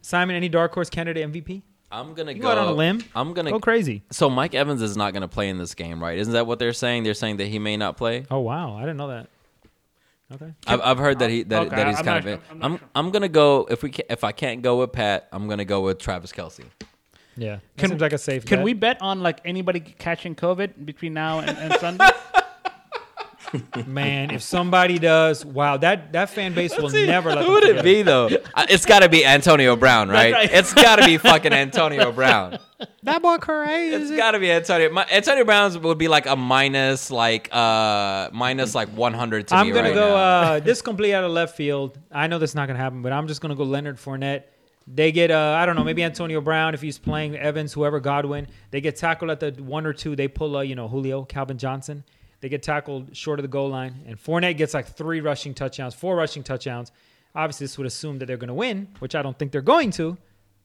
Simon. 0.02 0.36
Any 0.36 0.50
dark 0.50 0.74
horse 0.74 0.90
candidate 0.90 1.32
MVP? 1.32 1.62
I'm 1.90 2.14
gonna 2.14 2.34
You 2.34 2.42
go 2.42 2.48
go 2.48 2.52
out 2.52 2.58
on 2.58 2.68
a 2.68 2.72
limb. 2.74 3.02
I'm 3.16 3.34
gonna 3.34 3.50
Go 3.52 3.60
crazy. 3.60 4.04
So 4.12 4.30
Mike 4.30 4.54
Evans 4.54 4.82
is 4.82 4.98
not 4.98 5.14
gonna 5.14 5.28
play 5.30 5.48
in 5.50 5.58
this 5.58 5.74
game, 5.74 6.04
right? 6.04 6.18
Isn't 6.18 6.34
that 6.34 6.46
what 6.46 6.60
they're 6.60 6.74
saying? 6.74 7.04
They're 7.04 7.14
saying 7.14 7.38
that 7.38 7.48
he 7.48 7.60
may 7.60 7.78
not 7.78 7.96
play. 7.98 8.26
Oh 8.30 8.40
wow, 8.40 8.76
I 8.76 8.82
didn't 8.82 8.98
know 8.98 9.08
that. 9.08 9.30
Okay. 10.34 10.54
I've, 10.68 10.82
I've 10.82 10.98
heard 10.98 11.20
that 11.20 11.30
he 11.30 11.44
that, 11.44 11.68
Okay, 11.68 11.76
that 11.78 11.88
he's 11.88 12.00
I'm 12.00 12.06
kind 12.06 12.26
not 12.26 12.34
of. 12.34 12.40
sure. 12.42 12.52
I'm 12.52 12.64
I'm 12.64 12.72
not 12.74 12.82
I'm, 12.94 13.06
sure. 13.06 13.12
gonna 13.14 13.30
go 13.30 13.68
if 13.72 13.82
we 13.84 13.90
can, 13.92 14.06
if 14.10 14.26
I 14.26 14.34
can't 14.34 14.62
go 14.62 14.80
with 14.80 14.92
Pat, 14.92 15.30
I'm 15.32 15.48
gonna 15.48 15.64
go 15.64 15.80
with 15.82 15.98
Travis 16.00 16.34
Kelce. 16.34 16.66
Yeah, 17.38 17.60
Can- 17.78 17.90
seems 17.90 18.02
like 18.02 18.14
a 18.14 18.18
safe. 18.18 18.46
Can 18.46 18.60
bet. 18.60 18.66
we 18.66 18.74
bet 18.74 19.02
on 19.02 19.22
like 19.22 19.40
anybody 19.46 19.80
catching 19.80 20.36
COVID 20.36 20.86
between 20.86 21.14
now 21.14 21.40
and, 21.40 21.58
and 21.58 21.74
Sunday? 21.80 22.10
Man, 23.86 24.32
if 24.32 24.42
somebody 24.42 25.00
does, 25.00 25.46
wow, 25.46 25.78
that 25.78 26.12
that 26.12 26.30
fan 26.30 26.54
base 26.54 26.78
will 26.78 26.90
never 26.90 27.34
let 27.34 27.46
Who 27.46 27.54
would 27.54 27.64
it 27.64 27.84
be 27.84 28.02
though? 28.02 28.28
It's 28.70 28.86
got 28.86 29.00
to 29.00 29.10
be 29.10 29.26
Antonio 29.26 29.76
Brown, 29.78 30.10
right? 30.10 30.34
right. 30.34 30.50
It's 30.52 30.74
got 30.74 30.98
to 30.98 31.06
be 31.06 31.18
fucking 31.18 31.54
Antonio 31.66 32.12
Brown. 32.12 32.60
That 33.04 33.22
boy 33.22 33.38
It's 33.40 34.12
got 34.12 34.32
to 34.32 34.40
be 34.40 34.52
Antonio. 34.52 34.90
My, 34.92 35.06
Antonio 35.10 35.46
Brown's 35.46 35.78
would 35.78 35.98
be 35.98 36.10
like 36.10 36.26
a 36.26 36.36
minus, 36.36 37.10
like 37.10 37.48
uh, 37.54 38.30
minus 38.34 38.76
like 38.76 38.90
100 38.90 39.48
to 39.48 39.56
I'm 39.56 39.68
me 39.68 39.74
gonna 39.74 39.90
right 39.90 39.96
go 39.96 40.10
now. 40.10 40.16
uh, 40.16 40.60
this 40.60 40.82
complete 40.82 41.14
out 41.14 41.24
of 41.24 41.32
left 41.32 41.56
field. 41.56 41.98
I 42.12 42.28
know 42.28 42.40
that's 42.40 42.56
not 42.56 42.68
gonna 42.68 42.80
happen, 42.80 43.02
but 43.02 43.14
I'm 43.14 43.28
just 43.28 43.40
gonna 43.40 43.56
go 43.56 43.64
Leonard 43.64 43.98
Fournette. 43.98 44.44
They 44.88 45.12
get 45.12 45.32
uh, 45.32 45.56
I 45.60 45.66
don't 45.66 45.76
know, 45.76 45.84
maybe 45.84 46.04
Antonio 46.04 46.40
Brown 46.40 46.74
if 46.74 46.82
he's 46.82 46.98
playing 46.98 47.36
Evans, 47.36 47.74
whoever 47.74 48.00
Godwin. 48.00 48.48
They 48.72 48.80
get 48.80 48.96
tackled 48.96 49.30
at 49.32 49.40
the 49.42 49.52
one 49.62 49.86
or 49.86 49.94
two. 49.94 50.16
They 50.16 50.28
pull 50.30 50.56
uh, 50.56 50.62
you 50.62 50.76
know 50.76 50.88
Julio, 50.88 51.24
Calvin 51.26 51.58
Johnson. 51.58 52.04
They 52.40 52.50
get 52.50 52.64
tackled 52.64 53.16
short 53.16 53.40
of 53.40 53.44
the 53.44 53.50
goal 53.50 53.70
line, 53.70 54.04
and 54.08 54.18
Fournette 54.18 54.58
gets 54.58 54.74
like 54.74 54.88
three 54.88 55.20
rushing 55.20 55.54
touchdowns, 55.54 55.94
four 55.94 56.16
rushing 56.16 56.44
touchdowns. 56.44 56.92
Obviously, 57.36 57.66
this 57.66 57.78
would 57.78 57.88
assume 57.88 58.20
that 58.20 58.28
they're 58.28 58.38
gonna 58.38 58.54
win, 58.54 58.88
which 59.00 59.14
I 59.14 59.22
don't 59.22 59.38
think 59.38 59.52
they're 59.52 59.62
going 59.62 59.92
to. 59.92 60.18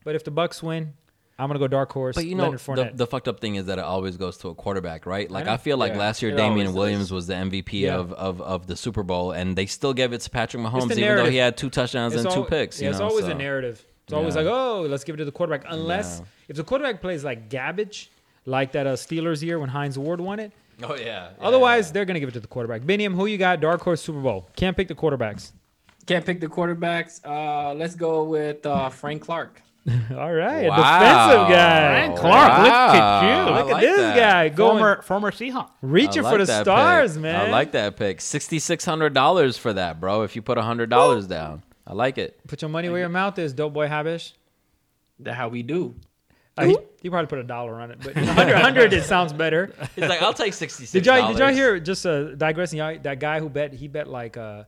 But 0.05 0.15
if 0.15 0.23
the 0.25 0.31
Bucks 0.31 0.63
win, 0.63 0.95
I'm 1.39 1.49
gonna 1.49 1.59
go 1.59 1.67
dark 1.67 1.91
horse. 1.93 2.15
But 2.15 2.27
you 2.27 2.37
know, 2.37 2.53
the, 2.53 2.93
the 2.95 3.07
fucked 3.07 3.27
up 3.27 3.41
thing 3.41 3.57
is 3.57 3.67
that 3.67 3.79
it 3.79 3.85
always 3.85 4.17
goes 4.17 4.37
to 4.39 4.49
a 4.49 4.55
quarterback, 4.55 5.07
right? 5.07 5.29
Like 5.29 5.47
know. 5.47 5.55
I, 5.55 5.57
feel 5.57 5.77
like 5.77 5.95
Yeah, 5.95 5.99
last 5.99 6.23
year 6.23 6.31
it 6.33 6.37
Damien 6.37 6.75
Williams 6.75 7.07
does. 7.07 7.13
was 7.13 7.27
the 7.27 7.35
MVP 7.35 7.73
Yeah. 7.81 7.97
of, 7.97 8.13
of, 8.13 8.41
of 8.41 8.67
the 8.69 8.77
Super 8.77 9.03
Bowl, 9.03 9.33
and 9.33 9.57
they 9.57 9.67
still 9.67 9.95
gave 9.95 10.13
it 10.13 10.21
to 10.21 10.31
Patrick 10.31 10.63
Mahomes, 10.63 10.97
even 10.97 11.17
though 11.17 11.31
he 11.31 11.39
had 11.39 11.57
two 11.57 11.71
touchdowns 11.71 12.15
and 12.15 12.27
It's 12.27 12.35
two 12.35 12.45
picks. 12.45 12.81
Yeah, 12.81 12.87
you 12.87 12.91
it's 12.91 13.01
know, 13.01 13.09
always 13.09 13.25
so. 13.25 13.33
a 13.33 13.35
narrative. 13.35 13.85
It's 14.13 14.19
always 14.19 14.35
Yeah. 14.35 14.43
like, 14.43 14.51
oh, 14.53 14.81
let's 14.83 15.05
give 15.05 15.15
it 15.15 15.19
to 15.19 15.25
the 15.25 15.33
quarterback. 15.33 15.65
Unless 15.73 16.19
Yeah. 16.21 16.27
if 16.49 16.57
the 16.57 16.65
quarterback 16.65 17.01
plays 17.01 17.25
like 17.25 17.49
garbage, 17.49 18.11
like 18.45 18.73
that 18.73 18.87
uh, 18.87 18.93
Steelers 18.95 19.43
year 19.43 19.59
when 19.59 19.69
Hines 19.71 19.99
Ward 19.99 20.21
won 20.21 20.39
it. 20.39 20.53
Oh 20.83 20.97
yeah. 20.97 21.29
Otherwise, 21.41 21.93
they're 21.93 22.05
gonna 22.05 22.21
give 22.21 22.29
it 22.29 22.33
to 22.33 22.41
the 22.41 22.47
quarterback. 22.47 22.83
Biniam, 22.83 23.15
who 23.15 23.27
you 23.27 23.39
got? 23.39 23.61
Dark 23.61 23.81
horse 23.83 24.01
Super 24.03 24.21
Bowl. 24.21 24.49
Can't 24.57 24.77
pick 24.77 24.89
the 24.89 24.95
quarterbacks. 24.95 25.53
Can't 26.07 26.27
pick 26.27 26.41
the 26.41 26.49
quarterbacks. 26.49 27.21
Uh, 27.25 27.73
let's 27.75 27.95
go 27.95 28.25
with 28.25 28.67
uh, 28.67 28.89
Frank 28.89 29.23
Clark. 29.23 29.63
All 30.17 30.33
right, 30.33 30.69
Wow. 30.69 30.77
defensive 30.77 31.49
guy. 31.49 31.89
Frank 32.07 32.17
Clark, 32.19 32.59
look 32.63 32.73
at 32.73 33.23
you. 33.23 33.53
Look 33.53 33.55
I 33.55 33.61
at 33.61 33.67
like 33.73 33.81
this 33.83 33.97
that. 33.97 34.17
guy 34.17 34.49
going 34.49 34.79
Former 34.79 35.03
former 35.03 35.31
Seahawk. 35.33 35.71
reaching 35.83 36.25
I 36.25 36.31
for 36.31 36.39
the 36.39 36.47
stars, 36.63 37.13
pick. 37.15 37.23
man. 37.23 37.49
I 37.49 37.51
like 37.51 37.73
that 37.73 37.97
pick. 37.97 38.21
Sixty 38.21 38.59
six 38.61 38.85
hundred 38.85 39.13
dollars 39.15 39.57
for 39.59 39.73
that, 39.73 39.99
bro. 40.01 40.23
If 40.23 40.37
you 40.37 40.43
put 40.43 40.57
hundred 40.59 40.89
dollars 40.91 41.27
down, 41.27 41.63
I 41.93 41.95
like 41.95 42.17
it. 42.17 42.41
Put 42.49 42.63
your 42.63 42.71
money 42.71 42.89
where 42.89 43.01
your 43.01 43.11
mouth 43.11 43.39
is, 43.39 43.53
dope 43.53 43.75
boy 43.75 43.87
Habish. 43.87 44.33
That's 45.19 45.37
how 45.37 45.49
we 45.51 45.63
do. 45.63 45.95
Uh, 46.57 46.65
he, 46.65 46.79
he 47.03 47.11
probably 47.11 47.27
put 47.27 47.39
a 47.39 47.45
dollar 47.45 47.79
on 47.83 47.91
it, 47.91 47.99
but 48.03 48.15
100, 48.15 48.55
100 48.55 48.93
it 48.95 49.05
sounds 49.05 49.35
better. 49.35 49.75
He's 49.95 50.09
like, 50.09 50.23
I'll 50.23 50.33
take 50.33 50.55
sixty 50.55 50.85
six. 50.87 50.93
Did 50.93 51.05
y'all 51.05 51.29
did 51.29 51.39
y'all 51.39 51.53
hear 51.53 51.79
just 51.79 52.07
uh, 52.07 52.35
digressing? 52.35 52.79
Y'all, 52.79 52.99
that 53.03 53.21
guy 53.21 53.41
who 53.41 53.51
bet 53.51 53.75
he 53.75 53.89
bet 53.89 54.09
like 54.09 54.39
uh, 54.39 54.65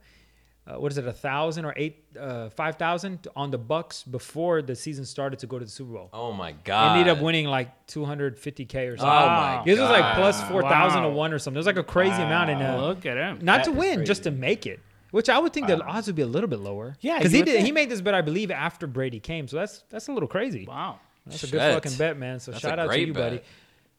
uh, 0.66 0.75
what 0.75 0.93
is 0.93 0.99
it 0.99 1.07
a 1.07 1.14
thousand 1.14 1.64
or 1.64 1.72
eight 1.79 2.05
uh, 2.20 2.51
five 2.51 2.77
thousand 2.77 3.27
on 3.35 3.51
the 3.51 3.57
Bucks 3.59 4.03
before 4.03 4.61
the 4.61 4.77
season 4.77 5.07
started 5.07 5.39
to 5.39 5.47
go 5.47 5.59
to 5.59 5.64
the 5.64 5.70
Super 5.70 5.95
Bowl. 5.95 6.11
Oh 6.12 6.33
my 6.33 6.53
god! 6.53 6.97
He 6.97 7.01
ended 7.01 7.16
up 7.16 7.22
winning 7.22 7.47
like 7.47 7.87
250k 7.87 8.93
or 8.93 8.97
something. 8.99 9.01
Oh 9.01 9.01
something. 9.01 9.01
my 9.01 9.55
god! 9.57 9.64
This 9.64 9.81
was 9.81 9.89
like 9.89 10.14
plus 10.14 10.43
four 10.43 10.61
thousand 10.61 11.03
to 11.05 11.09
one 11.09 11.33
or 11.33 11.39
something. 11.39 11.57
It 11.57 11.61
was 11.61 11.66
like 11.66 11.79
a 11.79 11.85
crazy 11.85 12.20
amount, 12.20 12.51
and 12.51 12.62
uh, 12.62 12.87
Look 12.87 13.07
at 13.07 13.16
him. 13.16 13.39
not 13.43 13.64
to 13.64 13.72
win, 13.72 13.97
crazy. 13.97 14.07
just 14.07 14.25
to 14.25 14.31
make 14.31 14.66
it. 14.66 14.81
Which 15.15 15.29
I 15.29 15.39
would 15.39 15.53
think 15.53 15.69
the 15.69 15.81
odds 15.85 16.09
would 16.09 16.17
be 16.17 16.23
a 16.23 16.27
little 16.27 16.49
bit 16.49 16.59
lower. 16.59 16.97
Yeah, 17.01 17.19
because 17.19 17.31
he 17.31 17.39
would 17.39 17.45
did. 17.47 17.62
He 17.65 17.71
made 17.71 17.89
this 17.89 18.01
bet, 18.01 18.15
I 18.15 18.21
believe, 18.21 18.51
after 18.51 18.89
Brady 18.89 19.21
came. 19.21 19.47
So 19.47 19.57
that's 19.59 19.85
that's 19.89 20.09
a 20.09 20.12
little 20.12 20.29
crazy. 20.29 20.67
Wow. 20.67 20.99
That's 21.25 21.45
a 21.45 21.47
good 21.47 21.61
fucking 21.61 21.97
bet, 21.97 22.19
man. 22.19 22.41
So 22.41 22.51
That's 22.51 22.62
shout 22.62 22.79
out 22.81 22.91
to 22.91 22.99
you, 23.01 23.12
bet. 23.15 23.23
buddy. 23.23 23.41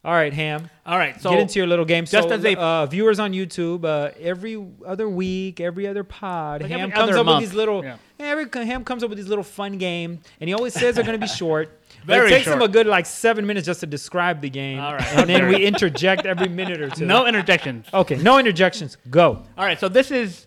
All 0.04 0.12
right, 0.14 0.32
Ham. 0.34 0.70
All 0.86 0.98
right. 0.98 1.20
So 1.20 1.32
Get 1.32 1.40
into 1.40 1.58
your 1.58 1.68
little 1.68 1.86
game. 1.86 2.06
just 2.06 2.28
so, 2.28 2.36
as 2.36 2.44
a- 2.46 2.60
uh, 2.60 2.86
viewers 2.86 3.18
on 3.20 3.32
YouTube, 3.32 3.86
uh, 3.86 4.12
every 4.20 4.64
other 4.86 5.10
week, 5.10 5.60
every 5.60 5.88
other 5.88 6.04
pod, 6.04 6.62
Like 6.62 6.70
Ham 6.70 6.82
every 6.82 6.92
comes 6.92 7.16
up 7.16 7.26
month. 7.26 7.42
with 7.42 7.50
these 7.50 7.56
little. 7.58 7.84
Yeah. 7.84 7.98
Every 8.20 8.46
Ham 8.66 8.84
comes 8.84 9.02
up 9.04 9.10
with 9.10 9.18
these 9.18 9.28
little 9.30 9.44
fun 9.44 9.78
game, 9.80 10.20
and 10.40 10.48
he 10.48 10.54
always 10.54 10.74
says 10.74 10.96
they're 10.96 11.04
going 11.06 11.20
to 11.20 11.26
be 11.26 11.32
short. 11.44 11.80
but 12.06 12.14
Very 12.14 12.28
it 12.28 12.30
takes 12.36 12.46
him 12.48 12.62
a 12.62 12.68
good 12.68 12.86
like 12.88 13.06
seven 13.08 13.48
minutes 13.48 13.66
just 13.66 13.80
to 13.80 13.88
describe 13.88 14.42
the 14.42 14.50
game, 14.50 14.80
All 14.82 14.94
right. 14.94 15.14
and 15.16 15.30
then 15.30 15.48
we 15.48 15.66
interject 15.72 16.26
every 16.28 16.50
minute 16.50 16.82
or 16.82 16.90
two. 16.90 17.06
no 17.06 17.26
interjections. 17.26 17.88
Okay, 17.94 18.18
no 18.18 18.38
interjections. 18.38 18.98
Go. 19.10 19.42
All 19.58 19.66
right, 19.66 19.80
so 19.80 19.88
this 19.90 20.12
is 20.12 20.46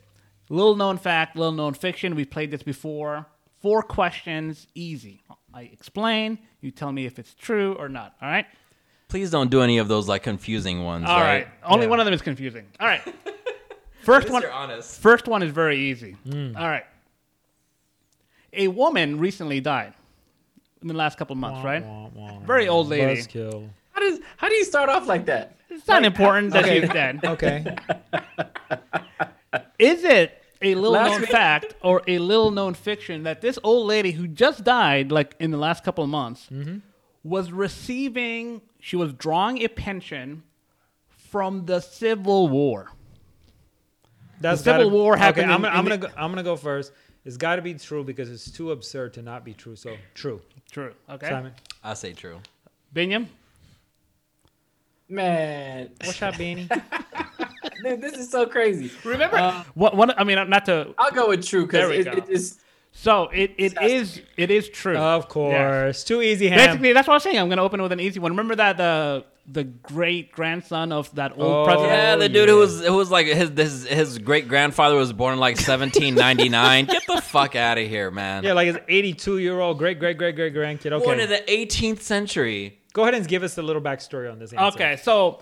little 0.49 0.77
known 0.77 0.99
fact, 0.99 1.37
little 1.37 1.53
known 1.53 1.75
fiction. 1.75 2.15
We've 2.15 2.31
played 2.31 2.51
this 2.51 2.63
before. 2.63 3.27
Four 3.63 3.83
questions, 3.83 4.67
easy. 4.75 5.23
I 5.53 5.63
explain. 5.63 6.39
You 6.61 6.71
tell 6.71 6.93
me 6.93 7.07
if 7.07 7.19
it's 7.19 7.35
true 7.35 7.75
or 7.75 7.89
not. 7.89 8.15
All 8.23 8.29
right. 8.29 8.47
Please 9.09 9.31
don't 9.31 9.51
do 9.51 9.63
any 9.63 9.79
of 9.79 9.89
those 9.89 10.07
like 10.09 10.23
confusing 10.23 10.85
ones. 10.85 11.07
All 11.09 11.17
right. 11.19 11.45
right. 11.45 11.49
Only 11.65 11.87
Yeah. 11.87 11.91
one 11.91 11.99
of 12.01 12.05
them 12.05 12.15
is 12.15 12.23
confusing. 12.23 12.67
All 12.79 12.87
right. 12.87 13.03
First 14.03 14.31
one. 14.31 14.45
honest. 14.47 15.01
First 15.01 15.27
one 15.29 15.43
is 15.43 15.51
very 15.51 15.79
easy. 15.91 16.13
Hmm. 16.31 16.57
All 16.57 16.69
right. 16.69 16.85
A 18.53 18.69
woman 18.69 19.19
recently 19.19 19.61
died 19.61 19.93
in 20.83 20.89
the 20.89 20.95
last 20.95 21.19
couple 21.19 21.33
of 21.35 21.39
months, 21.39 21.65
right? 21.65 21.85
Very 22.47 22.69
old 22.69 22.89
lady. 22.89 23.21
Buzzkill. 23.21 23.69
How 23.93 24.01
does 24.01 24.21
how 24.37 24.49
do 24.49 24.55
you 24.55 24.65
start 24.65 24.89
off 24.89 25.07
like 25.07 25.27
that? 25.27 25.57
It's 25.71 25.87
not 25.89 26.05
important 26.05 26.53
that 26.53 26.65
Okay. 26.65 26.81
she's 26.81 26.91
dead. 26.91 27.21
Okay. 27.25 27.77
Is 29.79 30.05
it 30.05 30.38
a 30.63 30.75
little 30.75 30.93
Last 30.93 31.11
known 31.13 31.21
week- 31.23 31.31
fact 31.31 31.75
or 31.83 32.03
a 32.07 32.19
little 32.19 32.51
known 32.51 32.75
fiction 32.75 33.23
that 33.25 33.41
this 33.41 33.59
old 33.63 33.87
lady 33.87 34.11
who 34.13 34.27
just 34.27 34.65
died, 34.65 35.13
like 35.13 35.35
in 35.39 35.51
the 35.51 35.57
last 35.59 35.85
couple 35.85 36.03
of 36.05 36.11
months, 36.11 36.49
Mm-hmm. 36.53 36.79
was 37.25 37.53
receiving, 37.53 38.61
she 38.81 38.97
was 38.97 39.13
drawing 39.13 39.63
a 39.63 39.69
pension 39.69 40.43
from 41.09 41.67
the 41.67 41.81
Civil 41.81 42.49
War? 42.49 42.91
That's 44.41 44.61
The 44.63 44.73
Civil 44.73 44.85
gotta- 44.91 44.97
War 44.97 45.17
happened 45.17 45.45
Okay, 45.47 45.53
I'm, 45.53 45.57
in- 45.57 45.63
gonna- 45.63 45.75
I'm 45.79 45.87
in 45.93 46.01
gonna 46.01 46.13
go, 46.15 46.21
I'm 46.21 46.31
gonna 46.31 46.43
go 46.43 46.57
first. 46.57 46.93
It's 47.25 47.37
got 47.37 47.57
to 47.57 47.63
be 47.63 47.75
true 47.75 48.05
because 48.05 48.31
it's 48.31 48.51
too 48.51 48.71
absurd 48.73 49.13
to 49.15 49.23
not 49.23 49.45
be 49.45 49.53
true. 49.53 49.77
So 49.77 49.97
true. 50.15 50.41
True. 50.71 50.95
Okay. 51.11 51.29
Simon, 51.29 51.53
I 51.85 51.95
say 51.95 52.13
true. 52.15 52.41
Binyam? 52.95 53.27
Man, 55.09 55.91
what's 56.05 56.21
up, 56.23 56.35
Beanie? 56.35 56.69
dude, 57.83 58.01
this 58.01 58.15
is 58.15 58.31
so 58.31 58.47
crazy. 58.47 58.91
Remember, 59.05 59.37
Uh, 59.37 59.65
what, 59.75 59.97
one, 59.97 60.11
I 60.17 60.25
mean, 60.25 60.37
not 60.49 60.65
to. 60.67 60.95
I'll 60.99 61.11
go 61.11 61.29
with 61.29 61.47
true 61.47 61.67
because 61.67 61.91
it, 61.91 62.07
it 62.07 62.29
is. 62.29 62.59
So 62.93 63.25
it, 63.29 63.53
it 63.59 63.79
has 63.79 63.89
to 63.91 63.95
is 63.95 64.21
it 64.37 64.51
is 64.51 64.69
true. 64.69 64.97
of 64.97 65.29
course, 65.29 66.03
too 66.05 66.21
easy. 66.23 66.49
Ham. 66.49 66.59
Basically, 66.59 66.93
that's 66.93 67.07
what 67.07 67.15
I'm 67.15 67.21
saying. 67.21 67.39
I'm 67.39 67.49
going 67.49 67.59
to 67.59 67.63
open 67.63 67.81
with 67.83 67.93
an 67.93 68.01
easy 68.01 68.19
one. 68.19 68.33
Remember 68.33 68.57
that 68.57 68.77
the 68.77 69.25
the 69.51 69.65
great 69.65 70.31
grandson 70.33 70.91
of 70.93 71.15
that 71.15 71.33
old 71.33 71.41
Oh, 71.43 71.65
president? 71.65 71.93
Yeah, 71.93 72.17
the 72.17 72.29
dude 72.29 72.49
who 72.49 72.57
was 72.57 72.85
who 72.85 72.95
was 72.97 73.11
like 73.11 73.27
his 73.27 73.51
his, 73.51 73.87
his 73.87 74.19
great 74.19 74.49
grandfather 74.49 74.97
was 74.97 75.13
born 75.13 75.35
in 75.35 75.39
like 75.39 75.57
1799. 75.57 76.87
Get 76.87 77.03
the 77.07 77.21
fuck 77.21 77.55
out 77.57 77.79
of 77.79 77.87
here, 77.87 78.11
man. 78.11 78.43
Yeah, 78.45 78.55
like 78.55 78.67
his 78.69 78.79
82 78.89 79.39
year 79.39 79.61
old 79.61 79.79
great 79.79 79.99
great 79.99 80.19
great 80.19 80.35
great 80.35 80.55
grandkid. 80.55 80.93
Okay, 80.93 81.05
Born 81.05 81.21
Okay, 81.21 81.25
in 81.25 81.29
the 81.31 81.67
18th 81.67 82.01
century. 82.01 82.79
go 82.93 83.03
ahead 83.03 83.15
and 83.15 83.27
give 83.29 83.43
us 83.43 83.59
a 83.59 83.63
little 83.63 83.83
backstory 83.83 84.31
on 84.31 84.39
this. 84.39 84.53
Answer. 84.53 84.77
Okay, 84.77 84.97
so 84.97 85.41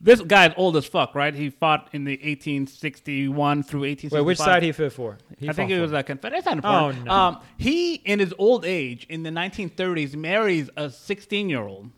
this 0.00 0.20
guy's 0.20 0.52
old 0.56 0.76
as 0.76 0.86
fuck, 0.86 1.14
right? 1.14 1.34
He 1.34 1.50
fought 1.50 1.88
in 1.92 2.04
the 2.04 2.12
1861 2.12 3.62
through 3.64 3.80
1865. 3.80 4.12
Wait, 4.12 4.26
which 4.26 4.38
side 4.38 4.62
he 4.62 4.72
fought 4.72 4.92
for? 4.92 5.18
He 5.38 5.48
I 5.48 5.52
think 5.52 5.70
fought 5.70 5.78
it 5.78 5.80
was 5.80 5.92
a 5.92 6.02
Confederate. 6.02 6.38
It's 6.38 6.46
not 6.46 6.64
Oh, 6.64 6.90
no. 6.92 7.10
Um, 7.10 7.40
he, 7.56 7.94
in 7.94 8.18
his 8.20 8.32
old 8.38 8.64
age, 8.64 9.06
in 9.08 9.22
the 9.24 9.30
1930s, 9.30 10.14
marries 10.14 10.70
a 10.76 10.90
16 10.90 11.48
year 11.48 11.62
old. 11.62 11.90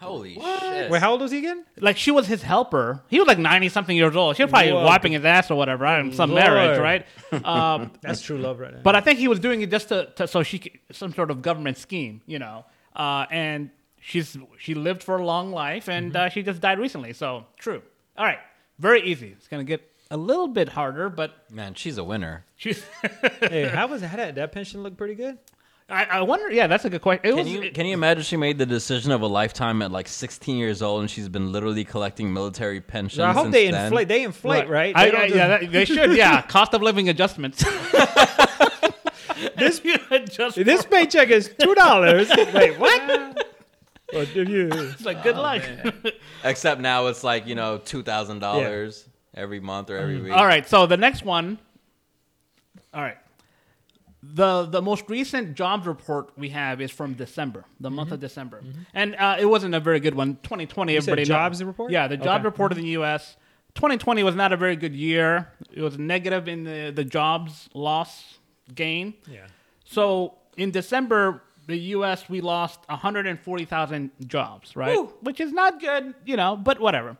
Holy 0.00 0.34
shit. 0.34 0.90
Wait, 0.90 1.00
how 1.00 1.12
old 1.12 1.22
was 1.22 1.30
he 1.30 1.38
again? 1.38 1.64
Like 1.80 1.96
she 1.96 2.10
was 2.10 2.26
his 2.26 2.42
helper. 2.42 3.02
He 3.08 3.18
was 3.18 3.26
like 3.26 3.38
90 3.38 3.70
something 3.70 3.96
years 3.96 4.14
old. 4.14 4.36
She 4.36 4.42
was 4.42 4.50
probably 4.50 4.72
Whoa. 4.72 4.84
wiping 4.84 5.12
his 5.12 5.24
ass 5.24 5.50
or 5.50 5.54
whatever, 5.54 5.84
right? 5.84 6.00
In 6.00 6.12
some 6.12 6.30
Lord. 6.30 6.42
marriage, 6.42 6.78
right? 6.78 7.06
Um, 7.44 7.90
That's 8.00 8.20
true 8.20 8.38
love 8.38 8.60
right 8.60 8.72
now. 8.74 8.80
But 8.82 8.96
I 8.96 9.00
think 9.00 9.18
he 9.18 9.28
was 9.28 9.40
doing 9.40 9.62
it 9.62 9.70
just 9.70 9.88
to, 9.88 10.06
to 10.16 10.28
so 10.28 10.42
she 10.42 10.58
could, 10.58 10.72
some 10.92 11.12
sort 11.14 11.30
of 11.30 11.42
government 11.42 11.78
scheme, 11.78 12.20
you 12.26 12.38
know. 12.38 12.64
Uh, 12.94 13.26
and 13.30 13.70
she's 14.06 14.36
she 14.58 14.74
lived 14.74 15.02
for 15.02 15.16
a 15.16 15.24
long 15.24 15.50
life, 15.50 15.88
and 15.88 16.12
Mm-hmm. 16.12 16.26
uh, 16.26 16.28
she 16.28 16.42
just 16.42 16.60
died 16.60 16.78
recently. 16.78 17.12
So 17.14 17.46
true. 17.58 17.82
All 18.16 18.24
right, 18.26 18.38
very 18.78 19.02
easy. 19.02 19.28
It's 19.36 19.48
gonna 19.48 19.64
get 19.64 19.80
a 20.10 20.16
little 20.16 20.46
bit 20.48 20.68
harder, 20.68 21.08
but 21.08 21.30
Man, 21.50 21.74
she's 21.74 21.96
a 21.98 22.04
winner. 22.04 22.44
she's. 22.56 22.84
hey, 23.40 23.66
how 23.68 23.86
was 23.88 24.02
how 24.02 24.16
did 24.16 24.34
that 24.36 24.52
pension 24.52 24.82
look 24.82 24.96
pretty 24.96 25.14
good? 25.14 25.38
I, 25.86 26.04
I 26.04 26.20
wonder. 26.22 26.50
Yeah, 26.50 26.66
that's 26.66 26.86
a 26.86 26.90
good 26.90 27.02
question. 27.02 27.26
It 27.26 27.30
Can 27.36 27.38
was. 27.44 27.48
you 27.52 27.62
it- 27.62 27.74
can 27.74 27.84
you 27.86 27.92
imagine 27.94 28.22
she 28.22 28.36
made 28.38 28.56
the 28.58 28.64
decision 28.66 29.12
of 29.12 29.20
a 29.22 29.26
lifetime 29.26 29.82
at 29.82 29.90
like 29.90 30.08
16 30.08 30.56
years 30.56 30.80
old 30.80 31.00
and 31.02 31.10
she's 31.10 31.28
been 31.28 31.52
literally 31.52 31.84
collecting 31.84 32.32
military 32.32 32.80
pensions 32.80 33.20
I 33.20 33.32
hope 33.32 33.44
since 33.44 33.52
they 33.54 33.70
then? 33.70 33.86
inflate. 33.86 34.08
They 34.08 34.22
inflate, 34.22 34.68
right? 34.68 34.96
I, 34.96 35.04
They 35.06 35.10
don't 35.10 35.20
I- 35.20 35.26
just- 35.28 35.36
yeah, 35.36 35.48
that, 35.48 35.72
they 35.72 35.84
should. 35.84 36.16
Yeah, 36.16 36.40
cost 36.42 36.72
of 36.74 36.80
living 36.82 37.08
adjustments. 37.10 37.62
this 39.58 39.80
this 40.56 40.84
paycheck 40.86 41.28
is 41.28 41.50
two 41.58 41.74
dollars. 41.74 42.30
Wait, 42.54 42.78
what? 42.78 43.46
What 44.12 44.32
did 44.32 44.48
you? 44.48 44.68
It's 44.72 45.04
like 45.04 45.22
good 45.22 45.36
oh, 45.36 45.42
luck. 45.42 45.62
Except 46.44 46.80
now 46.80 47.06
it's 47.06 47.24
like 47.24 47.46
you 47.46 47.54
know 47.54 47.78
two 47.78 48.02
thousand 48.02 48.40
dollars 48.40 49.08
every 49.34 49.60
month 49.60 49.90
or 49.90 49.96
every 49.96 50.16
mm-hmm. 50.16 50.24
week. 50.24 50.32
All 50.32 50.46
right, 50.46 50.68
so 50.68 50.86
the 50.86 50.96
next 50.96 51.24
one. 51.24 51.58
All 52.92 53.02
right. 53.02 53.18
The 54.22 54.64
the 54.64 54.80
most 54.80 55.04
recent 55.08 55.54
jobs 55.54 55.86
report 55.86 56.30
we 56.36 56.48
have 56.50 56.80
is 56.80 56.90
from 56.90 57.14
December, 57.14 57.64
the 57.78 57.90
month 57.90 58.10
of 58.10 58.16
mm-hmm. 58.16 58.26
December, 58.26 58.62
mm-hmm. 58.62 58.80
and 58.94 59.16
uh, 59.16 59.36
it 59.38 59.44
wasn't 59.44 59.74
a 59.74 59.80
very 59.80 60.00
good 60.00 60.14
one. 60.14 60.36
2020, 60.42 60.94
said 60.94 60.96
everybody. 60.96 61.22
know- 61.22 61.26
jobs 61.26 61.62
report? 61.62 61.90
Yeah, 61.90 62.08
the 62.08 62.16
job 62.16 62.40
Okay. 62.40 62.44
report 62.44 62.72
in 62.72 62.78
the 62.78 62.88
U.S. 63.00 63.36
2020 63.74 64.22
was 64.22 64.34
not 64.34 64.52
a 64.52 64.56
very 64.56 64.76
good 64.76 64.94
year. 64.94 65.48
It 65.72 65.82
was 65.82 65.98
negative 65.98 66.48
in 66.48 66.64
the, 66.64 66.92
the 66.94 67.04
jobs 67.04 67.68
loss 67.74 68.38
gain. 68.72 69.14
Yeah. 69.28 69.46
So 69.84 70.34
in 70.56 70.70
December, 70.70 71.42
the 71.66 71.76
U.S. 71.76 72.28
we 72.28 72.40
lost 72.40 72.80
140,000 72.88 74.10
jobs, 74.26 74.76
right? 74.76 74.96
Woo. 74.96 75.12
Which 75.22 75.40
is 75.40 75.52
not 75.52 75.80
good, 75.80 76.14
you 76.24 76.36
know, 76.36 76.56
but 76.56 76.80
whatever. 76.80 77.16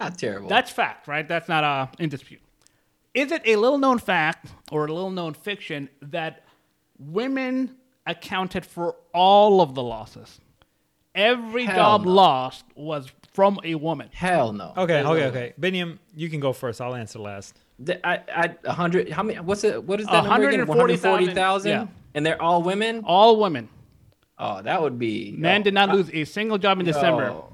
Not 0.00 0.18
terrible. 0.18 0.48
That's 0.48 0.70
fact, 0.70 1.06
right? 1.08 1.26
That's 1.26 1.48
not 1.48 1.64
uh, 1.64 1.86
in 1.98 2.08
dispute. 2.08 2.40
Is 3.14 3.30
it 3.30 3.42
a 3.46 3.56
little 3.56 3.78
known 3.78 3.98
fact 3.98 4.48
or 4.72 4.86
a 4.86 4.92
little 4.92 5.10
known 5.10 5.34
fiction 5.34 5.88
that 6.02 6.44
women 6.98 7.76
accounted 8.06 8.66
for 8.66 8.96
all 9.12 9.60
of 9.60 9.74
the 9.74 9.82
losses? 9.82 10.40
Every 11.14 11.64
Hell 11.64 11.76
job 11.76 12.04
no. 12.04 12.10
lost 12.10 12.64
was 12.74 13.08
from 13.32 13.60
a 13.62 13.76
woman. 13.76 14.10
hell 14.12 14.52
no. 14.52 14.72
Okay, 14.76 14.94
There's 14.94 15.06
okay, 15.06 15.20
no- 15.20 15.26
okay. 15.28 15.52
Biniam, 15.60 15.98
you 16.16 16.28
can 16.28 16.40
go 16.40 16.52
first. 16.52 16.80
I'll 16.80 16.94
answer 16.96 17.20
last. 17.20 17.56
Th- 17.84 18.00
I, 18.02 18.20
I, 18.34 18.54
a 18.64 18.72
hundred. 18.72 19.10
How 19.10 19.22
many? 19.22 19.38
What's 19.38 19.62
it? 19.64 19.82
What 19.84 20.00
is 20.00 20.06
that 20.06 20.24
number 20.24 20.48
again? 20.48 20.66
140,000, 20.66 21.10
140,000? 21.10 21.70
yeah. 21.70 21.86
And 22.14 22.24
they're 22.26 22.40
all 22.40 22.62
women. 22.62 23.02
All 23.04 23.38
women. 23.40 23.68
Oh, 24.38 24.62
that 24.62 24.82
would 24.82 24.98
be. 24.98 25.34
Man 25.38 25.60
yo, 25.60 25.64
did 25.64 25.74
not 25.74 25.90
I- 25.90 25.94
lose 25.94 26.10
a 26.12 26.24
single 26.24 26.58
job 26.58 26.80
in 26.80 26.86
December. 26.86 27.24
yo, 27.26 27.52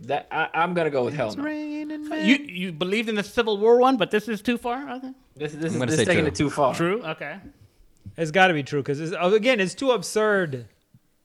That 0.00 0.28
I, 0.30 0.48
I'm 0.54 0.74
gonna 0.74 0.90
go 0.90 1.04
with 1.04 1.14
hell 1.14 1.34
no. 1.34 1.46
You 1.48 2.36
you 2.36 2.72
believed 2.72 3.08
in 3.08 3.14
the 3.14 3.22
Civil 3.22 3.58
War 3.58 3.78
one, 3.78 3.96
but 3.96 4.10
this 4.10 4.28
is 4.28 4.42
too 4.42 4.58
far. 4.58 4.88
Okay. 4.96 5.12
This, 5.36 5.52
this, 5.52 5.74
I'm 5.74 5.82
is 5.88 5.96
this 5.96 6.06
taking 6.06 6.24
true. 6.24 6.28
it 6.28 6.34
too 6.34 6.50
far. 6.50 6.74
True. 6.74 7.02
Okay. 7.02 7.36
It's 8.16 8.30
got 8.30 8.48
to 8.48 8.54
be 8.54 8.62
true 8.62 8.80
because 8.82 9.12
oh, 9.12 9.34
again, 9.34 9.60
it's 9.60 9.74
too 9.74 9.92
absurd 9.92 10.66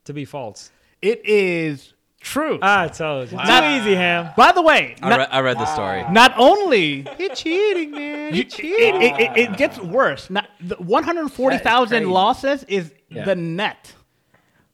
to 0.06 0.14
be 0.14 0.26
false. 0.26 0.72
It 1.02 1.26
is 1.26 1.94
true. 2.22 2.60
I 2.62 2.88
told 2.88 3.32
you. 3.32 3.38
Not- 3.38 3.64
easy, 3.82 3.96
Ham. 3.96 4.30
By 4.38 4.52
the 4.54 4.62
way, 4.62 4.96
I, 5.02 5.18
re- 5.18 5.28
I 5.30 5.40
read 5.42 5.58
the 5.58 5.66
story. 5.66 6.04
not 6.12 6.34
only 6.38 7.06
You're 7.20 7.36
cheating, 7.36 7.92
man. 7.92 8.34
you, 8.34 8.38
You're 8.38 8.46
it, 8.46 8.50
cheating. 8.52 9.02
it, 9.02 9.20
it, 9.20 9.38
it 9.52 9.58
gets 9.58 9.78
worse. 9.80 10.30
Not, 10.30 10.48
the 10.62 10.76
140,000 10.76 12.10
losses 12.10 12.64
is 12.66 12.94
Yeah. 13.10 13.26
the 13.26 13.36
net. 13.36 13.94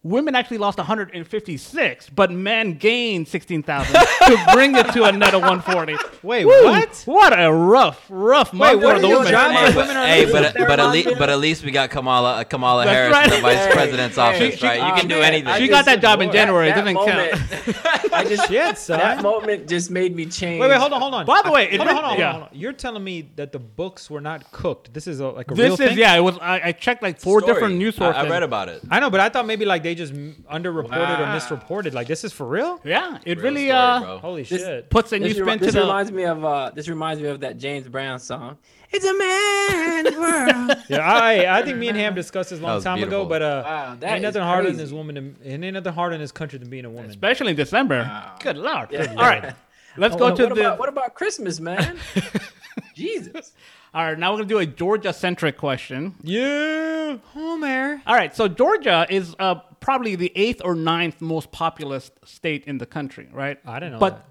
Women 0.01 0.33
actually 0.33 0.59
lost 0.59 0.77
156, 0.77 2.09
but 2.11 2.31
men 2.31 2.75
gained 2.75 3.27
16,000 3.27 3.93
to 4.27 4.45
bring 4.53 4.73
it 4.73 4.87
to 4.93 5.03
a 5.03 5.11
net 5.11 5.33
of 5.33 5.41
140. 5.41 5.97
Wait, 6.23 6.45
Woo! 6.45 6.51
what? 6.63 7.03
What 7.05 7.37
a 7.37 7.51
rough, 7.51 8.05
rough 8.09 8.53
month 8.53 8.81
what 8.81 8.95
for 8.95 9.01
the 9.01 9.07
women. 9.09 9.27
Hey, 9.27 9.75
Women 9.75 9.75
but, 9.75 10.05
hey, 10.07 10.25
but, 10.31 10.53
but, 10.55 10.71
at 10.71 10.77
mind, 10.79 10.91
least, 10.93 11.19
but 11.19 11.29
at 11.29 11.39
least 11.39 11.65
we 11.65 11.71
got 11.71 11.89
Kamala 11.89 12.35
uh, 12.39 12.43
Kamala 12.45 12.85
That's 12.85 12.95
Harris 12.95 13.11
right. 13.13 13.25
in 13.25 13.29
the 13.31 13.41
vice 13.41 13.57
Hey, 13.65 13.71
president's 13.73 14.15
hey, 14.15 14.21
office, 14.21 14.55
she- 14.59 14.65
right? 14.65 14.77
You 14.77 14.83
uh, 14.83 14.99
can 14.99 15.09
do 15.09 15.15
man, 15.19 15.33
anything. 15.33 15.47
I 15.49 15.59
She 15.59 15.67
got 15.67 15.83
that 15.83 15.99
job 16.01 16.21
in 16.21 16.27
That- 16.29 16.33
January. 16.33 16.69
It 16.69 16.75
that 16.75 16.81
doesn't 16.81 16.93
moment, 16.93 17.31
count. 17.33 18.13
I 18.13 18.23
just 18.23 18.47
Shit, 18.47 18.77
son. 18.77 18.99
that 18.99 19.21
moment 19.21 19.67
just 19.67 19.91
made 19.91 20.15
me 20.15 20.27
change. 20.27 20.61
Wait, 20.61 20.69
wait, 20.69 20.77
hold 20.79 20.93
on, 20.93 21.01
hold 21.01 21.13
on. 21.13 21.25
By 21.25 21.41
the 21.43 21.51
way, 21.51 21.65
it 21.71 21.77
hold 21.77 21.89
on, 21.89 21.95
hold 21.95 22.05
on, 22.05 22.17
really- 22.17 22.31
hold 22.31 22.43
on. 22.43 22.49
You're 22.53 22.71
telling 22.73 23.03
me 23.03 23.29
that 23.35 23.51
the 23.51 23.59
books 23.59 24.09
were 24.09 24.21
not 24.21 24.49
cooked. 24.53 24.93
This 24.93 25.07
is 25.07 25.19
a, 25.19 25.27
like 25.27 25.51
a 25.51 25.55
This 25.55 25.63
real 25.63 25.73
is 25.73 25.79
thing. 25.79 25.97
yeah. 25.97 26.15
It 26.15 26.21
was. 26.21 26.37
I, 26.39 26.61
I 26.67 26.71
checked 26.71 27.03
like 27.03 27.19
four 27.19 27.41
Story. 27.41 27.53
different 27.53 27.75
news 27.75 27.95
I- 27.95 27.97
sources. 28.13 28.23
I, 28.23 28.29
read 28.29 28.43
about 28.43 28.69
it. 28.69 28.81
I 28.89 29.01
know, 29.01 29.09
but 29.09 29.19
I 29.19 29.27
thought 29.27 29.45
maybe 29.45 29.65
like 29.65 29.83
they 29.89 29.95
just 29.95 30.13
m- 30.13 30.45
underreported 30.51 31.19
or 31.19 31.23
Wow. 31.23 31.33
misreported. 31.33 31.93
Like 31.95 32.07
this 32.07 32.23
is 32.23 32.31
for 32.31 32.45
real. 32.45 32.79
Yeah, 32.83 33.17
it 33.25 33.37
Real 33.37 33.43
really 33.45 33.67
story, 33.67 33.71
uh. 33.79 34.17
Holy 34.19 34.43
This- 34.43 34.61
shit. 34.61 34.89
puts 34.91 35.11
a 35.11 35.17
new 35.19 35.25
This, 35.29 35.33
spin 35.37 35.45
remi- 35.47 35.59
to 35.59 35.65
this 35.65 35.73
the. 35.73 35.81
reminds 35.81 36.11
me 36.11 36.23
of 36.25 36.45
uh, 36.45 36.71
this 36.75 36.87
reminds 36.87 37.21
me 37.21 37.27
of 37.29 37.39
that 37.39 37.57
James 37.57 37.87
Brown 37.87 38.19
song. 38.19 38.57
It's 38.91 39.05
a 39.05 39.13
man's 39.17 40.17
world. 40.17 40.83
Yeah, 40.89 40.99
I 41.07 41.59
I 41.59 41.61
think 41.63 41.77
me 41.77 41.87
and 41.89 41.97
Ham 41.97 42.13
discussed 42.15 42.49
this 42.51 42.59
a 42.59 42.63
long 42.63 42.75
was 42.75 42.83
time 42.83 43.01
ago, 43.03 43.25
but 43.25 43.41
uh, 43.41 43.63
Wow, 43.65 43.97
that 43.99 44.13
ain't 44.13 44.21
nothing 44.21 44.41
harder 44.41 44.67
than 44.69 44.77
this 44.77 44.91
woman. 44.91 45.15
To, 45.15 45.47
it 45.49 45.63
ain't 45.63 45.73
nothing 45.73 45.93
harder 45.93 46.15
in 46.15 46.21
this 46.21 46.31
country 46.31 46.57
than 46.59 46.69
being 46.69 46.85
a 46.85 46.89
woman. 46.89 47.09
especially 47.09 47.51
in 47.51 47.55
December. 47.57 47.99
Wow. 48.03 48.35
Good 48.39 48.57
lord. 48.57 48.89
Yeah. 48.91 49.09
All 49.11 49.25
right, 49.33 49.53
let's 49.97 50.15
go 50.15 50.25
what, 50.29 50.35
to 50.37 50.43
what 50.45 50.55
the. 50.55 50.61
about, 50.61 50.79
what 50.79 50.89
about 50.89 51.13
Christmas, 51.15 51.59
man? 51.59 51.97
Jesus. 52.95 53.53
All 53.93 54.03
right, 54.03 54.17
now 54.19 54.31
we're 54.31 54.37
gonna 54.39 54.49
do 54.49 54.59
a 54.59 54.65
Georgia 54.65 55.13
centric 55.13 55.57
question. 55.57 56.15
Yeah, 56.23 57.17
Homer. 57.33 58.01
All 58.05 58.15
right, 58.15 58.35
so 58.35 58.47
Georgia 58.47 59.05
is 59.09 59.35
uh, 59.39 59.55
probably 59.79 60.15
the 60.15 60.31
eighth 60.35 60.61
or 60.63 60.75
ninth 60.75 61.21
most 61.21 61.51
populous 61.51 62.11
state 62.25 62.65
in 62.65 62.77
the 62.77 62.85
country, 62.85 63.27
right? 63.31 63.57
I 63.65 63.79
didn't 63.79 63.93
know 63.93 63.99
But 63.99 64.25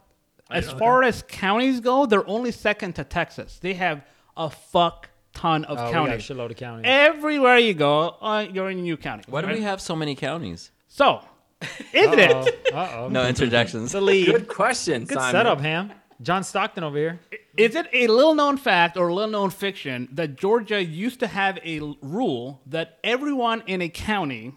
that. 0.49 0.59
as 0.59 0.71
far 0.71 1.03
as 1.03 1.23
counties 1.29 1.81
go, 1.81 2.07
they're 2.07 2.29
only 2.29 2.53
second 2.53 2.95
to 2.95 3.05
Texas. 3.05 3.59
They 3.61 3.75
have 3.75 4.03
a 4.37 4.49
fuck 4.51 5.11
ton 5.33 5.65
of 5.65 5.79
Oh, 5.79 5.89
a 5.89 5.93
counties. 5.93 6.23
shitload 6.23 6.51
of 6.51 6.57
counties. 6.57 6.85
Everywhere 6.87 7.59
you 7.59 7.75
go, 7.75 8.17
uh, 8.21 8.47
you're 8.53 8.71
in 8.71 8.79
a 8.79 8.83
new 8.83 8.97
county. 8.97 9.25
Why 9.29 9.41
do 9.43 9.49
we 9.49 9.61
have 9.63 9.81
so 9.81 9.95
many 9.97 10.15
counties? 10.15 10.71
So, 10.89 11.21
isn't 11.93 12.19
it 12.19 12.73
Uh 12.73 12.89
oh. 12.95 13.09
No 13.11 13.27
interjections. 13.27 13.93
The 13.93 14.01
lead. 14.01 14.27
Good 14.27 14.49
question, 14.49 15.05
Good 15.05 15.19
Simon. 15.19 15.33
setup, 15.33 15.61
Ham. 15.61 15.93
John 16.21 16.43
Stockton 16.43 16.83
over 16.83 16.97
here. 16.97 17.21
Is 17.57 17.75
it 17.77 17.87
a 17.93 18.07
little 18.09 18.35
known 18.35 18.57
fact 18.57 18.97
or 18.97 19.09
a 19.09 19.15
little 19.15 19.31
known 19.31 19.51
fiction 19.51 20.09
that 20.13 20.37
Georgia 20.37 20.83
used 20.85 21.21
to 21.21 21.27
have 21.29 21.59
a 21.65 21.81
rule 22.03 22.61
that 22.67 22.99
everyone 23.05 23.63
in 23.67 23.81
a 23.83 23.89
county 23.89 24.53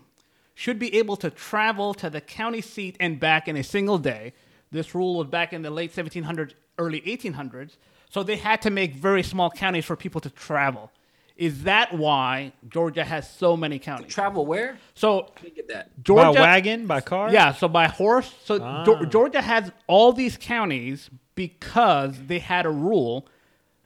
should 0.55 0.80
be 0.80 0.95
able 0.95 1.16
to 1.18 1.30
travel 1.30 1.93
to 1.95 2.09
the 2.09 2.22
county 2.22 2.62
seat 2.62 2.97
and 2.99 3.20
back 3.20 3.47
in 3.47 3.55
a 3.57 3.64
single 3.64 3.97
day? 3.99 4.34
This 4.72 4.95
rule 4.95 5.16
was 5.18 5.28
back 5.28 5.53
in 5.53 5.62
the 5.62 5.70
late 5.70 5.93
1700s, 5.93 6.53
early 6.80 7.01
1800s. 7.01 7.78
So 8.09 8.24
they 8.24 8.38
had 8.38 8.62
to 8.64 8.70
make 8.70 8.95
very 8.95 9.24
small 9.24 9.49
counties 9.51 9.86
for 9.86 9.95
people 9.95 10.20
to 10.22 10.30
travel. 10.30 10.91
Is 11.38 11.64
that 11.64 11.93
why 11.93 12.53
Georgia 12.70 13.03
has 13.03 13.30
so 13.30 13.55
many 13.57 13.80
counties? 13.80 14.14
Travel 14.14 14.45
where? 14.45 14.78
So 14.95 15.18
Let 15.36 15.43
me 15.43 15.49
get 15.51 15.68
that. 15.70 16.03
Georgia, 16.03 16.34
by 16.34 16.41
wagon, 16.41 16.88
by 16.88 17.01
car. 17.01 17.32
yeah, 17.32 17.53
so 17.53 17.68
by 17.68 17.88
horse. 17.88 18.32
So 18.43 18.59
Ah. 18.62 18.84
Georgia 19.05 19.41
has 19.41 19.72
all 19.88 20.12
these 20.14 20.38
counties 20.38 21.09
because 21.36 22.15
they 22.27 22.39
had 22.39 22.65
a 22.65 22.69
rule 22.69 23.27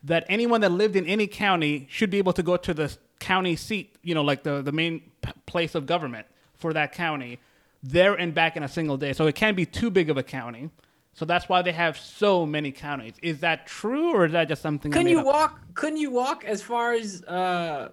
that 0.04 0.26
anyone 0.30 0.62
that 0.62 0.72
lived 0.72 0.96
in 0.96 1.06
any 1.06 1.28
county 1.28 1.88
should 1.90 2.10
be 2.10 2.18
able 2.18 2.34
to 2.34 2.44
go 2.44 2.58
to 2.58 2.74
the 2.74 2.96
county 3.20 3.56
seat, 3.56 3.96
you 4.04 4.14
know, 4.14 4.22
like 4.24 4.44
the, 4.44 4.62
the 4.62 4.72
main 4.72 5.02
p- 5.22 5.32
place 5.46 5.74
of 5.76 5.86
government 5.86 6.28
for 6.54 6.74
that 6.74 6.92
county, 6.92 7.40
there 7.82 8.14
and 8.14 8.34
back 8.34 8.56
in 8.56 8.64
a 8.64 8.68
single 8.68 8.98
day. 8.98 9.14
So 9.14 9.28
it 9.28 9.36
can't 9.36 9.58
be 9.58 9.66
too 9.66 9.90
big 9.90 10.10
of 10.10 10.18
a 10.18 10.24
county. 10.24 10.70
So 11.14 11.24
that's 11.26 11.48
why 11.48 11.62
they 11.62 11.72
have 11.72 11.98
so 11.98 12.46
many 12.46 12.72
counties. 12.72 13.14
Is 13.22 13.40
that 13.40 13.68
true 13.68 14.14
or 14.14 14.26
is 14.26 14.34
that 14.34 14.48
just 14.50 14.62
something? 14.62 14.92
Couldn't 14.92 15.08
you 15.08 15.20
up? 15.20 15.26
walk? 15.26 15.60
Couldn't 15.74 15.98
you 15.98 16.12
walk 16.12 16.44
as 16.44 16.62
far 16.62 16.94
as 16.94 17.24
uh, 17.24 17.90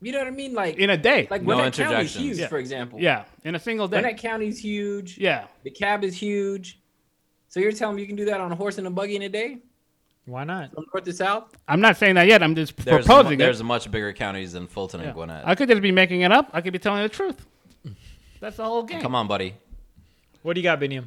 you 0.00 0.12
know 0.12 0.18
what 0.18 0.26
I 0.28 0.30
mean? 0.30 0.54
Like 0.54 0.76
in 0.78 0.88
a 0.90 0.96
day? 0.96 1.28
like 1.30 1.42
No 1.42 1.48
when 1.56 1.58
that 1.58 1.74
county's 1.74 1.90
interjections. 2.16 2.24
huge, 2.24 2.38
Yeah. 2.38 2.46
for 2.48 2.58
example. 2.58 3.00
yeah, 3.00 3.24
in 3.44 3.54
a 3.54 3.58
single 3.58 3.86
day. 3.86 3.98
When 3.98 4.04
that 4.04 4.16
county's 4.18 4.58
huge. 4.58 5.18
yeah. 5.18 5.46
The 5.62 5.70
cab 5.70 6.04
is 6.04 6.16
huge. 6.16 6.80
So 7.54 7.60
you're 7.60 7.70
telling 7.70 7.94
me 7.94 8.02
you 8.02 8.08
can 8.08 8.16
do 8.16 8.24
that 8.24 8.40
on 8.40 8.50
a 8.50 8.54
horse 8.56 8.78
and 8.78 8.86
a 8.88 8.90
buggy 8.90 9.14
in 9.14 9.22
a 9.22 9.28
day 9.28 9.58
Why 10.26 10.42
not? 10.42 10.74
from 10.74 10.86
north 10.92 11.04
to 11.04 11.12
south? 11.12 11.54
I'm 11.68 11.80
not 11.80 11.96
saying 11.96 12.16
that 12.16 12.26
yet. 12.26 12.42
I'm 12.42 12.56
just 12.56 12.76
There's 12.76 13.06
proposing 13.06 13.38
there's 13.38 13.60
it. 13.60 13.62
much 13.62 13.88
bigger 13.92 14.12
counties 14.12 14.54
than 14.54 14.66
Fulton 14.66 15.00
and 15.02 15.14
Gwinnett. 15.14 15.46
I 15.46 15.54
could 15.54 15.68
just 15.68 15.80
be 15.80 15.92
making 15.92 16.22
it 16.22 16.32
up. 16.32 16.50
I 16.52 16.60
could 16.60 16.72
be 16.72 16.80
telling 16.80 17.04
the 17.04 17.08
truth. 17.08 17.46
That's 18.40 18.56
the 18.56 18.64
whole 18.64 18.82
game. 18.82 19.00
Come 19.00 19.14
on, 19.14 19.28
buddy. 19.28 19.54
What 20.42 20.54
do 20.54 20.60
you 20.60 20.64
got, 20.64 20.80
Biniam? 20.80 21.04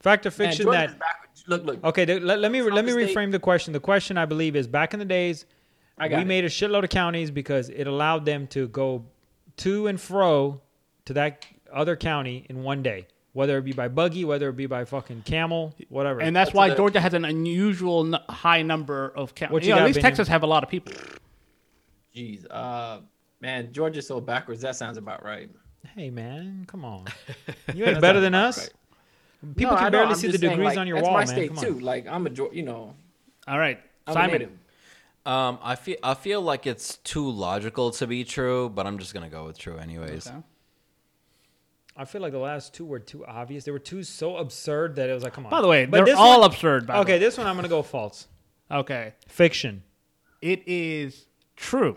Fact 0.00 0.24
or 0.24 0.30
fiction 0.30 0.64
Georgia's 0.64 0.92
that. 0.94 1.46
Look, 1.46 1.66
look. 1.66 1.84
Okay, 1.84 2.06
th- 2.06 2.22
let, 2.22 2.38
let 2.38 2.50
me 2.50 2.62
let 2.62 2.86
me 2.86 2.92
From 2.92 3.02
state- 3.02 3.14
reframe 3.14 3.30
the 3.30 3.38
question. 3.38 3.74
The 3.74 3.80
question 3.80 4.16
I 4.16 4.24
believe 4.24 4.56
is 4.56 4.66
back 4.66 4.94
in 4.94 4.98
the 4.98 5.04
days, 5.04 5.44
I 5.98 6.08
we 6.08 6.14
it. 6.14 6.24
made 6.26 6.46
a 6.46 6.48
shitload 6.48 6.84
of 6.84 6.88
counties 6.88 7.30
because 7.30 7.68
it 7.68 7.86
allowed 7.86 8.24
them 8.24 8.46
to 8.48 8.66
go 8.68 9.04
to 9.58 9.88
and 9.88 10.00
fro 10.00 10.62
to 11.04 11.12
that 11.12 11.44
other 11.70 11.96
county 11.96 12.46
in 12.48 12.62
one 12.62 12.82
day, 12.82 13.08
whether 13.32 13.58
it 13.58 13.62
be 13.64 13.72
by 13.72 13.88
buggy, 13.88 14.24
whether 14.24 14.48
it 14.50 14.56
be 14.56 14.66
by 14.66 14.84
fucking 14.84 15.22
camel, 15.22 15.74
whatever. 15.88 16.20
And 16.20 16.34
that's 16.36 16.48
That's 16.50 16.54
why 16.56 16.74
Georgia 16.74 17.00
has 17.00 17.14
an 17.14 17.24
unusual 17.24 18.14
n- 18.14 18.20
high 18.28 18.62
number 18.62 19.12
of 19.16 19.34
counties. 19.34 19.52
What 19.52 19.62
you 19.62 19.70
You 19.70 19.74
know, 19.76 19.80
at 19.80 19.86
least 19.86 19.96
Benjamin? 19.96 20.10
Texas 20.10 20.28
have 20.28 20.42
a 20.42 20.46
lot 20.46 20.62
of 20.62 20.68
people. 20.68 20.92
Jeez, 22.14 22.44
uh, 22.50 23.00
man, 23.40 23.72
Georgia's 23.72 24.06
so 24.06 24.20
backwards. 24.20 24.60
That 24.60 24.76
sounds 24.76 24.98
about 24.98 25.24
right. 25.24 25.48
hey 25.96 26.10
man, 26.10 26.64
come 26.66 26.84
on, 26.84 27.06
you 27.74 27.84
ain't 27.84 28.00
better 28.00 28.20
than 28.20 28.34
us. 28.34 28.68
People 29.56 29.72
No, 29.72 29.78
I 29.78 29.80
can 29.84 29.92
know, 29.92 29.98
barely 29.98 30.12
I'm 30.12 30.18
see 30.18 30.28
the 30.28 30.38
saying, 30.38 30.50
degrees 30.52 30.66
like, 30.68 30.78
on 30.78 30.86
your 30.86 30.98
that's 30.98 31.06
wall, 31.06 31.14
my 31.14 31.20
man. 31.24 31.26
state 31.26 31.48
Come 31.48 31.58
on. 31.58 31.64
too. 31.64 31.80
Like 31.80 32.06
I'm 32.06 32.26
a, 32.26 32.30
Geor- 32.30 32.54
you 32.54 32.62
know, 32.62 32.94
All 33.48 33.58
right, 33.58 33.80
I'm 34.06 34.14
Simon. 34.14 34.58
Um, 35.24 35.58
I 35.62 35.74
feel 35.76 35.96
I 36.02 36.14
feel 36.14 36.40
like 36.42 36.66
it's 36.66 36.96
too 36.98 37.28
logical 37.30 37.90
to 37.92 38.06
be 38.06 38.24
true, 38.24 38.68
but 38.68 38.86
I'm 38.86 38.98
just 38.98 39.14
gonna 39.14 39.28
go 39.30 39.46
with 39.46 39.56
true 39.58 39.78
anyways. 39.78 40.26
Okay. 40.26 40.36
I 41.96 42.04
feel 42.06 42.22
like 42.22 42.32
the 42.32 42.38
last 42.38 42.72
two 42.74 42.84
were 42.86 42.98
too 42.98 43.24
obvious. 43.26 43.64
They 43.64 43.70
were 43.70 43.78
two 43.78 44.02
so 44.02 44.36
absurd 44.38 44.96
that 44.96 45.10
it 45.10 45.12
was 45.14 45.22
like, 45.24 45.34
come 45.34 45.44
on. 45.46 45.50
By 45.50 45.60
the 45.60 45.68
way, 45.68 45.84
But 45.86 46.06
they're 46.06 46.16
all 46.16 46.40
one- 46.40 46.50
absurd. 46.50 46.86
By 46.86 46.98
Okay, 47.00 47.18
this 47.18 47.36
one 47.36 47.46
I'm 47.46 47.54
gonna 47.56 47.68
go 47.68 47.82
false. 47.82 48.28
Okay. 48.70 49.12
Fiction. 49.28 49.82
It 50.40 50.62
is 50.66 51.26
true. 51.56 51.96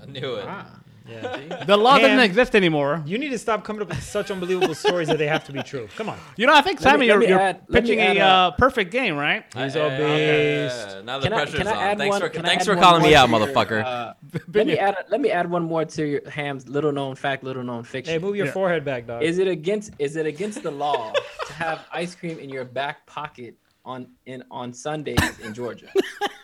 I 0.00 0.06
knew 0.06 0.34
it. 0.36 0.44
Ah, 0.46 0.78
Yeah. 1.08 1.64
The 1.64 1.76
law 1.76 1.98
doesn't 1.98 2.16
Man. 2.16 2.24
exist 2.24 2.54
anymore. 2.54 3.02
You 3.06 3.18
need 3.18 3.30
to 3.30 3.38
stop 3.38 3.64
coming 3.64 3.82
up 3.82 3.88
with 3.88 4.02
such 4.02 4.30
unbelievable 4.30 4.74
stories 4.74 5.08
that 5.08 5.18
they 5.18 5.26
have 5.26 5.44
to 5.44 5.52
be 5.52 5.62
true. 5.62 5.88
Come 5.96 6.08
on. 6.08 6.18
You 6.36 6.46
know, 6.46 6.54
I 6.54 6.60
think 6.62 6.80
Let 6.80 6.98
me- 7.00 7.06
let 7.06 7.12
you're, 7.12 7.18
me 7.20 7.28
you're 7.28 7.40
add- 7.40 7.60
let 7.68 7.82
me 7.84 7.90
pitching 7.90 8.00
add 8.00 8.16
a 8.16 8.20
a- 8.20 8.24
uh, 8.24 8.50
perfect 8.52 8.90
game, 8.92 9.16
right? 9.16 9.44
He's 9.54 9.74
Hey, 9.74 9.80
a 9.80 9.84
okay, 9.84 10.64
beast. 10.68 10.86
yeah, 10.96 11.00
Now 11.02 11.18
the 11.18 11.24
Can 11.24 11.32
I, 11.32 11.36
pressure's 11.36 11.58
can 11.58 11.66
I 11.68 11.70
on. 11.72 11.76
add 11.82 11.98
Thanks 11.98 12.12
one? 12.12 12.20
for 12.20 12.28
can 12.28 12.44
I 12.44 12.48
thanks 12.48 12.62
add 12.62 12.66
for 12.66 12.74
one 12.74 12.82
calling 12.84 13.00
more 13.02 13.10
me 13.10 13.14
out, 13.16 13.26
to 13.26 13.32
your, 13.32 13.40
motherfucker. 13.46 13.84
uh, 13.84 14.14
let 14.54 14.66
me 14.66 14.78
add. 14.78 14.96
Let 15.10 15.20
me 15.20 15.30
add 15.30 15.50
one 15.50 15.62
more 15.64 15.84
to 15.84 16.06
your 16.06 16.28
Ham's 16.30 16.68
little 16.68 16.92
known 16.92 17.14
fact, 17.16 17.42
little 17.44 17.62
known 17.64 17.82
fiction. 17.84 18.12
Hey, 18.12 18.18
move 18.18 18.36
your 18.36 18.46
Yeah. 18.46 18.52
forehead 18.52 18.84
back, 18.84 19.06
dog. 19.06 19.22
Is 19.22 19.38
it 19.38 19.48
against 19.48 19.92
is 19.98 20.16
it 20.16 20.26
against 20.26 20.62
the 20.62 20.70
law 20.70 21.12
to 21.46 21.52
have 21.54 21.86
ice 21.92 22.14
cream 22.14 22.38
in 22.38 22.48
your 22.48 22.64
back 22.64 23.04
pocket 23.06 23.56
on 23.84 24.06
in 24.26 24.44
on 24.50 24.72
Sundays 24.72 25.18
in 25.42 25.52
Georgia. 25.54 25.88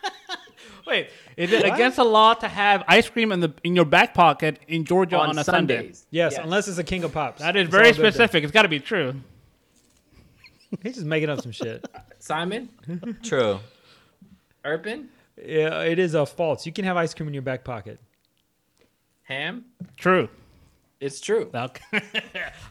Wait, 0.88 1.10
is 1.36 1.52
it 1.52 1.64
against 1.64 1.96
the 1.98 2.04
law 2.04 2.34
to 2.34 2.48
have 2.48 2.82
ice 2.88 3.08
cream 3.08 3.30
in 3.30 3.40
the 3.40 3.52
in 3.62 3.76
your 3.76 3.84
back 3.84 4.14
pocket 4.14 4.58
in 4.68 4.84
Georgia 4.84 5.18
on, 5.18 5.30
on 5.30 5.38
a 5.38 5.44
Sunday? 5.44 5.76
Sundays. 5.76 6.06
Yes, 6.10 6.36
unless 6.38 6.66
it's 6.66 6.78
a 6.78 6.84
King 6.84 7.04
of 7.04 7.12
Pops. 7.12 7.40
That 7.42 7.56
is 7.56 7.64
It's 7.66 7.70
very 7.70 7.88
all 7.88 7.92
good 7.94 8.04
then. 8.04 8.12
specific. 8.12 8.44
It's 8.44 8.52
got 8.52 8.62
to 8.62 8.68
be 8.68 8.80
true. 8.80 9.14
He's 10.82 10.94
just 10.94 11.06
making 11.06 11.28
up 11.30 11.40
some 11.42 11.52
shit. 11.52 11.84
Simon, 12.18 12.68
True. 13.22 13.60
Urban, 14.64 15.08
Yeah, 15.36 15.82
it 15.82 15.98
is 15.98 16.14
a 16.14 16.26
false. 16.26 16.66
You 16.66 16.72
can 16.72 16.84
have 16.84 16.96
ice 16.96 17.14
cream 17.14 17.28
in 17.28 17.34
your 17.34 17.42
back 17.42 17.64
pocket. 17.64 18.00
Ham. 19.24 19.64
True. 19.96 20.28
It's 21.00 21.20
true. 21.20 21.48
Okay. 21.54 22.02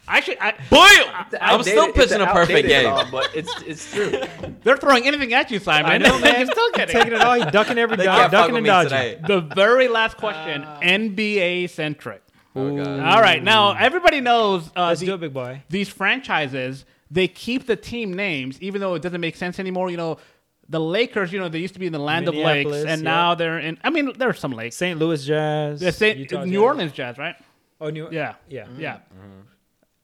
Actually, 0.08 0.40
I, 0.42 0.52
Boy, 0.70 1.38
I'm 1.40 1.62
still 1.64 1.84
Outdated- 1.84 1.96
pitching 1.96 2.22
a 2.22 2.28
perfect 2.28 2.68
game. 2.68 2.86
law, 2.86 3.10
but 3.10 3.30
it's 3.34 3.50
it's 3.62 3.90
true. 3.94 4.12
they're 4.64 4.76
throwing 4.76 5.08
anything 5.08 5.34
at 5.34 5.50
you, 5.50 5.60
Simon. 5.60 5.92
I 5.92 5.98
know, 5.98 6.20
man. 6.22 6.40
You're 6.42 6.52
still 6.52 6.72
getting 6.72 6.94
Taking 6.96 7.14
it 7.14 7.22
all, 7.22 7.36
he's 7.36 7.46
ducking 7.46 7.78
every 7.78 7.96
They 7.96 8.04
dodge, 8.04 8.20
can't 8.20 8.32
fuck 8.32 8.42
ducking 8.42 8.56
and 8.58 8.64
me 8.64 8.68
dodging. 8.70 8.90
today. 8.90 9.20
The 9.26 9.40
very 9.56 9.88
last 9.88 10.18
question, 10.18 10.64
NBA 10.64 11.70
centric. 11.70 12.22
Oh, 12.54 12.76
God. 12.76 13.00
All 13.00 13.22
right, 13.22 13.42
now 13.42 13.72
everybody 13.74 14.20
knows 14.20 14.68
uh, 14.76 14.88
Let's 14.88 15.00
the- 15.00 15.06
do 15.06 15.14
it, 15.14 15.20
big 15.22 15.34
boy. 15.34 15.64
these 15.70 15.88
franchises. 15.88 16.84
They 17.10 17.30
keep 17.30 17.66
the 17.66 17.78
team 17.78 18.14
names, 18.14 18.62
even 18.62 18.82
though 18.82 18.96
it 18.96 19.02
doesn't 19.02 19.22
make 19.22 19.38
sense 19.38 19.60
anymore. 19.60 19.90
You 19.90 19.96
know, 19.96 20.18
the 20.68 20.82
Lakers. 20.82 21.32
You 21.32 21.40
know, 21.40 21.48
they 21.48 21.60
used 21.60 21.76
to 21.76 21.80
be 21.80 21.86
in 21.86 21.94
the 21.94 22.00
land 22.00 22.28
of 22.28 22.36
lakes, 22.36 22.74
and 22.74 23.02
yeah. 23.02 23.10
now 23.10 23.36
they're 23.36 23.60
in. 23.60 23.78
I 23.86 23.90
mean, 23.90 24.12
there's 24.18 24.38
some 24.40 24.52
lakes. 24.52 24.76
St. 24.76 25.00
Louis 25.00 25.24
Jazz. 25.26 25.80
The 25.80 25.94
Saint- 25.94 26.18
New 26.20 26.26
Jazz. 26.26 26.56
Orleans 26.58 26.92
Jazz, 26.92 27.18
right? 27.18 27.36
Oh, 27.80 27.90
New 27.90 28.02
York! 28.02 28.14
Yeah, 28.14 28.36
Yeah. 28.50 28.68
yeah. 28.78 28.98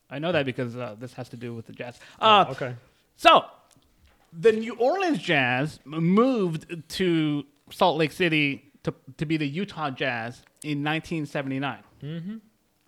I 0.09 0.19
know 0.19 0.31
that 0.31 0.45
because 0.45 0.75
uh, 0.77 0.95
this 0.99 1.13
has 1.13 1.29
to 1.29 1.37
do 1.37 1.55
with 1.55 1.65
the 1.65 1.73
Jazz. 1.73 1.99
Uh, 2.19 2.45
Okay. 2.49 2.75
So, 3.15 3.45
the 4.31 4.51
New 4.51 4.75
Orleans 4.75 5.17
Jazz 5.19 5.79
moved 5.85 6.65
to 6.89 7.43
Salt 7.71 7.97
Lake 7.97 8.11
City 8.11 8.71
to, 8.83 8.93
to 9.17 9.25
be 9.25 9.37
the 9.37 9.47
Utah 9.47 9.89
Jazz 9.89 10.41
in 10.63 10.83
1979. 10.83 11.79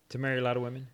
To 0.09 0.17
marry 0.17 0.39
a 0.39 0.41
lot 0.41 0.55
of 0.57 0.63
women. 0.63 0.87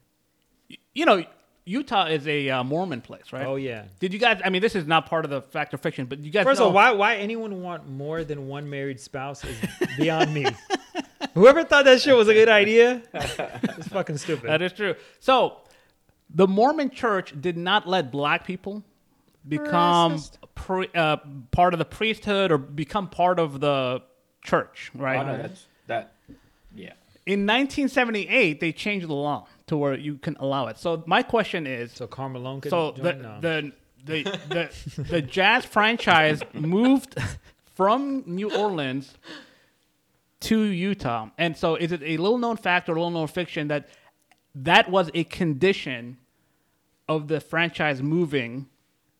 You 0.93 1.05
know, 1.05 1.25
Utah 1.65 2.07
is 2.07 2.27
a 2.27 2.49
uh, 2.49 2.63
Mormon 2.63 3.01
place, 3.01 3.31
right? 3.31 3.45
Oh 3.45 3.55
yeah. 3.55 3.83
Did 3.99 4.13
you 4.13 4.19
guys? 4.19 4.41
I 4.43 4.49
mean, 4.49 4.61
this 4.61 4.75
is 4.75 4.87
not 4.87 5.05
part 5.05 5.25
of 5.25 5.31
the 5.31 5.41
fact 5.41 5.73
or 5.73 5.77
fiction, 5.77 6.05
but 6.05 6.19
you 6.19 6.31
guys. 6.31 6.43
First 6.43 6.59
know, 6.59 6.65
of 6.65 6.69
all, 6.69 6.75
why 6.75 6.91
why 6.91 7.15
anyone 7.17 7.61
want 7.61 7.87
more 7.87 8.23
than 8.23 8.47
one 8.47 8.69
married 8.69 8.99
spouse 8.99 9.43
is 9.43 9.57
beyond 9.97 10.33
me. 10.33 10.45
Whoever 11.33 11.63
thought 11.63 11.85
that 11.85 12.01
shit 12.01 12.15
was 12.15 12.27
a 12.27 12.33
good 12.33 12.49
idea, 12.49 13.03
it's 13.13 13.87
fucking 13.87 14.17
stupid. 14.17 14.49
That 14.49 14.61
is 14.61 14.73
true. 14.73 14.95
So, 15.19 15.57
the 16.29 16.47
Mormon 16.47 16.89
Church 16.89 17.33
did 17.39 17.57
not 17.57 17.87
let 17.87 18.11
black 18.11 18.45
people 18.45 18.83
become 19.47 20.19
pre, 20.55 20.89
uh, 20.95 21.17
part 21.51 21.73
of 21.73 21.77
the 21.77 21.85
priesthood 21.85 22.51
or 22.51 22.57
become 22.57 23.07
part 23.07 23.39
of 23.39 23.59
the 23.59 24.01
church, 24.43 24.91
right? 24.95 25.19
Oh, 25.19 25.31
no, 25.31 25.37
that's 25.37 25.67
that. 25.87 26.13
Yeah. 26.75 26.93
In 27.25 27.41
1978, 27.45 28.59
they 28.59 28.71
changed 28.71 29.07
the 29.07 29.13
law 29.13 29.47
to 29.71 29.77
where 29.77 29.97
you 29.97 30.17
can 30.17 30.35
allow 30.41 30.67
it. 30.67 30.77
So 30.77 31.01
my 31.07 31.23
question 31.23 31.65
is, 31.65 31.93
so 31.93 32.05
Carmelo 32.05 32.59
can 32.59 32.69
so 32.69 32.91
join? 32.91 33.03
the, 33.05 33.13
No. 33.13 33.39
the 33.39 33.71
the 34.03 34.23
the 34.49 35.03
the 35.03 35.21
Jazz 35.21 35.63
franchise 35.63 36.41
moved 36.53 37.15
from 37.75 38.23
New 38.25 38.53
Orleans 38.53 39.13
to 40.41 40.59
Utah, 40.63 41.29
and 41.37 41.55
so 41.55 41.75
is 41.75 41.93
it 41.93 42.01
a 42.03 42.17
little 42.17 42.37
known 42.37 42.57
fact 42.57 42.89
or 42.89 42.93
a 42.93 42.95
little 42.95 43.11
known 43.11 43.27
fiction 43.27 43.69
that 43.69 43.87
that 44.55 44.91
was 44.91 45.09
a 45.13 45.23
condition 45.23 46.17
of 47.07 47.29
the 47.29 47.39
franchise 47.39 48.01
moving 48.01 48.67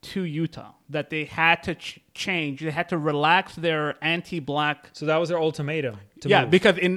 to 0.02 0.24
Utah 0.24 0.72
that 0.90 1.10
they 1.10 1.24
had 1.26 1.64
to 1.64 1.76
ch- 1.76 2.00
change, 2.14 2.60
they 2.60 2.72
had 2.72 2.90
to 2.90 2.98
relax 2.98 3.56
their 3.56 3.96
anti-black 4.04 4.90
so 4.92 5.06
that 5.06 5.16
was 5.18 5.30
their 5.30 5.40
ultimatum. 5.40 5.96
To 6.22 6.28
yeah, 6.28 6.42
move. 6.42 6.52
because 6.52 6.78
in 6.78 6.94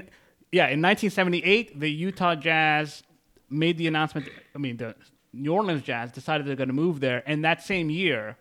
yeah 0.51 0.65
in 0.75 0.81
1978 0.83 1.79
the 1.79 1.91
Utah 1.91 2.35
Jazz 2.35 3.03
made 3.51 3.79
the 3.79 3.87
announcement. 3.87 4.29
I 4.55 4.59
mean, 4.59 4.77
the 4.77 4.95
New 5.33 5.53
Orleans 5.53 5.83
Jazz 5.83 6.13
decided 6.13 6.47
they're 6.47 6.57
going 6.57 6.69
to 6.69 6.75
move 6.75 7.01
there, 7.01 7.23
and 7.27 7.45
that 7.45 7.63
same 7.63 7.91
year, 7.91 8.37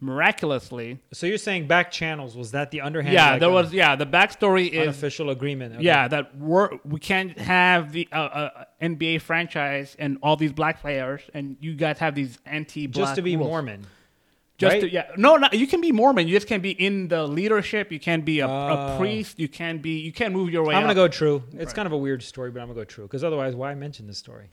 miraculously, 0.00 0.98
so 1.12 1.26
you're 1.26 1.38
saying 1.38 1.66
back 1.66 1.90
channels 1.90 2.36
was 2.36 2.52
that 2.52 2.70
the 2.70 2.80
underhand? 2.80 3.14
yeah, 3.14 3.32
like, 3.32 3.40
there 3.40 3.50
uh, 3.50 3.52
was 3.52 3.72
yeah 3.72 3.96
the 3.96 4.06
backstory 4.06 4.70
is 4.70 4.82
unofficial 4.82 5.30
agreement. 5.30 5.74
Okay. 5.74 5.84
yeah 5.84 6.08
that 6.08 6.36
we're 6.36 6.70
we 6.84 6.98
can't 7.00 7.38
have 7.38 7.92
the 7.92 8.08
uh, 8.12 8.16
uh, 8.16 8.64
NBA 8.80 9.20
franchise 9.20 9.96
and 9.98 10.18
all 10.22 10.36
these 10.36 10.52
black 10.52 10.80
players, 10.80 11.22
and 11.34 11.56
you 11.60 11.74
guys 11.74 11.98
have 11.98 12.14
these 12.14 12.38
anti-black 12.46 13.06
just 13.06 13.16
to 13.16 13.22
be 13.22 13.36
rules. 13.36 13.48
Mormon. 13.48 13.86
Just 14.60 14.72
right? 14.74 14.80
to, 14.82 14.92
yeah, 14.92 15.06
no, 15.16 15.36
no, 15.36 15.48
you 15.52 15.66
can 15.66 15.80
be 15.80 15.90
Mormon. 15.90 16.28
You 16.28 16.36
just 16.36 16.46
can't 16.46 16.62
be 16.62 16.72
in 16.72 17.08
the 17.08 17.26
leadership. 17.26 17.90
You 17.90 17.98
can't 17.98 18.24
be 18.24 18.40
a, 18.40 18.46
a 18.46 18.94
Oh. 18.94 18.98
priest. 18.98 19.38
You 19.40 19.48
can't 19.48 19.80
be. 19.80 19.98
You 20.00 20.12
can't 20.12 20.34
move 20.34 20.50
your 20.50 20.64
way. 20.64 20.74
I'm 20.74 20.82
gonna 20.82 20.90
up. 20.92 20.96
go 20.96 21.08
true. 21.08 21.42
It's 21.54 21.66
Right. 21.66 21.74
kind 21.74 21.86
of 21.86 21.92
a 21.92 21.98
weird 21.98 22.22
story, 22.22 22.50
but 22.50 22.60
I'm 22.60 22.68
gonna 22.68 22.78
go 22.80 22.84
true 22.84 23.04
because 23.04 23.24
otherwise, 23.24 23.54
why 23.56 23.74
mention 23.74 24.06
this 24.06 24.18
story? 24.18 24.50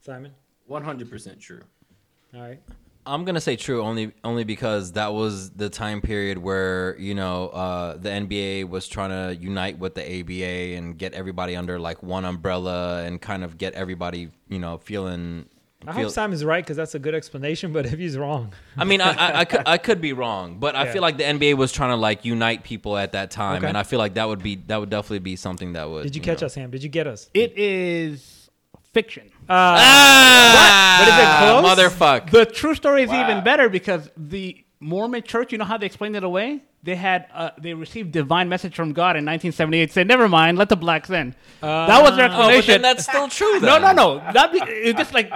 Simon. 0.00 0.32
One 0.66 0.82
hundred 0.82 1.10
percent 1.10 1.40
true. 1.40 1.60
All 2.34 2.40
right. 2.40 2.60
I'm 3.06 3.24
gonna 3.24 3.40
say 3.40 3.56
true 3.56 3.82
only 3.82 4.12
only 4.24 4.44
because 4.44 4.92
that 4.92 5.12
was 5.14 5.50
the 5.50 5.68
time 5.70 6.00
period 6.00 6.38
where 6.38 6.96
you 6.98 7.14
know 7.14 7.48
uh, 7.48 7.96
the 7.96 8.08
NBA 8.10 8.68
was 8.68 8.86
trying 8.88 9.10
to 9.10 9.34
unite 9.40 9.78
with 9.78 9.94
the 9.94 10.02
ABA 10.20 10.76
and 10.76 10.96
get 10.98 11.12
everybody 11.14 11.56
under 11.56 11.78
like 11.78 12.02
one 12.02 12.24
umbrella 12.24 13.02
and 13.04 13.20
kind 13.20 13.42
of 13.42 13.58
get 13.58 13.74
everybody 13.74 14.28
you 14.48 14.58
know 14.58 14.78
feeling. 14.78 15.46
I 15.86 15.92
feel- 15.94 16.02
hope 16.04 16.12
Simon's 16.12 16.44
right 16.44 16.62
because 16.62 16.76
that's 16.76 16.94
a 16.94 16.98
good 16.98 17.14
explanation. 17.14 17.72
But 17.72 17.86
if 17.92 17.98
he's 17.98 18.18
wrong, 18.18 18.52
I 18.76 18.84
mean, 18.84 19.00
I, 19.00 19.12
I, 19.12 19.38
I 19.40 19.44
could 19.44 19.62
I 19.66 19.78
could 19.78 20.00
be 20.00 20.12
wrong, 20.12 20.58
but 20.58 20.76
I 20.76 20.84
Yeah. 20.86 20.92
feel 20.92 21.02
like 21.02 21.16
the 21.16 21.24
NBA 21.24 21.56
was 21.56 21.72
trying 21.72 21.90
to 21.90 21.96
like 21.96 22.24
unite 22.24 22.64
people 22.64 22.96
at 22.98 23.12
that 23.12 23.30
time, 23.30 23.58
Okay. 23.58 23.66
and 23.68 23.78
I 23.78 23.82
feel 23.82 23.98
like 23.98 24.14
that 24.14 24.28
would 24.28 24.42
be 24.42 24.56
that 24.66 24.78
would 24.78 24.90
definitely 24.90 25.20
be 25.20 25.36
something 25.36 25.72
that 25.72 25.88
would. 25.88 26.02
did 26.02 26.14
you 26.16 26.22
catch 26.22 26.40
know. 26.42 26.46
us, 26.46 26.54
Ham? 26.54 26.70
Did 26.70 26.82
you 26.82 26.88
get 26.90 27.06
us? 27.06 27.30
It 27.34 27.56
is 27.56 28.50
fiction. 28.92 29.30
Uh, 29.48 29.52
Ah, 29.78 30.96
But 31.00 31.08
is 31.08 31.18
it 31.18 31.30
close? 31.38 31.92
Motherfuck. 31.94 32.30
The 32.30 32.44
true 32.46 32.74
story 32.74 33.02
is 33.04 33.10
Wow. 33.10 33.22
even 33.30 33.44
better 33.44 33.68
because 33.68 34.10
the 34.16 34.64
Mormon 34.80 35.22
Church, 35.22 35.52
you 35.52 35.58
know 35.58 35.64
how 35.64 35.76
they 35.78 35.86
explained 35.86 36.16
it 36.16 36.24
away? 36.24 36.62
They 36.82 36.96
had 36.96 37.26
uh, 37.34 37.50
they 37.58 37.74
received 37.74 38.10
divine 38.12 38.48
message 38.48 38.74
from 38.74 38.94
God 38.94 39.10
in 39.16 39.24
1978. 39.26 39.92
Said, 39.92 40.08
"Never 40.08 40.28
mind, 40.30 40.56
let 40.56 40.70
the 40.70 40.76
blacks 40.76 41.10
in." 41.10 41.34
that 41.60 42.02
was 42.02 42.16
their 42.16 42.30
Oh, 42.32 42.48
but 42.48 42.64
then 42.66 42.80
that's 42.80 43.02
still 43.04 43.28
true. 43.28 43.60
no, 43.60 43.78
Then. 43.78 43.94
no, 43.96 44.18
no. 44.18 44.30
Not 44.32 44.50
be, 44.50 44.60
it's 44.66 44.98
just 44.98 45.12
like 45.12 45.30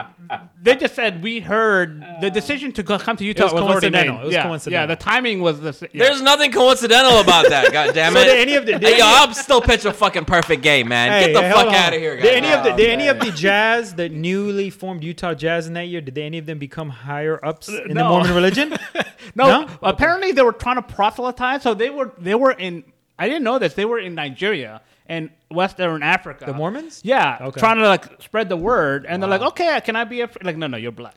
they 0.63 0.75
just 0.75 0.95
said 0.95 1.23
we 1.23 1.41
heard 1.41 2.03
the 2.23 2.31
decision 2.31 2.73
to 2.73 2.83
come 2.83 3.19
to 3.19 3.25
Utah 3.27 3.45
was 3.45 3.53
was, 3.53 3.63
already 3.63 3.91
made. 3.91 4.07
coincidental. 4.07 4.23
It 4.23 4.25
was 4.25 4.33
yeah, 4.35 4.43
coincidental. 4.45 4.83
yeah. 4.89 4.95
The 4.95 4.97
timing 4.97 5.43
was 5.43 5.61
the. 5.61 5.69
s- 5.69 5.83
Yeah. 5.93 6.05
There's 6.07 6.23
nothing 6.23 6.51
coincidental 6.51 7.21
about 7.21 7.51
that. 7.51 7.71
God 7.75 7.93
damn 7.95 8.15
So 8.15 8.21
it. 8.21 8.25
did 8.25 8.39
any 8.39 8.55
of 8.55 8.65
the- 8.65 8.73
did 8.79 8.83
hey, 8.83 8.99
yo, 8.99 9.05
I'm 9.07 9.35
still 9.35 9.61
pitching 9.61 9.91
a 9.91 9.95
fucking 9.95 10.25
perfect 10.25 10.63
game, 10.63 10.89
man. 10.89 11.13
Hey, 11.13 11.27
Get 11.27 11.35
the 11.35 11.43
hey, 11.43 11.53
fuck 11.53 11.75
out 11.75 11.93
of 11.93 12.01
here, 12.01 12.17
Did 12.17 12.37
any 12.43 12.53
of 12.55 12.65
the 12.65 12.73
Oh, 12.73 12.77
did 12.79 12.89
any 12.89 13.09
of 13.09 13.21
the 13.21 13.31
Jazz, 13.33 13.95
the 13.95 14.09
newly 14.09 14.71
formed 14.71 15.05
Utah 15.05 15.35
Jazz 15.35 15.67
in 15.67 15.75
that 15.75 15.89
year, 15.89 16.01
did 16.01 16.15
they, 16.15 16.23
any 16.23 16.39
of 16.39 16.47
them 16.47 16.59
become 16.59 16.89
higher 16.89 17.39
ups 17.45 17.69
in 17.69 17.89
the. 17.93 18.03
Mormon 18.03 18.35
religion? 18.35 18.75
No, 19.35 19.63
No? 19.63 19.69
apparently 19.83 20.33
they 20.33 20.43
were 20.43 20.53
trying 20.53 20.77
to 20.77 20.83
proselytize. 20.83 21.34
Time 21.37 21.61
so 21.61 21.75
they 21.75 21.91
were 21.91 22.13
they 22.19 22.35
were 22.35 22.53
in. 22.53 22.85
I 23.19 23.29
didn't 23.29 23.45
know 23.45 23.59
this. 23.59 23.75
They 23.75 23.85
were 23.85 23.99
in 23.99 24.15
Nigeria 24.15 24.81
and 25.07 25.31
Western 25.51 26.03
Africa. 26.03 26.47
The 26.47 26.53
Mormons? 26.55 27.01
Yeah, 27.05 27.39
Okay. 27.41 27.61
trying 27.61 27.77
to 27.79 27.87
like 27.89 28.21
spread 28.23 28.49
the 28.49 28.57
word, 28.57 29.07
and 29.09 29.23
they're 29.23 29.31
like, 29.31 29.43
"Okay, 29.43 29.81
can 29.85 29.95
I 29.97 30.05
be 30.05 30.23
a 30.23 30.29
fr-? 30.29 30.39
like?" 30.43 30.57
No, 30.57 30.67
no, 30.67 30.77
you're 30.77 30.91
black. 30.93 31.15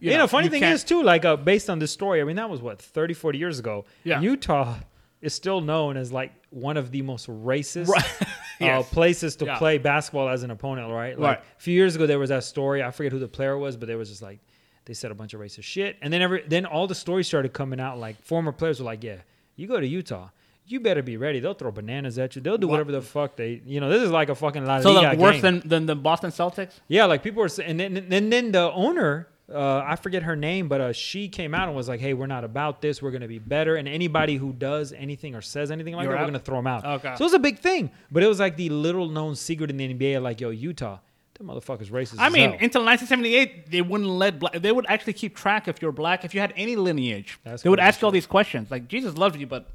You, 0.00 0.16
know, 0.16 0.26
funny 0.28 0.44
you 0.46 0.50
thing 0.50 0.60
can't- 0.60 0.74
is 0.74 0.84
too, 0.84 1.02
like 1.02 1.24
uh, 1.24 1.36
based 1.36 1.68
on 1.70 1.78
this 1.80 1.90
story, 1.90 2.20
I 2.20 2.24
mean 2.24 2.36
that 2.36 2.48
was 2.50 2.60
what 2.62 2.80
30, 2.80 3.14
40 3.14 3.38
years 3.38 3.58
ago. 3.58 3.84
Yeah. 4.04 4.20
Utah 4.20 4.76
is 5.20 5.34
still 5.34 5.60
known 5.60 5.96
as 5.96 6.12
like 6.12 6.32
one 6.50 6.76
of 6.76 6.92
the 6.92 7.02
most 7.02 7.26
racist 7.28 7.88
Right. 7.88 8.06
uh, 8.60 8.82
places 8.84 9.34
to 9.36 9.46
Yeah. 9.46 9.58
play 9.58 9.78
basketball 9.78 10.28
as 10.28 10.44
an 10.44 10.52
opponent, 10.52 10.92
right? 10.92 11.18
Like 11.18 11.38
Right. 11.38 11.44
a 11.58 11.60
few 11.60 11.74
years 11.74 11.96
ago 11.96 12.06
there 12.06 12.20
was 12.20 12.28
that 12.28 12.44
story. 12.44 12.80
I 12.82 12.92
forget 12.92 13.10
who 13.10 13.18
the 13.18 13.26
player 13.26 13.58
was, 13.58 13.76
but 13.76 13.88
there 13.88 13.98
was 13.98 14.08
just 14.10 14.22
like 14.22 14.38
they 14.84 14.94
said 14.94 15.10
a 15.10 15.14
bunch 15.14 15.34
of 15.34 15.40
racist 15.40 15.64
shit, 15.64 15.96
and 16.02 16.12
then 16.12 16.22
every 16.22 16.44
then 16.46 16.64
all 16.66 16.86
the 16.86 16.94
stories 16.94 17.26
started 17.26 17.52
coming 17.52 17.80
out. 17.80 17.98
Like 17.98 18.22
former 18.22 18.52
players 18.52 18.78
were 18.78 18.86
like, 18.86 19.02
"Yeah, 19.02 19.16
you 19.58 19.66
go 19.66 19.78
to 19.78 19.86
Utah." 19.86 20.28
You 20.70 20.80
better 20.80 21.02
be 21.02 21.16
ready. 21.16 21.40
They'll 21.40 21.54
throw 21.54 21.70
bananas 21.70 22.18
at 22.18 22.36
you. 22.36 22.42
They'll 22.42 22.58
do 22.58 22.66
What? 22.66 22.72
whatever 22.72 22.92
the 22.92 23.00
fuck 23.00 23.36
they, 23.36 23.62
you 23.64 23.80
know. 23.80 23.88
This 23.88 24.02
is 24.02 24.10
like 24.10 24.28
a 24.28 24.34
fucking 24.34 24.66
La 24.66 24.80
so 24.82 24.92
like 24.92 25.16
worse 25.18 25.40
game. 25.40 25.60
than 25.60 25.68
than 25.68 25.86
the 25.86 25.94
Boston 25.96 26.30
Celtics. 26.30 26.72
Yeah, 26.88 27.06
like 27.06 27.22
people 27.22 27.40
were 27.40 27.48
saying, 27.48 27.80
and 27.80 27.96
then, 27.96 28.12
and 28.12 28.30
then 28.30 28.52
the 28.52 28.70
owner, 28.72 29.28
uh, 29.50 29.78
I 29.82 29.96
forget 29.96 30.24
her 30.24 30.36
name, 30.36 30.68
but 30.68 30.82
uh, 30.82 30.92
she 30.92 31.30
came 31.30 31.54
out 31.54 31.68
and 31.68 31.74
was 31.74 31.88
like, 31.88 32.00
"Hey, 32.00 32.12
we're 32.12 32.26
not 32.26 32.44
about 32.44 32.82
this. 32.82 33.00
We're 33.00 33.12
gonna 33.12 33.26
be 33.28 33.38
better, 33.38 33.76
and 33.76 33.88
anybody 33.88 34.36
who 34.36 34.52
does 34.52 34.92
anything 34.92 35.34
or 35.34 35.40
says 35.40 35.70
anything 35.70 35.94
like 35.94 36.04
You're 36.04 36.12
that, 36.12 36.18
out? 36.18 36.24
we're 36.24 36.32
gonna 36.32 36.38
throw 36.40 36.56
them 36.58 36.66
out." 36.66 36.84
Okay. 36.84 37.14
So 37.16 37.22
it 37.24 37.28
was 37.28 37.32
a 37.32 37.38
big 37.38 37.60
thing, 37.60 37.90
but 38.12 38.22
it 38.22 38.26
was 38.26 38.38
like 38.38 38.58
the 38.58 38.68
little 38.68 39.08
known 39.08 39.36
secret 39.36 39.70
in 39.70 39.78
the 39.78 39.88
NBA, 39.94 40.20
like, 40.22 40.38
"Yo, 40.38 40.50
Utah, 40.50 40.98
motherfuckers 41.44 41.90
racist." 41.90 42.16
I 42.18 42.28
mean, 42.28 42.50
hell. 42.50 42.58
until 42.60 42.84
1978, 42.84 43.70
they 43.70 43.82
wouldn't 43.82 44.10
let 44.10 44.38
black. 44.38 44.54
They 44.54 44.72
would 44.72 44.86
actually 44.88 45.12
keep 45.12 45.36
track 45.36 45.68
if 45.68 45.80
you're 45.80 45.92
black, 45.92 46.24
if 46.24 46.34
you 46.34 46.40
had 46.40 46.52
any 46.56 46.76
lineage. 46.76 47.38
That's 47.44 47.62
they 47.62 47.70
would 47.70 47.80
ask 47.80 48.00
you 48.00 48.06
all 48.06 48.12
these 48.12 48.26
questions, 48.26 48.70
like 48.70 48.88
Jesus 48.88 49.16
loves 49.16 49.36
you, 49.36 49.46
but 49.46 49.68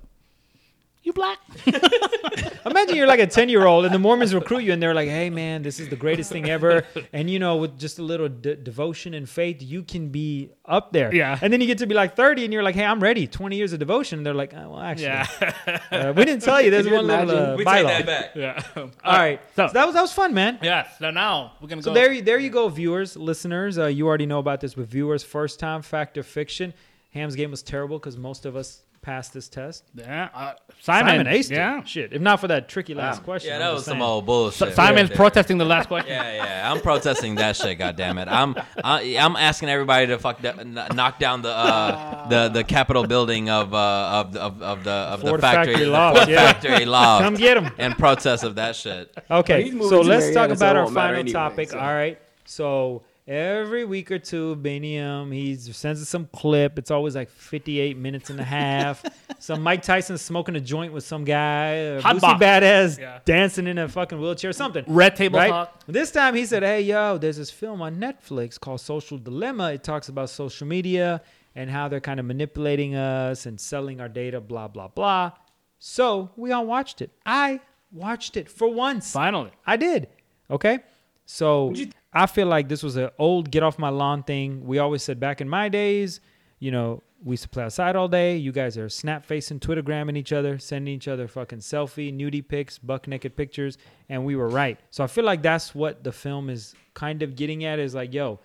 You 1.04 1.12
black? 1.12 1.38
Imagine 2.66 2.96
you're 2.96 3.08
like 3.08 3.20
a 3.20 3.28
10 3.28 3.50
year 3.50 3.66
old 3.66 3.84
and 3.86 3.94
the 3.94 4.00
Mormons 4.00 4.34
recruit 4.34 4.60
you 4.60 4.72
and 4.72 4.82
they're 4.82 4.94
like, 4.94 5.10
hey 5.10 5.30
man, 5.30 5.62
this 5.62 5.80
is 5.80 5.90
the 5.90 5.98
greatest 5.98 6.32
thing 6.32 6.50
ever. 6.50 6.86
And 7.12 7.30
you 7.30 7.40
know, 7.40 7.58
with 7.58 7.78
just 7.78 8.00
a 8.00 8.02
little 8.04 8.30
de- 8.30 8.56
devotion 8.56 9.14
and 9.14 9.28
faith, 9.28 9.62
you 9.62 9.84
can 9.84 10.10
be 10.10 10.52
up 10.66 10.94
there. 10.94 11.14
Yeah. 11.14 11.38
And 11.42 11.52
then 11.52 11.60
you 11.60 11.68
get 11.68 11.80
to 11.80 11.86
be 11.88 11.94
like 11.94 12.16
30 12.16 12.46
and 12.46 12.54
you're 12.54 12.64
like, 12.64 12.76
hey, 12.76 12.86
I'm 12.86 13.02
ready. 13.02 13.28
20 13.28 13.56
years 13.58 13.74
of 13.74 13.80
devotion. 13.80 14.20
And 14.20 14.26
they're 14.26 14.34
like, 14.34 14.54
oh, 14.56 14.70
well, 14.70 14.80
actually, 14.80 15.08
Yeah. 15.08 15.82
uh, 15.92 16.14
we 16.16 16.24
didn't 16.24 16.42
tell 16.44 16.62
you. 16.62 16.72
There's 16.72 16.86
Can 16.86 16.94
you 16.94 17.00
one 17.06 17.08
little 17.28 17.38
uh, 17.54 17.56
We 17.58 17.66
bylaw. 17.66 17.98
take 17.98 18.06
that 18.06 18.34
back. 18.36 18.36
yeah. 18.36 18.64
All 19.04 19.18
right. 19.18 19.42
So, 19.58 19.68
So 19.68 19.74
that 19.74 19.86
was, 19.86 19.96
that 19.96 20.02
was 20.02 20.14
fun, 20.14 20.34
man. 20.34 20.58
yeah. 20.62 20.88
So 21.00 21.12
now 21.12 21.54
we're 21.62 21.68
gonna 21.68 21.82
go. 21.82 21.86
So 21.86 21.92
go. 21.92 21.96
there, 21.96 22.14
you- 22.14 22.22
there 22.22 22.40
you 22.40 22.50
go, 22.50 22.70
viewers, 22.70 23.18
listeners. 23.18 23.78
Uh, 23.78 23.88
you 23.88 24.08
already 24.08 24.26
know 24.26 24.40
about 24.40 24.62
this 24.62 24.78
with 24.78 24.90
viewers. 24.90 25.22
First 25.24 25.60
time 25.60 25.82
fact 25.82 26.18
or 26.18 26.24
fiction. 26.24 26.74
Ham's 27.12 27.36
game 27.36 27.52
was 27.52 27.62
terrible 27.62 28.00
because 28.00 28.18
most 28.18 28.46
of 28.46 28.56
us 28.56 28.82
passed 29.04 29.34
this 29.34 29.48
test. 29.50 29.84
yeah. 29.94 30.30
Uh, 30.34 30.54
Simon. 30.82 31.28
aced 31.28 31.52
it. 31.52 31.56
Yeah. 31.56 31.84
Shit. 31.84 32.14
If 32.14 32.22
not 32.22 32.40
for 32.40 32.48
that 32.48 32.68
tricky 32.68 32.96
last 32.96 33.20
Wow. 33.20 33.26
question. 33.26 33.50
Yeah, 33.50 33.56
I'm 33.58 33.62
that 33.62 33.74
was 33.74 33.86
some 33.86 33.92
saying. 33.94 34.02
old 34.02 34.26
bullshit. 34.26 34.70
S- 34.70 34.76
Simon's 34.76 35.10
right 35.12 35.16
protesting 35.18 35.58
the 35.60 35.66
last 35.66 35.88
question. 35.88 36.12
Yeah, 36.12 36.34
yeah, 36.36 36.72
I'm 36.72 36.80
protesting 36.82 37.36
that 37.36 37.56
shit. 37.56 37.78
God 37.78 37.96
damn 37.96 38.18
it! 38.18 38.28
I'm 38.28 38.56
I, 38.84 39.16
I'm 39.20 39.36
asking 39.36 39.70
everybody 39.70 40.08
to 40.08 40.18
fuck 40.18 40.42
da- 40.42 40.54
kn- 40.54 40.74
knock 40.96 41.20
down 41.20 41.42
the 41.44 41.50
uh, 41.52 42.28
the 42.30 42.50
the 42.50 42.64
Capitol 42.64 43.06
building 43.06 43.50
of 43.50 43.74
uh, 43.74 43.78
of 44.24 44.34
the 44.34 44.42
of, 44.42 44.62
of 44.64 44.84
the 44.84 44.92
of 44.92 45.22
the 45.22 45.38
factory, 45.38 45.74
factory 45.74 45.86
the 45.86 45.92
loft, 45.92 46.18
Ford 46.18 46.30
yeah. 46.30 46.54
factory 46.54 46.86
loft, 46.86 47.24
Come 47.24 47.36
get 47.36 47.58
him. 47.58 47.72
and 47.78 47.98
protest 47.98 48.44
of 48.44 48.56
that 48.56 48.76
shit. 48.76 49.16
Okay, 49.30 49.70
so 49.72 50.02
let's 50.02 50.34
talk 50.34 50.50
about 50.50 50.76
our 50.76 50.84
won't 50.86 50.96
final 50.96 51.20
anyway, 51.20 51.34
topic. 51.34 51.70
so. 51.70 51.78
All 51.80 51.94
right. 51.94 52.20
So 52.46 53.04
every 53.28 53.86
week 53.86 54.12
or 54.12 54.20
two, 54.20 54.56
Binyam 54.58 55.34
he 55.34 55.56
sends 55.56 56.02
us 56.02 56.10
some 56.10 56.28
clip. 56.34 56.78
It's 56.78 56.92
always 56.92 57.16
like 57.16 57.30
58 57.30 57.98
minutes 57.98 58.30
and 58.30 58.40
a 58.40 58.44
half. 58.44 59.04
some 59.40 59.62
Mike 59.62 59.82
Tyson 59.84 60.18
smoking 60.18 60.56
a 60.56 60.60
joint 60.60 60.94
with 60.94 61.04
some 61.04 61.24
guy. 61.24 62.00
Hot 62.02 62.18
Boosie. 62.18 62.40
Badass 62.40 63.00
Yeah. 63.00 63.20
dancing 63.26 63.68
in 63.68 63.78
a 63.78 63.88
fucking 63.88 64.20
wheelchair, 64.20 64.52
something. 64.54 64.84
Red 64.88 65.16
table 65.16 65.40
Right. 65.40 65.50
talk. 65.50 65.84
This 65.88 66.12
time 66.12 66.36
he 66.36 66.46
said, 66.46 66.64
"Hey, 66.64 66.82
yo, 66.82 67.18
there's 67.18 67.38
this 67.38 67.52
film 67.52 67.82
on 67.82 67.98
Netflix 67.98 68.60
called 68.60 68.82
Social 68.82 69.18
Dilemma. 69.18 69.72
It 69.74 69.84
talks 69.84 70.10
about 70.10 70.30
social 70.30 70.68
media 70.68 71.22
and 71.56 71.70
how 71.70 71.88
they're 71.88 72.00
kind 72.02 72.20
of 72.20 72.26
manipulating 72.26 72.96
us 72.96 73.46
and 73.46 73.60
selling 73.60 74.02
our 74.02 74.10
data, 74.10 74.42
blah 74.42 74.68
blah 74.68 74.88
blah." 74.88 75.32
So 75.80 76.30
we 76.36 76.52
all 76.52 76.66
watched 76.66 77.02
it. 77.02 77.12
I 77.26 77.60
watched 77.92 78.38
it 78.38 78.50
for 78.50 78.68
once. 78.70 79.12
Finally. 79.12 79.52
I 79.68 79.76
did. 79.78 80.08
Okay. 80.50 80.80
So 81.26 81.74
I 82.14 82.26
feel 82.28 82.48
like 82.48 82.70
this 82.70 82.84
was 82.84 82.96
an 82.96 83.10
old 83.18 83.50
get 83.50 83.64
off 83.64 83.80
my 83.80 83.90
lawn 83.90 84.24
thing. 84.24 84.66
We 84.66 84.80
always 84.80 85.04
said 85.04 85.20
back 85.20 85.42
in 85.42 85.50
my 85.50 85.70
days, 85.70 86.20
you 86.60 86.72
know, 86.72 87.02
we 87.24 87.34
used 87.34 87.44
to 87.44 87.50
play 87.50 87.64
outside 87.64 87.96
all 87.96 88.08
day. 88.08 88.36
You 88.36 88.52
guys 88.52 88.78
are 88.78 88.90
snap 88.90 89.26
facing, 89.26 89.60
Twittergramming 89.60 90.18
each 90.18 90.34
other, 90.34 90.60
sending 90.60 90.94
each 90.94 91.08
other 91.08 91.28
fucking 91.28 91.60
selfie, 91.60 92.14
nudie 92.14 92.46
pics, 92.46 92.78
buck 92.78 93.08
naked 93.08 93.36
pictures, 93.36 93.78
and 94.10 94.26
we 94.26 94.36
were 94.36 94.50
right. 94.50 94.80
So 94.92 95.04
I 95.04 95.08
feel 95.08 95.24
like 95.24 95.42
that's 95.42 95.74
what 95.74 96.04
the 96.04 96.12
film 96.12 96.50
is 96.50 96.76
kind 96.94 97.24
of 97.24 97.36
getting 97.36 97.64
at 97.64 97.80
is 97.80 97.96
like, 97.96 98.14
yo, 98.14 98.40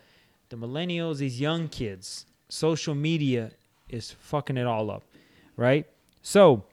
the 0.48 0.56
millennials, 0.56 1.18
these 1.18 1.40
young 1.40 1.68
kids, 1.68 2.26
social 2.48 2.94
media 2.94 3.50
is 3.88 4.12
fucking 4.12 4.56
it 4.56 4.66
all 4.66 4.90
up, 4.90 5.02
right? 5.56 5.86
So 6.22 6.64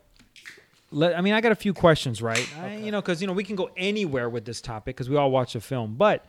let, 0.91 1.17
I 1.17 1.21
mean, 1.21 1.33
I 1.33 1.41
got 1.41 1.51
a 1.51 1.55
few 1.55 1.73
questions, 1.73 2.21
right? 2.21 2.47
I, 2.61 2.77
you 2.77 2.91
know, 2.91 3.01
because 3.01 3.19
you 3.19 3.27
know 3.27 3.33
we 3.33 3.43
can 3.43 3.55
go 3.55 3.69
anywhere 3.75 4.29
with 4.29 4.45
this 4.45 4.61
topic 4.61 4.95
because 4.95 5.09
we 5.09 5.17
all 5.17 5.31
watch 5.31 5.53
the 5.53 5.61
film. 5.61 5.95
But 5.95 6.25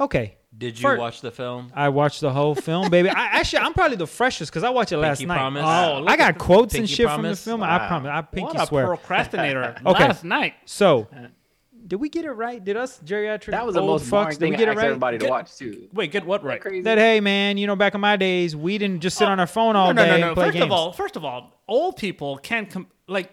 okay, 0.00 0.36
Did 0.56 0.78
you 0.78 0.82
Fir- 0.82 0.98
watch 0.98 1.20
the 1.20 1.30
film? 1.30 1.70
I 1.74 1.88
watched 1.88 2.20
the 2.20 2.30
whole 2.32 2.54
film, 2.68 2.90
baby. 2.90 3.08
I 3.08 3.26
actually, 3.38 3.60
I'm 3.60 3.72
probably 3.74 3.96
the 3.96 4.06
freshest 4.06 4.50
because 4.52 4.64
I 4.64 4.70
watched 4.70 4.92
it 4.92 4.98
last 4.98 5.18
Pinky 5.18 5.28
night. 5.28 5.36
promise? 5.38 5.62
Oh, 5.64 6.02
oh 6.02 6.06
I 6.06 6.16
got 6.16 6.34
the- 6.34 6.40
quotes 6.40 6.74
and 6.74 6.82
Pinky 6.82 6.94
shit 6.94 7.06
from 7.06 7.22
the 7.22 7.28
promise? 7.28 7.44
film. 7.44 7.62
I 7.62 7.86
promise. 7.88 8.10
I 8.12 8.22
pinky 8.22 8.46
what 8.56 8.60
a 8.62 8.66
swear. 8.66 8.86
procrastinator. 8.86 9.76
Okay. 9.86 10.04
Last 10.08 10.24
night. 10.24 10.54
so, 10.64 11.08
did 11.86 11.96
we 11.96 12.08
get 12.08 12.24
it 12.24 12.30
right? 12.32 12.64
Did 12.64 12.76
us 12.76 12.98
geriatric 13.04 13.50
That 13.50 13.66
was 13.66 13.74
the 13.74 13.80
old 13.82 13.90
most 13.90 14.04
fucks? 14.06 14.10
boring 14.10 14.28
Did 14.30 14.38
thing 14.40 14.50
we 14.50 14.54
I 14.56 14.58
get 14.58 14.68
it 14.68 14.76
right? 14.76 14.86
everybody 14.86 15.18
to 15.18 15.24
Get- 15.24 15.30
watch 15.30 15.56
too. 15.56 15.88
Wait, 15.92 16.10
get 16.12 16.24
what 16.24 16.42
right? 16.42 16.60
Crazy. 16.60 16.82
That 16.82 16.98
hey 16.98 17.20
man, 17.20 17.58
you 17.58 17.66
know, 17.66 17.76
back 17.76 17.94
in 17.94 18.00
my 18.00 18.16
days, 18.16 18.56
we 18.56 18.78
didn't 18.78 19.00
just 19.00 19.18
sit 19.18 19.28
oh. 19.28 19.32
on 19.32 19.40
our 19.40 19.46
phone 19.46 19.76
all 19.76 19.92
no, 19.92 20.02
day 20.02 20.08
no, 20.08 20.14
no, 20.14 20.20
no. 20.20 20.26
and 20.28 20.34
play 20.34 20.46
First 20.46 20.52
games. 20.54 20.64
of 20.64 20.72
all, 20.72 20.92
first 20.92 21.16
of 21.16 21.24
all, 21.24 21.60
old 21.68 21.96
people 21.96 22.38
can't 22.38 22.70
com- 22.70 22.86
like 23.06 23.30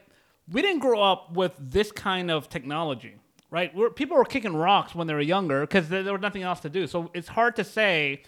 we 0.52 0.62
didn't 0.62 0.80
grow 0.80 1.02
up 1.02 1.32
with 1.34 1.54
this 1.58 1.94
kind 1.94 2.30
of 2.30 2.50
technology, 2.50 3.16
right? 3.52 3.74
We're, 3.76 3.90
people 3.92 4.18
were 4.18 4.26
kicking 4.26 4.56
rocks 4.56 4.96
when 4.96 5.06
they 5.08 5.14
were 5.14 5.22
younger 5.22 5.62
because 5.62 5.90
there, 5.90 6.02
there 6.04 6.14
was 6.14 6.22
nothing 6.22 6.42
else 6.44 6.62
to 6.62 6.70
do. 6.70 6.88
So 6.88 7.12
it's 7.14 7.28
hard 7.28 7.56
to 7.58 7.64
say, 7.64 8.24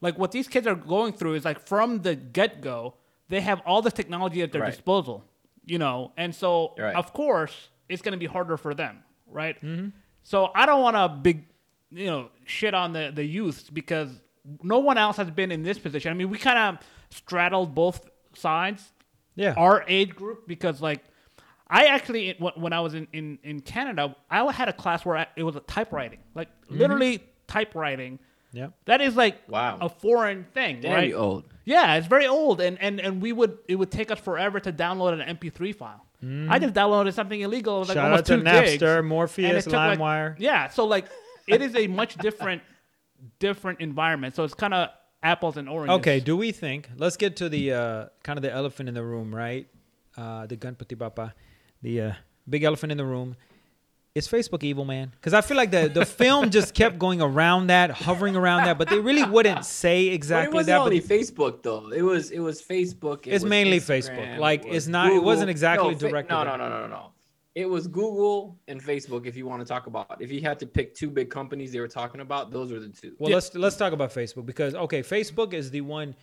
like 0.00 0.16
what 0.18 0.30
these 0.30 0.46
kids 0.46 0.66
are 0.66 0.74
going 0.74 1.12
through 1.14 1.34
is 1.34 1.44
like 1.44 1.66
from 1.66 2.02
the 2.02 2.14
get 2.14 2.60
go, 2.60 2.94
they 3.28 3.40
have 3.40 3.60
all 3.66 3.82
this 3.82 3.92
technology 3.94 4.42
at 4.42 4.52
their 4.52 4.60
Right. 4.62 4.70
disposal, 4.70 5.24
you 5.64 5.78
know, 5.78 6.12
and 6.16 6.34
so 6.34 6.74
Right. 6.78 6.94
of 6.94 7.12
course 7.12 7.68
it's 7.88 8.02
going 8.02 8.12
to 8.12 8.18
be 8.18 8.26
harder 8.26 8.56
for 8.56 8.74
them, 8.74 9.02
right? 9.26 9.56
Mm-hmm. 9.62 9.88
So 10.22 10.50
I 10.54 10.66
don't 10.66 10.82
want 10.82 10.96
to 10.96 11.08
big, 11.08 11.46
you 11.90 12.06
know, 12.06 12.28
shit 12.44 12.74
on 12.74 12.92
the 12.92 13.10
the 13.14 13.24
youth 13.24 13.70
because 13.72 14.08
no 14.62 14.78
one 14.78 14.98
else 14.98 15.16
has 15.16 15.30
been 15.30 15.50
in 15.50 15.62
this 15.62 15.78
position. 15.78 16.10
I 16.10 16.14
mean, 16.14 16.28
we 16.30 16.38
kind 16.38 16.58
of 16.58 16.86
straddled 17.10 17.74
both 17.74 18.08
sides, 18.34 18.92
yeah, 19.36 19.54
our 19.56 19.84
age 19.88 20.14
group, 20.14 20.46
because 20.46 20.80
like 20.82 21.02
I 21.80 21.86
actually 21.86 22.34
when 22.38 22.52
when 22.64 22.72
I 22.72 22.80
was 22.80 22.94
in 22.94 23.06
in 23.12 23.38
in 23.42 23.60
Canada, 23.60 24.14
I 24.30 24.50
had 24.52 24.68
a 24.68 24.72
class 24.72 25.04
where 25.04 25.16
I, 25.16 25.26
it 25.36 25.42
was 25.42 25.56
a 25.56 25.60
typewriting, 25.76 26.20
like 26.34 26.48
literally 26.68 27.14
typewriting. 27.48 28.18
yeah. 28.52 28.68
That 28.84 29.00
is 29.00 29.16
like 29.16 29.36
Wow. 29.48 29.78
a 29.80 29.88
foreign 29.88 30.44
thing, 30.54 30.80
Damn 30.80 30.92
right? 30.94 31.12
old. 31.14 31.44
Yeah, 31.64 31.96
it's 31.96 32.06
very 32.06 32.26
old, 32.26 32.60
and, 32.60 32.78
and 32.80 33.00
and 33.00 33.20
we 33.20 33.32
would 33.32 33.58
it 33.68 33.76
would 33.76 33.90
take 33.90 34.10
us 34.14 34.20
forever 34.20 34.60
to 34.60 34.72
download 34.72 35.12
an 35.20 35.36
MP3 35.36 35.74
file. 35.74 36.04
I 36.54 36.58
just 36.58 36.72
downloaded 36.74 37.12
something 37.12 37.38
illegal. 37.46 37.76
It 37.76 37.78
was 37.80 37.88
like 37.90 37.96
Shout 37.96 38.12
out 38.12 38.24
to 38.24 38.36
two 38.38 38.42
gigs, 38.44 38.82
Napster, 38.82 38.98
and 39.00 39.08
Morpheus, 39.08 39.66
it 39.66 39.70
took, 39.70 39.74
like- 39.74 39.98
LimeWire. 39.98 40.36
yeah, 40.38 40.68
so 40.70 40.86
like 40.86 41.06
it 41.54 41.60
is 41.60 41.74
a 41.76 41.86
much 41.86 42.16
different 42.16 42.62
different 43.38 43.80
environment. 43.80 44.34
So 44.34 44.44
it's 44.44 44.54
kind 44.54 44.74
of 44.74 44.88
apples 45.22 45.56
and 45.56 45.68
oranges. 45.68 45.98
Okay, 45.98 46.20
do 46.20 46.36
we 46.36 46.52
think? 46.52 46.88
Let's 46.96 47.16
get 47.16 47.36
to 47.36 47.48
the 47.48 47.72
uh, 47.72 48.06
kind 48.22 48.38
of 48.38 48.42
the 48.42 48.52
elephant 48.52 48.88
in 48.88 48.94
the 48.94 49.02
room, 49.02 49.34
right? 49.34 49.66
Uh, 50.16 50.46
the 50.46 50.56
Ganpati 50.56 50.96
Bappa, 50.96 51.32
the 51.84 52.00
uh, 52.00 52.12
big 52.48 52.64
elephant 52.64 52.90
in 52.90 52.98
the 52.98 53.04
room. 53.04 53.36
Is 54.14 54.28
Facebook 54.28 54.62
evil, 54.62 54.84
man? 54.84 55.10
Because 55.16 55.34
I 55.34 55.40
feel 55.40 55.56
like 55.56 55.72
the 55.72 55.88
the 55.88 56.06
film 56.22 56.50
just 56.50 56.72
kept 56.72 56.98
going 57.00 57.20
around 57.20 57.66
that, 57.66 57.90
hovering 57.90 58.36
around 58.36 58.64
that, 58.66 58.78
but 58.78 58.88
they 58.88 59.00
really 59.00 59.24
wouldn't 59.36 59.64
say 59.64 60.06
exactly 60.06 60.46
But 60.46 60.52
it 60.52 60.54
wasn't 60.54 60.66
that. 60.68 60.80
only 60.80 61.00
But 61.00 61.08
Facebook 61.10 61.62
though. 61.64 61.88
It 61.90 62.02
was 62.02 62.30
it 62.30 62.38
was 62.38 62.62
Facebook. 62.62 63.26
It 63.26 63.34
It's 63.34 63.42
was 63.44 63.50
mainly 63.50 63.78
Instagram, 63.80 64.16
Facebook. 64.16 64.38
Like, 64.38 64.64
it 64.64 64.70
it's 64.76 64.86
not- 64.86 65.12
it 65.12 65.22
wasn't 65.22 65.50
exactly 65.50 65.94
no, 65.94 65.98
directed 65.98 66.32
No, 66.32 66.44
no, 66.44 66.56
no, 66.56 66.68
no, 66.68 66.80
no, 66.82 66.86
no. 66.86 67.10
It 67.56 67.68
was 67.68 67.86
Google 67.88 68.56
and 68.68 68.80
Facebook. 68.82 69.26
If 69.26 69.36
you 69.36 69.46
want 69.46 69.60
to 69.62 69.66
talk 69.74 69.86
about, 69.88 70.16
if 70.20 70.30
you 70.32 70.40
had 70.40 70.58
to 70.60 70.66
pick 70.66 70.94
two 70.94 71.10
big 71.10 71.28
companies 71.30 71.72
they 71.72 71.80
were 71.80 71.88
talking 72.00 72.20
about, 72.20 72.50
those 72.52 72.70
were 72.72 72.80
the 72.80 72.88
two. 72.88 73.14
well, 73.18 73.32
let's 73.32 73.52
let's 73.54 73.76
talk 73.76 73.92
about 73.92 74.10
Facebook 74.12 74.46
because 74.46 74.74
okay, 74.86 75.02
Facebook 75.02 75.52
is 75.54 75.70
the 75.72 75.80
one. 75.80 76.14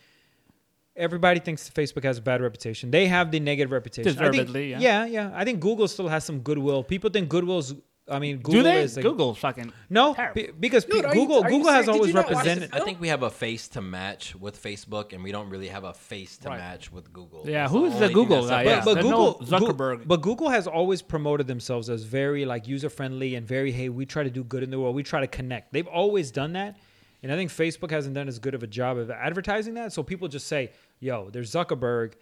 Everybody 0.94 1.40
thinks 1.40 1.70
Facebook 1.70 2.04
has 2.04 2.18
a 2.18 2.22
bad 2.22 2.42
reputation. 2.42 2.90
They 2.90 3.06
have 3.06 3.30
the 3.30 3.40
negative 3.40 3.72
reputation. 3.72 4.18
I 4.18 4.30
think- 4.30 4.54
yeah. 4.54 4.78
yeah, 4.78 5.04
yeah. 5.06 5.30
I 5.34 5.44
think 5.44 5.60
Google 5.60 5.88
still 5.88 6.08
has 6.08 6.24
some 6.24 6.40
goodwill. 6.40 6.82
People 6.84 7.08
think 7.10 7.28
goodwill's. 7.28 7.74
I 8.10 8.18
mean, 8.18 8.38
Google 8.38 8.52
do 8.52 8.62
they? 8.64 8.82
is 8.82 8.96
like, 8.96 9.04
Google 9.04 9.32
fucking 9.32 9.72
No, 9.88 10.12
Terrible. 10.12 10.42
because 10.58 10.84
Dude, 10.84 11.04
pe- 11.04 11.08
you- 11.08 11.14
Google 11.14 11.44
you 11.44 11.48
Google 11.50 11.70
has 11.70 11.84
serious? 11.84 11.88
Always 11.88 12.08
you 12.08 12.14
not 12.14 12.24
watch 12.24 12.30
the 12.32 12.36
represented. 12.50 12.70
I 12.74 12.80
think 12.84 13.00
we 13.00 13.08
have 13.08 13.22
a 13.22 13.30
face 13.30 13.68
to 13.68 13.80
match 13.80 14.34
with 14.34 14.60
Facebook, 14.60 15.12
and 15.12 15.22
we 15.22 15.30
don't 15.30 15.48
really 15.48 15.68
have 15.68 15.84
a 15.84 15.94
face 15.94 16.36
to 16.38 16.48
Right. 16.48 16.58
match 16.58 16.92
with 16.92 17.12
Google. 17.12 17.44
Yeah, 17.46 17.62
That's 17.62 17.72
who's 17.72 17.90
the 17.92 17.96
only 17.96 18.06
thing 18.08 18.14
Google 18.14 18.42
guy? 18.42 18.48
separates 18.64 18.68
Yeah. 18.68 18.84
But 18.84 18.94
them. 18.94 19.02
There's 19.04 19.10
no 19.10 19.32
Google, 19.34 19.46
Zuckerberg. 19.68 19.98
Goo- 19.98 20.04
but 20.06 20.20
Google 20.20 20.48
has 20.50 20.66
always 20.66 21.00
promoted 21.00 21.46
themselves 21.46 21.88
as 21.88 22.02
very 22.02 22.44
like 22.44 22.66
user 22.66 22.90
friendly 22.90 23.36
and 23.36 23.46
very 23.46 23.70
hey, 23.70 23.88
we 23.88 24.04
try 24.04 24.24
to 24.24 24.30
do 24.30 24.42
good 24.42 24.64
in 24.64 24.70
the 24.72 24.80
world. 24.80 24.96
We 24.96 25.04
try 25.04 25.20
to 25.20 25.28
connect. 25.28 25.72
They've 25.72 25.86
always 25.86 26.32
done 26.32 26.54
that, 26.54 26.76
and 27.22 27.32
I 27.32 27.36
think 27.36 27.50
Facebook 27.50 27.90
hasn't 27.90 28.14
done 28.14 28.28
as 28.28 28.38
good 28.38 28.54
of 28.54 28.62
a 28.62 28.66
job 28.66 28.98
of 28.98 29.10
advertising 29.10 29.74
that. 29.74 29.92
So 29.92 30.02
people 30.02 30.28
just 30.28 30.46
say, 30.46 30.72
"Yo, 31.00 31.30
there's 31.30 31.50
Zuckerberg." 31.50 32.14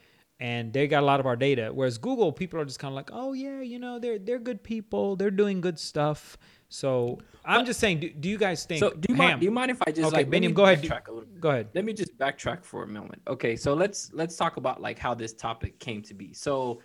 And 0.42 0.72
they 0.72 0.88
got 0.88 1.02
a 1.02 1.06
lot 1.06 1.20
of 1.20 1.26
our 1.26 1.36
data. 1.36 1.70
Whereas 1.70 1.98
Google, 1.98 2.32
people 2.32 2.58
are 2.58 2.64
just 2.64 2.78
kind 2.78 2.92
of 2.92 2.96
like, 2.96 3.10
oh 3.12 3.34
yeah, 3.34 3.60
you 3.60 3.78
know, 3.78 3.98
they're 3.98 4.18
they're 4.18 4.38
good 4.38 4.62
people, 4.62 5.14
they're 5.14 5.30
doing 5.30 5.60
good 5.60 5.78
stuff. 5.78 6.38
So 6.70 7.18
I'm 7.44 7.66
just 7.66 7.78
saying, 7.78 8.00
do, 8.00 8.08
do 8.08 8.28
you 8.30 8.38
guys 8.38 8.64
think? 8.64 8.80
So 8.80 8.90
do 8.90 9.06
you 9.10 9.16
mind? 9.16 9.40
Do 9.40 9.44
you 9.44 9.50
mind 9.50 9.70
if 9.70 9.82
I 9.86 9.90
just 9.90 10.06
Okay, 10.06 10.18
like 10.18 10.30
Binyam, 10.30 10.54
go 10.54 10.64
ahead. 10.64 10.80
backtrack 10.82 11.08
a 11.08 11.12
little 11.12 11.28
bit? 11.28 11.40
Go 11.40 11.50
ahead. 11.50 11.68
Let 11.74 11.84
me 11.84 11.92
just 11.92 12.16
backtrack 12.16 12.64
for 12.64 12.84
a 12.84 12.86
moment. 12.86 13.20
Okay, 13.28 13.54
so 13.54 13.74
let's 13.74 14.12
let's 14.14 14.34
talk 14.36 14.56
about 14.56 14.80
like 14.80 14.98
how 14.98 15.12
this 15.12 15.34
topic 15.34 15.78
came 15.78 16.00
to 16.02 16.14
be. 16.14 16.32
So, 16.32 16.80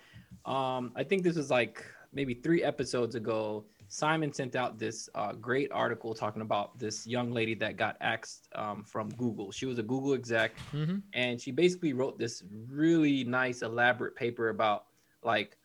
um, 0.45 0.91
I 0.97 1.03
think 1.05 1.23
this 1.23 1.37
was 1.37 1.49
like 1.49 1.85
maybe 2.11 2.33
three 2.33 2.61
episodes 2.61 3.15
ago. 3.15 3.63
Simon 3.87 4.33
sent 4.33 4.55
out 4.55 4.77
this 4.79 5.09
uh, 5.15 5.33
great 5.33 5.71
article 5.71 6.13
talking 6.13 6.41
about 6.41 6.77
this 6.79 7.05
young 7.07 7.31
lady 7.31 7.53
that 7.55 7.77
got 7.77 7.97
axed 8.01 8.49
um, 8.55 8.83
from 8.83 9.09
Google. 9.09 9.51
She 9.51 9.65
was 9.65 9.77
a 9.79 9.83
Google 9.83 10.13
exec, 10.13 10.51
Mhm. 10.73 11.01
and 11.13 11.39
she 11.39 11.51
basically 11.51 11.93
wrote 11.93 12.17
this 12.17 12.43
really 12.69 13.23
nice, 13.23 13.61
elaborate 13.61 14.15
paper 14.15 14.49
about 14.49 14.85
like 15.23 15.57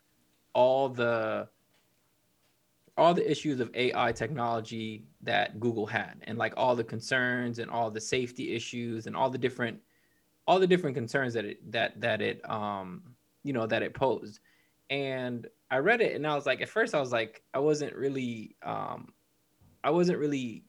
all 0.55 0.89
the 0.89 1.49
all 2.97 3.15
the 3.15 3.31
issues 3.31 3.61
of 3.61 3.71
AI 3.75 4.13
technology 4.13 5.07
that 5.23 5.59
Google 5.59 5.87
had 5.87 6.17
and 6.25 6.37
like 6.37 6.53
all 6.57 6.77
the 6.77 6.85
concerns 6.85 7.59
and 7.59 7.71
all 7.71 7.91
the 7.91 8.01
safety 8.01 8.53
issues 8.55 9.07
and 9.07 9.17
all 9.17 9.31
the 9.31 9.39
different 9.39 9.81
all 10.47 10.59
the 10.59 10.67
different 10.67 10.95
concerns 10.97 11.33
that 11.35 11.45
it 11.47 11.73
that 11.73 11.99
that 12.01 12.21
it 12.21 12.47
um 12.51 13.03
you 13.43 13.53
know 13.55 13.67
that 13.67 13.83
it 13.83 13.95
posed. 13.95 14.41
and 14.91 15.47
I 15.71 15.79
read 15.79 16.01
it, 16.01 16.17
and 16.17 16.27
I 16.27 16.35
was 16.35 16.47
like, 16.47 16.61
at 16.61 16.69
first, 16.69 16.95
I 16.95 17.01
was 17.01 17.13
like, 17.13 17.43
I 17.55 17.59
wasn't 17.59 17.95
really, 17.95 18.57
um, 18.63 19.13
I 19.85 19.91
wasn't 19.91 20.19
really, 20.19 20.65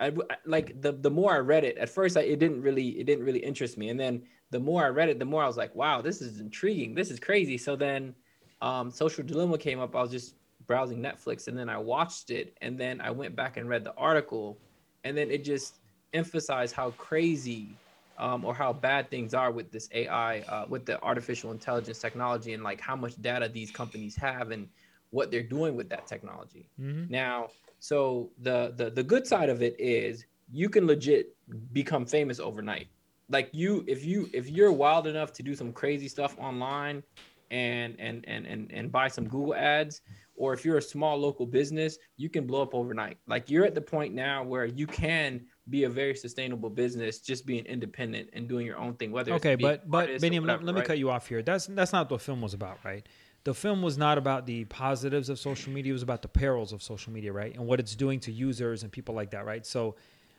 I 0.00 0.12
like 0.44 0.80
the 0.80 0.92
the 0.92 1.10
more 1.10 1.34
I 1.34 1.38
read 1.38 1.64
it, 1.64 1.76
at 1.78 1.88
first, 1.88 2.16
I, 2.16 2.20
it 2.22 2.38
didn't 2.38 2.62
really, 2.62 2.98
it 3.00 3.04
didn't 3.04 3.24
really 3.24 3.40
interest 3.40 3.76
me, 3.78 3.90
and 3.90 4.00
then 4.00 4.22
the 4.50 4.60
more 4.60 4.84
I 4.84 4.88
read 4.88 5.08
it, 5.08 5.18
the 5.18 5.24
more 5.24 5.42
I 5.42 5.46
was 5.46 5.56
like, 5.56 5.74
wow, 5.74 6.00
this 6.00 6.22
is 6.22 6.40
intriguing, 6.40 6.94
this 6.94 7.10
is 7.10 7.18
crazy. 7.18 7.58
So 7.58 7.76
then, 7.76 8.14
um, 8.62 8.90
Social 8.90 9.24
Dilemma 9.24 9.58
came 9.58 9.80
up. 9.80 9.94
I 9.94 10.00
was 10.00 10.10
just 10.10 10.36
browsing 10.66 11.00
Netflix, 11.00 11.48
and 11.48 11.58
then 11.58 11.68
I 11.68 11.78
watched 11.78 12.30
it, 12.30 12.56
and 12.62 12.78
then 12.78 13.00
I 13.00 13.10
went 13.10 13.36
back 13.36 13.56
and 13.56 13.68
read 13.68 13.84
the 13.84 13.94
article, 13.94 14.58
and 15.04 15.16
then 15.16 15.30
it 15.30 15.44
just 15.44 15.74
emphasized 16.12 16.74
how 16.74 16.90
crazy 16.92 17.76
um, 18.18 18.44
or 18.44 18.54
how 18.54 18.72
bad 18.72 19.10
things 19.10 19.34
are 19.34 19.50
with 19.52 19.70
this 19.72 19.88
AI, 19.92 20.40
uh, 20.40 20.66
with 20.68 20.86
the 20.86 21.02
artificial 21.02 21.52
intelligence 21.52 21.98
technology, 21.98 22.52
and 22.54 22.62
like 22.62 22.80
how 22.80 22.96
much 22.96 23.16
data 23.20 23.48
these 23.48 23.70
companies 23.70 24.16
have 24.16 24.50
and 24.50 24.68
what 25.10 25.30
they're 25.30 25.42
doing 25.42 25.76
with 25.76 25.88
that 25.90 26.06
technology. 26.06 26.70
Mhm. 26.78 27.08
Now, 27.10 27.50
so 27.78 28.32
the 28.38 28.72
the 28.76 28.90
the 28.90 29.02
good 29.02 29.26
side 29.26 29.48
of 29.48 29.62
it 29.62 29.78
is 29.78 30.26
you 30.50 30.68
can 30.68 30.86
legit 30.86 31.36
become 31.72 32.06
famous 32.06 32.40
overnight. 32.40 32.88
Like 33.28 33.50
you, 33.52 33.84
if 33.88 34.04
you 34.04 34.30
if 34.32 34.48
you're 34.48 34.72
wild 34.72 35.06
enough 35.06 35.32
to 35.34 35.42
do 35.42 35.54
some 35.54 35.72
crazy 35.72 36.08
stuff 36.08 36.36
online, 36.38 37.02
and 37.50 37.98
and 37.98 38.24
and 38.28 38.46
and 38.46 38.72
and 38.72 38.90
buy 38.92 39.08
some 39.08 39.28
Google 39.28 39.54
ads, 39.54 40.00
or 40.34 40.52
if 40.52 40.64
you're 40.64 40.78
a 40.78 40.82
small 40.82 41.16
local 41.16 41.46
business, 41.46 41.98
you 42.16 42.28
can 42.28 42.46
blow 42.46 42.62
up 42.62 42.74
overnight. 42.74 43.18
Like 43.26 43.50
you're 43.50 43.64
at 43.64 43.74
the 43.74 43.80
point 43.80 44.14
now 44.14 44.44
where 44.44 44.64
you 44.64 44.86
can 44.86 45.46
be 45.68 45.84
a 45.84 45.88
very 45.88 46.14
sustainable 46.14 46.70
business, 46.70 47.18
just 47.18 47.46
being 47.46 47.64
independent 47.66 48.30
and 48.32 48.48
doing 48.48 48.66
your 48.66 48.78
own 48.78 48.94
thing. 48.94 49.12
Whether 49.12 49.34
it's 49.34 49.44
Okay, 49.44 49.56
but 49.56 49.88
but 49.88 50.08
artist 50.08 50.24
or 50.24 50.28
Binyam, 50.28 50.34
let, 50.34 50.42
whatever, 50.42 50.64
let 50.64 50.74
me 50.74 50.82
cut 50.82 50.98
you 50.98 51.10
off 51.10 51.28
here. 51.28 51.42
That's 51.42 51.66
that's 51.66 51.92
not 51.92 52.10
what 52.10 52.18
the 52.18 52.24
film 52.24 52.40
was 52.40 52.54
about, 52.54 52.78
right? 52.84 53.06
The 53.44 53.54
film 53.54 53.80
was 53.80 53.96
not 53.96 54.18
about 54.18 54.46
the 54.46 54.64
positives 54.64 55.28
of 55.28 55.38
social 55.38 55.72
media. 55.72 55.90
It 55.90 55.94
was 55.94 56.02
about 56.02 56.22
the 56.22 56.28
perils 56.28 56.72
of 56.72 56.82
social 56.82 57.12
media, 57.12 57.32
right? 57.32 57.54
And 57.54 57.66
what 57.66 57.78
it's 57.78 57.94
doing 57.94 58.18
to 58.20 58.32
users 58.32 58.82
and 58.82 58.90
people 58.90 59.14
like 59.14 59.30
that, 59.30 59.46
right? 59.46 59.64
So, 59.64 59.94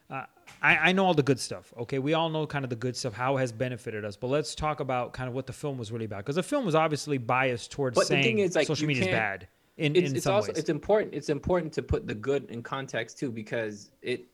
uh, 0.09 0.23
I, 0.61 0.77
I 0.77 0.91
know 0.91 1.05
all 1.05 1.13
the 1.13 1.23
good 1.23 1.39
stuff. 1.39 1.73
Okay, 1.79 1.99
we 1.99 2.13
all 2.13 2.29
know 2.29 2.45
kind 2.45 2.65
of 2.65 2.69
the 2.69 2.75
good 2.75 2.97
stuff, 2.97 3.13
how 3.13 3.37
it 3.37 3.39
has 3.39 3.53
benefited 3.53 4.03
us. 4.03 4.17
But 4.17 4.27
let's 4.27 4.55
talk 4.55 4.81
about 4.81 5.13
kind 5.13 5.29
of 5.29 5.33
what 5.33 5.47
the 5.47 5.53
film 5.53 5.77
was 5.77 5.89
really 5.89 6.03
about, 6.03 6.19
because 6.19 6.35
the 6.35 6.43
film 6.43 6.65
was 6.65 6.75
obviously 6.75 7.17
biased 7.17 7.71
towards 7.71 7.95
But 7.95 8.01
the 8.01 8.07
saying 8.07 8.23
thing 8.23 8.39
is, 8.39 8.55
like, 8.55 8.67
social 8.67 8.87
media 8.87 9.03
is 9.03 9.07
bad 9.07 9.47
in, 9.77 9.95
it's, 9.95 10.09
in 10.09 10.15
it's 10.15 10.23
some 10.25 10.35
also 10.35 10.49
ways. 10.49 10.57
it's 10.57 10.69
important 10.69 11.13
it's 11.13 11.29
important 11.29 11.71
to 11.73 11.83
put 11.83 12.07
the 12.07 12.15
good 12.15 12.49
in 12.49 12.61
context 12.61 13.19
too 13.19 13.31
because 13.31 13.91
it 14.01 14.25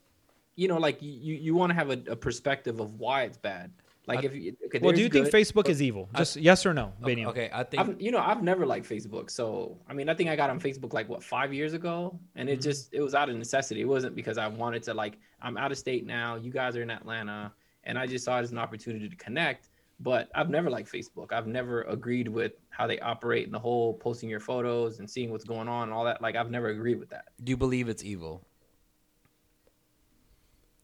you 0.55 0.67
know 0.67 0.77
like 0.77 1.01
you 1.01 1.35
you 1.35 1.55
want 1.55 1.69
to 1.71 1.75
have 1.75 1.89
a, 1.89 1.99
a 2.07 2.15
perspective 2.15 2.79
of 2.79 2.99
why 2.99 3.23
it's 3.23 3.37
bad 3.37 3.71
like 4.05 4.23
if 4.25 4.35
you 4.35 4.55
okay, 4.65 4.79
well, 4.79 4.91
do 4.91 4.97
there's 4.97 5.15
you 5.15 5.23
think 5.23 5.27
Facebook 5.27 5.63
but 5.63 5.69
is 5.69 5.81
evil? 5.81 6.09
Just 6.17 6.35
yes 6.35 6.65
or 6.65 6.73
no, 6.73 6.91
Binyam. 7.01 7.27
Okay, 7.27 7.49
I 7.53 7.63
think 7.63 7.81
I've, 7.81 8.01
you 8.01 8.11
know 8.11 8.19
i've 8.19 8.43
never 8.43 8.65
liked 8.65 8.87
facebook 8.87 9.29
so 9.31 9.77
i 9.87 9.93
mean 9.93 10.09
i 10.09 10.13
think 10.13 10.29
i 10.29 10.35
got 10.35 10.49
on 10.49 10.59
facebook 10.59 10.93
like 10.93 11.07
what 11.07 11.23
five 11.23 11.53
years 11.53 11.73
ago 11.73 12.19
and 12.35 12.49
Mm-hmm. 12.49 12.59
it 12.59 12.61
just 12.61 12.93
it 12.93 13.01
was 13.01 13.15
out 13.15 13.29
of 13.29 13.37
necessity 13.37 13.81
it 13.81 13.87
wasn't 13.87 14.15
because 14.15 14.37
i 14.37 14.47
wanted 14.47 14.83
to 14.83 14.93
like 14.93 15.17
i'm 15.41 15.57
out 15.57 15.71
of 15.71 15.77
state 15.77 16.05
now 16.05 16.35
you 16.35 16.51
guys 16.51 16.75
are 16.75 16.81
in 16.81 16.89
atlanta 16.89 17.51
and 17.85 17.97
i 17.97 18.05
just 18.05 18.25
saw 18.25 18.39
it 18.39 18.41
as 18.41 18.51
an 18.51 18.57
opportunity 18.57 19.07
to 19.07 19.15
connect 19.15 19.69
but 20.01 20.29
i've 20.35 20.49
never 20.49 20.69
liked 20.69 20.91
facebook 20.91 21.31
i've 21.31 21.47
never 21.47 21.83
agreed 21.83 22.27
with 22.27 22.53
how 22.71 22.85
they 22.85 22.99
operate 22.99 23.45
and 23.45 23.53
the 23.53 23.59
whole 23.59 23.93
posting 23.93 24.29
your 24.29 24.41
photos 24.41 24.99
and 24.99 25.09
seeing 25.09 25.31
what's 25.31 25.45
going 25.45 25.69
on 25.69 25.83
and 25.83 25.93
all 25.93 26.03
that 26.03 26.21
like 26.21 26.35
i've 26.35 26.51
never 26.51 26.67
agreed 26.69 26.99
with 26.99 27.09
that 27.09 27.25
do 27.43 27.49
you 27.51 27.57
believe 27.57 27.87
it's 27.87 28.03
evil? 28.03 28.45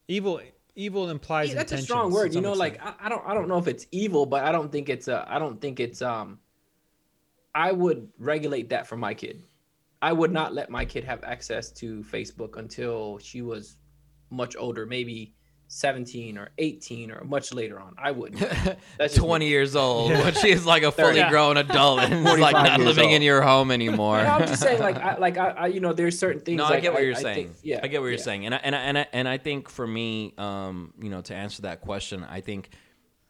Evil 0.09 0.41
evil 0.75 1.09
implies 1.09 1.49
Yeah, 1.49 1.55
that's 1.55 1.71
a 1.71 1.77
strong 1.77 2.11
word. 2.11 2.33
You 2.33 2.41
know, 2.41 2.53
like. 2.53 2.81
I, 2.83 2.93
I 3.01 3.09
don't 3.09 3.25
I 3.25 3.33
don't 3.33 3.47
know 3.47 3.59
if 3.59 3.67
it's 3.67 3.85
evil, 3.91 4.25
but 4.25 4.43
I 4.43 4.51
don't 4.51 4.71
think 4.71 4.89
it's 4.89 5.07
uh 5.07 5.23
I 5.27 5.39
don't 5.39 5.61
think 5.61 5.79
it's 5.79 6.01
um 6.01 6.39
I 7.53 7.71
would 7.71 8.09
regulate 8.17 8.69
that 8.69 8.87
for 8.87 8.97
my 8.97 9.13
kid. 9.13 9.43
I 10.01 10.13
would 10.13 10.31
not 10.31 10.53
let 10.53 10.69
my 10.69 10.83
kid 10.83 11.03
have 11.03 11.23
access 11.23 11.71
to 11.73 12.03
Facebook 12.03 12.57
until 12.57 13.19
she 13.19 13.41
was 13.41 13.77
much 14.31 14.55
older, 14.55 14.85
maybe 14.85 15.35
17 15.71 16.39
or 16.39 16.49
18 16.57 17.11
or 17.11 17.23
much 17.23 17.53
later 17.53 17.79
on. 17.79 17.93
I 17.97 18.09
wouldn't. 18.09 18.39
That's 18.97 19.13
just 19.13 19.17
me. 19.17 19.27
20 19.27 19.47
years 19.47 19.75
old 19.75 20.09
when 20.11 20.33
she's 20.41 20.65
like 20.65 20.81
a 20.81 20.91
fully 20.91 21.17
Yeah. 21.17 21.29
grown 21.29 21.57
adult 21.57 21.99
and 21.99 22.27
is 22.27 22.39
like 22.39 22.53
not 22.53 22.79
years 22.79 22.87
living 22.87 23.11
in 23.11 23.21
your 23.21 23.43
home 23.43 23.69
anymore. 23.69 24.17
No, 24.23 24.29
I'm 24.29 24.47
just 24.47 24.63
saying, 24.63 24.79
like, 24.79 24.95
I, 25.01 25.17
like, 25.17 25.37
I, 25.37 25.49
I, 25.51 25.67
you 25.67 25.79
know, 25.79 25.93
there's 25.93 26.17
certain 26.17 26.41
things. 26.41 26.57
No, 26.57 26.65
I 26.65 26.79
get 26.79 26.91
what 26.91 27.03
you're 27.03 27.15
I 27.15 27.21
saying. 27.21 27.45
think- 27.49 27.57
yeah, 27.61 27.81
I 27.83 27.87
get 27.87 28.01
what 28.01 28.07
you're 28.07 28.15
yeah. 28.17 28.23
saying, 28.23 28.45
and 28.47 28.55
I, 28.55 28.59
and 28.63 28.75
I, 28.75 28.79
and 28.79 28.97
I, 28.97 29.07
and 29.13 29.27
I 29.27 29.37
think 29.37 29.69
for 29.69 29.85
me, 29.85 30.33
um, 30.39 30.91
you 30.99 31.09
know, 31.09 31.21
to 31.21 31.35
answer 31.35 31.61
that 31.61 31.81
question, 31.81 32.23
I 32.27 32.41
think 32.41 32.71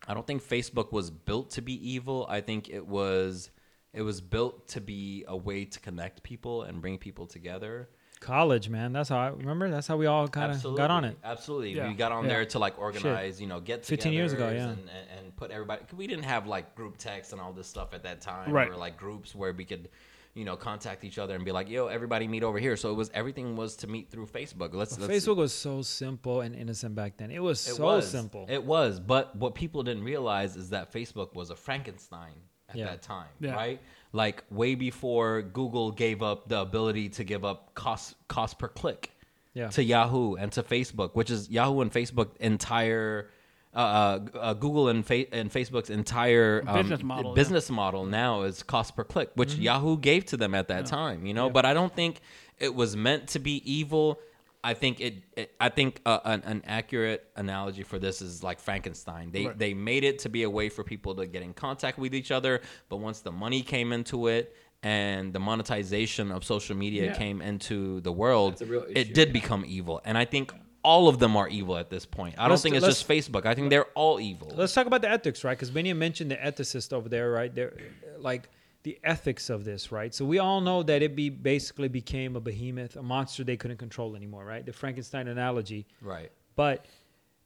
I 0.08 0.14
don't 0.14 0.26
think 0.26 0.42
Facebook 0.42 0.94
was 0.94 1.12
built 1.12 1.52
to 1.52 1.62
be 1.62 1.92
evil. 1.92 2.26
I 2.30 2.40
think 2.40 2.70
it 2.70 2.88
was 2.88 3.52
it 3.94 4.02
was 4.02 4.22
built 4.22 4.70
to 4.70 4.82
be 4.82 5.26
a 5.28 5.36
way 5.36 5.66
to 5.66 5.80
connect 5.82 6.24
people 6.24 6.64
and 6.64 6.82
bring 6.82 7.00
people 7.00 7.28
together. 7.28 7.90
College, 8.20 8.70
man. 8.70 8.92
That's 8.94 9.10
how 9.10 9.18
I 9.18 9.28
remember. 9.30 9.70
That's 9.70 9.88
how 9.88 9.98
we 9.98 10.06
all 10.06 10.28
kind 10.28 10.52
of 10.52 10.76
got 10.76 10.92
on 10.92 11.06
it. 11.06 11.18
Absolutely, 11.24 11.74
Yeah. 11.76 11.88
we 11.88 11.94
got 11.94 12.12
on 12.12 12.24
Yeah. 12.26 12.30
there 12.30 12.46
to 12.46 12.60
like 12.60 12.78
organize, 12.80 13.40
you 13.40 13.48
know, 13.48 13.60
get 13.60 13.86
15 13.86 14.14
years 14.14 14.34
ago, 14.34 14.50
yeah. 14.50 14.70
and, 14.70 14.80
and, 14.90 15.08
and 15.18 15.36
put 15.36 15.52
everybody. 15.52 15.82
'cause 15.86 15.94
we 15.98 16.08
didn't 16.08 16.26
have 16.26 16.46
like 16.48 16.76
group 16.76 16.98
text 16.98 17.32
and 17.32 17.42
all 17.42 17.54
this 17.54 17.68
stuff 17.68 17.94
at 17.94 18.04
that 18.04 18.22
time, 18.22 18.52
Right. 18.52 18.70
or 18.70 18.76
like 18.76 18.98
groups 18.98 19.34
where 19.34 19.54
we 19.54 19.64
could, 19.66 19.90
you 20.34 20.44
know, 20.46 20.56
contact 20.56 21.04
each 21.04 21.18
other 21.18 21.34
and 21.36 21.44
be 21.46 21.52
like, 21.52 21.70
"Yo, 21.70 21.88
everybody 21.88 22.28
meet 22.28 22.44
over 22.44 22.60
here." 22.60 22.76
So 22.78 22.92
it 22.92 22.96
was 22.96 23.10
everything 23.14 23.56
was 23.56 23.76
to 23.78 23.88
meet 23.88 24.10
through 24.12 24.28
Facebook. 24.28 24.74
Let's, 24.74 24.98
let's 25.00 25.12
Facebook 25.14 25.38
was 25.38 25.54
so 25.54 25.82
simple 25.82 26.42
and 26.42 26.54
innocent 26.56 26.96
back 26.96 27.18
then. 27.18 27.32
It 27.32 27.40
was 27.42 27.66
It 27.68 27.76
so 27.76 27.84
was 27.86 28.10
simple. 28.10 28.46
It 28.50 28.64
was, 28.64 29.00
but 29.00 29.36
what 29.36 29.56
people 29.56 29.82
didn't 29.84 30.04
realize 30.04 30.56
is 30.56 30.70
that 30.72 30.92
Facebook 30.92 31.34
was 31.36 31.50
a 31.52 31.56
Frankenstein 31.56 32.34
at 32.70 32.76
Yeah. 32.76 32.86
that 32.86 33.02
time, 33.02 33.30
Yeah. 33.40 33.54
right? 33.56 33.82
Like 34.12 34.44
way 34.50 34.76
before 34.76 35.42
Google 35.44 35.92
gave 35.92 36.24
up 36.24 36.48
the 36.50 36.60
ability 36.62 37.10
to 37.10 37.24
give 37.24 37.46
up 37.46 37.76
cost 37.76 38.16
cost 38.28 38.58
per 38.58 38.68
click 38.68 39.12
yeah. 39.54 39.68
to 39.70 39.84
Yahoo 39.84 40.36
and 40.36 40.52
to 40.54 40.64
Facebook, 40.64 41.16
which 41.16 41.30
is 41.30 41.50
Yahoo 41.50 41.82
and 41.82 41.92
Facebook 41.92 42.36
entire. 42.40 43.30
Uh, 43.72 43.78
uh, 43.78 44.38
uh, 44.40 44.54
Google 44.56 44.88
and, 44.88 45.06
fa- 45.06 45.32
and 45.32 45.52
Facebook's 45.52 45.92
entire 45.92 46.64
um, 46.66 46.82
Business 46.82 47.04
model, 47.04 47.32
yeah. 47.32 47.36
business 47.36 47.70
model 47.70 48.04
now 48.04 48.42
is 48.42 48.64
cost 48.64 48.96
per 48.96 49.04
click, 49.04 49.30
which 49.36 49.50
Mm-hmm. 49.50 49.62
Yahoo 49.62 49.98
gave 50.00 50.26
to 50.26 50.38
them 50.38 50.56
at 50.56 50.70
that 50.70 50.88
time, 50.88 51.24
you 51.28 51.36
know. 51.36 51.52
But 51.52 51.66
I 51.66 51.76
don't 51.76 51.96
think 51.96 52.20
it 52.58 52.74
was 52.74 52.96
meant 52.96 53.28
to 53.30 53.40
be 53.40 53.62
evil. 53.72 54.20
I 54.64 54.74
think 54.74 55.00
it. 55.00 55.24
it 55.38 55.52
I 55.60 55.70
think 55.70 56.02
uh, 56.06 56.20
an, 56.26 56.42
an 56.46 56.64
accurate 56.66 57.30
analogy 57.36 57.84
for 57.84 57.98
this 58.00 58.22
is 58.22 58.44
like 58.44 58.60
Frankenstein. 58.60 59.32
They 59.32 59.46
Right. 59.48 59.58
they 59.58 59.74
made 59.74 60.04
it 60.04 60.20
to 60.20 60.30
be 60.30 60.44
a 60.44 60.50
way 60.50 60.68
for 60.70 60.84
people 60.84 61.16
to 61.16 61.26
get 61.28 61.42
in 61.44 61.54
contact 61.54 61.98
with 61.98 62.14
each 62.14 62.32
other, 62.32 62.62
but 62.90 62.98
once 62.98 63.22
the 63.22 63.32
money 63.32 63.62
came 63.62 63.94
into 63.94 64.28
it 64.28 64.56
and 64.84 65.34
the 65.34 65.40
monetization 65.40 66.32
of 66.32 66.44
social 66.44 66.76
media 66.76 67.06
Yeah. 67.06 67.16
came 67.18 67.42
into 67.42 68.02
the 68.02 68.12
world, 68.12 68.54
That's 68.54 68.62
a 68.62 68.66
real 68.66 68.86
it 68.90 69.14
did 69.14 69.30
yeah. 69.30 69.34
become 69.34 69.64
evil. 69.68 70.02
And 70.06 70.18
I 70.18 70.26
think 70.26 70.54
all 70.84 71.08
of 71.10 71.20
them 71.20 71.36
are 71.36 71.48
evil 71.50 71.78
at 71.78 71.90
this 71.90 72.06
point. 72.06 72.36
I 72.38 72.44
don't 72.44 72.52
Let's- 72.52 72.64
think 72.64 72.76
it's 72.76 72.86
just 72.86 73.08
Facebook. 73.08 73.46
I 73.46 73.54
think 73.56 73.70
they're 73.70 73.92
all 73.96 74.20
evil. 74.20 74.52
Let's 74.56 74.74
talk 74.74 74.88
about 74.88 75.02
the 75.02 75.10
ethics, 75.10 75.44
right? 75.44 75.58
Because 75.58 75.72
Benny 75.72 75.92
mentioned 75.94 76.32
the 76.32 76.38
ethicist 76.38 76.94
over 76.94 77.10
there, 77.10 77.30
right? 77.32 77.54
There, 77.54 77.74
like 78.18 78.50
the 78.84 79.00
ethics 79.04 79.50
of 79.50 79.66
this, 79.66 79.92
right? 79.92 80.14
So 80.14 80.26
we 80.26 80.40
all 80.40 80.62
know 80.62 80.84
that 80.84 81.02
it 81.02 81.16
be 81.16 81.30
basically 81.30 81.88
became 81.88 82.36
a 82.36 82.40
behemoth, 82.40 82.96
a 82.96 83.04
monster 83.04 83.44
they 83.44 83.58
couldn't 83.58 83.78
control 83.78 84.16
anymore, 84.16 84.46
right? 84.46 84.66
The 84.66 84.74
Frankenstein 84.74 85.28
analogy. 85.28 85.86
Right. 86.02 86.32
But 86.56 86.86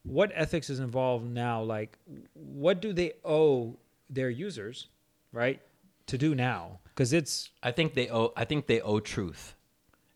what 0.03 0.31
ethics 0.33 0.69
is 0.69 0.79
involved 0.79 1.29
now? 1.29 1.63
Like, 1.63 1.97
what 2.33 2.81
do 2.81 2.93
they 2.93 3.13
owe 3.23 3.77
their 4.09 4.29
users, 4.29 4.89
right, 5.31 5.61
to 6.07 6.17
do 6.17 6.35
now? 6.35 6.79
Because 6.85 7.13
it's 7.13 7.49
I 7.63 7.71
think 7.71 7.95
they 7.95 8.09
owe. 8.09 8.33
I 8.37 8.45
think 8.45 8.67
they 8.67 8.81
owe 8.81 8.99
truth, 8.99 9.55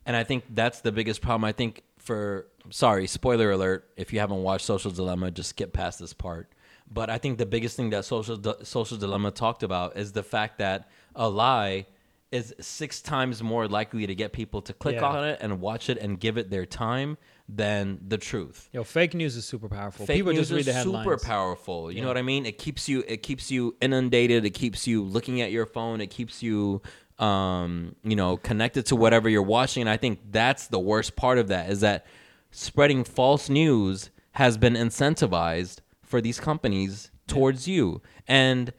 and 0.06 0.16
I 0.16 0.24
think 0.24 0.44
that's 0.50 0.82
the 0.82 0.92
biggest 0.92 1.22
problem. 1.22 1.44
I 1.44 1.52
think 1.52 1.84
for 1.98 2.48
sorry, 2.70 3.08
spoiler 3.08 3.52
alert. 3.52 3.90
If 3.98 4.14
you 4.14 4.20
haven't 4.20 4.44
watched 4.44 4.66
Social 4.66 4.92
Dilemma, 4.92 5.32
just 5.32 5.50
skip 5.50 5.74
past 5.74 6.00
this 6.00 6.14
part. 6.14 6.52
But 6.90 7.10
I 7.10 7.18
think 7.18 7.38
the 7.38 7.46
biggest 7.46 7.76
thing 7.76 7.90
that 7.90 8.06
Social 8.06 8.38
Social 8.64 8.98
Dilemma 8.98 9.32
talked 9.32 9.64
about 9.64 9.98
is 9.98 10.12
the 10.12 10.24
fact 10.24 10.60
that 10.60 10.90
a 11.18 11.28
lie 11.28 11.86
is 12.32 12.54
six 12.60 13.02
times 13.02 13.42
more 13.44 13.68
likely 13.68 14.06
to 14.08 14.14
get 14.16 14.32
people 14.34 14.62
to 14.62 14.74
click 14.74 14.96
Yeah. 14.96 15.06
on 15.06 15.24
it 15.28 15.38
and 15.42 15.60
watch 15.62 15.90
it 15.90 15.98
and 15.98 16.20
give 16.20 16.38
it 16.38 16.50
their 16.50 16.66
time 16.66 17.18
than 17.50 18.00
the 18.06 18.18
truth 18.18 18.70
know, 18.74 18.84
fake 18.84 19.14
news 19.14 19.38
is 19.38 19.46
super 19.46 19.70
powerful. 19.70 20.06
fake 20.06 20.18
People 20.18 20.34
news 20.34 20.42
just 20.50 20.52
read 20.52 20.60
is 20.60 20.66
the 20.68 20.74
headlines. 20.74 21.06
super 21.06 21.18
powerful. 21.26 21.90
You 21.92 22.02
know 22.02 22.10
what 22.10 22.18
I 22.18 22.22
mean? 22.22 22.46
It 22.46 22.58
keeps 22.58 22.90
you 22.90 23.04
it 23.08 23.24
keeps 23.24 23.50
you 23.50 23.76
inundated. 23.82 24.44
It 24.46 24.50
keeps 24.52 24.86
you 24.88 25.02
looking 25.04 25.40
at 25.42 25.52
your 25.52 25.66
phone. 25.66 26.02
It 26.02 26.08
keeps 26.08 26.44
you 26.44 26.82
um, 27.20 27.96
you 28.04 28.16
know 28.18 28.36
connected 28.38 28.86
to 28.88 28.96
whatever 28.98 29.30
you're 29.30 29.42
watching. 29.42 29.82
And 29.82 29.90
I 29.90 29.96
think 29.98 30.20
that's 30.32 30.68
the 30.68 30.80
worst 30.80 31.16
part 31.16 31.38
of 31.38 31.48
that 31.48 31.70
is 31.70 31.80
that 31.80 32.06
spreading 32.52 33.06
false 33.06 33.48
news 33.50 34.10
has 34.34 34.58
been 34.58 34.74
incentivized 34.74 35.78
for 36.04 36.20
these 36.22 36.40
companies 36.42 37.12
towards 37.28 37.68
you. 37.68 38.02
And 38.28 38.74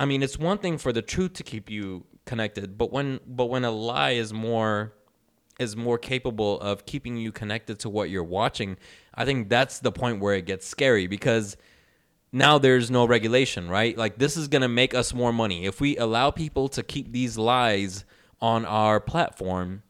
I 0.00 0.06
mean, 0.06 0.22
it's 0.22 0.38
one 0.38 0.56
thing 0.56 0.78
for 0.78 0.94
the 0.94 1.02
truth 1.02 1.34
to 1.34 1.42
keep 1.42 1.70
you 1.70 2.06
connected, 2.24 2.78
but 2.78 2.90
when 2.90 3.20
but 3.26 3.46
when 3.46 3.64
a 3.64 3.70
lie 3.70 4.12
is 4.12 4.32
more 4.32 4.94
is 5.58 5.76
more 5.76 5.98
capable 5.98 6.58
of 6.60 6.86
keeping 6.86 7.18
you 7.18 7.30
connected 7.30 7.78
to 7.80 7.90
what 7.90 8.08
you're 8.08 8.24
watching, 8.24 8.78
I 9.14 9.26
think 9.26 9.50
that's 9.50 9.78
the 9.78 9.92
point 9.92 10.18
where 10.20 10.34
it 10.34 10.46
gets 10.46 10.66
scary 10.66 11.06
because 11.06 11.58
now 12.32 12.56
there's 12.56 12.90
no 12.90 13.04
regulation, 13.04 13.68
right? 13.68 13.96
Like 13.96 14.16
this 14.16 14.38
is 14.38 14.48
going 14.48 14.62
to 14.62 14.68
make 14.68 14.94
us 14.94 15.12
more 15.12 15.34
money. 15.34 15.66
If 15.66 15.82
we 15.82 15.98
allow 15.98 16.30
people 16.30 16.68
to 16.70 16.82
keep 16.82 17.12
these 17.12 17.36
lies 17.36 18.06
on 18.40 18.64
our 18.64 19.00
platform, 19.00 19.82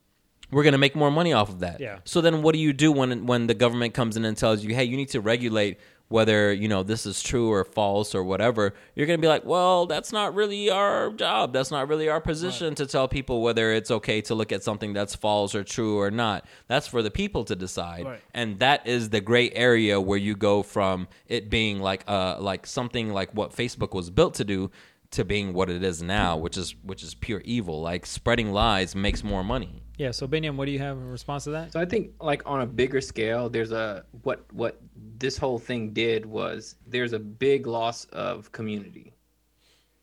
we're 0.51 0.65
going 0.65 0.73
to 0.73 0.79
make 0.79 0.97
more 0.97 1.13
money 1.13 1.33
off 1.33 1.51
of 1.51 1.61
that. 1.61 1.79
Yeah. 1.79 2.01
So 2.05 2.21
then 2.21 2.43
what 2.43 2.53
do 2.53 2.59
you 2.59 2.73
do 2.73 2.91
when 2.91 3.27
when 3.27 3.47
the 3.47 3.55
government 3.55 3.95
comes 3.95 4.17
in 4.17 4.25
and 4.25 4.37
tells 4.37 4.65
you, 4.65 4.75
"Hey, 4.75 4.83
you 4.83 4.97
need 4.97 5.11
to 5.11 5.21
regulate 5.21 5.79
whether, 6.11 6.53
you 6.53 6.69
know, 6.69 6.83
this 6.83 7.07
is 7.07 7.23
true 7.23 7.51
or 7.51 7.65
false 7.65 8.15
or 8.15 8.23
whatever." 8.23 8.75
You're 8.95 9.07
going 9.07 9.19
to 9.19 9.23
be 9.23 9.29
like, 9.29 9.47
"Well, 9.47 9.87
that's 9.87 10.13
not 10.13 10.35
really 10.35 10.69
our 10.69 11.11
job. 11.13 11.55
That's 11.55 11.71
not 11.71 11.89
really 11.89 12.11
our 12.11 12.21
position 12.21 12.75
to 12.75 12.87
tell 12.87 13.09
people 13.09 13.41
whether 13.41 13.73
it's 13.73 13.91
okay 13.91 14.21
to 14.23 14.35
look 14.35 14.53
at 14.53 14.63
something 14.63 14.93
that's 14.93 15.15
false 15.15 15.55
or 15.55 15.65
true 15.65 15.99
or 15.99 16.11
not. 16.11 16.45
That's 16.69 16.87
for 16.87 17.01
the 17.01 17.11
people 17.11 17.45
to 17.45 17.57
decide." 17.57 18.05
Right. 18.05 18.21
and 18.35 18.59
that 18.59 18.87
is 18.87 19.09
the 19.09 19.23
gray 19.23 19.51
area 19.53 19.99
where 20.01 20.19
you 20.19 20.37
go 20.37 20.63
from 20.63 21.09
it 21.27 21.49
being 21.49 21.81
like 21.81 22.05
uh 22.07 22.37
like 22.39 22.67
something 22.67 23.13
like 23.13 23.31
what 23.33 23.55
Facebook 23.55 23.95
was 23.95 24.11
built 24.11 24.35
to 24.35 24.45
do 24.45 24.71
to 25.13 25.25
being 25.25 25.53
what 25.53 25.69
it 25.71 25.83
is 25.83 26.03
now, 26.03 26.37
which 26.37 26.57
is 26.57 26.75
which 26.83 27.03
is 27.03 27.15
pure 27.15 27.41
evil. 27.45 27.81
Like 27.81 28.07
spreading 28.07 28.53
lies 28.53 28.95
makes 28.95 29.25
more 29.25 29.43
money. 29.43 29.83
Yeah. 30.01 30.13
So 30.13 30.27
Binyam, 30.27 30.57
what 30.57 30.65
do 30.65 30.73
you 30.73 30.79
have 30.79 30.97
in 30.97 31.11
response 31.11 31.45
to 31.45 31.51
that? 31.51 31.73
So 31.73 31.79
I 31.79 31.85
think 31.85 32.13
like 32.23 32.41
on 32.47 32.63
a 32.63 32.67
bigger 32.67 33.03
scale, 33.03 33.51
there's 33.51 33.71
a 33.71 34.07
what 34.23 34.51
what 34.51 34.81
this 35.19 35.37
whole 35.37 35.59
thing 35.59 35.93
did 35.93 36.25
was 36.25 36.77
there's 36.87 37.13
a 37.13 37.19
big 37.19 37.67
loss 37.67 38.07
of 38.07 38.51
community. 38.51 39.13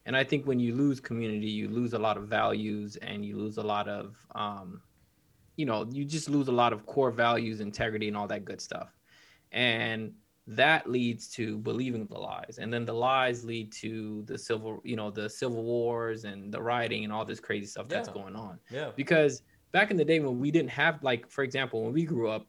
And 0.05 0.15
I 0.15 0.23
think 0.23 0.45
when 0.45 0.59
you 0.59 0.75
lose 0.75 0.99
community, 0.99 1.47
you 1.47 1.67
lose 1.67 1.93
a 1.93 1.97
lot 1.97 2.15
of 2.15 2.27
values 2.27 2.95
and 2.97 3.25
you 3.25 3.37
lose 3.37 3.57
a 3.57 3.63
lot 3.63 3.87
of 3.89 4.15
um, 4.35 4.81
you 5.55 5.65
know, 5.65 5.87
you 5.91 6.05
just 6.05 6.29
lose 6.29 6.47
a 6.47 6.51
lot 6.51 6.73
of 6.73 6.85
core 6.85 7.09
values, 7.09 7.59
integrity 7.59 8.07
and 8.07 8.15
all 8.15 8.27
that 8.27 8.45
good 8.45 8.61
stuff. 8.61 8.95
And 9.51 10.13
that 10.45 10.87
leads 10.87 11.27
to 11.29 11.57
believing 11.57 12.05
the 12.05 12.19
lies. 12.19 12.59
And 12.61 12.71
then 12.71 12.85
the 12.85 12.93
lies 12.93 13.43
lead 13.43 13.71
to 13.83 14.21
the 14.27 14.37
civil, 14.37 14.79
you 14.83 14.95
know, 14.95 15.09
the 15.09 15.27
civil 15.27 15.63
wars 15.63 16.23
and 16.23 16.53
the 16.53 16.61
rioting 16.61 17.03
and 17.03 17.11
all 17.11 17.25
this 17.25 17.39
crazy 17.39 17.65
stuff 17.65 17.87
that's 17.87 18.09
going 18.09 18.35
on 18.35 18.59
Yeah. 18.69 18.91
because 18.95 19.41
back 19.71 19.91
in 19.91 19.97
the 19.97 20.05
day 20.05 20.19
when 20.19 20.39
we 20.39 20.51
didn't 20.51 20.69
have 20.69 21.03
like 21.03 21.29
for 21.29 21.43
example 21.43 21.83
when 21.83 21.93
we 21.93 22.03
grew 22.03 22.29
up 22.29 22.47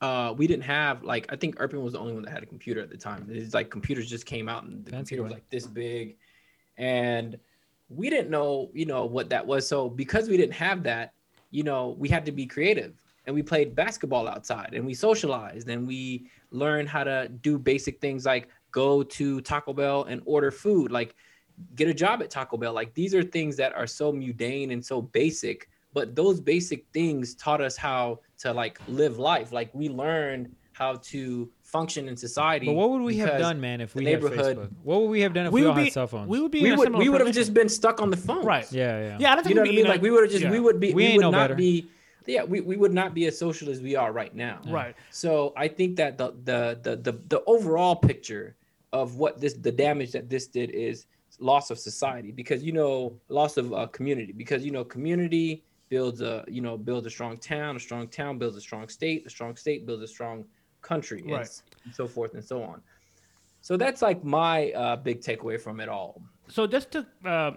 uh 0.00 0.34
we 0.36 0.46
didn't 0.46 0.64
have 0.64 1.02
like 1.02 1.26
i 1.32 1.36
think 1.36 1.56
Urban 1.58 1.82
was 1.82 1.92
the 1.92 1.98
only 1.98 2.12
one 2.12 2.22
that 2.22 2.30
had 2.30 2.42
a 2.42 2.46
computer 2.46 2.80
at 2.80 2.90
the 2.90 2.96
time. 2.96 3.26
It's 3.30 3.54
like 3.54 3.70
computers 3.70 4.08
just 4.08 4.26
came 4.26 4.48
out 4.48 4.64
and 4.64 4.84
the 4.84 4.90
Fancy 4.90 5.16
computer 5.16 5.22
was 5.22 5.32
like 5.32 5.48
this 5.50 5.66
big. 5.66 6.16
And 6.76 7.38
we 7.88 8.10
didn't 8.10 8.30
know 8.30 8.70
you 8.74 8.86
know 8.86 9.04
what 9.04 9.30
that 9.30 9.46
was. 9.46 9.66
So 9.66 9.88
because 9.88 10.28
we 10.28 10.36
didn't 10.36 10.54
have 10.54 10.82
that 10.84 11.14
you 11.50 11.62
know 11.62 11.96
we 11.98 12.08
had 12.08 12.26
to 12.26 12.32
be 12.32 12.46
creative. 12.46 13.00
And 13.26 13.34
we 13.34 13.42
played 13.42 13.74
basketball 13.74 14.28
outside 14.28 14.74
and 14.74 14.84
we 14.84 14.92
socialized 14.92 15.68
and 15.70 15.86
we 15.86 16.28
learned 16.50 16.90
how 16.90 17.04
to 17.04 17.28
do 17.40 17.58
basic 17.58 17.98
things 17.98 18.26
like 18.26 18.48
go 18.70 19.02
to 19.02 19.40
taco 19.40 19.72
bell 19.72 20.04
and 20.04 20.20
order 20.26 20.50
food 20.50 20.92
like 20.92 21.14
get 21.74 21.88
a 21.88 21.94
job 21.94 22.20
at 22.20 22.28
taco 22.28 22.58
bell. 22.58 22.74
Like 22.74 22.92
these 22.92 23.14
are 23.14 23.22
things 23.22 23.56
that 23.56 23.74
are 23.74 23.86
so 23.86 24.12
mundane 24.12 24.72
and 24.72 24.84
so 24.84 25.00
basic 25.00 25.70
but 25.94 26.14
those 26.14 26.40
basic 26.40 26.84
things 26.92 27.34
taught 27.36 27.60
us 27.62 27.76
how 27.76 28.20
to 28.38 28.52
like 28.52 28.78
live 28.88 29.18
life 29.18 29.52
like 29.52 29.70
we 29.74 29.88
learned 29.88 30.54
how 30.72 30.96
to 30.96 31.48
function 31.62 32.08
in 32.08 32.16
society 32.16 32.66
But 32.66 32.72
what 32.74 32.90
would 32.90 33.02
we 33.02 33.16
have 33.18 33.38
done, 33.38 33.60
man, 33.60 33.80
if 33.80 33.92
the 33.92 34.00
we 34.00 34.04
had 34.06 34.22
neighborhood- 34.22 34.56
Facebook? 34.56 34.70
What 34.82 35.00
would 35.02 35.10
we 35.10 35.20
have 35.20 35.32
done 35.32 35.46
if 35.46 35.52
we 35.52 35.62
we, 35.62 35.66
all 35.68 35.74
be 35.74 35.84
had 35.84 35.92
cell 35.92 36.06
phones? 36.08 36.28
we 36.28 36.40
would 36.40 36.50
be 36.50 36.62
we 36.62 36.72
in 36.72 36.78
would 36.78 36.94
we 36.94 37.08
would 37.08 37.20
have 37.20 37.34
just 37.34 37.54
been 37.54 37.68
stuck 37.68 38.02
on 38.02 38.10
the 38.10 38.16
phone 38.16 38.44
right. 38.44 38.70
yeah, 38.72 38.98
yeah. 38.98 39.16
Yeah, 39.20 39.32
I 39.32 39.34
don't 39.36 39.44
think 39.44 39.50
you 39.50 39.54
know 39.54 39.62
what 39.62 39.68
I 39.68 39.70
be 39.70 39.76
mean? 39.76 39.86
Like 39.86 40.02
we 40.02 40.10
would 40.10 40.24
have 40.24 40.30
just 40.32 40.44
yeah. 40.44 40.50
we 40.50 40.60
would 40.60 40.80
be 40.80 40.88
We 40.88 40.94
we, 40.94 41.04
ain't 41.04 41.16
would 41.18 41.22
no 41.22 41.30
not 41.30 41.38
better. 41.44 41.54
be 41.54 41.86
yeah 42.26 42.42
we, 42.42 42.60
we 42.60 42.76
would 42.76 42.92
not 42.92 43.14
be 43.14 43.26
as 43.26 43.38
social 43.38 43.70
as 43.70 43.80
we 43.80 43.94
are 43.96 44.12
right 44.12 44.34
now. 44.34 44.60
Right. 44.68 44.94
So 45.10 45.52
I 45.56 45.68
think 45.68 45.96
that 45.96 46.18
the 46.18 46.34
the 46.44 46.78
the 46.82 46.96
the, 46.96 47.12
the 47.28 47.42
overall 47.46 47.96
picture 47.96 48.56
of 48.92 49.16
what 49.16 49.40
this 49.40 49.54
the 49.54 49.72
damage 49.72 50.10
that 50.12 50.28
this 50.28 50.46
did 50.48 50.70
is 50.70 51.06
loss 51.40 51.70
of 51.70 51.78
society 51.78 52.30
because 52.30 52.62
you 52.62 52.72
know 52.72 53.16
loss 53.28 53.56
of 53.56 53.72
uh, 53.72 53.86
community 53.88 54.32
because 54.32 54.64
you 54.64 54.70
know 54.70 54.84
community 54.84 55.62
builds 55.94 56.20
a 56.32 56.34
you 56.56 56.62
know 56.66 56.74
builds 56.88 57.06
a 57.10 57.14
strong 57.16 57.34
town 57.52 57.70
a 57.80 57.82
strong 57.88 58.04
town 58.20 58.32
builds 58.40 58.56
a 58.62 58.64
strong 58.68 58.86
state 58.98 59.20
a 59.30 59.30
strong 59.36 59.54
state 59.64 59.80
builds 59.86 60.02
a 60.08 60.10
strong 60.16 60.38
country 60.90 61.20
and 61.20 61.30
Right. 61.38 61.62
and 61.84 61.94
so 62.00 62.06
forth 62.14 62.32
and 62.38 62.44
so 62.52 62.56
on. 62.70 62.78
So 63.68 63.72
that's 63.82 64.02
like 64.08 64.20
my 64.42 64.56
uh, 64.82 64.96
big 65.08 65.18
takeaway 65.28 65.56
from 65.66 65.76
it 65.84 65.88
all. 65.96 66.10
So 66.56 66.66
just 66.76 66.88
to 66.94 67.00
uh, 67.34 67.52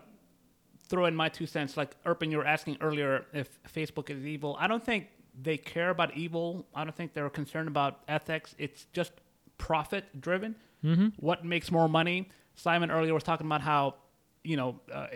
throw 0.90 1.06
in 1.12 1.16
my 1.24 1.30
two 1.38 1.48
cents, 1.56 1.72
like 1.82 1.92
Urban, 2.06 2.28
you 2.32 2.38
were 2.42 2.50
asking 2.58 2.78
earlier 2.88 3.26
if 3.34 3.48
Facebook 3.78 4.08
is 4.16 4.22
evil. 4.26 4.52
I 4.64 4.68
don't 4.72 4.86
think 4.92 5.02
they 5.48 5.58
care 5.58 5.90
about 5.98 6.10
evil. 6.16 6.66
I 6.74 6.82
don't 6.86 6.96
think 7.00 7.10
they're 7.16 7.30
concerned 7.42 7.68
about 7.76 7.94
ethics. 8.08 8.56
It's 8.58 8.82
just 8.94 9.12
profit 9.58 10.04
driven. 10.28 10.56
Mm-hmm. 10.84 11.08
What 11.30 11.40
makes 11.44 11.68
more 11.78 11.90
money? 11.90 12.30
Simon 12.56 12.90
earlier 12.98 13.14
was 13.14 13.24
talking 13.24 13.48
about 13.52 13.62
how 13.62 13.96
you 14.44 14.56
know 14.60 14.70
uh, 14.98 15.08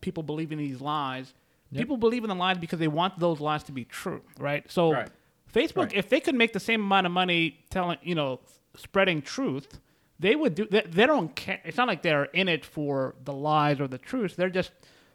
people 0.00 0.22
believe 0.22 0.50
in 0.52 0.58
these 0.58 0.80
lies. 0.80 1.34
People 1.74 1.96
believe 1.98 2.24
in 2.24 2.28
the 2.28 2.34
lies 2.34 2.56
because 2.58 2.78
they 2.78 2.88
want 2.88 3.18
those 3.18 3.40
lies 3.40 3.62
to 3.64 3.72
be 3.72 3.84
true, 3.84 4.22
right? 4.38 4.64
So 4.70 4.92
Right. 4.92 5.08
Facebook, 5.52 5.76
Right. 5.84 5.94
if 5.94 6.08
they 6.08 6.20
could 6.20 6.34
make 6.34 6.52
the 6.52 6.60
same 6.60 6.80
amount 6.82 7.06
of 7.06 7.12
money 7.12 7.58
telling, 7.70 7.98
you 8.02 8.14
know, 8.14 8.40
spreading 8.76 9.20
truth, 9.22 9.80
they 10.18 10.34
would 10.34 10.54
do. 10.54 10.66
They, 10.66 10.80
they 10.82 11.06
don't 11.06 11.34
care. 11.36 11.60
It's 11.64 11.76
not 11.76 11.88
like 11.88 12.02
they're 12.02 12.24
in 12.24 12.48
it 12.48 12.64
for 12.64 13.14
the 13.24 13.32
lies 13.32 13.80
or 13.80 13.86
the 13.88 13.98
truth. 13.98 14.36
They're 14.36 14.50
just 14.50 14.72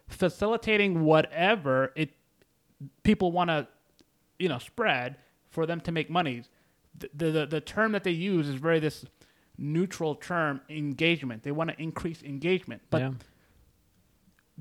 facilitating 0.08 1.02
whatever 1.04 1.92
it 1.96 2.10
people 3.02 3.32
want 3.32 3.50
to, 3.50 3.66
you 4.38 4.48
know, 4.48 4.58
spread 4.58 5.16
for 5.50 5.66
them 5.66 5.80
to 5.82 5.92
make 5.92 6.08
money. 6.10 6.42
The, 6.98 7.10
the 7.14 7.30
the 7.30 7.46
the 7.46 7.60
term 7.60 7.92
that 7.92 8.04
they 8.04 8.12
use 8.12 8.48
is 8.48 8.54
very 8.56 8.78
this 8.80 9.04
neutral 9.58 10.14
term 10.14 10.60
engagement. 10.68 11.42
They 11.42 11.52
want 11.52 11.70
to 11.70 11.80
increase 11.82 12.22
engagement, 12.22 12.82
but 12.90 13.02
yeah. 13.02 13.12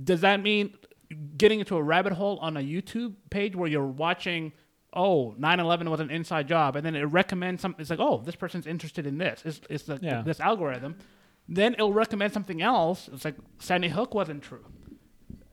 does 0.03 0.21
that 0.21 0.41
mean 0.41 0.73
getting 1.13 1.59
into 1.59 1.75
a 1.77 1.83
rabbit 1.83 2.13
hole 2.13 2.37
on 2.41 2.57
a 2.57 2.61
YouTube 2.61 3.13
page 3.29 3.55
where 3.55 3.69
you're 3.69 3.85
watching, 3.85 4.51
oh, 4.93 5.35
9/11 5.39 5.89
was 5.89 5.99
an 5.99 6.09
inside 6.11 6.47
job, 6.47 6.75
and 6.75 6.85
then 6.85 6.95
it 6.95 7.03
recommends 7.03 7.61
some. 7.61 7.75
It's 7.79 7.89
like, 7.89 7.99
oh, 7.99 8.21
this 8.25 8.35
person's 8.35 8.67
interested 8.67 9.05
in 9.07 9.17
this. 9.17 9.41
It's, 9.45 9.61
it's 9.69 9.83
the, 9.83 9.99
Yeah. 10.01 10.21
this 10.21 10.39
algorithm. 10.39 10.95
Then 11.49 11.73
it'll 11.73 11.93
recommend 11.93 12.31
something 12.33 12.61
else. 12.61 13.09
It's 13.11 13.25
like 13.25 13.35
Sandy 13.59 13.89
Hook 13.89 14.13
wasn't 14.13 14.43
true, 14.43 14.65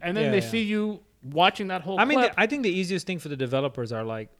and 0.00 0.16
then 0.16 0.24
Yeah, 0.26 0.30
they 0.32 0.40
yeah. 0.40 0.50
see 0.50 0.62
you 0.62 1.00
watching 1.22 1.68
that 1.68 1.82
whole. 1.82 1.98
I 2.00 2.04
mean, 2.04 2.20
the, 2.20 2.40
I 2.40 2.46
think 2.46 2.62
the 2.62 2.70
easiest 2.70 3.06
thing 3.06 3.18
for 3.18 3.28
the 3.28 3.36
developers 3.36 3.92
are 3.92 4.04
like, 4.04 4.30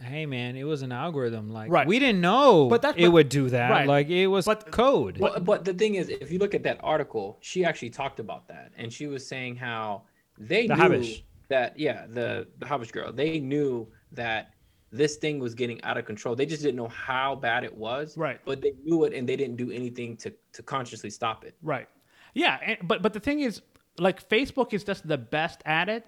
hey, 0.00 0.26
man, 0.26 0.56
it 0.56 0.62
was 0.64 0.82
an 0.82 0.92
algorithm. 0.92 1.50
Like, 1.50 1.70
Right. 1.72 1.86
we 1.86 1.98
didn't 1.98 2.20
know 2.20 2.68
But 2.68 2.82
that's- 2.82 3.02
it 3.02 3.06
but- 3.06 3.12
would 3.12 3.28
do 3.28 3.48
that. 3.50 3.70
right. 3.70 3.86
Like, 3.88 4.08
it 4.08 4.28
was 4.28 4.44
But- 4.46 4.70
code. 4.70 5.18
Well, 5.18 5.40
but 5.40 5.64
the 5.64 5.74
thing 5.74 5.96
is, 5.96 6.08
if 6.08 6.30
you 6.32 6.38
look 6.38 6.54
at 6.54 6.62
that 6.62 6.78
article, 6.82 7.36
she 7.40 7.64
actually 7.64 7.90
talked 7.90 8.20
about 8.20 8.46
that, 8.48 8.70
and 8.76 8.92
she 8.92 9.06
was 9.08 9.26
saying 9.26 9.56
how 9.56 10.02
they 10.38 10.66
The 10.66 10.74
knew 10.76 10.82
Habesha. 10.82 11.22
that 11.48 11.78
yeah, 11.78 12.06
the 12.08 12.46
the 12.58 12.66
Habesha 12.66 12.92
girl, 12.92 13.12
they 13.12 13.38
knew 13.40 13.88
that 14.12 14.54
this 14.90 15.16
thing 15.16 15.38
was 15.38 15.54
getting 15.54 15.82
out 15.84 15.98
of 15.98 16.04
control. 16.06 16.34
They 16.34 16.46
just 16.46 16.62
didn't 16.62 16.76
know 16.76 16.88
how 16.88 17.34
bad 17.34 17.62
it 17.64 17.76
was, 17.76 18.16
Right. 18.16 18.40
But 18.44 18.62
they 18.62 18.72
knew 18.84 19.04
it, 19.04 19.12
and 19.12 19.28
they 19.28 19.36
didn't 19.36 19.56
do 19.56 19.70
anything 19.70 20.16
to 20.18 20.32
to 20.52 20.62
consciously 20.62 21.10
stop 21.10 21.44
it. 21.44 21.54
Right. 21.62 21.88
Yeah, 22.34 22.58
and, 22.64 22.78
but 22.82 23.02
but 23.02 23.12
the 23.12 23.20
thing 23.20 23.40
is, 23.40 23.60
like 23.98 24.26
Facebook 24.28 24.72
is 24.72 24.84
just 24.84 25.06
the 25.06 25.18
best 25.18 25.60
at 25.66 25.88
it. 25.88 26.06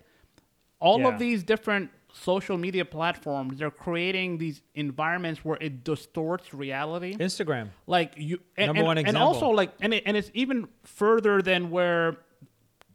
All 0.78 1.00
Yeah. 1.00 1.08
of 1.08 1.18
these 1.18 1.42
different 1.42 1.90
social 2.12 2.56
media 2.56 2.84
platforms, 2.84 3.58
they're 3.58 3.70
creating 3.70 4.38
these 4.38 4.62
environments 4.74 5.44
where 5.44 5.58
it 5.60 5.84
distorts 5.84 6.52
reality. 6.54 7.14
Instagram. 7.16 7.68
like 7.86 8.14
you, 8.16 8.40
and, 8.56 8.68
Number 8.68 8.80
and- 8.80 8.86
one 8.86 8.98
and 8.98 9.16
also 9.16 9.50
like, 9.50 9.72
and 9.80 9.92
it, 9.94 10.02
and 10.06 10.16
it's 10.16 10.30
even 10.34 10.66
further 10.84 11.40
than 11.42 11.70
where 11.70 12.16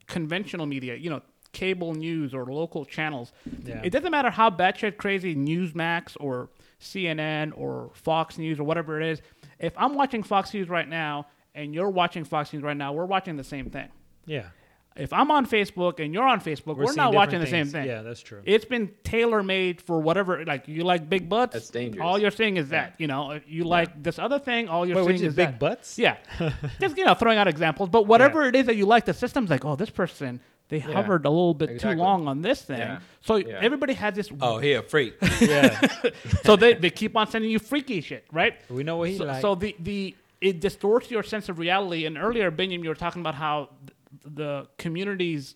conventional 0.08 0.66
media, 0.66 0.96
you 0.96 1.10
know, 1.10 1.22
cable 1.52 1.94
news 1.94 2.34
or 2.34 2.46
local 2.46 2.86
channels. 2.86 3.32
Yeah. 3.64 3.82
It 3.84 3.92
doesn't 3.92 4.12
matter 4.12 4.30
how 4.30 4.50
batshit 4.50 4.98
crazy 4.98 5.36
Newsmax 5.36 6.18
or 6.20 6.50
CNN 6.82 7.54
or 7.56 7.92
Fox 7.94 8.38
News 8.38 8.60
or 8.60 8.64
whatever 8.66 9.02
it 9.02 9.08
is. 9.08 9.22
If 9.60 9.74
I'm 9.78 9.96
watching 9.96 10.22
Fox 10.22 10.54
News 10.54 10.68
right 10.68 10.88
now 10.88 11.28
and 11.54 11.74
you're 11.74 11.90
watching 11.90 12.26
Fox 12.26 12.52
News 12.52 12.62
right 12.62 12.76
now, 12.76 12.92
we're 12.94 13.06
watching 13.06 13.38
the 13.38 13.44
same 13.44 13.70
thing. 13.70 13.88
Yeah. 14.26 14.48
If 14.98 15.12
I'm 15.12 15.30
on 15.30 15.46
Facebook 15.46 16.00
and 16.00 16.14
you're 16.14 16.24
on 16.28 16.40
Facebook, 16.40 16.78
we're, 16.78 16.86
seeing 16.86 16.96
not 16.96 17.14
watching 17.14 17.40
the 17.40 17.46
different 17.46 17.72
same 17.72 17.82
thing. 17.82 17.90
Yeah, 17.90 18.02
that's 18.02 18.22
true. 18.22 18.42
It's 18.46 18.64
been 18.64 18.92
tailor 19.04 19.44
made 19.44 19.82
for 19.82 20.00
whatever. 20.00 20.46
Like 20.46 20.70
you 20.70 20.84
like 20.86 21.10
big 21.10 21.28
butts. 21.28 21.54
That's 21.54 21.70
dangerous. 21.70 22.02
All 22.02 22.18
you're 22.18 22.32
seeing 22.32 22.56
is 22.56 22.70
that. 22.70 22.96
You 22.98 23.08
know, 23.08 23.32
If 23.32 23.44
you 23.46 23.66
like 23.66 24.02
this 24.02 24.18
other 24.20 24.40
thing. 24.40 24.70
All 24.70 24.88
you're 24.88 24.96
Wait, 24.98 25.04
seeing 25.06 25.16
is 25.16 25.22
is 25.24 25.36
big 25.36 25.50
that. 25.50 25.60
butts? 25.60 26.00
Yeah, 26.00 26.16
just 26.80 26.98
you 26.98 27.04
know, 27.04 27.14
throwing 27.14 27.38
out 27.38 27.48
examples. 27.50 27.90
But 27.90 28.08
whatever 28.08 28.44
it 28.46 28.56
is 28.56 28.68
that 28.68 28.78
you 28.78 28.86
like, 28.86 29.04
the 29.06 29.14
system's 29.14 29.50
like, 29.50 29.66
oh, 29.66 29.76
this 29.76 29.90
person 29.90 30.40
they 30.70 30.80
hovered 30.80 31.26
a 31.26 31.30
little 31.30 31.54
bit 31.54 31.70
Exactly. 31.70 31.96
too 31.96 32.02
long 32.02 32.28
on 32.28 32.42
this 32.42 32.62
thing. 32.62 32.80
Yeah. 32.80 33.00
So 33.22 33.36
Yeah. 33.36 33.60
everybody 33.62 33.94
has 33.94 34.16
this. 34.16 34.30
Oh, 34.42 34.58
he 34.58 34.74
a 34.74 34.82
freak. 34.82 35.16
Yeah. 35.40 35.80
so 36.44 36.56
they, 36.56 36.74
they 36.74 36.90
keep 36.90 37.16
on 37.16 37.28
sending 37.28 37.52
you 37.52 37.60
freaky 37.60 38.02
shit, 38.02 38.26
right? 38.32 38.56
we 38.70 38.84
know 38.84 38.98
what 38.98 39.10
he 39.10 39.18
so, 39.18 39.26
like. 39.26 39.42
so 39.42 39.56
the 39.56 39.76
the 39.80 40.16
it 40.42 40.60
distorts 40.60 41.10
your 41.12 41.24
sense 41.24 41.50
of 41.50 41.60
reality. 41.60 42.06
And 42.06 42.18
earlier, 42.18 42.50
Benjamin, 42.52 42.84
you 42.84 42.90
were 42.90 42.96
talking 42.96 43.22
about 43.22 43.36
how 43.36 43.70
th- 43.86 43.95
the 44.24 44.68
communities 44.78 45.56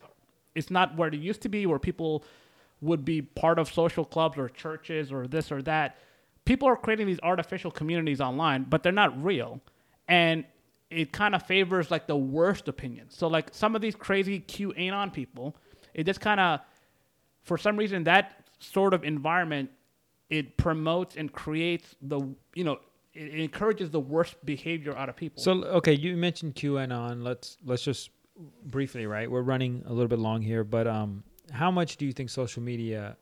it's 0.56 0.70
not 0.70 0.96
where 0.96 1.08
it 1.08 1.16
used 1.16 1.42
to 1.42 1.50
be, 1.50 1.66
where 1.66 1.80
people 1.80 2.24
would 2.82 3.06
be 3.06 3.22
part 3.22 3.60
of 3.60 3.72
social 3.72 4.06
clubs 4.06 4.38
or 4.38 4.50
churches 4.50 5.12
or 5.12 5.28
this 5.28 5.52
or 5.52 5.62
that. 5.64 5.98
People 6.46 6.68
are 6.68 6.76
creating 6.76 7.08
these 7.08 7.20
artificial 7.22 7.72
communities 7.72 8.22
online, 8.22 8.64
but 8.64 8.82
they're 8.84 8.92
not 8.92 9.24
real. 9.24 9.62
And 10.08 10.44
it 10.90 11.12
kind 11.12 11.36
of 11.36 11.44
favors 11.44 11.92
like 11.92 12.08
the 12.08 12.18
worst 12.18 12.68
opinions. 12.68 13.16
So 13.16 13.28
like 13.28 13.50
some 13.52 13.76
of 13.76 13.82
these 13.82 13.96
crazy 13.96 14.40
QAnon 14.40 15.14
people, 15.14 15.56
it 15.94 16.06
just 16.06 16.20
kind 16.20 16.40
of, 16.40 16.62
for 17.44 17.58
some 17.58 17.78
reason, 17.78 18.04
that 18.06 18.48
sort 18.60 18.94
of 18.94 19.04
environment, 19.04 19.70
it 20.30 20.58
promotes 20.58 21.16
and 21.16 21.32
creates 21.32 21.96
the 22.02 22.20
you 22.54 22.64
know 22.64 22.80
it 23.16 23.40
encourages 23.40 23.90
the 23.90 24.00
worst 24.00 24.36
behavior 24.46 24.96
out 24.96 25.10
of 25.10 25.16
people. 25.16 25.42
So 25.42 25.64
okay, 25.64 25.94
you 25.94 26.16
mentioned 26.16 26.54
QAnon. 26.56 27.24
Let's 27.24 27.58
let's 27.66 27.84
just 27.84 28.12
briefly, 28.64 29.06
right? 29.06 29.30
We're 29.30 29.42
running 29.42 29.84
a 29.86 29.94
little 29.94 30.08
bit 30.08 30.20
long 30.20 30.42
here, 30.42 30.64
but 30.64 30.88
um, 30.88 31.24
how 31.52 31.72
much 31.72 31.98
do 31.98 32.06
you 32.06 32.14
think 32.14 32.30
social 32.30 32.62
media 32.62 33.18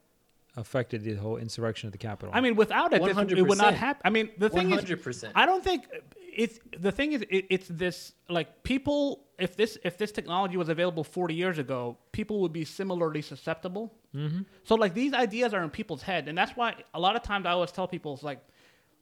affected 0.56 1.04
the 1.04 1.14
whole 1.16 1.38
insurrection 1.38 1.88
at 1.88 1.92
the 1.92 1.98
Capitol? 1.98 2.32
I 2.34 2.42
mean, 2.42 2.56
without 2.56 2.94
it, 2.94 3.04
this, 3.04 3.18
it 3.18 3.48
would 3.48 3.58
not 3.58 3.74
happen. 3.74 4.02
I 4.06 4.10
mean, 4.10 4.30
the 4.38 4.50
thing 4.50 4.72
is, 4.72 4.84
100%. 4.84 5.32
I 5.36 5.46
don't 5.46 5.64
think 5.64 5.88
it's 6.36 6.60
the 6.78 6.92
thing 6.92 7.14
is 7.14 7.22
it, 7.30 7.46
it's 7.50 7.68
this 7.68 8.14
like 8.30 8.64
people. 8.64 9.24
If 9.40 9.56
this 9.56 9.78
if 9.84 10.00
this 10.00 10.12
technology 10.12 10.58
was 10.58 10.68
available 10.68 11.04
40 11.04 11.36
years 11.36 11.60
ago, 11.60 11.98
people 12.12 12.42
would 12.42 12.54
be 12.54 12.66
similarly 12.66 13.22
susceptible. 13.22 13.94
Mm-hmm. 14.16 14.42
So 14.64 14.76
like 14.76 14.96
these 14.96 15.14
ideas 15.14 15.54
are 15.54 15.64
in 15.64 15.70
people's 15.70 16.02
head, 16.02 16.28
and 16.28 16.38
that's 16.38 16.56
why 16.56 16.76
a 16.94 17.00
lot 17.00 17.16
of 17.16 17.22
times 17.22 17.46
I 17.46 17.52
always 17.52 17.72
tell 17.72 17.88
people 17.88 18.16
it's 18.16 18.24
like 18.24 18.42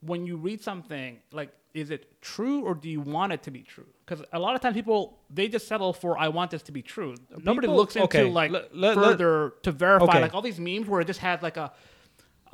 when 0.01 0.25
you 0.25 0.35
read 0.37 0.61
something 0.61 1.19
like 1.31 1.51
is 1.75 1.91
it 1.91 2.21
true 2.21 2.61
or 2.61 2.73
do 2.73 2.89
you 2.89 3.01
want 3.01 3.33
it 3.33 3.43
to 3.43 3.51
be 3.51 3.61
true? 3.61 3.85
Because 4.05 4.25
a 4.33 4.39
lot 4.39 4.55
of 4.55 4.61
times 4.61 4.75
people 4.75 5.19
they 5.29 5.47
just 5.47 5.67
settle 5.67 5.91
for 5.93 6.17
I 6.17 6.29
want 6.29 6.49
this 6.51 6.63
to 6.63 6.71
be 6.71 6.81
true. 6.81 7.15
Nobody 7.29 7.67
People- 7.67 7.75
looks 7.75 7.95
into 7.95 8.05
okay, 8.05 8.23
like 8.23 8.49
let- 8.51 8.75
let- 8.75 8.95
further 8.95 9.53
to 9.63 9.71
verify 9.71 10.05
okay. 10.05 10.21
like 10.21 10.33
all 10.33 10.41
these 10.41 10.59
memes 10.59 10.87
where 10.87 11.01
it 11.01 11.05
just 11.07 11.19
has 11.19 11.41
like 11.41 11.57
a 11.57 11.71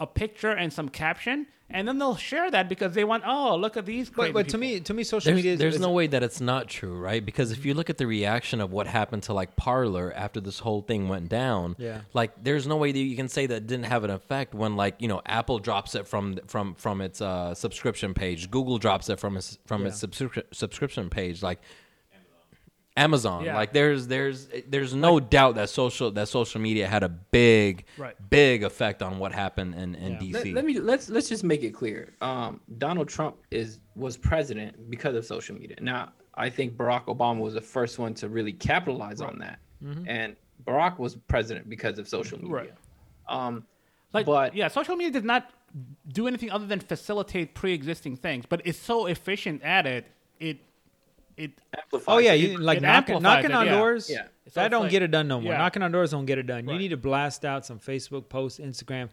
a 0.01 0.07
picture 0.07 0.51
and 0.51 0.73
some 0.73 0.89
caption, 0.89 1.45
and 1.69 1.87
then 1.87 1.97
they'll 1.99 2.17
share 2.31 2.51
that 2.51 2.67
because 2.67 2.93
they 2.95 3.05
want 3.05 3.23
oh 3.25 3.55
look 3.55 3.77
at 3.77 3.85
these. 3.85 4.09
but, 4.09 4.15
Crazy 4.15 4.33
but 4.33 4.45
to 4.49 4.57
people." 4.57 4.59
me, 4.59 4.79
to 4.81 4.93
me, 4.93 5.03
social 5.03 5.27
There's, 5.29 5.35
media. 5.37 5.53
Is, 5.53 5.59
there's 5.59 5.75
is- 5.75 5.81
no 5.81 5.91
way 5.91 6.07
that 6.07 6.21
it's 6.23 6.41
not 6.41 6.67
true, 6.67 6.97
right? 6.97 7.23
Because 7.25 7.51
if 7.53 7.63
you 7.65 7.73
look 7.73 7.89
at 7.89 7.97
the 7.97 8.07
reaction 8.07 8.59
of 8.59 8.71
what 8.71 8.87
happened 8.87 9.23
to 9.23 9.33
like 9.33 9.55
Parler 9.55 10.11
after 10.13 10.41
this 10.41 10.59
whole 10.59 10.81
thing 10.81 11.07
went 11.07 11.29
down, 11.29 11.75
Yeah. 11.77 12.01
like 12.13 12.31
there's 12.43 12.65
no 12.67 12.75
way 12.77 12.91
that 12.91 12.99
you 12.99 13.15
can 13.15 13.29
say 13.29 13.45
that 13.45 13.55
it 13.55 13.67
didn't 13.67 13.85
have 13.85 14.03
an 14.03 14.09
effect 14.09 14.53
when 14.53 14.75
like 14.75 14.95
you 14.99 15.07
know 15.07 15.21
Apple 15.25 15.59
drops 15.59 15.95
it 15.95 16.07
from 16.07 16.39
from 16.47 16.75
from 16.75 16.99
its 16.99 17.21
uh, 17.21 17.53
subscription 17.55 18.13
page, 18.13 18.51
Google 18.51 18.77
drops 18.79 19.07
it 19.09 19.19
from 19.19 19.37
its 19.37 19.57
from 19.65 19.85
its 19.85 19.95
Yeah. 19.95 19.99
subscription 19.99 20.43
subscription 20.51 21.09
page, 21.09 21.41
like 21.43 21.59
Amazon. 22.97 23.45
Yeah. 23.45 23.55
Like 23.55 23.71
there's 23.73 24.07
there's 24.07 24.47
there's 24.67 24.93
no 24.93 25.19
doubt 25.19 25.55
that 25.55 25.69
social 25.69 26.11
that 26.11 26.27
social 26.27 26.59
media 26.59 26.87
had 26.87 27.03
a 27.03 27.09
big 27.09 27.85
Right. 27.97 28.15
big 28.29 28.63
effect 28.63 29.01
on 29.01 29.17
what 29.17 29.31
happened 29.31 29.75
in, 29.75 29.95
in 29.95 30.13
Yeah. 30.13 30.19
DC. 30.19 30.33
Let, 30.33 30.53
let 30.55 30.65
me 30.65 30.79
let's 30.79 31.09
let's 31.09 31.29
just 31.29 31.43
make 31.43 31.63
it 31.63 31.71
clear. 31.71 32.13
Um, 32.21 32.59
Donald 32.77 33.07
Trump 33.07 33.37
is 33.49 33.79
was 33.95 34.17
president 34.17 34.89
because 34.89 35.15
of 35.15 35.25
social 35.25 35.55
media. 35.55 35.77
Now, 35.81 36.11
I 36.35 36.49
think 36.49 36.73
Barack 36.75 37.05
Obama 37.05 37.39
was 37.39 37.53
the 37.53 37.61
first 37.61 37.97
one 37.99 38.13
to 38.15 38.27
really 38.29 38.53
capitalize 38.53 39.21
on 39.21 39.39
that, 39.39 39.59
and 40.07 40.35
Barack 40.65 40.99
was 40.99 41.15
president 41.15 41.69
because 41.69 41.97
of 41.97 42.07
social 42.07 42.37
media. 42.39 42.53
Right. 42.55 42.73
Um, 43.27 43.65
Like, 44.13 44.25
but 44.25 44.53
yeah, 44.55 44.67
social 44.67 44.95
media 44.97 45.11
did 45.11 45.23
not 45.25 45.49
do 46.11 46.27
anything 46.27 46.51
other 46.51 46.65
than 46.65 46.81
facilitate 46.81 47.53
pre-existing 47.55 48.17
things, 48.17 48.45
but 48.45 48.61
it's 48.65 48.77
so 48.77 49.05
efficient 49.05 49.61
at 49.63 49.85
it. 49.85 50.05
It 50.39 50.59
it 51.43 51.51
amplifies 51.77 52.05
Oh 52.07 52.17
yeah, 52.19 52.33
you 52.33 52.57
like 52.57 52.77
it 52.77 52.81
knocking, 52.81 53.15
amplifies 53.15 53.21
knocking 53.23 53.51
it, 53.51 53.53
on 53.55 53.65
yeah. 53.65 53.77
doors. 53.77 54.09
Yeah. 54.09 54.23
So 54.47 54.51
that 54.55 54.65
it's 54.65 54.71
don't 54.71 54.81
like- 54.83 54.91
get 54.91 55.01
it 55.01 55.11
done 55.11 55.27
no 55.27 55.39
more. 55.41 55.51
yeah. 55.53 55.57
Knocking 55.59 55.81
on 55.81 55.91
doors 55.91 56.11
don't 56.11 56.25
get 56.25 56.37
it 56.37 56.47
done. 56.47 56.67
You 56.67 56.77
need 56.77 56.89
to 56.89 56.97
blast 56.97 57.45
out 57.45 57.65
some 57.65 57.79
Facebook 57.79 58.27
posts, 58.29 58.59
Instagram. 58.59 59.09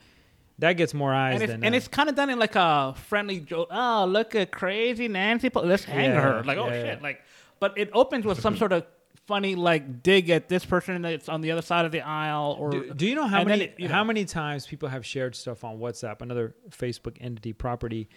That 0.61 0.73
gets 0.73 0.93
more 0.93 1.15
eyes 1.15 1.35
and 1.35 1.43
it's, 1.45 1.53
than. 1.53 1.63
and 1.65 1.75
uh, 1.75 1.77
it's 1.77 1.87
kind 1.87 2.09
of 2.09 2.17
done 2.17 2.31
in 2.31 2.39
like 2.39 2.57
a 2.57 2.95
friendly 3.07 3.39
joke. 3.39 3.69
Oh, 3.71 4.07
look 4.09 4.35
at 4.35 4.51
crazy 4.51 5.07
Nancy. 5.07 5.51
Pe- 5.51 5.61
Let's 5.61 5.85
hang 5.85 6.11
Yeah, 6.11 6.21
her. 6.21 6.43
Like, 6.43 6.59
oh 6.59 6.67
yeah, 6.67 6.73
shit. 6.73 6.87
yeah. 6.87 6.99
Like, 7.03 7.21
but 7.61 7.79
it 7.79 7.91
opens 7.93 8.25
with 8.25 8.41
some 8.41 8.57
sort 8.57 8.73
of 8.73 8.85
funny 9.29 9.55
like 9.55 10.03
dig 10.03 10.31
at 10.31 10.49
this 10.49 10.65
person 10.65 11.03
that's 11.03 11.29
on 11.29 11.43
the 11.43 11.53
other 11.53 11.63
side 11.63 11.85
of 11.85 11.93
the 11.93 12.01
aisle. 12.01 12.57
Or 12.59 12.71
Do, 12.71 12.93
do 12.95 13.07
you 13.07 13.15
know 13.15 13.27
how 13.29 13.45
many 13.45 13.65
it, 13.65 13.75
you 13.79 13.89
how 13.89 13.99
know, 13.99 14.07
many 14.09 14.25
times 14.25 14.67
people 14.67 14.89
have 14.89 15.07
shared 15.07 15.37
stuff 15.37 15.63
on 15.63 15.79
WhatsApp, 15.79 16.23
another 16.23 16.57
Facebook 16.71 17.17
entity 17.21 17.53
property, 17.53 18.09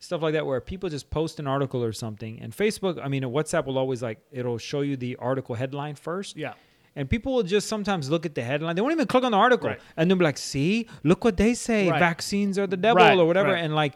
stuff 0.00 0.22
like 0.22 0.32
that, 0.32 0.44
where 0.44 0.60
people 0.60 0.88
just 0.88 1.08
post 1.10 1.38
an 1.38 1.46
article 1.46 1.84
or 1.84 1.92
something, 1.92 2.40
and 2.40 2.54
Facebook, 2.54 3.00
I 3.02 3.08
mean, 3.08 3.22
WhatsApp 3.22 3.66
will 3.66 3.78
always 3.78 4.02
like 4.02 4.18
it'll 4.32 4.58
show 4.58 4.80
you 4.80 4.96
the 4.96 5.16
article 5.16 5.54
headline 5.54 5.94
first. 5.94 6.36
Yeah. 6.36 6.54
And 6.96 7.08
people 7.08 7.34
will 7.34 7.44
just 7.44 7.68
sometimes 7.68 8.10
look 8.10 8.26
at 8.26 8.34
the 8.34 8.42
headline. 8.42 8.74
They 8.74 8.82
won't 8.82 8.92
even 8.92 9.06
click 9.06 9.22
on 9.22 9.30
the 9.30 9.38
article, 9.38 9.68
Right. 9.68 9.80
and 9.96 10.10
they'll 10.10 10.18
be 10.18 10.24
like, 10.24 10.38
"See, 10.38 10.88
look 11.04 11.22
what 11.24 11.36
they 11.36 11.54
say. 11.54 11.88
Right. 11.88 12.00
Vaccines 12.00 12.58
are 12.58 12.66
the 12.66 12.76
devil, 12.76 12.96
Right, 13.04 13.16
or 13.16 13.26
whatever." 13.26 13.54
And 13.54 13.74
like, 13.76 13.94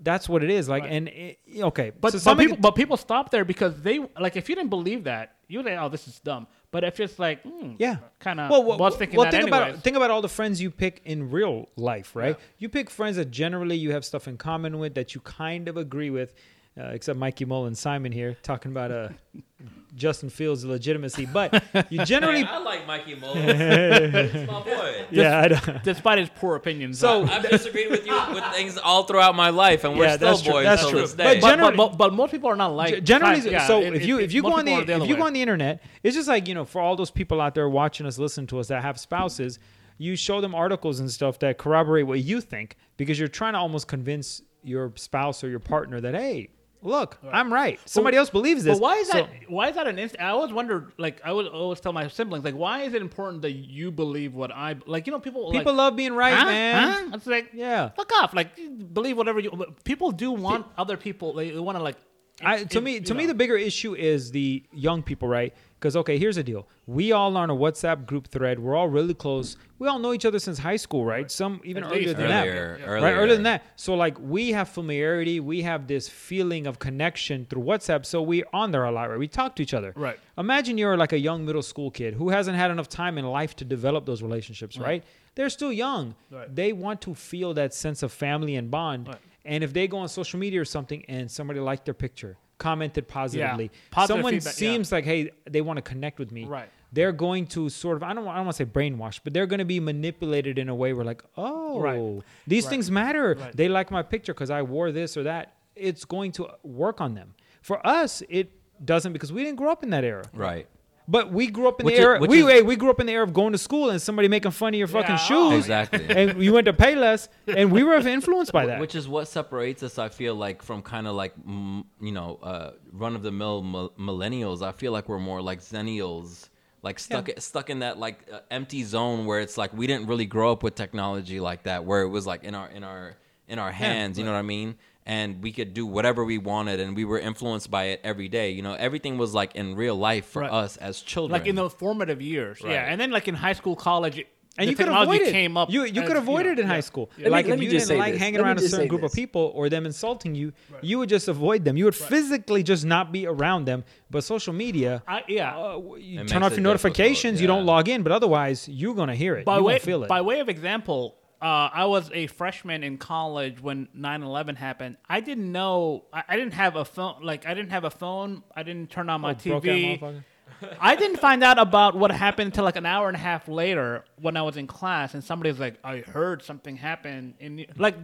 that's 0.00 0.28
what 0.28 0.42
it 0.42 0.50
is. 0.50 0.68
Like, 0.68 0.84
and 0.88 1.06
it, 1.08 1.38
okay, 1.56 1.92
But, 2.00 2.14
so 2.14 2.34
but, 2.34 2.40
people, 2.40 2.56
but 2.56 2.72
people 2.72 2.96
stop 2.96 3.30
there 3.30 3.44
because 3.44 3.80
they 3.82 4.00
like 4.18 4.36
if 4.36 4.48
you 4.48 4.56
didn't 4.56 4.70
believe 4.70 5.04
that 5.04 5.36
you 5.46 5.58
would 5.58 5.66
say 5.66 5.76
oh 5.76 5.88
this 5.88 6.08
is 6.08 6.18
dumb 6.18 6.48
but 6.72 6.82
if 6.82 6.98
it's 6.98 7.18
like 7.20 7.42
hmm, 7.42 7.74
Yeah. 7.78 7.98
kind 8.18 8.40
of 8.40 8.50
well, 8.50 8.64
well, 8.64 8.78
well, 8.78 8.90
that 8.90 8.98
think 8.98 9.14
anyways. 9.14 9.46
about 9.48 9.82
think 9.84 9.96
about 9.96 10.10
all 10.10 10.22
the 10.22 10.28
friends 10.28 10.60
you 10.60 10.70
pick 10.72 11.00
in 11.04 11.30
real 11.30 11.68
life, 11.76 12.16
right? 12.16 12.36
Yeah. 12.36 12.44
You 12.58 12.68
pick 12.68 12.90
friends 12.90 13.16
that 13.16 13.30
generally 13.30 13.76
you 13.76 13.92
have 13.92 14.04
stuff 14.04 14.26
in 14.26 14.36
common 14.38 14.78
with 14.80 14.94
that 14.94 15.14
you 15.14 15.20
kind 15.20 15.68
of 15.68 15.76
agree 15.76 16.10
with, 16.10 16.34
uh, 16.78 16.84
except 16.92 17.18
Mikey 17.18 17.44
Mullen, 17.44 17.74
Simon 17.74 18.12
here 18.12 18.36
talking 18.42 18.70
about 18.72 18.90
uh, 18.90 19.08
Justin 19.94 20.30
Fields' 20.30 20.64
legitimacy, 20.64 21.26
but 21.26 21.62
you 21.90 22.02
generally, 22.06 22.44
I 22.44 22.56
like 22.58 22.86
Mikey 22.86 23.16
Mullen. 23.16 23.46
it's 23.46 24.34
my 24.50 24.62
boy. 24.62 25.04
yeah, 25.10 25.40
I 25.66 25.78
despite 25.84 26.18
his 26.18 26.30
poor 26.34 26.56
opinions 26.56 26.98
So- 26.98 27.24
I've 27.26 27.46
disagreed 27.48 27.90
with 27.90 28.06
you 28.06 28.18
with 28.32 28.42
things 28.54 28.78
all 28.78 29.02
throughout 29.04 29.34
my 29.36 29.50
life, 29.50 29.84
and 29.84 29.98
we're 29.98 30.06
Yeah, 30.06 30.16
still 30.16 30.28
that's 30.30 30.42
true. 30.42 30.52
boys 30.52 30.64
That's 30.64 30.88
true. 30.88 31.00
this 31.00 31.14
But 31.14 31.22
day. 31.24 31.40
but, 31.40 31.48
generally- 31.50 31.76
but, 31.76 31.88
but, 31.90 31.98
but 31.98 32.14
most 32.14 32.30
people 32.30 32.48
are 32.48 32.56
not 32.56 32.68
like 32.74 32.94
G- 32.94 33.00
generally, 33.02 33.50
yeah, 33.50 33.66
so 33.66 33.82
it- 33.82 33.94
if 33.94 34.06
you 34.06 34.18
if 34.18 34.32
you 34.32 34.40
go 34.42 34.52
on 34.54 34.64
the, 34.64 34.76
the 34.76 34.92
if 34.94 34.96
other 35.02 35.04
you 35.06 35.16
go 35.16 35.24
on 35.26 35.34
the 35.34 35.42
internet, 35.42 35.82
it's 36.02 36.16
just 36.16 36.28
like 36.28 36.48
you 36.48 36.54
know, 36.54 36.64
for 36.64 36.80
all 36.80 36.96
those 36.96 37.10
people 37.10 37.38
out 37.40 37.54
there 37.54 37.68
watching 37.68 38.06
us, 38.06 38.18
listen 38.18 38.46
to 38.46 38.58
us 38.58 38.68
that 38.68 38.80
have 38.82 38.98
spouses, 38.98 39.58
you 39.98 40.16
show 40.16 40.40
them 40.40 40.54
articles 40.54 41.00
and 41.00 41.10
stuff 41.10 41.38
that 41.40 41.58
corroborate 41.58 42.06
what 42.06 42.20
you 42.20 42.40
think 42.40 42.76
because 42.96 43.18
you're 43.18 43.28
trying 43.28 43.52
to 43.52 43.58
almost 43.58 43.88
convince 43.88 44.40
your 44.64 44.90
spouse 44.96 45.44
or 45.44 45.50
your 45.50 45.58
partner 45.58 46.00
that 46.00 46.14
hey, 46.14 46.48
look, 46.82 47.18
I'm 47.32 47.52
right. 47.52 47.78
Somebody 47.86 48.16
else 48.16 48.28
believes 48.30 48.64
this. 48.64 48.78
But 48.78 48.82
why 48.82 48.96
is 48.96 49.08
So- 49.08 49.18
that? 49.18 49.30
Why 49.48 49.68
is 49.68 49.74
that 49.76 49.86
an 49.86 49.98
instant? 49.98 50.22
I 50.22 50.28
always 50.30 50.52
wonder. 50.52 50.92
Like 50.98 51.20
I 51.24 51.32
would 51.32 51.46
always 51.46 51.80
tell 51.80 51.92
my 51.92 52.08
siblings, 52.08 52.44
like, 52.44 52.54
why 52.54 52.82
is 52.82 52.94
it 52.94 53.02
important 53.02 53.42
that 53.42 53.52
you 53.52 53.90
believe 53.90 54.34
what 54.34 54.50
I 54.52 54.76
like? 54.86 55.06
You 55.06 55.12
know, 55.12 55.20
people 55.20 55.50
People 55.52 55.72
like, 55.72 55.78
love 55.78 55.96
being 55.96 56.14
right, 56.14 56.34
huh? 56.34 56.44
man. 56.46 57.08
Huh? 57.08 57.16
It's 57.16 57.26
like 57.26 57.50
Yeah. 57.52 57.90
fuck 57.90 58.10
off. 58.22 58.34
Like 58.34 58.50
believe 58.92 59.16
whatever 59.16 59.40
you. 59.40 59.50
but 59.50 59.82
People 59.84 60.10
do 60.12 60.32
want 60.32 60.66
other 60.76 60.96
people. 60.96 61.32
They, 61.34 61.50
they 61.50 61.58
want 61.58 61.78
to 61.78 61.82
like. 61.82 61.96
I, 62.44 62.64
to 62.64 62.78
it- 62.78 62.84
me, 62.84 63.00
to 63.00 63.14
me, 63.14 63.26
the 63.26 63.34
bigger 63.34 63.56
issue 63.56 63.94
is 63.94 64.30
the 64.32 64.64
young 64.72 65.02
people, 65.02 65.28
right? 65.28 65.54
Because 65.82 65.96
okay, 65.96 66.16
here's 66.16 66.36
the 66.36 66.44
deal: 66.44 66.68
we 66.86 67.10
all 67.10 67.36
are 67.36 67.42
on 67.42 67.50
a 67.50 67.56
WhatsApp 67.56 68.06
group 68.06 68.28
thread. 68.28 68.60
We're 68.60 68.76
all 68.76 68.88
really 68.88 69.14
close. 69.14 69.56
We 69.80 69.88
all 69.88 69.98
know 69.98 70.12
each 70.12 70.24
other 70.24 70.38
since 70.38 70.58
high 70.58 70.76
school, 70.76 71.04
right? 71.04 71.28
Some 71.28 71.60
even 71.64 71.82
At 71.82 71.90
earlier 71.90 72.14
than 72.14 72.26
Earlier, 72.26 72.78
that, 72.78 72.86
earlier. 72.88 73.02
right? 73.02 73.12
Earlier 73.14 73.34
than 73.34 73.42
that. 73.42 73.64
So 73.74 73.94
like 73.94 74.16
we 74.20 74.52
have 74.52 74.68
familiarity, 74.68 75.40
we 75.40 75.62
have 75.62 75.88
this 75.88 76.08
feeling 76.08 76.68
of 76.68 76.78
connection 76.78 77.46
through 77.50 77.64
WhatsApp. 77.64 78.06
So 78.06 78.22
we're 78.22 78.46
on 78.52 78.70
there 78.70 78.84
a 78.84 78.92
lot, 78.92 79.10
right? 79.10 79.18
We 79.18 79.26
talk 79.26 79.56
to 79.56 79.62
each 79.64 79.74
other. 79.74 79.92
Right. 79.96 80.20
Imagine 80.38 80.78
you're 80.78 80.96
like 80.96 81.12
a 81.12 81.18
young 81.18 81.44
middle 81.44 81.62
school 81.62 81.90
kid 81.90 82.14
who 82.14 82.28
hasn't 82.28 82.56
had 82.56 82.70
enough 82.70 82.88
time 82.88 83.18
in 83.18 83.24
life 83.26 83.56
to 83.56 83.64
develop 83.64 84.06
those 84.06 84.22
relationships, 84.22 84.78
right? 84.78 85.02
They're 85.34 85.50
still 85.50 85.72
young. 85.72 86.14
Right. 86.30 86.54
They 86.54 86.72
want 86.72 87.00
to 87.00 87.14
feel 87.16 87.54
that 87.54 87.74
sense 87.74 88.04
of 88.04 88.12
family 88.12 88.54
and 88.54 88.70
bond. 88.70 89.08
Right. 89.08 89.16
And 89.44 89.64
if 89.64 89.72
they 89.72 89.88
go 89.88 89.98
on 89.98 90.08
social 90.08 90.38
media 90.38 90.60
or 90.60 90.64
something 90.64 91.04
and 91.08 91.28
somebody 91.28 91.58
liked 91.58 91.86
their 91.86 91.94
picture, 91.94 92.36
commented 92.62 93.08
positively, 93.08 93.70
Positive 93.90 94.16
someone 94.16 94.32
feedback, 94.34 94.52
yeah. 94.54 94.58
seems 94.58 94.92
like, 94.92 95.04
hey, 95.04 95.30
they 95.50 95.60
want 95.60 95.76
to 95.78 95.82
connect 95.82 96.18
with 96.18 96.30
me. 96.32 96.44
Right. 96.44 96.68
They're 96.94 97.12
going 97.12 97.46
to 97.48 97.68
sort 97.70 97.96
of, 97.96 98.02
I 98.02 98.12
don't, 98.14 98.26
I 98.28 98.36
don't 98.36 98.44
want 98.46 98.56
to 98.56 98.64
say 98.64 98.70
brainwash, 98.70 99.20
but 99.24 99.32
they're 99.32 99.46
going 99.46 99.58
to 99.58 99.64
be 99.64 99.80
manipulated 99.80 100.58
in 100.58 100.68
a 100.68 100.74
way 100.74 100.92
where 100.92 101.04
like, 101.04 101.22
oh, 101.36 101.80
Right. 101.80 102.22
these 102.46 102.64
Right. 102.64 102.70
things 102.70 102.90
matter. 102.90 103.36
Right. 103.38 103.56
They 103.56 103.68
like 103.68 103.90
my 103.90 104.02
picture 104.02 104.34
because 104.34 104.50
I 104.50 104.62
wore 104.62 104.92
this 104.92 105.16
or 105.16 105.22
that. 105.24 105.54
It's 105.74 106.04
going 106.04 106.32
to 106.32 106.48
work 106.62 107.00
on 107.00 107.14
them. 107.14 107.34
For 107.62 107.84
us, 107.86 108.22
it 108.28 108.50
doesn't 108.84 109.12
because 109.14 109.32
we 109.32 109.42
didn't 109.44 109.56
grow 109.56 109.70
up 109.72 109.82
in 109.82 109.90
that 109.90 110.04
era. 110.04 110.24
right. 110.34 110.66
But 111.12 111.30
we 111.30 111.46
grew 111.48 111.68
up 111.68 111.78
in 111.78 111.84
Which 111.86 111.96
the 111.96 112.00
is- 112.00 112.06
era. 112.06 112.18
which 112.20 112.30
we 112.30 112.40
is- 112.42 112.48
hey, 112.50 112.62
we 112.62 112.74
grew 112.74 112.88
up 112.90 112.98
in 112.98 113.06
the 113.06 113.12
era 113.12 113.22
of 113.22 113.32
going 113.34 113.52
to 113.52 113.58
school 113.58 113.90
and 113.90 114.00
somebody 114.00 114.28
making 114.28 114.50
fun 114.52 114.72
of 114.74 114.78
your 114.78 114.88
fucking 114.88 115.10
Yeah, 115.10 115.16
shoes. 115.28 115.52
oh, 115.52 115.56
Exactly. 115.58 116.04
And 116.08 116.42
you 116.42 116.52
went 116.54 116.64
to 116.64 116.72
Payless, 116.72 117.28
and 117.46 117.70
we 117.70 117.82
were 117.84 117.96
influenced 117.96 118.50
by 118.50 118.64
that. 118.66 118.80
Which 118.80 118.94
is 118.94 119.06
what 119.06 119.28
separates 119.28 119.82
us, 119.82 119.98
I 119.98 120.08
feel 120.08 120.34
like, 120.34 120.62
from 120.62 120.80
kind 120.80 121.06
of 121.06 121.14
like, 121.14 121.34
you 121.46 122.12
know, 122.12 122.38
uh, 122.42 122.70
run 122.92 123.14
of 123.14 123.22
the 123.22 123.30
mill 123.30 123.62
millennials. 123.98 124.62
I 124.62 124.72
feel 124.72 124.90
like 124.92 125.08
we're 125.08 125.18
more 125.18 125.42
like 125.42 125.60
zennials, 125.60 126.48
like 126.82 126.98
stuck 126.98 127.28
stuck 127.38 127.68
in 127.70 127.80
that 127.80 127.98
like 127.98 128.26
uh, 128.32 128.40
empty 128.50 128.82
zone 128.82 129.26
where 129.26 129.40
it's 129.40 129.56
like 129.58 129.72
we 129.72 129.86
didn't 129.86 130.06
really 130.08 130.26
grow 130.26 130.50
up 130.52 130.62
with 130.62 130.74
technology 130.74 131.40
like 131.40 131.64
that, 131.64 131.84
where 131.84 132.02
it 132.02 132.08
was 132.08 132.26
like 132.26 132.42
in 132.42 132.54
our 132.54 132.68
in 132.68 132.82
our 132.84 133.16
in 133.48 133.58
our 133.58 133.70
hands. 133.70 134.18
you 134.18 134.24
know 134.24 134.32
what 134.32 134.38
I 134.38 134.42
mean? 134.42 134.76
And 135.04 135.42
we 135.42 135.50
could 135.50 135.74
do 135.74 135.84
whatever 135.84 136.24
we 136.24 136.38
wanted, 136.38 136.78
and 136.78 136.94
we 136.94 137.04
were 137.04 137.18
influenced 137.18 137.70
by 137.70 137.84
it 137.86 138.00
every 138.04 138.28
day. 138.28 138.50
You 138.52 138.62
know, 138.62 138.74
everything 138.74 139.18
was 139.18 139.34
like 139.34 139.56
in 139.56 139.74
real 139.74 139.96
life 139.96 140.26
for 140.26 140.42
Right. 140.42 140.52
us 140.52 140.76
as 140.76 141.00
children. 141.00 141.32
like 141.40 141.48
in 141.48 141.56
those 141.56 141.72
formative 141.72 142.22
years. 142.22 142.60
Right. 142.62 142.72
Yeah, 142.74 142.84
and 142.90 143.00
then 143.00 143.10
like 143.10 143.26
in 143.26 143.34
high 143.34 143.54
school, 143.54 143.74
college, 143.74 144.18
and 144.58 144.66
the 144.66 144.70
you 144.70 144.76
could 144.76 144.86
avoid 144.88 145.22
it. 145.22 145.32
came 145.32 145.56
up 145.56 145.70
You 145.72 145.84
you 145.84 146.02
as, 146.02 146.06
could 146.08 146.16
avoid 146.18 146.44
know, 146.46 146.52
it 146.52 146.58
in 146.60 146.66
yeah. 146.66 146.74
high 146.74 146.80
school. 146.80 147.10
Let 147.16 147.24
me- 147.24 147.30
Like 147.30 147.46
let 147.46 147.54
if 147.58 147.62
you 147.64 147.70
didn't 147.70 147.98
like 147.98 148.12
this. 148.12 148.20
hanging 148.20 148.38
Let 148.38 148.44
around 148.46 148.58
a 148.58 148.62
certain 148.62 148.84
say 148.84 148.86
group 148.86 149.02
of 149.02 149.12
people 149.12 149.50
or 149.56 149.68
them 149.70 149.86
insulting 149.86 150.34
you, 150.36 150.52
you 150.82 150.98
would 151.00 151.08
just 151.08 151.26
avoid 151.26 151.64
them. 151.64 151.76
You 151.76 151.86
would 151.86 151.96
physically 151.96 152.62
just 152.62 152.84
not 152.84 153.10
be 153.12 153.26
around 153.26 153.64
them. 153.64 153.82
But 154.10 154.22
social 154.24 154.52
media, 154.52 155.02
I, 155.08 155.22
yeah. 155.26 155.56
uh, 155.56 155.78
you 155.98 156.20
It 156.20 156.28
turn 156.28 156.42
off 156.44 156.50
your 156.52 156.60
difficult, 156.60 156.62
notifications. 156.64 157.40
You 157.40 157.46
don't 157.48 157.64
log 157.66 157.88
in, 157.88 158.02
but 158.04 158.12
otherwise 158.12 158.68
you're 158.68 158.94
gonna 158.94 159.16
hear 159.16 159.34
it. 159.36 159.44
by 159.46 159.56
you 159.56 159.64
way 159.64 159.72
won't 159.72 159.82
feel 159.82 160.04
it. 160.04 160.08
by 160.08 160.20
way 160.20 160.38
of 160.40 160.48
example, 160.50 161.16
uh, 161.42 161.70
I 161.74 161.86
was 161.86 162.08
a 162.14 162.28
freshman 162.28 162.84
in 162.84 162.98
college 162.98 163.60
when 163.60 163.88
9/11 163.98 164.56
happened. 164.56 164.96
I 165.08 165.20
didn't 165.20 165.50
know. 165.50 166.04
I, 166.12 166.22
I 166.28 166.36
didn't 166.36 166.54
have 166.54 166.76
a 166.76 166.84
phone. 166.84 167.16
Like 167.22 167.46
I 167.46 167.54
didn't 167.54 167.70
have 167.70 167.82
a 167.84 167.90
phone. 167.90 168.44
I 168.54 168.62
didn't 168.62 168.90
turn 168.90 169.10
on 169.10 169.20
my 169.20 169.32
Oh, 169.32 169.34
TV. 169.34 170.22
I 170.80 170.94
didn't 170.94 171.16
find 171.16 171.42
out 171.42 171.58
about 171.58 171.96
what 171.96 172.12
happened 172.12 172.46
until 172.46 172.62
like 172.62 172.76
an 172.76 172.86
hour 172.86 173.08
and 173.08 173.16
a 173.16 173.20
half 173.20 173.48
later 173.48 174.04
when 174.20 174.36
I 174.36 174.42
was 174.42 174.56
in 174.56 174.68
class, 174.68 175.14
and 175.14 175.24
somebody 175.24 175.50
was 175.50 175.58
like, 175.58 175.78
"I 175.82 175.98
heard 175.98 176.42
something 176.44 176.76
happen," 176.76 177.34
and 177.40 177.66
like 177.76 177.96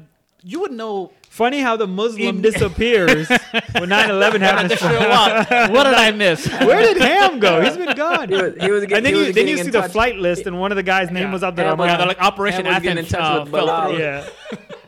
you 0.43 0.61
would 0.61 0.73
know 0.73 1.13
Funny 1.31 1.61
how 1.61 1.77
the 1.77 1.87
Muslim 1.87 2.37
In- 2.37 2.43
disappears 2.43 3.29
when 3.29 3.91
9/11 3.91 4.41
happens. 4.41 4.73
show 4.81 4.89
up. 4.89 5.49
what 5.71 5.85
did 5.85 5.95
I 5.95 6.11
miss? 6.11 6.49
Where 6.49 6.81
did 6.83 6.97
Ham 7.01 7.39
go? 7.39 7.61
He's 7.61 7.77
been 7.77 7.95
gone. 7.95 8.29
He 8.31 8.35
was, 8.35 8.55
he 8.61 8.71
was, 8.71 8.87
get- 8.87 8.97
and 8.97 9.07
then 9.07 9.15
he 9.15 9.21
you 9.21 9.27
was 9.27 9.35
then 9.35 9.47
you 9.47 9.57
see 9.59 9.65
the 9.71 9.83
touch- 9.83 9.93
flight 9.93 10.17
list, 10.17 10.47
and 10.47 10.59
one 10.59 10.73
of 10.73 10.77
the 10.77 10.83
guys' 10.83 11.11
name 11.11 11.25
Yeah. 11.25 11.33
was 11.33 11.45
Abdul 11.45 11.65
Yeah, 11.65 11.71
Rahman. 11.73 11.89
Yeah, 11.89 11.97
they're 11.99 12.07
like 12.07 12.21
Operation 12.23 12.65
Ham 12.65 12.75
Athens 12.77 13.15
uh, 13.15 13.45
fell 13.45 13.89
through. 13.91 13.99
yeah. 13.99 14.27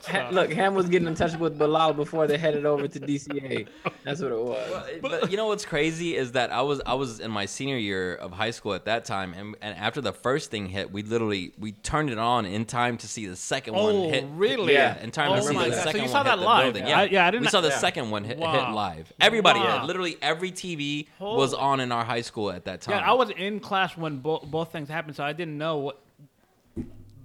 Ha- 0.07 0.29
look, 0.31 0.53
Ham 0.53 0.75
was 0.75 0.89
getting 0.89 1.09
in 1.09 1.15
touch 1.15 1.37
with 1.37 1.59
Bilal 1.59 1.93
before 1.95 2.27
they 2.27 2.39
headed 2.39 2.65
over 2.67 2.87
to 2.89 3.01
DCA. 3.01 3.67
That's 4.05 4.21
what 4.23 4.33
it 4.33 4.39
was. 4.39 4.91
But, 5.03 5.31
you 5.31 5.37
know 5.37 5.47
what's 5.47 5.65
crazy 5.65 6.17
is 6.17 6.33
that 6.33 6.53
I 6.53 6.63
was 6.63 6.81
I 6.87 6.95
was 6.95 7.21
in 7.21 7.31
my 7.31 7.47
senior 7.47 7.77
year 7.77 8.15
of 8.15 8.33
high 8.33 8.51
school 8.51 8.75
at 8.75 8.85
that 8.87 9.05
time, 9.05 9.35
and, 9.35 9.57
and 9.61 9.77
after 9.77 10.01
the 10.01 10.13
first 10.13 10.51
thing 10.51 10.67
hit, 10.67 10.91
we 10.93 11.03
literally 11.03 11.53
we 11.59 11.73
turned 11.73 12.11
it 12.11 12.19
on 12.19 12.47
in 12.47 12.65
time 12.65 12.97
to 12.99 13.09
see 13.09 13.27
the 13.27 13.37
second 13.37 13.75
one 13.75 13.95
Oh, 13.95 14.09
hit. 14.11 14.25
really? 14.33 14.73
Yeah, 14.73 15.01
in 15.03 15.11
time 15.11 15.33
Oh 15.33 15.37
to 15.37 15.43
see 15.43 15.55
my 15.55 15.65
the 15.65 15.71
God. 15.71 15.77
So 15.79 15.83
second 15.85 15.97
you 15.97 16.03
one 16.03 16.11
saw 16.11 16.19
hit 16.19 16.25
that 16.31 16.37
the 16.39 16.45
live? 16.45 16.75
building. 16.75 16.93
I- 16.93 17.05
yeah, 17.05 17.27
I 17.27 17.31
didn't 17.31 17.43
we 17.45 17.49
saw 17.49 17.61
the 17.61 17.69
yeah. 17.69 17.79
second 17.79 18.11
one 18.11 18.25
hit, 18.25 18.39
Wow. 18.39 18.53
hit 18.67 18.75
live. 18.75 19.13
Everybody, 19.21 19.61
Wow. 19.61 19.85
literally 19.87 20.17
every 20.23 20.53
TV 20.53 21.09
was 21.19 21.55
on 21.55 21.81
in 21.81 21.93
our 21.93 22.05
high 22.05 22.21
school 22.23 22.51
at 22.51 22.65
that 22.65 22.81
time. 22.81 22.97
Yeah, 22.99 23.11
I 23.11 23.15
was 23.15 23.31
in 23.31 23.61
class 23.61 23.97
when 23.97 24.19
bo- 24.19 24.41
both 24.41 24.73
things 24.73 24.89
happened, 24.89 25.17
so 25.17 25.25
I 25.25 25.33
didn't 25.33 25.59
know 25.59 25.79
what. 25.79 26.01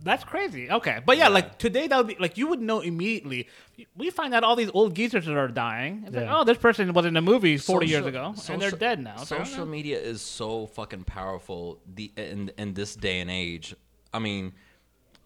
That's 0.05 0.23
crazy. 0.23 0.69
Okay, 0.69 0.99
but 1.03 1.17
yeah, 1.17 1.29
like 1.29 1.57
today 1.57 1.87
that 1.87 1.97
would 1.97 2.05
be 2.05 2.15
like 2.19 2.37
you 2.37 2.45
would 2.47 2.61
know 2.61 2.79
immediately. 2.79 3.49
We 3.97 4.11
find 4.11 4.35
out 4.35 4.43
all 4.43 4.55
these 4.55 4.69
old 4.71 4.93
geezers 4.93 5.25
that 5.25 5.35
are 5.35 5.47
dying. 5.47 6.03
It's 6.05 6.15
like, 6.15 6.27
oh, 6.29 6.43
this 6.43 6.59
person 6.59 6.93
was 6.93 7.07
in 7.07 7.17
a 7.17 7.21
movie 7.21 7.57
forty 7.57 7.87
years 7.87 8.05
Social- 8.05 8.31
ago, 8.31 8.35
and 8.49 8.61
they're 8.61 8.69
dead 8.69 9.03
now. 9.03 9.17
Social 9.17 9.65
media 9.65 9.99
is 9.99 10.21
so 10.21 10.67
fucking 10.67 11.05
powerful 11.05 11.79
the, 11.91 12.11
in 12.15 12.51
in 12.55 12.75
this 12.75 12.95
day 12.95 13.19
and 13.19 13.31
age. 13.31 13.75
I 14.13 14.19
mean, 14.19 14.53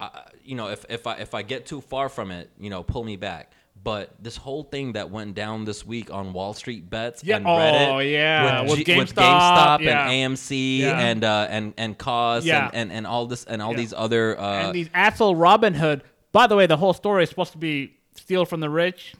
I, 0.00 0.22
you 0.42 0.54
know, 0.54 0.68
if 0.68 0.86
if 0.88 1.06
I 1.06 1.16
if 1.16 1.34
I 1.34 1.42
get 1.42 1.66
too 1.66 1.82
far 1.82 2.08
from 2.08 2.30
it, 2.30 2.50
you 2.58 2.70
know, 2.70 2.82
pull 2.82 3.04
me 3.04 3.16
back. 3.16 3.52
But 3.82 4.10
this 4.22 4.36
whole 4.36 4.62
thing 4.62 4.92
that 4.92 5.10
went 5.10 5.34
down 5.34 5.64
this 5.64 5.86
week 5.86 6.12
on 6.12 6.34
Wall 6.34 6.52
Street 6.52 6.90
bets 6.90 7.24
Yeah, 7.24 7.36
and 7.36 7.46
oh, 7.46 7.50
Reddit, 7.50 8.12
yeah, 8.12 8.62
with, 8.62 8.70
with 8.78 8.86
G- 8.86 8.96
with 8.98 9.14
GameStop, 9.14 9.78
GameStop 9.78 9.80
yeah. 9.82 10.08
and 10.10 10.34
AMC 10.36 10.78
Yeah. 10.80 10.98
and 11.00 11.24
uh, 11.24 11.46
and 11.48 11.74
and 11.78 11.96
COS 11.96 12.44
Yeah. 12.44 12.66
and, 12.66 12.74
and, 12.74 12.92
and 12.92 13.06
all 13.06 13.26
this 13.26 13.44
and 13.44 13.62
all 13.62 13.72
these 13.72 13.94
other 13.94 14.38
uh, 14.38 14.66
and 14.66 14.74
these 14.74 14.90
asshole 14.92 15.34
Robin 15.34 15.72
Hood. 15.72 16.02
By 16.32 16.46
the 16.46 16.56
way, 16.56 16.66
the 16.66 16.76
whole 16.76 16.92
story 16.92 17.22
is 17.22 17.30
supposed 17.30 17.52
to 17.52 17.58
be 17.58 17.96
steal 18.14 18.44
from 18.44 18.60
the 18.60 18.68
rich, 18.68 19.14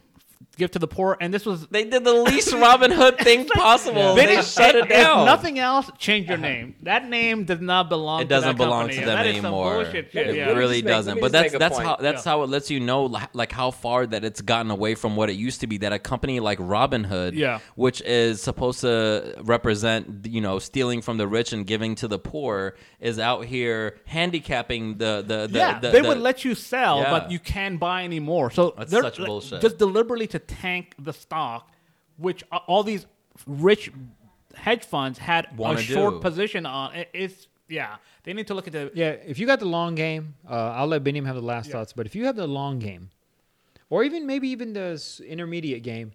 give 0.61 0.71
to 0.71 0.79
the 0.79 0.87
poor, 0.87 1.17
and 1.19 1.33
this 1.33 1.45
was 1.45 1.67
they 1.67 1.83
did 1.83 2.03
the 2.03 2.13
least 2.13 2.53
Robin 2.67 2.91
Hood 2.91 3.17
thing 3.17 3.45
possible. 3.47 4.15
They 4.15 4.27
They, 4.27 4.41
shut 4.41 4.75
it 4.75 4.83
if 4.85 4.89
down. 4.89 5.25
nothing 5.25 5.59
else, 5.59 5.89
change 5.97 6.27
your 6.27 6.37
uh-huh. 6.37 6.47
name. 6.47 6.75
That 6.83 7.07
name 7.09 7.43
does 7.45 7.59
not 7.61 7.89
belong. 7.89 8.21
it 8.21 8.27
doesn't 8.29 8.51
to 8.53 8.57
that 8.57 8.63
belong 8.63 8.81
company. 8.83 8.95
to 8.95 9.01
Yeah, 9.01 9.05
them 9.07 9.17
that 9.17 9.27
is 9.27 9.35
some 9.37 9.45
anymore. 9.45 9.73
bullshit 9.83 10.11
shit, 10.11 10.27
It 10.29 10.35
yeah. 10.35 10.51
Really 10.51 10.81
make- 10.81 10.85
doesn't. 10.95 11.19
But 11.19 11.31
that's 11.31 11.53
that's 11.57 11.75
point. 11.75 11.87
how 11.87 11.95
that's 11.97 12.25
Yeah. 12.25 12.31
how 12.31 12.43
it 12.43 12.49
lets 12.49 12.69
you 12.71 12.79
know 12.79 13.03
like 13.33 13.51
how 13.51 13.71
far 13.71 14.05
that 14.07 14.23
it's 14.23 14.41
gotten 14.41 14.71
away 14.71 14.95
from 14.95 15.15
what 15.15 15.29
it 15.29 15.37
used 15.47 15.59
to 15.61 15.67
be. 15.67 15.77
That 15.79 15.93
a 15.93 15.99
company 15.99 16.39
like 16.39 16.59
Robinhood, 16.59 17.31
Yeah. 17.33 17.59
which 17.75 18.01
is 18.01 18.41
supposed 18.41 18.81
to 18.81 19.35
represent 19.43 20.25
you 20.27 20.41
know 20.41 20.59
stealing 20.59 21.01
from 21.01 21.17
the 21.17 21.27
rich 21.27 21.53
and 21.53 21.65
giving 21.65 21.95
to 21.95 22.07
the 22.07 22.19
poor, 22.19 22.75
is 22.99 23.17
out 23.19 23.45
here 23.45 23.97
handicapping 24.05 24.97
the 24.97 25.23
the, 25.25 25.47
the 25.47 25.59
yeah, 25.59 25.79
the, 25.79 25.89
they 25.89 26.01
the- 26.01 26.07
would 26.07 26.19
let 26.19 26.45
you 26.45 26.55
sell, 26.55 26.99
Yeah. 26.99 27.11
but 27.11 27.31
you 27.31 27.39
can't 27.39 27.79
buy 27.79 28.03
anymore. 28.03 28.51
So 28.51 28.73
That's 28.77 28.91
such 28.91 29.17
bullshit. 29.17 29.61
Just 29.61 29.77
deliberately 29.77 30.27
to 30.27 30.39
tank 30.61 30.95
the 30.99 31.13
stock, 31.13 31.71
which 32.17 32.43
all 32.51 32.83
these 32.83 33.05
rich 33.47 33.91
hedge 34.55 34.83
funds 34.83 35.17
had 35.17 35.47
Wanna 35.57 35.79
a 35.79 35.81
short 35.81 36.15
do. 36.15 36.19
position 36.19 36.65
on. 36.65 36.93
It, 36.93 37.09
it's 37.13 37.47
yeah, 37.67 37.95
they 38.23 38.33
need 38.33 38.47
to 38.47 38.53
look 38.53 38.67
at 38.67 38.73
the 38.73 38.91
Yeah, 38.93 39.11
if 39.11 39.39
you 39.39 39.47
got 39.47 39.59
the 39.59 39.65
long 39.65 39.95
game, 39.95 40.35
uh, 40.49 40.73
I'll 40.75 40.87
let 40.87 41.03
Binyam 41.03 41.25
have 41.25 41.35
the 41.35 41.41
last 41.41 41.71
thoughts. 41.71 41.93
But 41.93 42.05
if 42.05 42.15
you 42.15 42.25
have 42.25 42.35
the 42.35 42.47
long 42.47 42.79
game, 42.79 43.09
or 43.89 44.03
even 44.03 44.25
maybe 44.25 44.49
even 44.49 44.73
the 44.73 45.01
intermediate 45.25 45.83
game, 45.83 46.11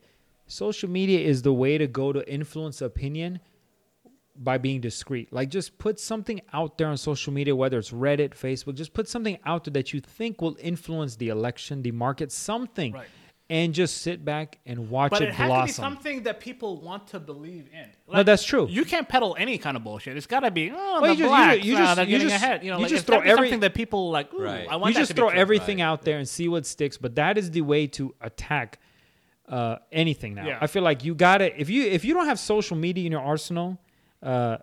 social 0.47 0.89
media 0.91 1.21
is 1.21 1.43
the 1.43 1.53
way 1.53 1.79
to 1.79 1.87
go 1.87 2.13
to 2.13 2.31
influence 2.31 2.83
opinion 2.83 3.41
by 4.39 4.59
being 4.59 4.81
discreet. 4.83 5.33
Like 5.33 5.49
just 5.49 5.79
put 5.79 5.99
something 5.99 6.43
out 6.53 6.77
there 6.77 6.89
on 6.89 6.99
social 6.99 7.33
media, 7.33 7.57
whether 7.57 7.79
it's 7.79 7.91
Reddit, 7.91 8.31
Facebook, 8.31 8.75
just 8.75 8.93
put 8.93 9.09
something 9.09 9.39
out 9.47 9.65
there 9.65 9.73
that 9.73 9.95
you 9.95 10.01
think 10.01 10.43
will 10.43 10.57
influence 10.61 11.17
the 11.17 11.29
election, 11.29 11.83
the 11.83 11.93
market, 11.93 12.31
something. 12.33 12.93
Right. 12.93 13.07
And 13.48 13.73
just 13.73 13.98
sit 14.02 14.24
back 14.24 14.59
and 14.66 14.90
watch 14.90 15.10
But 15.12 15.23
it, 15.23 15.28
it 15.28 15.35
has 15.36 15.47
blossom. 15.48 15.66
to 15.66 15.73
be 15.73 15.73
something 15.94 16.23
that 16.24 16.40
people 16.40 16.81
want 16.81 17.06
to 17.09 17.20
believe 17.20 17.68
in. 17.73 17.89
No, 18.12 18.24
that's 18.24 18.43
true. 18.43 18.66
You 18.68 18.85
can't 18.85 19.09
peddle 19.09 19.36
any 19.39 19.56
kind 19.56 19.77
of 19.77 19.85
bullshit. 19.85 20.16
It's 20.16 20.27
got 20.27 20.40
to 20.40 20.51
be 20.51 20.73
oh 20.74 21.01
Well, 21.01 21.02
the 21.02 21.09
you 21.10 21.14
just- 21.14 21.20
you 21.20 21.28
blacks, 21.28 21.62
ju- 21.62 21.68
you 21.68 21.74
uh, 21.77 21.78
just- 21.78 21.97
they're 21.97 22.05
you 22.06 22.18
just- 22.18 22.35
ahead. 22.35 22.64
You 22.64 22.70
know, 22.73 22.77
you 22.78 22.82
like, 22.82 22.90
just 22.90 23.06
throw 23.06 23.20
be 23.20 23.28
every- 23.28 23.47
something 23.47 23.60
that 23.60 23.74
people 23.74 24.10
like. 24.10 24.35
Ooh, 24.35 24.43
Right. 24.43 24.66
I 24.68 24.74
want 24.74 24.90
you 24.90 24.94
that 24.94 25.01
just 25.02 25.10
to 25.12 25.14
throw 25.16 25.31
true. 25.31 25.39
everything 25.39 25.78
Right. 25.78 25.85
out 25.85 26.02
there 26.02 26.18
and 26.18 26.28
see 26.28 26.48
what 26.48 26.66
sticks 26.66 26.97
but 26.97 27.14
that 27.14 27.39
is 27.39 27.52
the 27.52 27.60
way 27.60 27.86
to 27.89 28.12
attack 28.20 28.81
uh, 29.48 29.77
anything 29.93 30.35
now 30.35 30.44
Yeah. 30.44 30.59
i 30.60 30.66
feel 30.66 30.82
like 30.82 31.05
you 31.05 31.14
gotta 31.14 31.48
if 31.60 31.70
you 31.70 31.85
if 31.85 32.05
you 32.05 32.14
don't 32.14 32.27
have 32.27 32.40
social 32.40 32.77
media 32.77 33.06
in 33.06 33.12
your 33.12 33.20
arsenal 33.20 33.78
uh, 34.24 34.56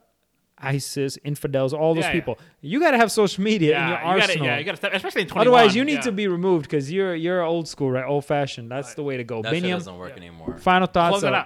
isis 0.58 1.18
infidels 1.24 1.74
all 1.74 1.94
those 1.96 2.04
Yeah, 2.04 2.10
yeah. 2.10 2.14
people. 2.14 2.38
You 2.62 2.80
gotta 2.80 2.98
have 2.98 3.12
social 3.12 3.44
media 3.44 3.76
in 3.78 3.82
your 3.88 3.98
Yeah, 3.98 4.00
you 4.00 4.06
gotta, 4.20 4.22
arsenal. 4.22 4.46
yeah, 4.48 4.58
you 4.60 4.64
got 4.66 4.72
to 4.72 4.78
step, 4.78 4.94
especially 4.94 5.22
in 5.24 5.28
21. 5.28 5.48
otherwise 5.48 5.76
you 5.76 5.84
need 5.84 5.94
yeah. 5.96 6.02
to 6.02 6.12
be 6.12 6.28
removed 6.28 6.64
because 6.70 6.92
you're 6.92 7.16
you're 7.16 7.42
old 7.44 7.68
school 7.68 7.92
right? 7.92 8.06
Old 8.06 8.26
fashioned. 8.26 8.70
That's 8.72 8.94
the 8.94 9.04
way 9.04 9.18
to 9.18 9.24
go. 9.24 9.42
That 9.42 9.54
shit 9.54 9.64
doesn't 9.64 9.98
work 9.98 10.16
anymore. 10.18 10.58
final 10.58 10.88
thoughts 10.88 11.20
close 11.20 11.24
it 11.24 11.34
uh, 11.34 11.46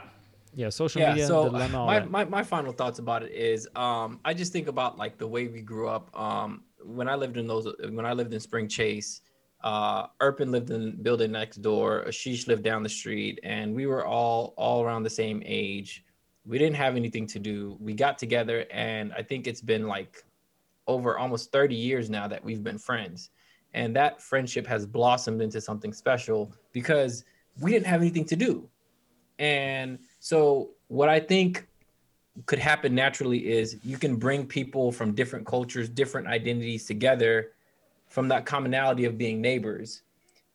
yeah 0.53 0.69
social 0.69 1.01
yeah 1.01 1.09
media 1.09 1.27
so 1.27 1.45
dilemma, 1.45 1.85
my, 1.85 1.99
my, 2.05 2.25
my 2.25 2.43
final 2.43 2.71
thoughts 2.73 2.97
about 2.99 3.21
it 3.21 3.31
is 3.31 3.67
um 3.75 4.19
i 4.25 4.33
just 4.33 4.51
think 4.51 4.67
about 4.67 4.97
like 4.97 5.17
the 5.17 5.27
way 5.27 5.47
we 5.47 5.61
grew 5.61 5.87
up. 5.87 6.09
Um 6.19 6.63
when 6.83 7.07
i 7.07 7.15
lived 7.15 7.37
in 7.37 7.45
those 7.47 7.67
when 7.91 8.05
i 8.05 8.13
lived 8.13 8.33
in 8.33 8.39
spring 8.39 8.67
chase 8.67 9.21
uh 9.63 10.07
urban 10.21 10.51
lived 10.51 10.71
in 10.71 11.01
building 11.03 11.31
next 11.31 11.57
door 11.57 12.05
ashish 12.07 12.47
lived 12.47 12.63
down 12.63 12.81
the 12.81 12.89
street 12.89 13.39
and 13.43 13.75
we 13.75 13.85
were 13.87 14.05
all 14.05 14.53
all 14.57 14.83
around 14.83 15.03
the 15.03 15.09
same 15.09 15.41
age 15.45 16.03
we 16.47 16.57
didn't 16.57 16.75
have 16.77 16.95
anything 16.95 17.27
to 17.27 17.39
do. 17.39 17.77
We 17.79 17.93
got 17.93 18.17
together 18.17 18.65
and 18.71 19.13
i 19.13 19.21
think 19.21 19.47
it's 19.47 19.61
been 19.61 19.87
like 19.87 20.23
over 20.87 21.17
almost 21.17 21.51
30 21.51 21.75
years 21.75 22.09
now 22.09 22.27
that 22.27 22.43
we've 22.43 22.63
been 22.63 22.77
friends. 22.77 23.29
And 23.73 23.95
that 23.95 24.21
friendship 24.21 24.65
has 24.67 24.85
blossomed 24.85 25.41
into 25.41 25.59
something 25.61 25.93
special 25.93 26.51
because 26.71 27.25
we 27.59 27.71
didn't 27.71 27.87
have 27.87 28.01
anything 28.01 28.25
to 28.25 28.35
do. 28.35 28.67
And 29.39 29.99
so, 30.19 30.71
what 30.87 31.09
I 31.09 31.19
think 31.19 31.67
could 32.45 32.59
happen 32.59 32.95
naturally 32.95 33.49
is 33.49 33.77
you 33.83 33.97
can 33.97 34.15
bring 34.15 34.45
people 34.45 34.91
from 34.91 35.13
different 35.13 35.45
cultures, 35.45 35.89
different 35.89 36.27
identities 36.27 36.85
together 36.85 37.51
from 38.07 38.27
that 38.29 38.45
commonality 38.45 39.05
of 39.05 39.17
being 39.17 39.41
neighbors, 39.41 40.03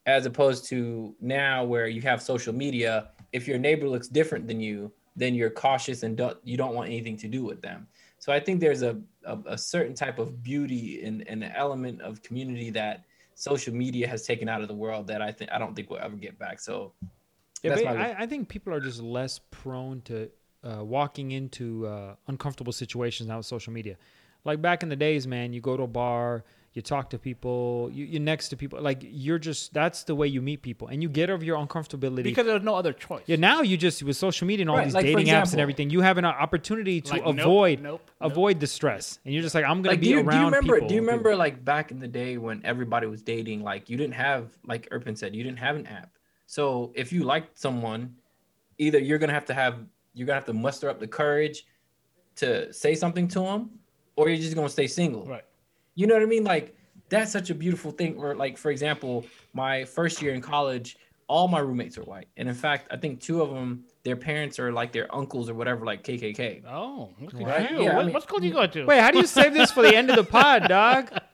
as 0.06 0.26
opposed 0.26 0.64
to 0.66 1.14
now 1.20 1.64
where 1.64 1.86
you 1.86 2.00
have 2.00 2.22
social 2.22 2.52
media. 2.52 3.10
If 3.32 3.46
your 3.46 3.58
neighbor 3.58 3.86
looks 3.88 4.08
different 4.08 4.48
than 4.48 4.60
you, 4.60 4.90
then 5.16 5.34
you're 5.34 5.50
cautious 5.50 6.02
and 6.02 6.16
don't, 6.16 6.38
you 6.44 6.56
don't 6.56 6.74
want 6.74 6.88
anything 6.88 7.16
to 7.18 7.28
do 7.28 7.44
with 7.44 7.60
them. 7.60 7.86
So 8.18 8.32
I 8.32 8.40
think 8.40 8.60
there's 8.60 8.82
a, 8.82 9.00
a, 9.24 9.38
a 9.46 9.58
certain 9.58 9.94
type 9.94 10.18
of 10.18 10.42
beauty 10.42 11.02
and 11.04 11.26
an 11.28 11.42
element 11.42 12.00
of 12.02 12.22
community 12.22 12.70
that 12.70 13.04
social 13.34 13.74
media 13.74 14.06
has 14.06 14.24
taken 14.24 14.48
out 14.48 14.62
of 14.62 14.68
the 14.68 14.74
world 14.74 15.06
that 15.08 15.20
I 15.20 15.32
think 15.32 15.50
I 15.52 15.58
don't 15.58 15.74
think 15.74 15.90
we'll 15.90 16.00
ever 16.00 16.16
get 16.16 16.38
back. 16.38 16.60
So 16.60 16.92
Yeah, 17.62 18.14
I, 18.18 18.22
I 18.22 18.26
think 18.26 18.48
people 18.48 18.72
are 18.72 18.80
just 18.80 19.00
less 19.00 19.40
prone 19.50 20.02
to 20.02 20.30
uh, 20.64 20.84
walking 20.84 21.32
into 21.32 21.86
uh, 21.86 22.14
uncomfortable 22.28 22.72
situations 22.72 23.28
now 23.28 23.38
with 23.38 23.46
social 23.46 23.72
media. 23.72 23.96
Like 24.44 24.60
back 24.60 24.82
in 24.82 24.88
the 24.88 24.96
days, 24.96 25.26
man, 25.26 25.52
you 25.52 25.60
go 25.60 25.76
to 25.76 25.84
a 25.84 25.88
bar, 25.88 26.44
you 26.74 26.80
talk 26.80 27.10
to 27.10 27.18
people, 27.18 27.90
you, 27.92 28.06
you're 28.06 28.20
next 28.20 28.48
to 28.48 28.56
people. 28.56 28.80
Like 28.80 29.02
you're 29.02 29.38
just 29.38 29.74
that's 29.74 30.04
the 30.04 30.14
way 30.14 30.26
you 30.26 30.40
meet 30.40 30.62
people, 30.62 30.88
and 30.88 31.02
you 31.02 31.08
get 31.08 31.28
over 31.28 31.44
your 31.44 31.58
uncomfortability. 31.58 32.22
because 32.22 32.46
there's 32.46 32.62
no 32.62 32.74
other 32.74 32.92
choice. 32.92 33.24
yeah, 33.26 33.36
now 33.36 33.60
you 33.60 33.76
just 33.76 34.02
with 34.02 34.16
social 34.16 34.46
media 34.46 34.62
and 34.64 34.70
all 34.70 34.76
Right, 34.76 34.84
these 34.86 34.94
like, 34.94 35.04
for 35.04 35.18
dating 35.18 35.26
apps 35.34 35.52
and 35.52 35.60
everything, 35.60 35.90
you 35.90 36.00
have 36.00 36.16
an 36.18 36.24
opportunity 36.24 37.00
to 37.02 37.10
Like, 37.12 37.24
nope, 37.26 37.38
avoid 37.38 37.80
nope, 37.80 38.10
nope. 38.20 38.32
avoid 38.32 38.60
the 38.60 38.66
stress, 38.66 39.18
and 39.24 39.34
you're 39.34 39.42
just 39.42 39.54
like, 39.54 39.64
I'm 39.64 39.82
gonna 39.82 39.90
like, 39.90 40.00
be 40.00 40.06
do 40.06 40.10
you, 40.12 40.20
around 40.20 40.30
do 40.30 40.36
you 40.38 40.44
remember 40.46 40.74
people. 40.76 40.88
do 40.88 40.94
you 40.94 41.00
people. 41.02 41.10
remember 41.12 41.36
like 41.36 41.64
back 41.64 41.90
in 41.90 41.98
the 41.98 42.08
day 42.08 42.38
when 42.38 42.62
everybody 42.64 43.06
was 43.06 43.22
dating 43.22 43.62
like 43.62 43.90
you 43.90 43.96
didn't 43.98 44.14
have 44.14 44.50
like 44.64 44.88
Urban 44.90 45.14
said 45.14 45.36
you 45.36 45.42
didn't 45.44 45.58
have 45.58 45.76
an 45.76 45.86
app 45.86 46.10
so 46.46 46.92
if 46.94 47.12
you 47.12 47.22
liked 47.24 47.58
someone 47.58 48.14
either 48.78 48.98
you're 48.98 49.18
gonna 49.18 49.32
have 49.34 49.44
to 49.46 49.54
have 49.54 49.74
you're 50.14 50.26
gonna 50.26 50.38
have 50.38 50.46
to 50.46 50.52
muster 50.54 50.88
up 50.88 50.98
the 51.00 51.06
courage 51.06 51.66
to 52.36 52.72
say 52.72 52.94
something 52.94 53.28
to 53.28 53.40
them 53.40 53.70
or 54.16 54.28
you're 54.28 54.38
just 54.38 54.54
gonna 54.54 54.68
stay 54.68 54.86
single 54.86 55.26
Right. 55.26 55.44
You 55.94 56.06
know 56.06 56.14
what 56.14 56.22
I 56.22 56.26
mean 56.26 56.44
like 56.44 56.74
that's 57.08 57.30
such 57.32 57.50
a 57.50 57.54
beautiful 57.54 57.90
thing. 57.90 58.16
Where 58.16 58.34
like 58.34 58.56
for 58.56 58.70
example, 58.70 59.24
my 59.52 59.84
first 59.84 60.22
year 60.22 60.32
in 60.34 60.40
college, 60.40 60.96
all 61.28 61.48
my 61.48 61.58
roommates 61.60 61.98
are 61.98 62.02
white, 62.04 62.28
and 62.36 62.48
in 62.48 62.54
fact, 62.54 62.88
I 62.90 62.96
think 62.96 63.20
two 63.20 63.42
of 63.42 63.50
them, 63.50 63.84
their 64.02 64.16
parents 64.16 64.58
are 64.58 64.72
like 64.72 64.92
their 64.92 65.14
uncles 65.14 65.48
or 65.50 65.54
whatever, 65.54 65.84
like 65.84 66.02
KKK. 66.04 66.64
Oh, 66.66 67.10
look 67.20 67.34
at 67.34 67.40
Right? 67.42 67.70
you. 67.70 67.82
Yeah, 67.84 67.92
I 67.92 67.96
what, 67.96 68.04
mean- 68.06 68.14
what 68.14 68.22
school 68.22 68.38
do 68.40 68.46
you 68.46 68.52
go 68.52 68.66
to? 68.66 68.84
Wait, 68.86 69.00
how 69.00 69.10
do 69.10 69.18
you 69.18 69.26
save 69.26 69.52
this 69.54 69.70
for 69.70 69.82
the 69.82 69.94
end 69.94 70.10
of 70.10 70.16
the 70.16 70.24
pod, 70.24 70.68
dog? 70.68 71.10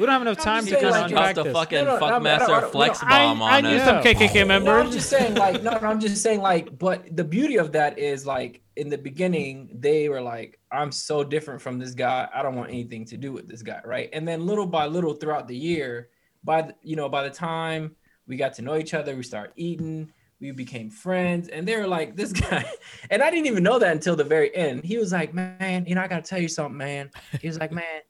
We 0.00 0.06
don't 0.06 0.12
have 0.14 0.22
enough 0.22 0.38
time 0.38 0.64
to 0.64 0.72
kind 0.72 0.84
of 0.86 0.90
like, 0.92 1.10
Drop 1.10 1.20
unpack 1.20 1.34
the 1.36 1.42
this. 1.44 1.52
fucking 1.52 1.84
No, 1.84 1.98
no, 1.98 2.06
I 2.06 2.18
mean, 2.18 2.26
I 2.28 2.38
don't- 2.38 2.50
I 2.50 2.54
fuckmaster 2.56 2.60
don't- 2.62 2.72
flex 2.72 3.02
I, 3.02 3.08
bomb 3.26 3.42
I 3.42 3.56
on 3.58 3.62
knew 3.64 3.70
us. 3.76 3.84
some 3.84 3.96
Yeah. 3.96 4.02
KKK 4.02 4.40
No, 4.40 4.44
members. 4.46 4.86
I'm 4.86 4.90
just 4.92 5.10
saying, 5.10 5.34
like, 5.34 5.62
no, 5.62 5.70
no, 5.78 5.86
I'm 5.88 6.00
just 6.00 6.22
saying, 6.22 6.40
like, 6.40 6.78
but 6.78 7.14
the 7.16 7.24
beauty 7.24 7.56
of 7.58 7.72
that 7.72 7.98
is, 7.98 8.26
like, 8.26 8.62
in 8.76 8.88
the 8.88 8.98
beginning, 8.98 9.68
they 9.78 10.08
were 10.08 10.22
like, 10.22 10.58
I'm 10.72 10.90
so 10.90 11.22
different 11.22 11.60
from 11.60 11.78
this 11.78 11.92
guy. 11.92 12.28
I 12.34 12.42
don't 12.42 12.54
want 12.56 12.70
anything 12.70 13.04
to 13.06 13.16
do 13.16 13.32
with 13.32 13.46
this 13.48 13.62
guy, 13.62 13.80
right? 13.84 14.08
And 14.12 14.26
then 14.26 14.46
little 14.46 14.66
by 14.66 14.86
little 14.86 15.12
throughout 15.14 15.46
the 15.48 15.56
year, 15.56 16.08
by 16.42 16.62
the, 16.62 16.74
you 16.82 16.96
know, 16.96 17.08
by 17.08 17.22
the 17.24 17.30
time 17.30 17.94
we 18.26 18.36
got 18.36 18.54
to 18.54 18.62
know 18.62 18.76
each 18.78 18.94
other, 18.94 19.14
we 19.14 19.22
started 19.22 19.52
eating, 19.56 20.10
we 20.40 20.52
became 20.52 20.88
friends, 20.88 21.48
and 21.48 21.68
they 21.68 21.76
were 21.76 21.86
like, 21.86 22.16
this 22.16 22.32
guy, 22.48 22.64
and 23.10 23.22
I 23.22 23.30
didn't 23.30 23.46
even 23.48 23.62
know 23.62 23.78
that 23.78 23.92
until 23.92 24.16
the 24.16 24.24
very 24.24 24.54
end. 24.56 24.82
He 24.84 24.96
was 24.96 25.12
like, 25.12 25.34
man, 25.34 25.84
you 25.86 25.94
know, 25.94 26.00
I 26.00 26.08
gotta 26.08 26.22
tell 26.22 26.40
you 26.40 26.48
something, 26.48 26.78
man. 26.78 27.10
He 27.42 27.46
was 27.48 27.58
like, 27.58 27.72
man, 27.72 28.00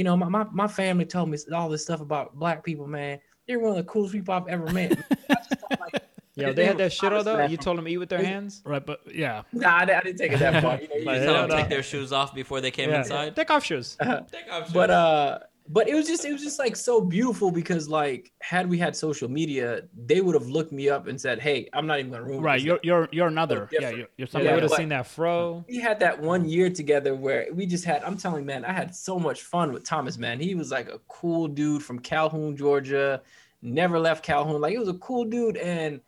you 0.00 0.04
know, 0.04 0.16
my, 0.16 0.30
my, 0.30 0.46
my 0.50 0.66
family 0.66 1.04
told 1.04 1.28
me 1.28 1.36
all 1.52 1.68
this 1.68 1.82
stuff 1.82 2.00
about 2.00 2.34
black 2.34 2.64
people, 2.64 2.86
man. 2.86 3.20
They're 3.46 3.58
one 3.58 3.72
of 3.72 3.76
the 3.76 3.82
coolest 3.84 4.14
people 4.14 4.32
I've 4.32 4.48
ever 4.48 4.64
met. 4.72 4.98
I 5.30 5.76
like, 5.78 6.02
Yeah, 6.36 6.52
they 6.52 6.64
had 6.64 6.78
that 6.78 6.90
shit 6.90 7.12
Honest 7.12 7.26
though. 7.26 7.44
You 7.44 7.58
told 7.58 7.76
them 7.76 7.86
eat 7.86 7.98
with 7.98 8.08
their 8.08 8.24
hands. 8.24 8.62
right, 8.64 8.84
but 8.84 9.00
yeah. 9.14 9.42
Nah, 9.52 9.68
I, 9.76 9.82
I 9.82 9.84
didn't 10.00 10.16
take 10.16 10.32
it 10.32 10.38
that 10.38 10.62
far. 10.62 10.80
You 10.80 10.88
know, 10.88 10.94
you 10.94 11.04
Like, 11.04 11.16
You 11.16 11.20
just 11.20 11.24
tell 11.26 11.34
them 11.34 11.50
no. 11.50 11.56
take 11.58 11.68
their 11.68 11.82
shoes 11.82 12.12
off 12.14 12.34
before 12.34 12.62
they 12.62 12.70
came 12.70 12.88
Yeah. 12.88 13.00
inside. 13.00 13.36
Take 13.36 13.50
off 13.50 13.62
shoes. 13.62 13.98
Take 14.00 14.10
off 14.50 14.64
shoes. 14.68 14.72
but 14.72 14.88
uh, 14.90 15.38
but 15.72 15.88
it 15.88 15.94
was 15.94 16.08
just 16.08 16.24
it 16.24 16.32
was 16.32 16.42
just 16.42 16.58
like 16.58 16.74
so 16.74 17.00
beautiful 17.00 17.52
because 17.52 17.88
like 17.88 18.32
had 18.42 18.68
we 18.68 18.76
had 18.76 18.96
social 18.96 19.28
media, 19.30 19.82
they 19.96 20.20
would 20.20 20.34
have 20.34 20.48
looked 20.48 20.72
me 20.72 20.88
up 20.88 21.06
and 21.06 21.18
said, 21.20 21.38
"Hey, 21.38 21.68
I'm 21.72 21.86
not 21.86 22.00
even 22.00 22.10
gonna 22.10 22.24
ruin." 22.24 22.42
Right, 22.42 22.60
you're, 22.60 22.80
you're 22.82 23.08
you're 23.12 23.28
another. 23.28 23.68
Yeah, 23.70 23.90
you're, 23.90 23.90
you're 23.92 24.08
Yeah, 24.18 24.26
somebody 24.26 24.54
would 24.54 24.62
have 24.64 24.72
seen 24.72 24.88
that 24.88 25.06
fro. 25.06 25.64
we 25.68 25.78
had 25.78 26.00
that 26.00 26.20
one 26.20 26.48
year 26.48 26.70
together 26.70 27.14
where 27.14 27.46
we 27.52 27.66
just 27.66 27.84
had 27.84 28.02
i'm 28.04 28.16
telling 28.16 28.40
you 28.40 28.46
man 28.46 28.64
i 28.64 28.72
had 28.72 28.94
so 28.94 29.18
much 29.18 29.42
fun 29.42 29.72
with 29.72 29.84
thomas 29.84 30.18
man 30.18 30.40
he 30.40 30.54
was 30.54 30.70
like 30.70 30.88
a 30.88 30.98
cool 31.08 31.46
dude 31.48 31.82
from 31.82 31.98
calhoun 31.98 32.56
georgia 32.56 33.22
never 33.62 33.98
left 33.98 34.24
calhoun 34.24 34.60
like 34.60 34.72
he 34.72 34.78
was 34.78 34.88
a 34.88 34.94
cool 34.94 35.24
dude 35.24 35.56
and 35.56 36.00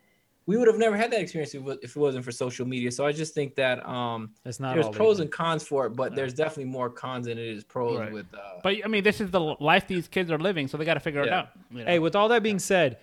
we 0.47 0.57
would 0.57 0.67
have 0.67 0.79
never 0.79 0.97
had 0.97 1.11
that 1.13 1.21
experience 1.21 1.55
if 1.55 1.61
it 1.61 1.65
wa- 1.65 1.77
if 1.83 1.91
it 1.97 2.01
wasn't 2.01 2.25
for 2.25 2.33
social 2.33 2.67
media 2.67 2.91
so 2.91 3.07
i 3.07 3.13
just 3.13 3.33
think 3.35 3.55
that 3.55 3.87
um 3.87 4.31
It's 4.45 4.59
not 4.61 4.75
there's 4.75 4.89
pros 4.89 5.21
and 5.21 5.31
cons 5.31 5.63
for 5.67 5.87
it 5.87 5.91
but 5.91 6.15
there's 6.17 6.35
definitely 6.35 6.65
more 6.79 6.91
cons 6.91 7.27
than 7.27 7.39
it 7.39 7.47
is 7.47 7.63
pros 7.65 7.99
Right. 7.99 8.13
with 8.13 8.27
uh 8.35 8.61
But 8.63 8.77
I 8.85 8.89
mean, 8.89 9.05
this 9.05 9.21
is 9.21 9.31
the 9.31 9.41
life 9.41 9.87
these 9.87 10.09
kids 10.09 10.31
are 10.31 10.39
living, 10.39 10.67
so 10.69 10.77
they 10.77 10.85
got 10.85 10.95
to 10.95 11.01
figure 11.09 11.23
it 11.23 11.33
out. 11.33 11.49
you 11.71 11.79
know? 11.81 11.85
Hey, 11.87 11.99
with 11.99 12.15
all 12.17 12.29
that 12.29 12.43
being 12.43 12.59
said, 12.59 12.99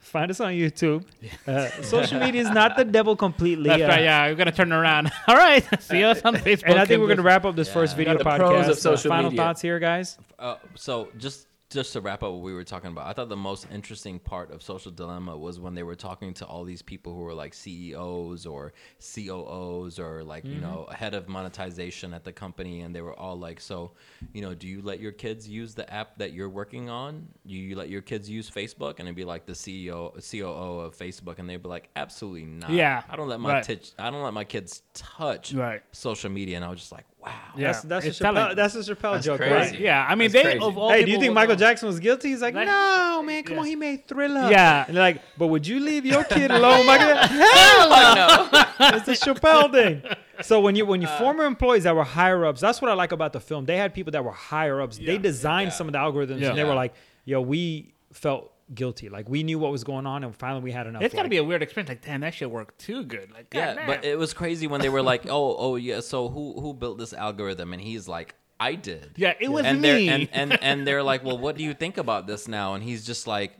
find 0.00 0.30
us 0.30 0.40
on 0.40 0.52
YouTube. 0.52 1.04
Uh, 1.46 1.68
social 1.82 2.18
media 2.20 2.40
is 2.42 2.50
not 2.50 2.76
the 2.76 2.84
devil 2.84 3.14
completely. 3.16 3.68
That's 3.68 3.82
uh, 3.82 3.86
right. 3.88 4.02
Yeah, 4.02 4.26
we're 4.28 4.34
gonna 4.34 4.52
turn 4.52 4.72
around. 4.72 5.10
All 5.28 5.36
right, 5.36 5.62
see 5.90 6.02
us 6.04 6.22
on 6.22 6.34
Facebook. 6.36 6.64
And 6.70 6.78
I 6.78 6.84
think 6.86 7.00
we're 7.00 7.08
gonna 7.08 7.22
wrap 7.30 7.44
up 7.44 7.54
this 7.56 7.68
Yeah. 7.68 7.74
first 7.74 7.96
video 7.96 8.16
the 8.16 8.24
podcast. 8.24 8.38
pros 8.38 8.64
of 8.66 8.72
Uh, 8.72 8.74
social 8.90 9.08
final 9.10 9.30
media. 9.30 9.44
thoughts 9.44 9.60
here, 9.62 9.78
guys. 9.78 10.16
Uh, 10.38 10.56
so 10.74 11.08
just 11.18 11.46
just 11.74 11.92
to 11.92 12.00
wrap 12.00 12.22
up 12.22 12.32
what 12.32 12.40
we 12.40 12.54
were 12.54 12.64
talking 12.64 12.90
about, 12.90 13.06
I 13.06 13.12
thought 13.12 13.28
the 13.28 13.36
most 13.36 13.66
interesting 13.72 14.20
part 14.20 14.52
of 14.52 14.62
Social 14.62 14.92
Dilemma 14.92 15.36
was 15.36 15.58
when 15.58 15.74
they 15.74 15.82
were 15.82 15.96
talking 15.96 16.32
to 16.34 16.46
all 16.46 16.64
these 16.64 16.82
people 16.82 17.12
who 17.12 17.20
were 17.20 17.34
like 17.34 17.52
CEOs 17.52 18.46
or 18.46 18.72
COOs 19.00 19.98
or 19.98 20.22
like 20.22 20.44
you 20.44 20.52
mm-hmm. 20.52 20.62
know 20.62 20.88
head 20.92 21.14
of 21.14 21.28
monetization 21.28 22.14
at 22.14 22.22
the 22.22 22.32
company, 22.32 22.82
and 22.82 22.94
they 22.94 23.02
were 23.02 23.18
all 23.18 23.36
like, 23.36 23.60
"So, 23.60 23.90
you 24.32 24.40
know, 24.40 24.54
do 24.54 24.68
you 24.68 24.82
let 24.82 25.00
your 25.00 25.12
kids 25.12 25.48
use 25.48 25.74
the 25.74 25.92
app 25.92 26.16
that 26.18 26.32
you're 26.32 26.48
working 26.48 26.88
on? 26.88 27.26
Do 27.46 27.54
you 27.54 27.74
let 27.74 27.88
your 27.88 28.02
kids 28.02 28.30
use 28.30 28.48
Facebook?" 28.48 29.00
And 29.00 29.08
it'd 29.08 29.16
be 29.16 29.24
like 29.24 29.44
the 29.44 29.54
CEO 29.54 30.12
COO 30.30 30.80
of 30.80 30.96
Facebook, 30.96 31.40
and 31.40 31.50
they'd 31.50 31.62
be 31.62 31.68
like, 31.68 31.90
"Absolutely 31.96 32.44
not. 32.44 32.70
Yeah, 32.70 33.02
I 33.08 33.16
don't 33.16 33.28
let 33.28 33.40
my 33.40 33.54
right. 33.54 33.64
tit- 33.64 33.94
I 33.98 34.10
don't 34.10 34.22
let 34.22 34.32
my 34.32 34.44
kids 34.44 34.82
touch 34.94 35.52
Right. 35.52 35.82
social 35.90 36.30
media." 36.30 36.54
And 36.56 36.64
I 36.64 36.70
was 36.70 36.78
just 36.78 36.92
like, 36.92 37.06
"Wow." 37.24 37.32
Yeah, 37.56 37.72
That's 37.72 37.82
that's 37.82 38.06
a 38.06 38.12
telling. 38.22 38.42
Chappelle, 38.42 38.56
that's 38.56 38.74
a 38.74 38.78
Chappelle 38.80 39.12
That's 39.14 39.24
joke, 39.26 39.36
crazy. 39.38 39.52
right? 39.54 39.78
Yeah, 39.80 40.06
I 40.08 40.14
mean, 40.14 40.30
That's 40.30 40.44
they 40.44 40.50
crazy. 40.52 40.58
of 40.66 40.76
all 40.78 40.90
Hey, 40.90 40.96
do 40.96 41.00
you 41.00 41.06
people 41.06 41.20
think 41.22 41.30
would 41.30 41.34
Michael 41.34 41.54
know. 41.54 41.58
Jackson 41.58 41.86
was 41.88 42.00
guilty? 42.00 42.28
He's 42.30 42.42
like, 42.42 42.54
Like- 42.54 42.66
no, 42.66 43.22
man, 43.24 43.42
come 43.44 43.54
Yeah. 43.54 43.60
on, 43.60 43.66
he 43.66 43.76
made 43.76 44.06
Thriller. 44.08 44.50
Yeah. 44.50 44.84
and 44.86 44.96
they're 44.96 45.02
like, 45.02 45.22
but 45.38 45.46
would 45.48 45.66
you 45.66 45.80
leave 45.80 46.04
your 46.06 46.24
kid 46.24 46.50
alone, 46.50 46.86
Michael? 46.86 47.16
Hell 47.16 47.88
no. 48.14 48.48
it's 48.96 49.08
a 49.08 49.12
Chappelle 49.12 49.70
thing. 49.72 50.02
So 50.42 50.60
when 50.60 50.74
you 50.76 50.84
when 50.86 51.00
you 51.00 51.06
uh, 51.08 51.18
former 51.18 51.44
employees 51.44 51.84
that 51.84 51.94
were 51.94 52.04
higher 52.04 52.44
ups, 52.44 52.60
that's 52.60 52.82
what 52.82 52.90
I 52.90 52.94
like 52.94 53.12
about 53.12 53.32
the 53.32 53.40
film. 53.40 53.64
They 53.66 53.76
had 53.76 53.94
people 53.94 54.10
that 54.12 54.24
were 54.24 54.32
higher 54.32 54.80
ups. 54.80 54.98
They 54.98 55.18
designed 55.18 55.72
some 55.72 55.86
of 55.86 55.92
the 55.92 55.98
algorithms, 55.98 56.40
Yeah. 56.40 56.48
and 56.50 56.58
they 56.58 56.64
were 56.64 56.70
Yeah. 56.70 56.74
like, 56.76 56.94
yo, 57.24 57.40
we 57.40 57.94
felt 58.12 58.50
guilty. 58.72 59.08
Like 59.08 59.28
we 59.28 59.42
knew 59.42 59.58
what 59.58 59.72
was 59.72 59.84
going 59.84 60.06
on, 60.06 60.24
and 60.24 60.34
finally 60.34 60.62
we 60.62 60.72
had 60.72 60.86
enough. 60.86 61.02
It's 61.02 61.12
got 61.14 61.20
to 61.20 61.24
like- 61.24 61.30
be 61.30 61.36
a 61.38 61.44
weird 61.44 61.62
experience. 61.62 61.88
Like, 61.88 62.02
damn, 62.04 62.20
that 62.20 62.34
shit 62.34 62.50
worked 62.50 62.78
too 62.78 63.04
good. 63.04 63.30
Like, 63.32 63.52
Yeah, 63.52 63.74
goddamn. 63.74 63.86
but 63.86 64.04
it 64.04 64.18
was 64.18 64.32
crazy 64.32 64.66
when 64.66 64.80
they 64.80 64.88
were 64.88 65.02
like, 65.02 65.26
"Oh, 65.28 65.56
oh 65.58 65.76
yeah, 65.76 66.00
so 66.00 66.28
who 66.28 66.60
who 66.60 66.72
built 66.74 66.98
this 66.98 67.12
algorithm?" 67.12 67.72
And 67.72 67.82
he's 67.82 68.06
like, 68.08 68.34
"I 68.60 68.74
did." 68.76 69.12
yeah, 69.16 69.34
it 69.40 69.48
was 69.48 69.64
and 69.66 69.80
me. 69.80 70.06
they're 70.06 70.14
and, 70.14 70.28
and 70.32 70.62
and 70.62 70.86
they're 70.86 71.02
like, 71.02 71.24
"Well, 71.26 71.38
what 71.38 71.56
do 71.56 71.64
you 71.64 71.74
think 71.74 71.98
about 71.98 72.26
this 72.26 72.46
now?" 72.48 72.74
And 72.74 72.82
he's 72.84 73.04
just 73.04 73.26
like, 73.26 73.52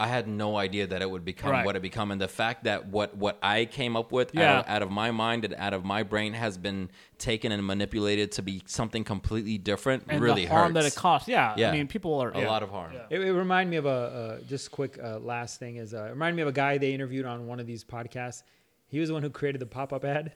"I 0.00 0.06
had 0.06 0.28
no 0.28 0.56
idea 0.56 0.86
that 0.86 1.02
it 1.02 1.10
would 1.10 1.24
become 1.24 1.50
Right. 1.50 1.66
what 1.66 1.74
it 1.76 1.82
become." 1.82 2.10
And 2.10 2.20
the 2.20 2.28
fact 2.28 2.64
that 2.64 2.86
what 2.88 3.16
what 3.16 3.38
I 3.42 3.64
came 3.64 3.96
up 3.96 4.12
with 4.12 4.34
Yeah. 4.34 4.58
out, 4.58 4.64
of, 4.64 4.70
out 4.70 4.82
of 4.82 4.90
my 4.90 5.10
mind 5.10 5.44
and 5.44 5.54
out 5.54 5.74
of 5.74 5.84
my 5.84 6.02
brain 6.02 6.34
has 6.34 6.56
been 6.58 6.90
taken 7.18 7.50
and 7.52 7.66
manipulated 7.66 8.30
to 8.32 8.42
be 8.42 8.62
something 8.66 9.02
completely 9.04 9.58
different 9.58 10.04
and 10.08 10.20
really 10.22 10.44
the 10.44 10.50
harm 10.50 10.74
hurts. 10.74 10.74
that 10.74 10.98
it 10.98 11.00
costs. 11.00 11.28
Yeah, 11.28 11.54
Yeah. 11.56 11.70
I 11.70 11.72
mean, 11.72 11.88
people 11.88 12.20
are 12.22 12.30
a 12.30 12.40
yeah. 12.40 12.48
lot 12.48 12.62
of 12.62 12.70
harm. 12.70 12.92
Yeah. 12.94 13.06
It, 13.10 13.20
it 13.20 13.32
reminded 13.32 13.70
me 13.70 13.76
of 13.78 13.86
a 13.86 13.88
uh, 13.88 14.40
just 14.48 14.70
quick 14.70 14.98
uh, 15.02 15.18
last 15.18 15.58
thing 15.58 15.76
is 15.76 15.94
uh, 15.94 16.04
it 16.04 16.10
reminded 16.10 16.36
me 16.36 16.42
of 16.42 16.48
a 16.48 16.52
guy 16.52 16.78
they 16.78 16.92
interviewed 16.94 17.26
on 17.26 17.46
one 17.46 17.58
of 17.58 17.66
these 17.66 17.82
podcasts. 17.84 18.42
He 18.86 19.00
was 19.00 19.08
the 19.08 19.14
one 19.14 19.22
who 19.22 19.30
created 19.30 19.60
the 19.60 19.66
pop 19.66 19.92
up 19.92 20.04
ad, 20.04 20.32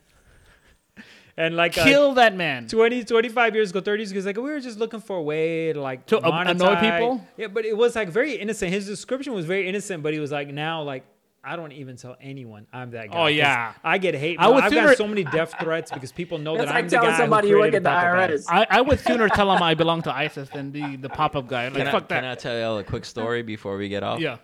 and 1.37 1.57
like 1.57 1.77
uh, 1.79 1.85
Kill 1.85 2.15
that 2.15 2.35
man. 2.37 2.67
20, 2.69 3.05
25 3.05 3.55
years 3.55 3.71
ago, 3.71 3.81
30 3.81 4.01
years 4.03 4.11
ago, 4.11 4.19
he's 4.19 4.27
like, 4.27 4.37
we 4.37 4.43
were 4.43 4.61
just 4.61 4.79
looking 4.79 5.01
for 5.01 5.17
a 5.17 5.23
way 5.23 5.73
to 5.73 5.81
like 5.81 6.07
To, 6.07 6.19
uh, 6.19 6.45
annoy 6.47 6.77
people? 6.77 7.27
Yeah, 7.37 7.49
but 7.49 7.65
it 7.65 7.77
was 7.77 7.97
like 7.97 8.09
very 8.09 8.35
innocent. 8.35 8.73
His 8.73 8.87
description 8.87 9.33
was 9.33 9.47
very 9.47 9.69
innocent, 9.69 10.03
but 10.03 10.13
he 10.13 10.19
was 10.21 10.31
like, 10.33 10.49
now 10.49 10.83
like 10.83 11.05
I 11.45 11.57
don't 11.57 11.73
even 11.73 11.97
tell 11.97 12.17
anyone 12.21 12.69
I'm 12.73 12.93
that 12.93 13.11
guy. 13.11 13.17
Oh, 13.19 13.25
'cause 13.25 13.35
yeah. 13.35 13.73
I 13.83 13.99
get 13.99 14.15
hate. 14.15 14.39
I 14.39 14.47
would 14.47 14.63
I've 14.63 14.71
sooner- 14.71 14.87
got 14.89 14.97
so 14.97 15.09
many 15.09 15.25
death 15.25 15.53
threats 15.59 15.91
because 15.91 16.13
people 16.13 16.39
know 16.39 16.57
that 16.59 16.67
like 16.67 16.75
I'm 16.77 16.89
the 16.89 16.97
guy 16.99 17.17
somebody 17.17 17.49
who 17.49 17.55
you 17.57 17.61
work 17.61 17.71
created 17.73 17.85
at 17.87 18.29
the 18.29 18.35
IRS. 18.37 18.45
I, 18.49 18.67
I 18.71 18.81
would 18.81 19.01
sooner 19.01 19.29
tell 19.29 19.49
them 19.53 19.61
I 19.61 19.75
belong 19.75 20.03
to 20.03 20.15
ISIS 20.25 20.49
than 20.51 20.71
be 20.71 20.95
the 20.95 21.09
pop 21.09 21.35
up 21.35 21.49
guy. 21.49 21.65
Like, 21.65 21.75
Can, 21.79 21.87
I, 21.89 21.91
fuck 21.91 22.09
can 22.09 22.25
I 22.25 22.37
tell 22.37 22.57
y'all 22.57 22.79
a 22.79 22.85
quick 22.85 23.05
story 23.05 23.43
before 23.43 23.77
we 23.77 23.89
get 23.89 24.05
off? 24.05 24.21
yeah. 24.21 24.37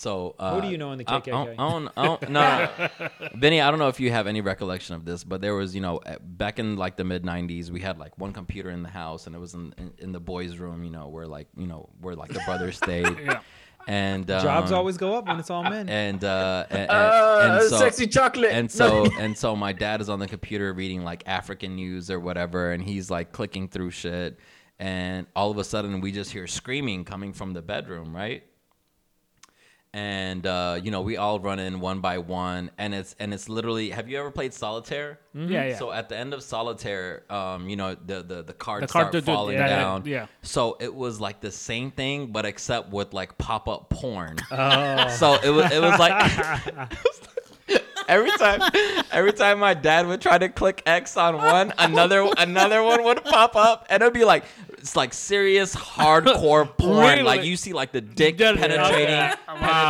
So, 0.00 0.36
uh, 0.38 0.54
Who 0.54 0.60
do 0.60 0.68
you 0.68 0.78
know 0.78 0.92
in 0.92 0.98
the 0.98 1.04
I- 1.10 1.16
I 1.16 1.18
don't- 1.18 1.48
I 1.48 1.54
don't, 1.56 1.88
I 1.96 2.04
don't, 2.06 2.28
no, 2.30 2.68
no. 2.78 3.28
Benny, 3.34 3.60
I 3.60 3.68
don't 3.68 3.80
know 3.80 3.88
if 3.88 3.98
you 3.98 4.12
have 4.12 4.28
any 4.28 4.40
recollection 4.40 4.94
of 4.94 5.04
this, 5.04 5.24
but 5.24 5.40
there 5.40 5.56
was, 5.56 5.74
you 5.74 5.80
know, 5.80 5.96
uh, 5.98 6.18
back 6.22 6.60
in 6.60 6.76
like 6.76 6.96
the 6.96 7.02
mid 7.02 7.24
'90s, 7.24 7.70
we 7.72 7.80
had 7.80 7.98
like 7.98 8.16
one 8.16 8.32
computer 8.32 8.70
in 8.70 8.84
the 8.84 8.88
house, 8.90 9.26
and 9.26 9.34
it 9.34 9.40
was 9.40 9.54
in 9.54 9.74
in, 9.76 9.92
in 9.98 10.12
the 10.12 10.20
boys' 10.20 10.56
room, 10.58 10.84
you 10.84 10.90
know, 10.90 11.08
where 11.08 11.26
like 11.26 11.48
you 11.56 11.66
know 11.66 11.88
where 12.00 12.14
like 12.14 12.28
the 12.32 12.40
brothers 12.46 12.76
stayed, 12.84 13.08
Yeah. 13.24 13.40
and 13.88 14.30
um, 14.30 14.40
Jobs 14.40 14.70
always 14.70 14.96
go 14.96 15.16
up 15.16 15.26
when 15.26 15.40
it's 15.40 15.50
all 15.50 15.64
men. 15.64 15.88
and 15.88 16.22
uh, 16.22 16.64
and, 16.70 16.78
and, 16.78 16.90
Uh, 16.92 17.48
and 17.58 17.68
so, 17.68 17.78
sexy 17.78 18.06
chocolate. 18.06 18.52
and 18.52 18.70
so 18.70 19.06
and 19.18 19.36
so 19.36 19.56
my 19.56 19.72
dad 19.72 20.00
is 20.00 20.08
on 20.08 20.20
the 20.20 20.28
computer 20.28 20.72
reading 20.72 21.02
like 21.02 21.24
African 21.26 21.74
news 21.74 22.08
or 22.08 22.20
whatever, 22.20 22.70
and 22.70 22.84
he's 22.84 23.10
like 23.10 23.32
clicking 23.32 23.66
through 23.66 23.90
shit, 23.90 24.38
and 24.78 25.26
all 25.34 25.50
of 25.50 25.58
a 25.58 25.64
sudden 25.64 26.00
we 26.00 26.12
just 26.12 26.30
hear 26.30 26.46
screaming 26.46 27.04
coming 27.04 27.32
from 27.32 27.52
the 27.52 27.62
bedroom, 27.62 28.14
right? 28.14 28.44
And 29.94 30.46
uh, 30.46 30.78
you 30.82 30.90
know 30.90 31.00
we 31.00 31.16
all 31.16 31.40
run 31.40 31.58
in 31.58 31.80
one 31.80 32.00
by 32.00 32.18
one, 32.18 32.70
and 32.76 32.94
it's 32.94 33.16
and 33.18 33.32
it's 33.32 33.48
literally. 33.48 33.90
Have 33.90 34.08
you 34.08 34.18
ever 34.18 34.30
played 34.30 34.52
solitaire? 34.52 35.18
Yeah, 35.32 35.68
yeah. 35.68 35.78
So 35.78 35.90
at 35.90 36.10
the 36.10 36.16
end 36.16 36.34
of 36.34 36.42
solitaire, 36.42 37.24
um, 37.30 37.68
you 37.68 37.76
know 37.76 37.94
the 37.94 38.22
the 38.22 38.42
the 38.42 38.52
cards 38.52 38.86
The 38.86 38.92
cards 38.92 39.08
start 39.10 39.24
falling 39.24 39.56
yeah, 39.56 39.66
yeah, 39.66 39.76
down. 39.76 40.02
yeah. 40.04 40.26
So 40.42 40.76
it 40.78 40.94
was 40.94 41.20
like 41.20 41.40
the 41.40 41.50
same 41.50 41.90
thing, 41.90 42.32
but 42.32 42.44
except 42.44 42.90
with 42.90 43.14
like 43.14 43.38
pop 43.38 43.66
up 43.66 43.88
porn. 43.88 44.36
oh. 44.50 45.08
So 45.08 45.36
it 45.42 45.50
was 45.50 45.72
it 45.72 45.80
was 45.80 45.98
like 45.98 46.92
every 48.08 48.30
time 48.32 48.60
every 49.10 49.32
time 49.32 49.58
my 49.58 49.74
dad 49.74 50.06
would 50.06 50.20
try 50.20 50.38
to 50.38 50.48
click 50.48 50.82
X 50.86 51.16
on 51.16 51.36
one, 51.36 51.72
another 51.78 52.28
another 52.36 52.82
one 52.82 53.04
would 53.04 53.24
pop 53.24 53.56
up 53.56 53.86
and 53.88 54.02
it'd 54.02 54.14
be 54.14 54.24
like 54.24 54.44
it's 54.78 54.96
like 54.96 55.12
serious 55.12 55.74
hardcore 55.74 56.64
porn. 56.78 56.98
Really? 56.98 57.22
Like 57.22 57.44
you 57.44 57.56
see 57.56 57.72
like 57.72 57.92
the 57.92 58.00
dick 58.00 58.38
Yeah, 58.40 58.54
penetrating. 58.54 59.14
Wow. 59.14 59.36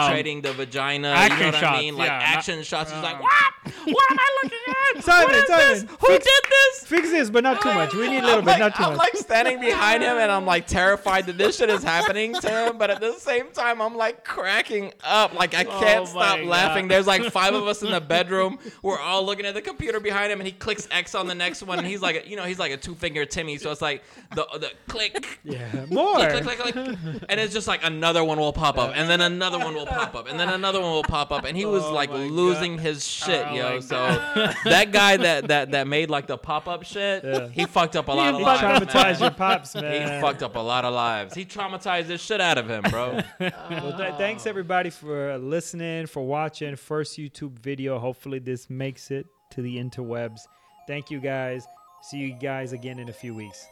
penetrating 0.07 0.41
the 0.43 0.53
vagina. 0.53 1.09
Action 1.09 1.39
you 1.39 1.45
know 1.45 1.47
what 1.53 1.61
shots, 1.61 1.79
I 1.79 1.81
mean? 1.81 1.97
Like 1.97 2.09
yeah, 2.09 2.19
not- 2.19 2.23
action 2.37 2.63
shots. 2.63 2.93
He's 2.93 3.03
like, 3.03 3.17
uh, 3.17 3.21
what? 3.21 3.75
what 3.95 4.11
am 4.13 4.19
I 4.19 4.39
looking 4.43 4.59
at? 4.97 5.05
Simon, 5.05 5.27
what 5.29 5.37
is 5.37 5.47
Simon, 5.49 5.69
this? 5.89 5.97
Who 6.01 6.07
did 6.09 6.23
this? 6.23 6.87
Fix 6.87 7.11
this, 7.11 7.31
but 7.31 7.45
not 7.45 7.61
too 7.63 7.73
much. 7.75 7.95
We 7.95 8.09
need 8.09 8.19
a 8.19 8.23
little 8.23 8.39
I'm 8.39 8.45
bit, 8.45 8.51
like, 8.53 8.59
not 8.61 8.75
too 8.77 8.83
much. 8.83 8.91
I'm 8.93 8.97
like 8.97 9.17
standing 9.17 9.61
behind 9.61 10.03
him 10.03 10.17
and 10.17 10.31
I'm 10.33 10.47
like 10.47 10.67
terrified 10.67 11.27
that 11.27 11.37
this 11.39 11.57
shit 11.59 11.69
is 11.71 11.83
happening 11.83 12.35
to 12.35 12.49
him, 12.49 12.79
but 12.79 12.91
at 12.91 13.01
the 13.01 13.13
same 13.15 13.51
time 13.53 13.81
I'm 13.83 13.97
like 13.97 14.25
cracking 14.25 14.93
up. 15.05 15.35
Like 15.35 15.55
I 15.55 15.65
can't 15.65 16.01
Oh 16.03 16.05
stop 16.07 16.43
laughing. 16.45 16.87
God. 16.89 16.95
There's 16.95 17.07
like 17.07 17.25
five 17.33 17.55
of 17.55 17.67
us 17.67 17.83
in 17.83 17.91
the 17.91 18.01
bedroom. 18.01 18.59
We're 18.83 18.99
all 18.99 19.25
looking 19.25 19.47
at 19.47 19.55
the 19.55 19.63
computer 19.63 20.01
behind 20.01 20.33
him 20.33 20.41
and 20.41 20.47
he 20.47 20.53
clicks 20.53 20.89
X 20.91 21.15
on 21.15 21.27
the 21.27 21.35
next 21.35 21.63
one 21.63 21.79
and 21.79 21.87
he's 21.87 22.01
like, 22.03 22.25
a, 22.25 22.29
you 22.29 22.37
know, 22.37 22.45
he's 22.45 22.59
like 22.59 22.73
a 22.73 22.77
two 22.77 22.95
finger 22.95 23.25
Timmy. 23.27 23.59
So 23.59 23.71
it's 23.71 23.83
like 23.83 24.03
the 24.35 24.47
the 24.55 24.71
click, 24.87 25.41
yeah, 25.45 25.87
more. 25.91 26.17
click, 26.17 26.43
click, 26.45 26.59
click, 26.59 26.73
click, 26.75 26.99
and 27.29 27.41
it's 27.41 27.53
just 27.53 27.67
like 27.69 27.85
another 27.85 28.23
one 28.25 28.39
will 28.39 28.53
pop 28.53 28.79
up, 28.79 28.93
and 28.95 29.09
then 29.11 29.21
another 29.21 29.59
one 29.59 29.75
will 29.75 29.87
pop 29.87 30.15
up, 30.15 30.29
and 30.29 30.39
then 30.39 30.49
another 30.49 30.81
one 30.81 30.91
will 30.91 31.03
pop 31.03 31.33
up, 31.33 31.45
and 31.45 31.57
he 31.57 31.65
was 31.65 31.83
Oh 31.85 31.93
like 31.93 32.11
losing 32.11 32.79
his 32.79 33.07
shit, 33.07 33.45
Oh 33.49 33.55
yo. 33.55 33.81
So 33.81 33.97
that 34.65 34.93
guy 34.93 35.17
that 35.17 35.49
that 35.49 35.73
that 35.73 35.87
made 35.89 36.11
like 36.11 36.27
the 36.27 36.39
pop 36.39 36.69
up 36.69 36.85
shit, 36.85 37.25
Yeah. 37.25 37.49
he 37.49 37.65
fucked 37.65 37.97
up 37.97 38.09
a 38.09 38.13
lot 38.13 38.35
of 38.35 38.39
He 38.41 38.45
lives. 38.45 38.63
traumatized 38.63 39.21
your 39.21 39.31
pops, 39.31 39.75
man. 39.75 40.15
He 40.15 40.21
fucked 40.21 40.43
up 40.43 40.57
a 40.57 40.61
lot 40.61 40.85
of 40.85 40.95
lives. 40.95 41.35
He 41.35 41.45
traumatized 41.45 42.07
the 42.09 42.19
shit 42.19 42.41
out 42.41 42.59
of 42.59 42.69
him, 42.71 42.83
bro. 42.91 43.21
Well, 43.41 43.97
th- 43.97 44.15
thanks 44.17 44.47
everybody 44.47 44.91
for 44.91 45.39
listening, 45.39 46.07
for 46.07 46.25
watching. 46.27 46.77
First 46.77 47.19
YouTube 47.19 47.59
video. 47.59 47.99
Hopefully 47.99 48.39
this 48.39 48.69
makes 48.71 49.11
it 49.11 49.27
to 49.51 49.63
the 49.63 49.77
interwebs. 49.77 50.41
Thank 50.87 51.11
you 51.11 51.21
guys. 51.21 51.67
See 52.03 52.19
you 52.19 52.35
guys 52.35 52.73
again 52.73 52.99
in 52.99 53.09
a 53.09 53.13
few 53.13 53.35
weeks. 53.35 53.67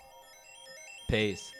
Peace. 1.08 1.55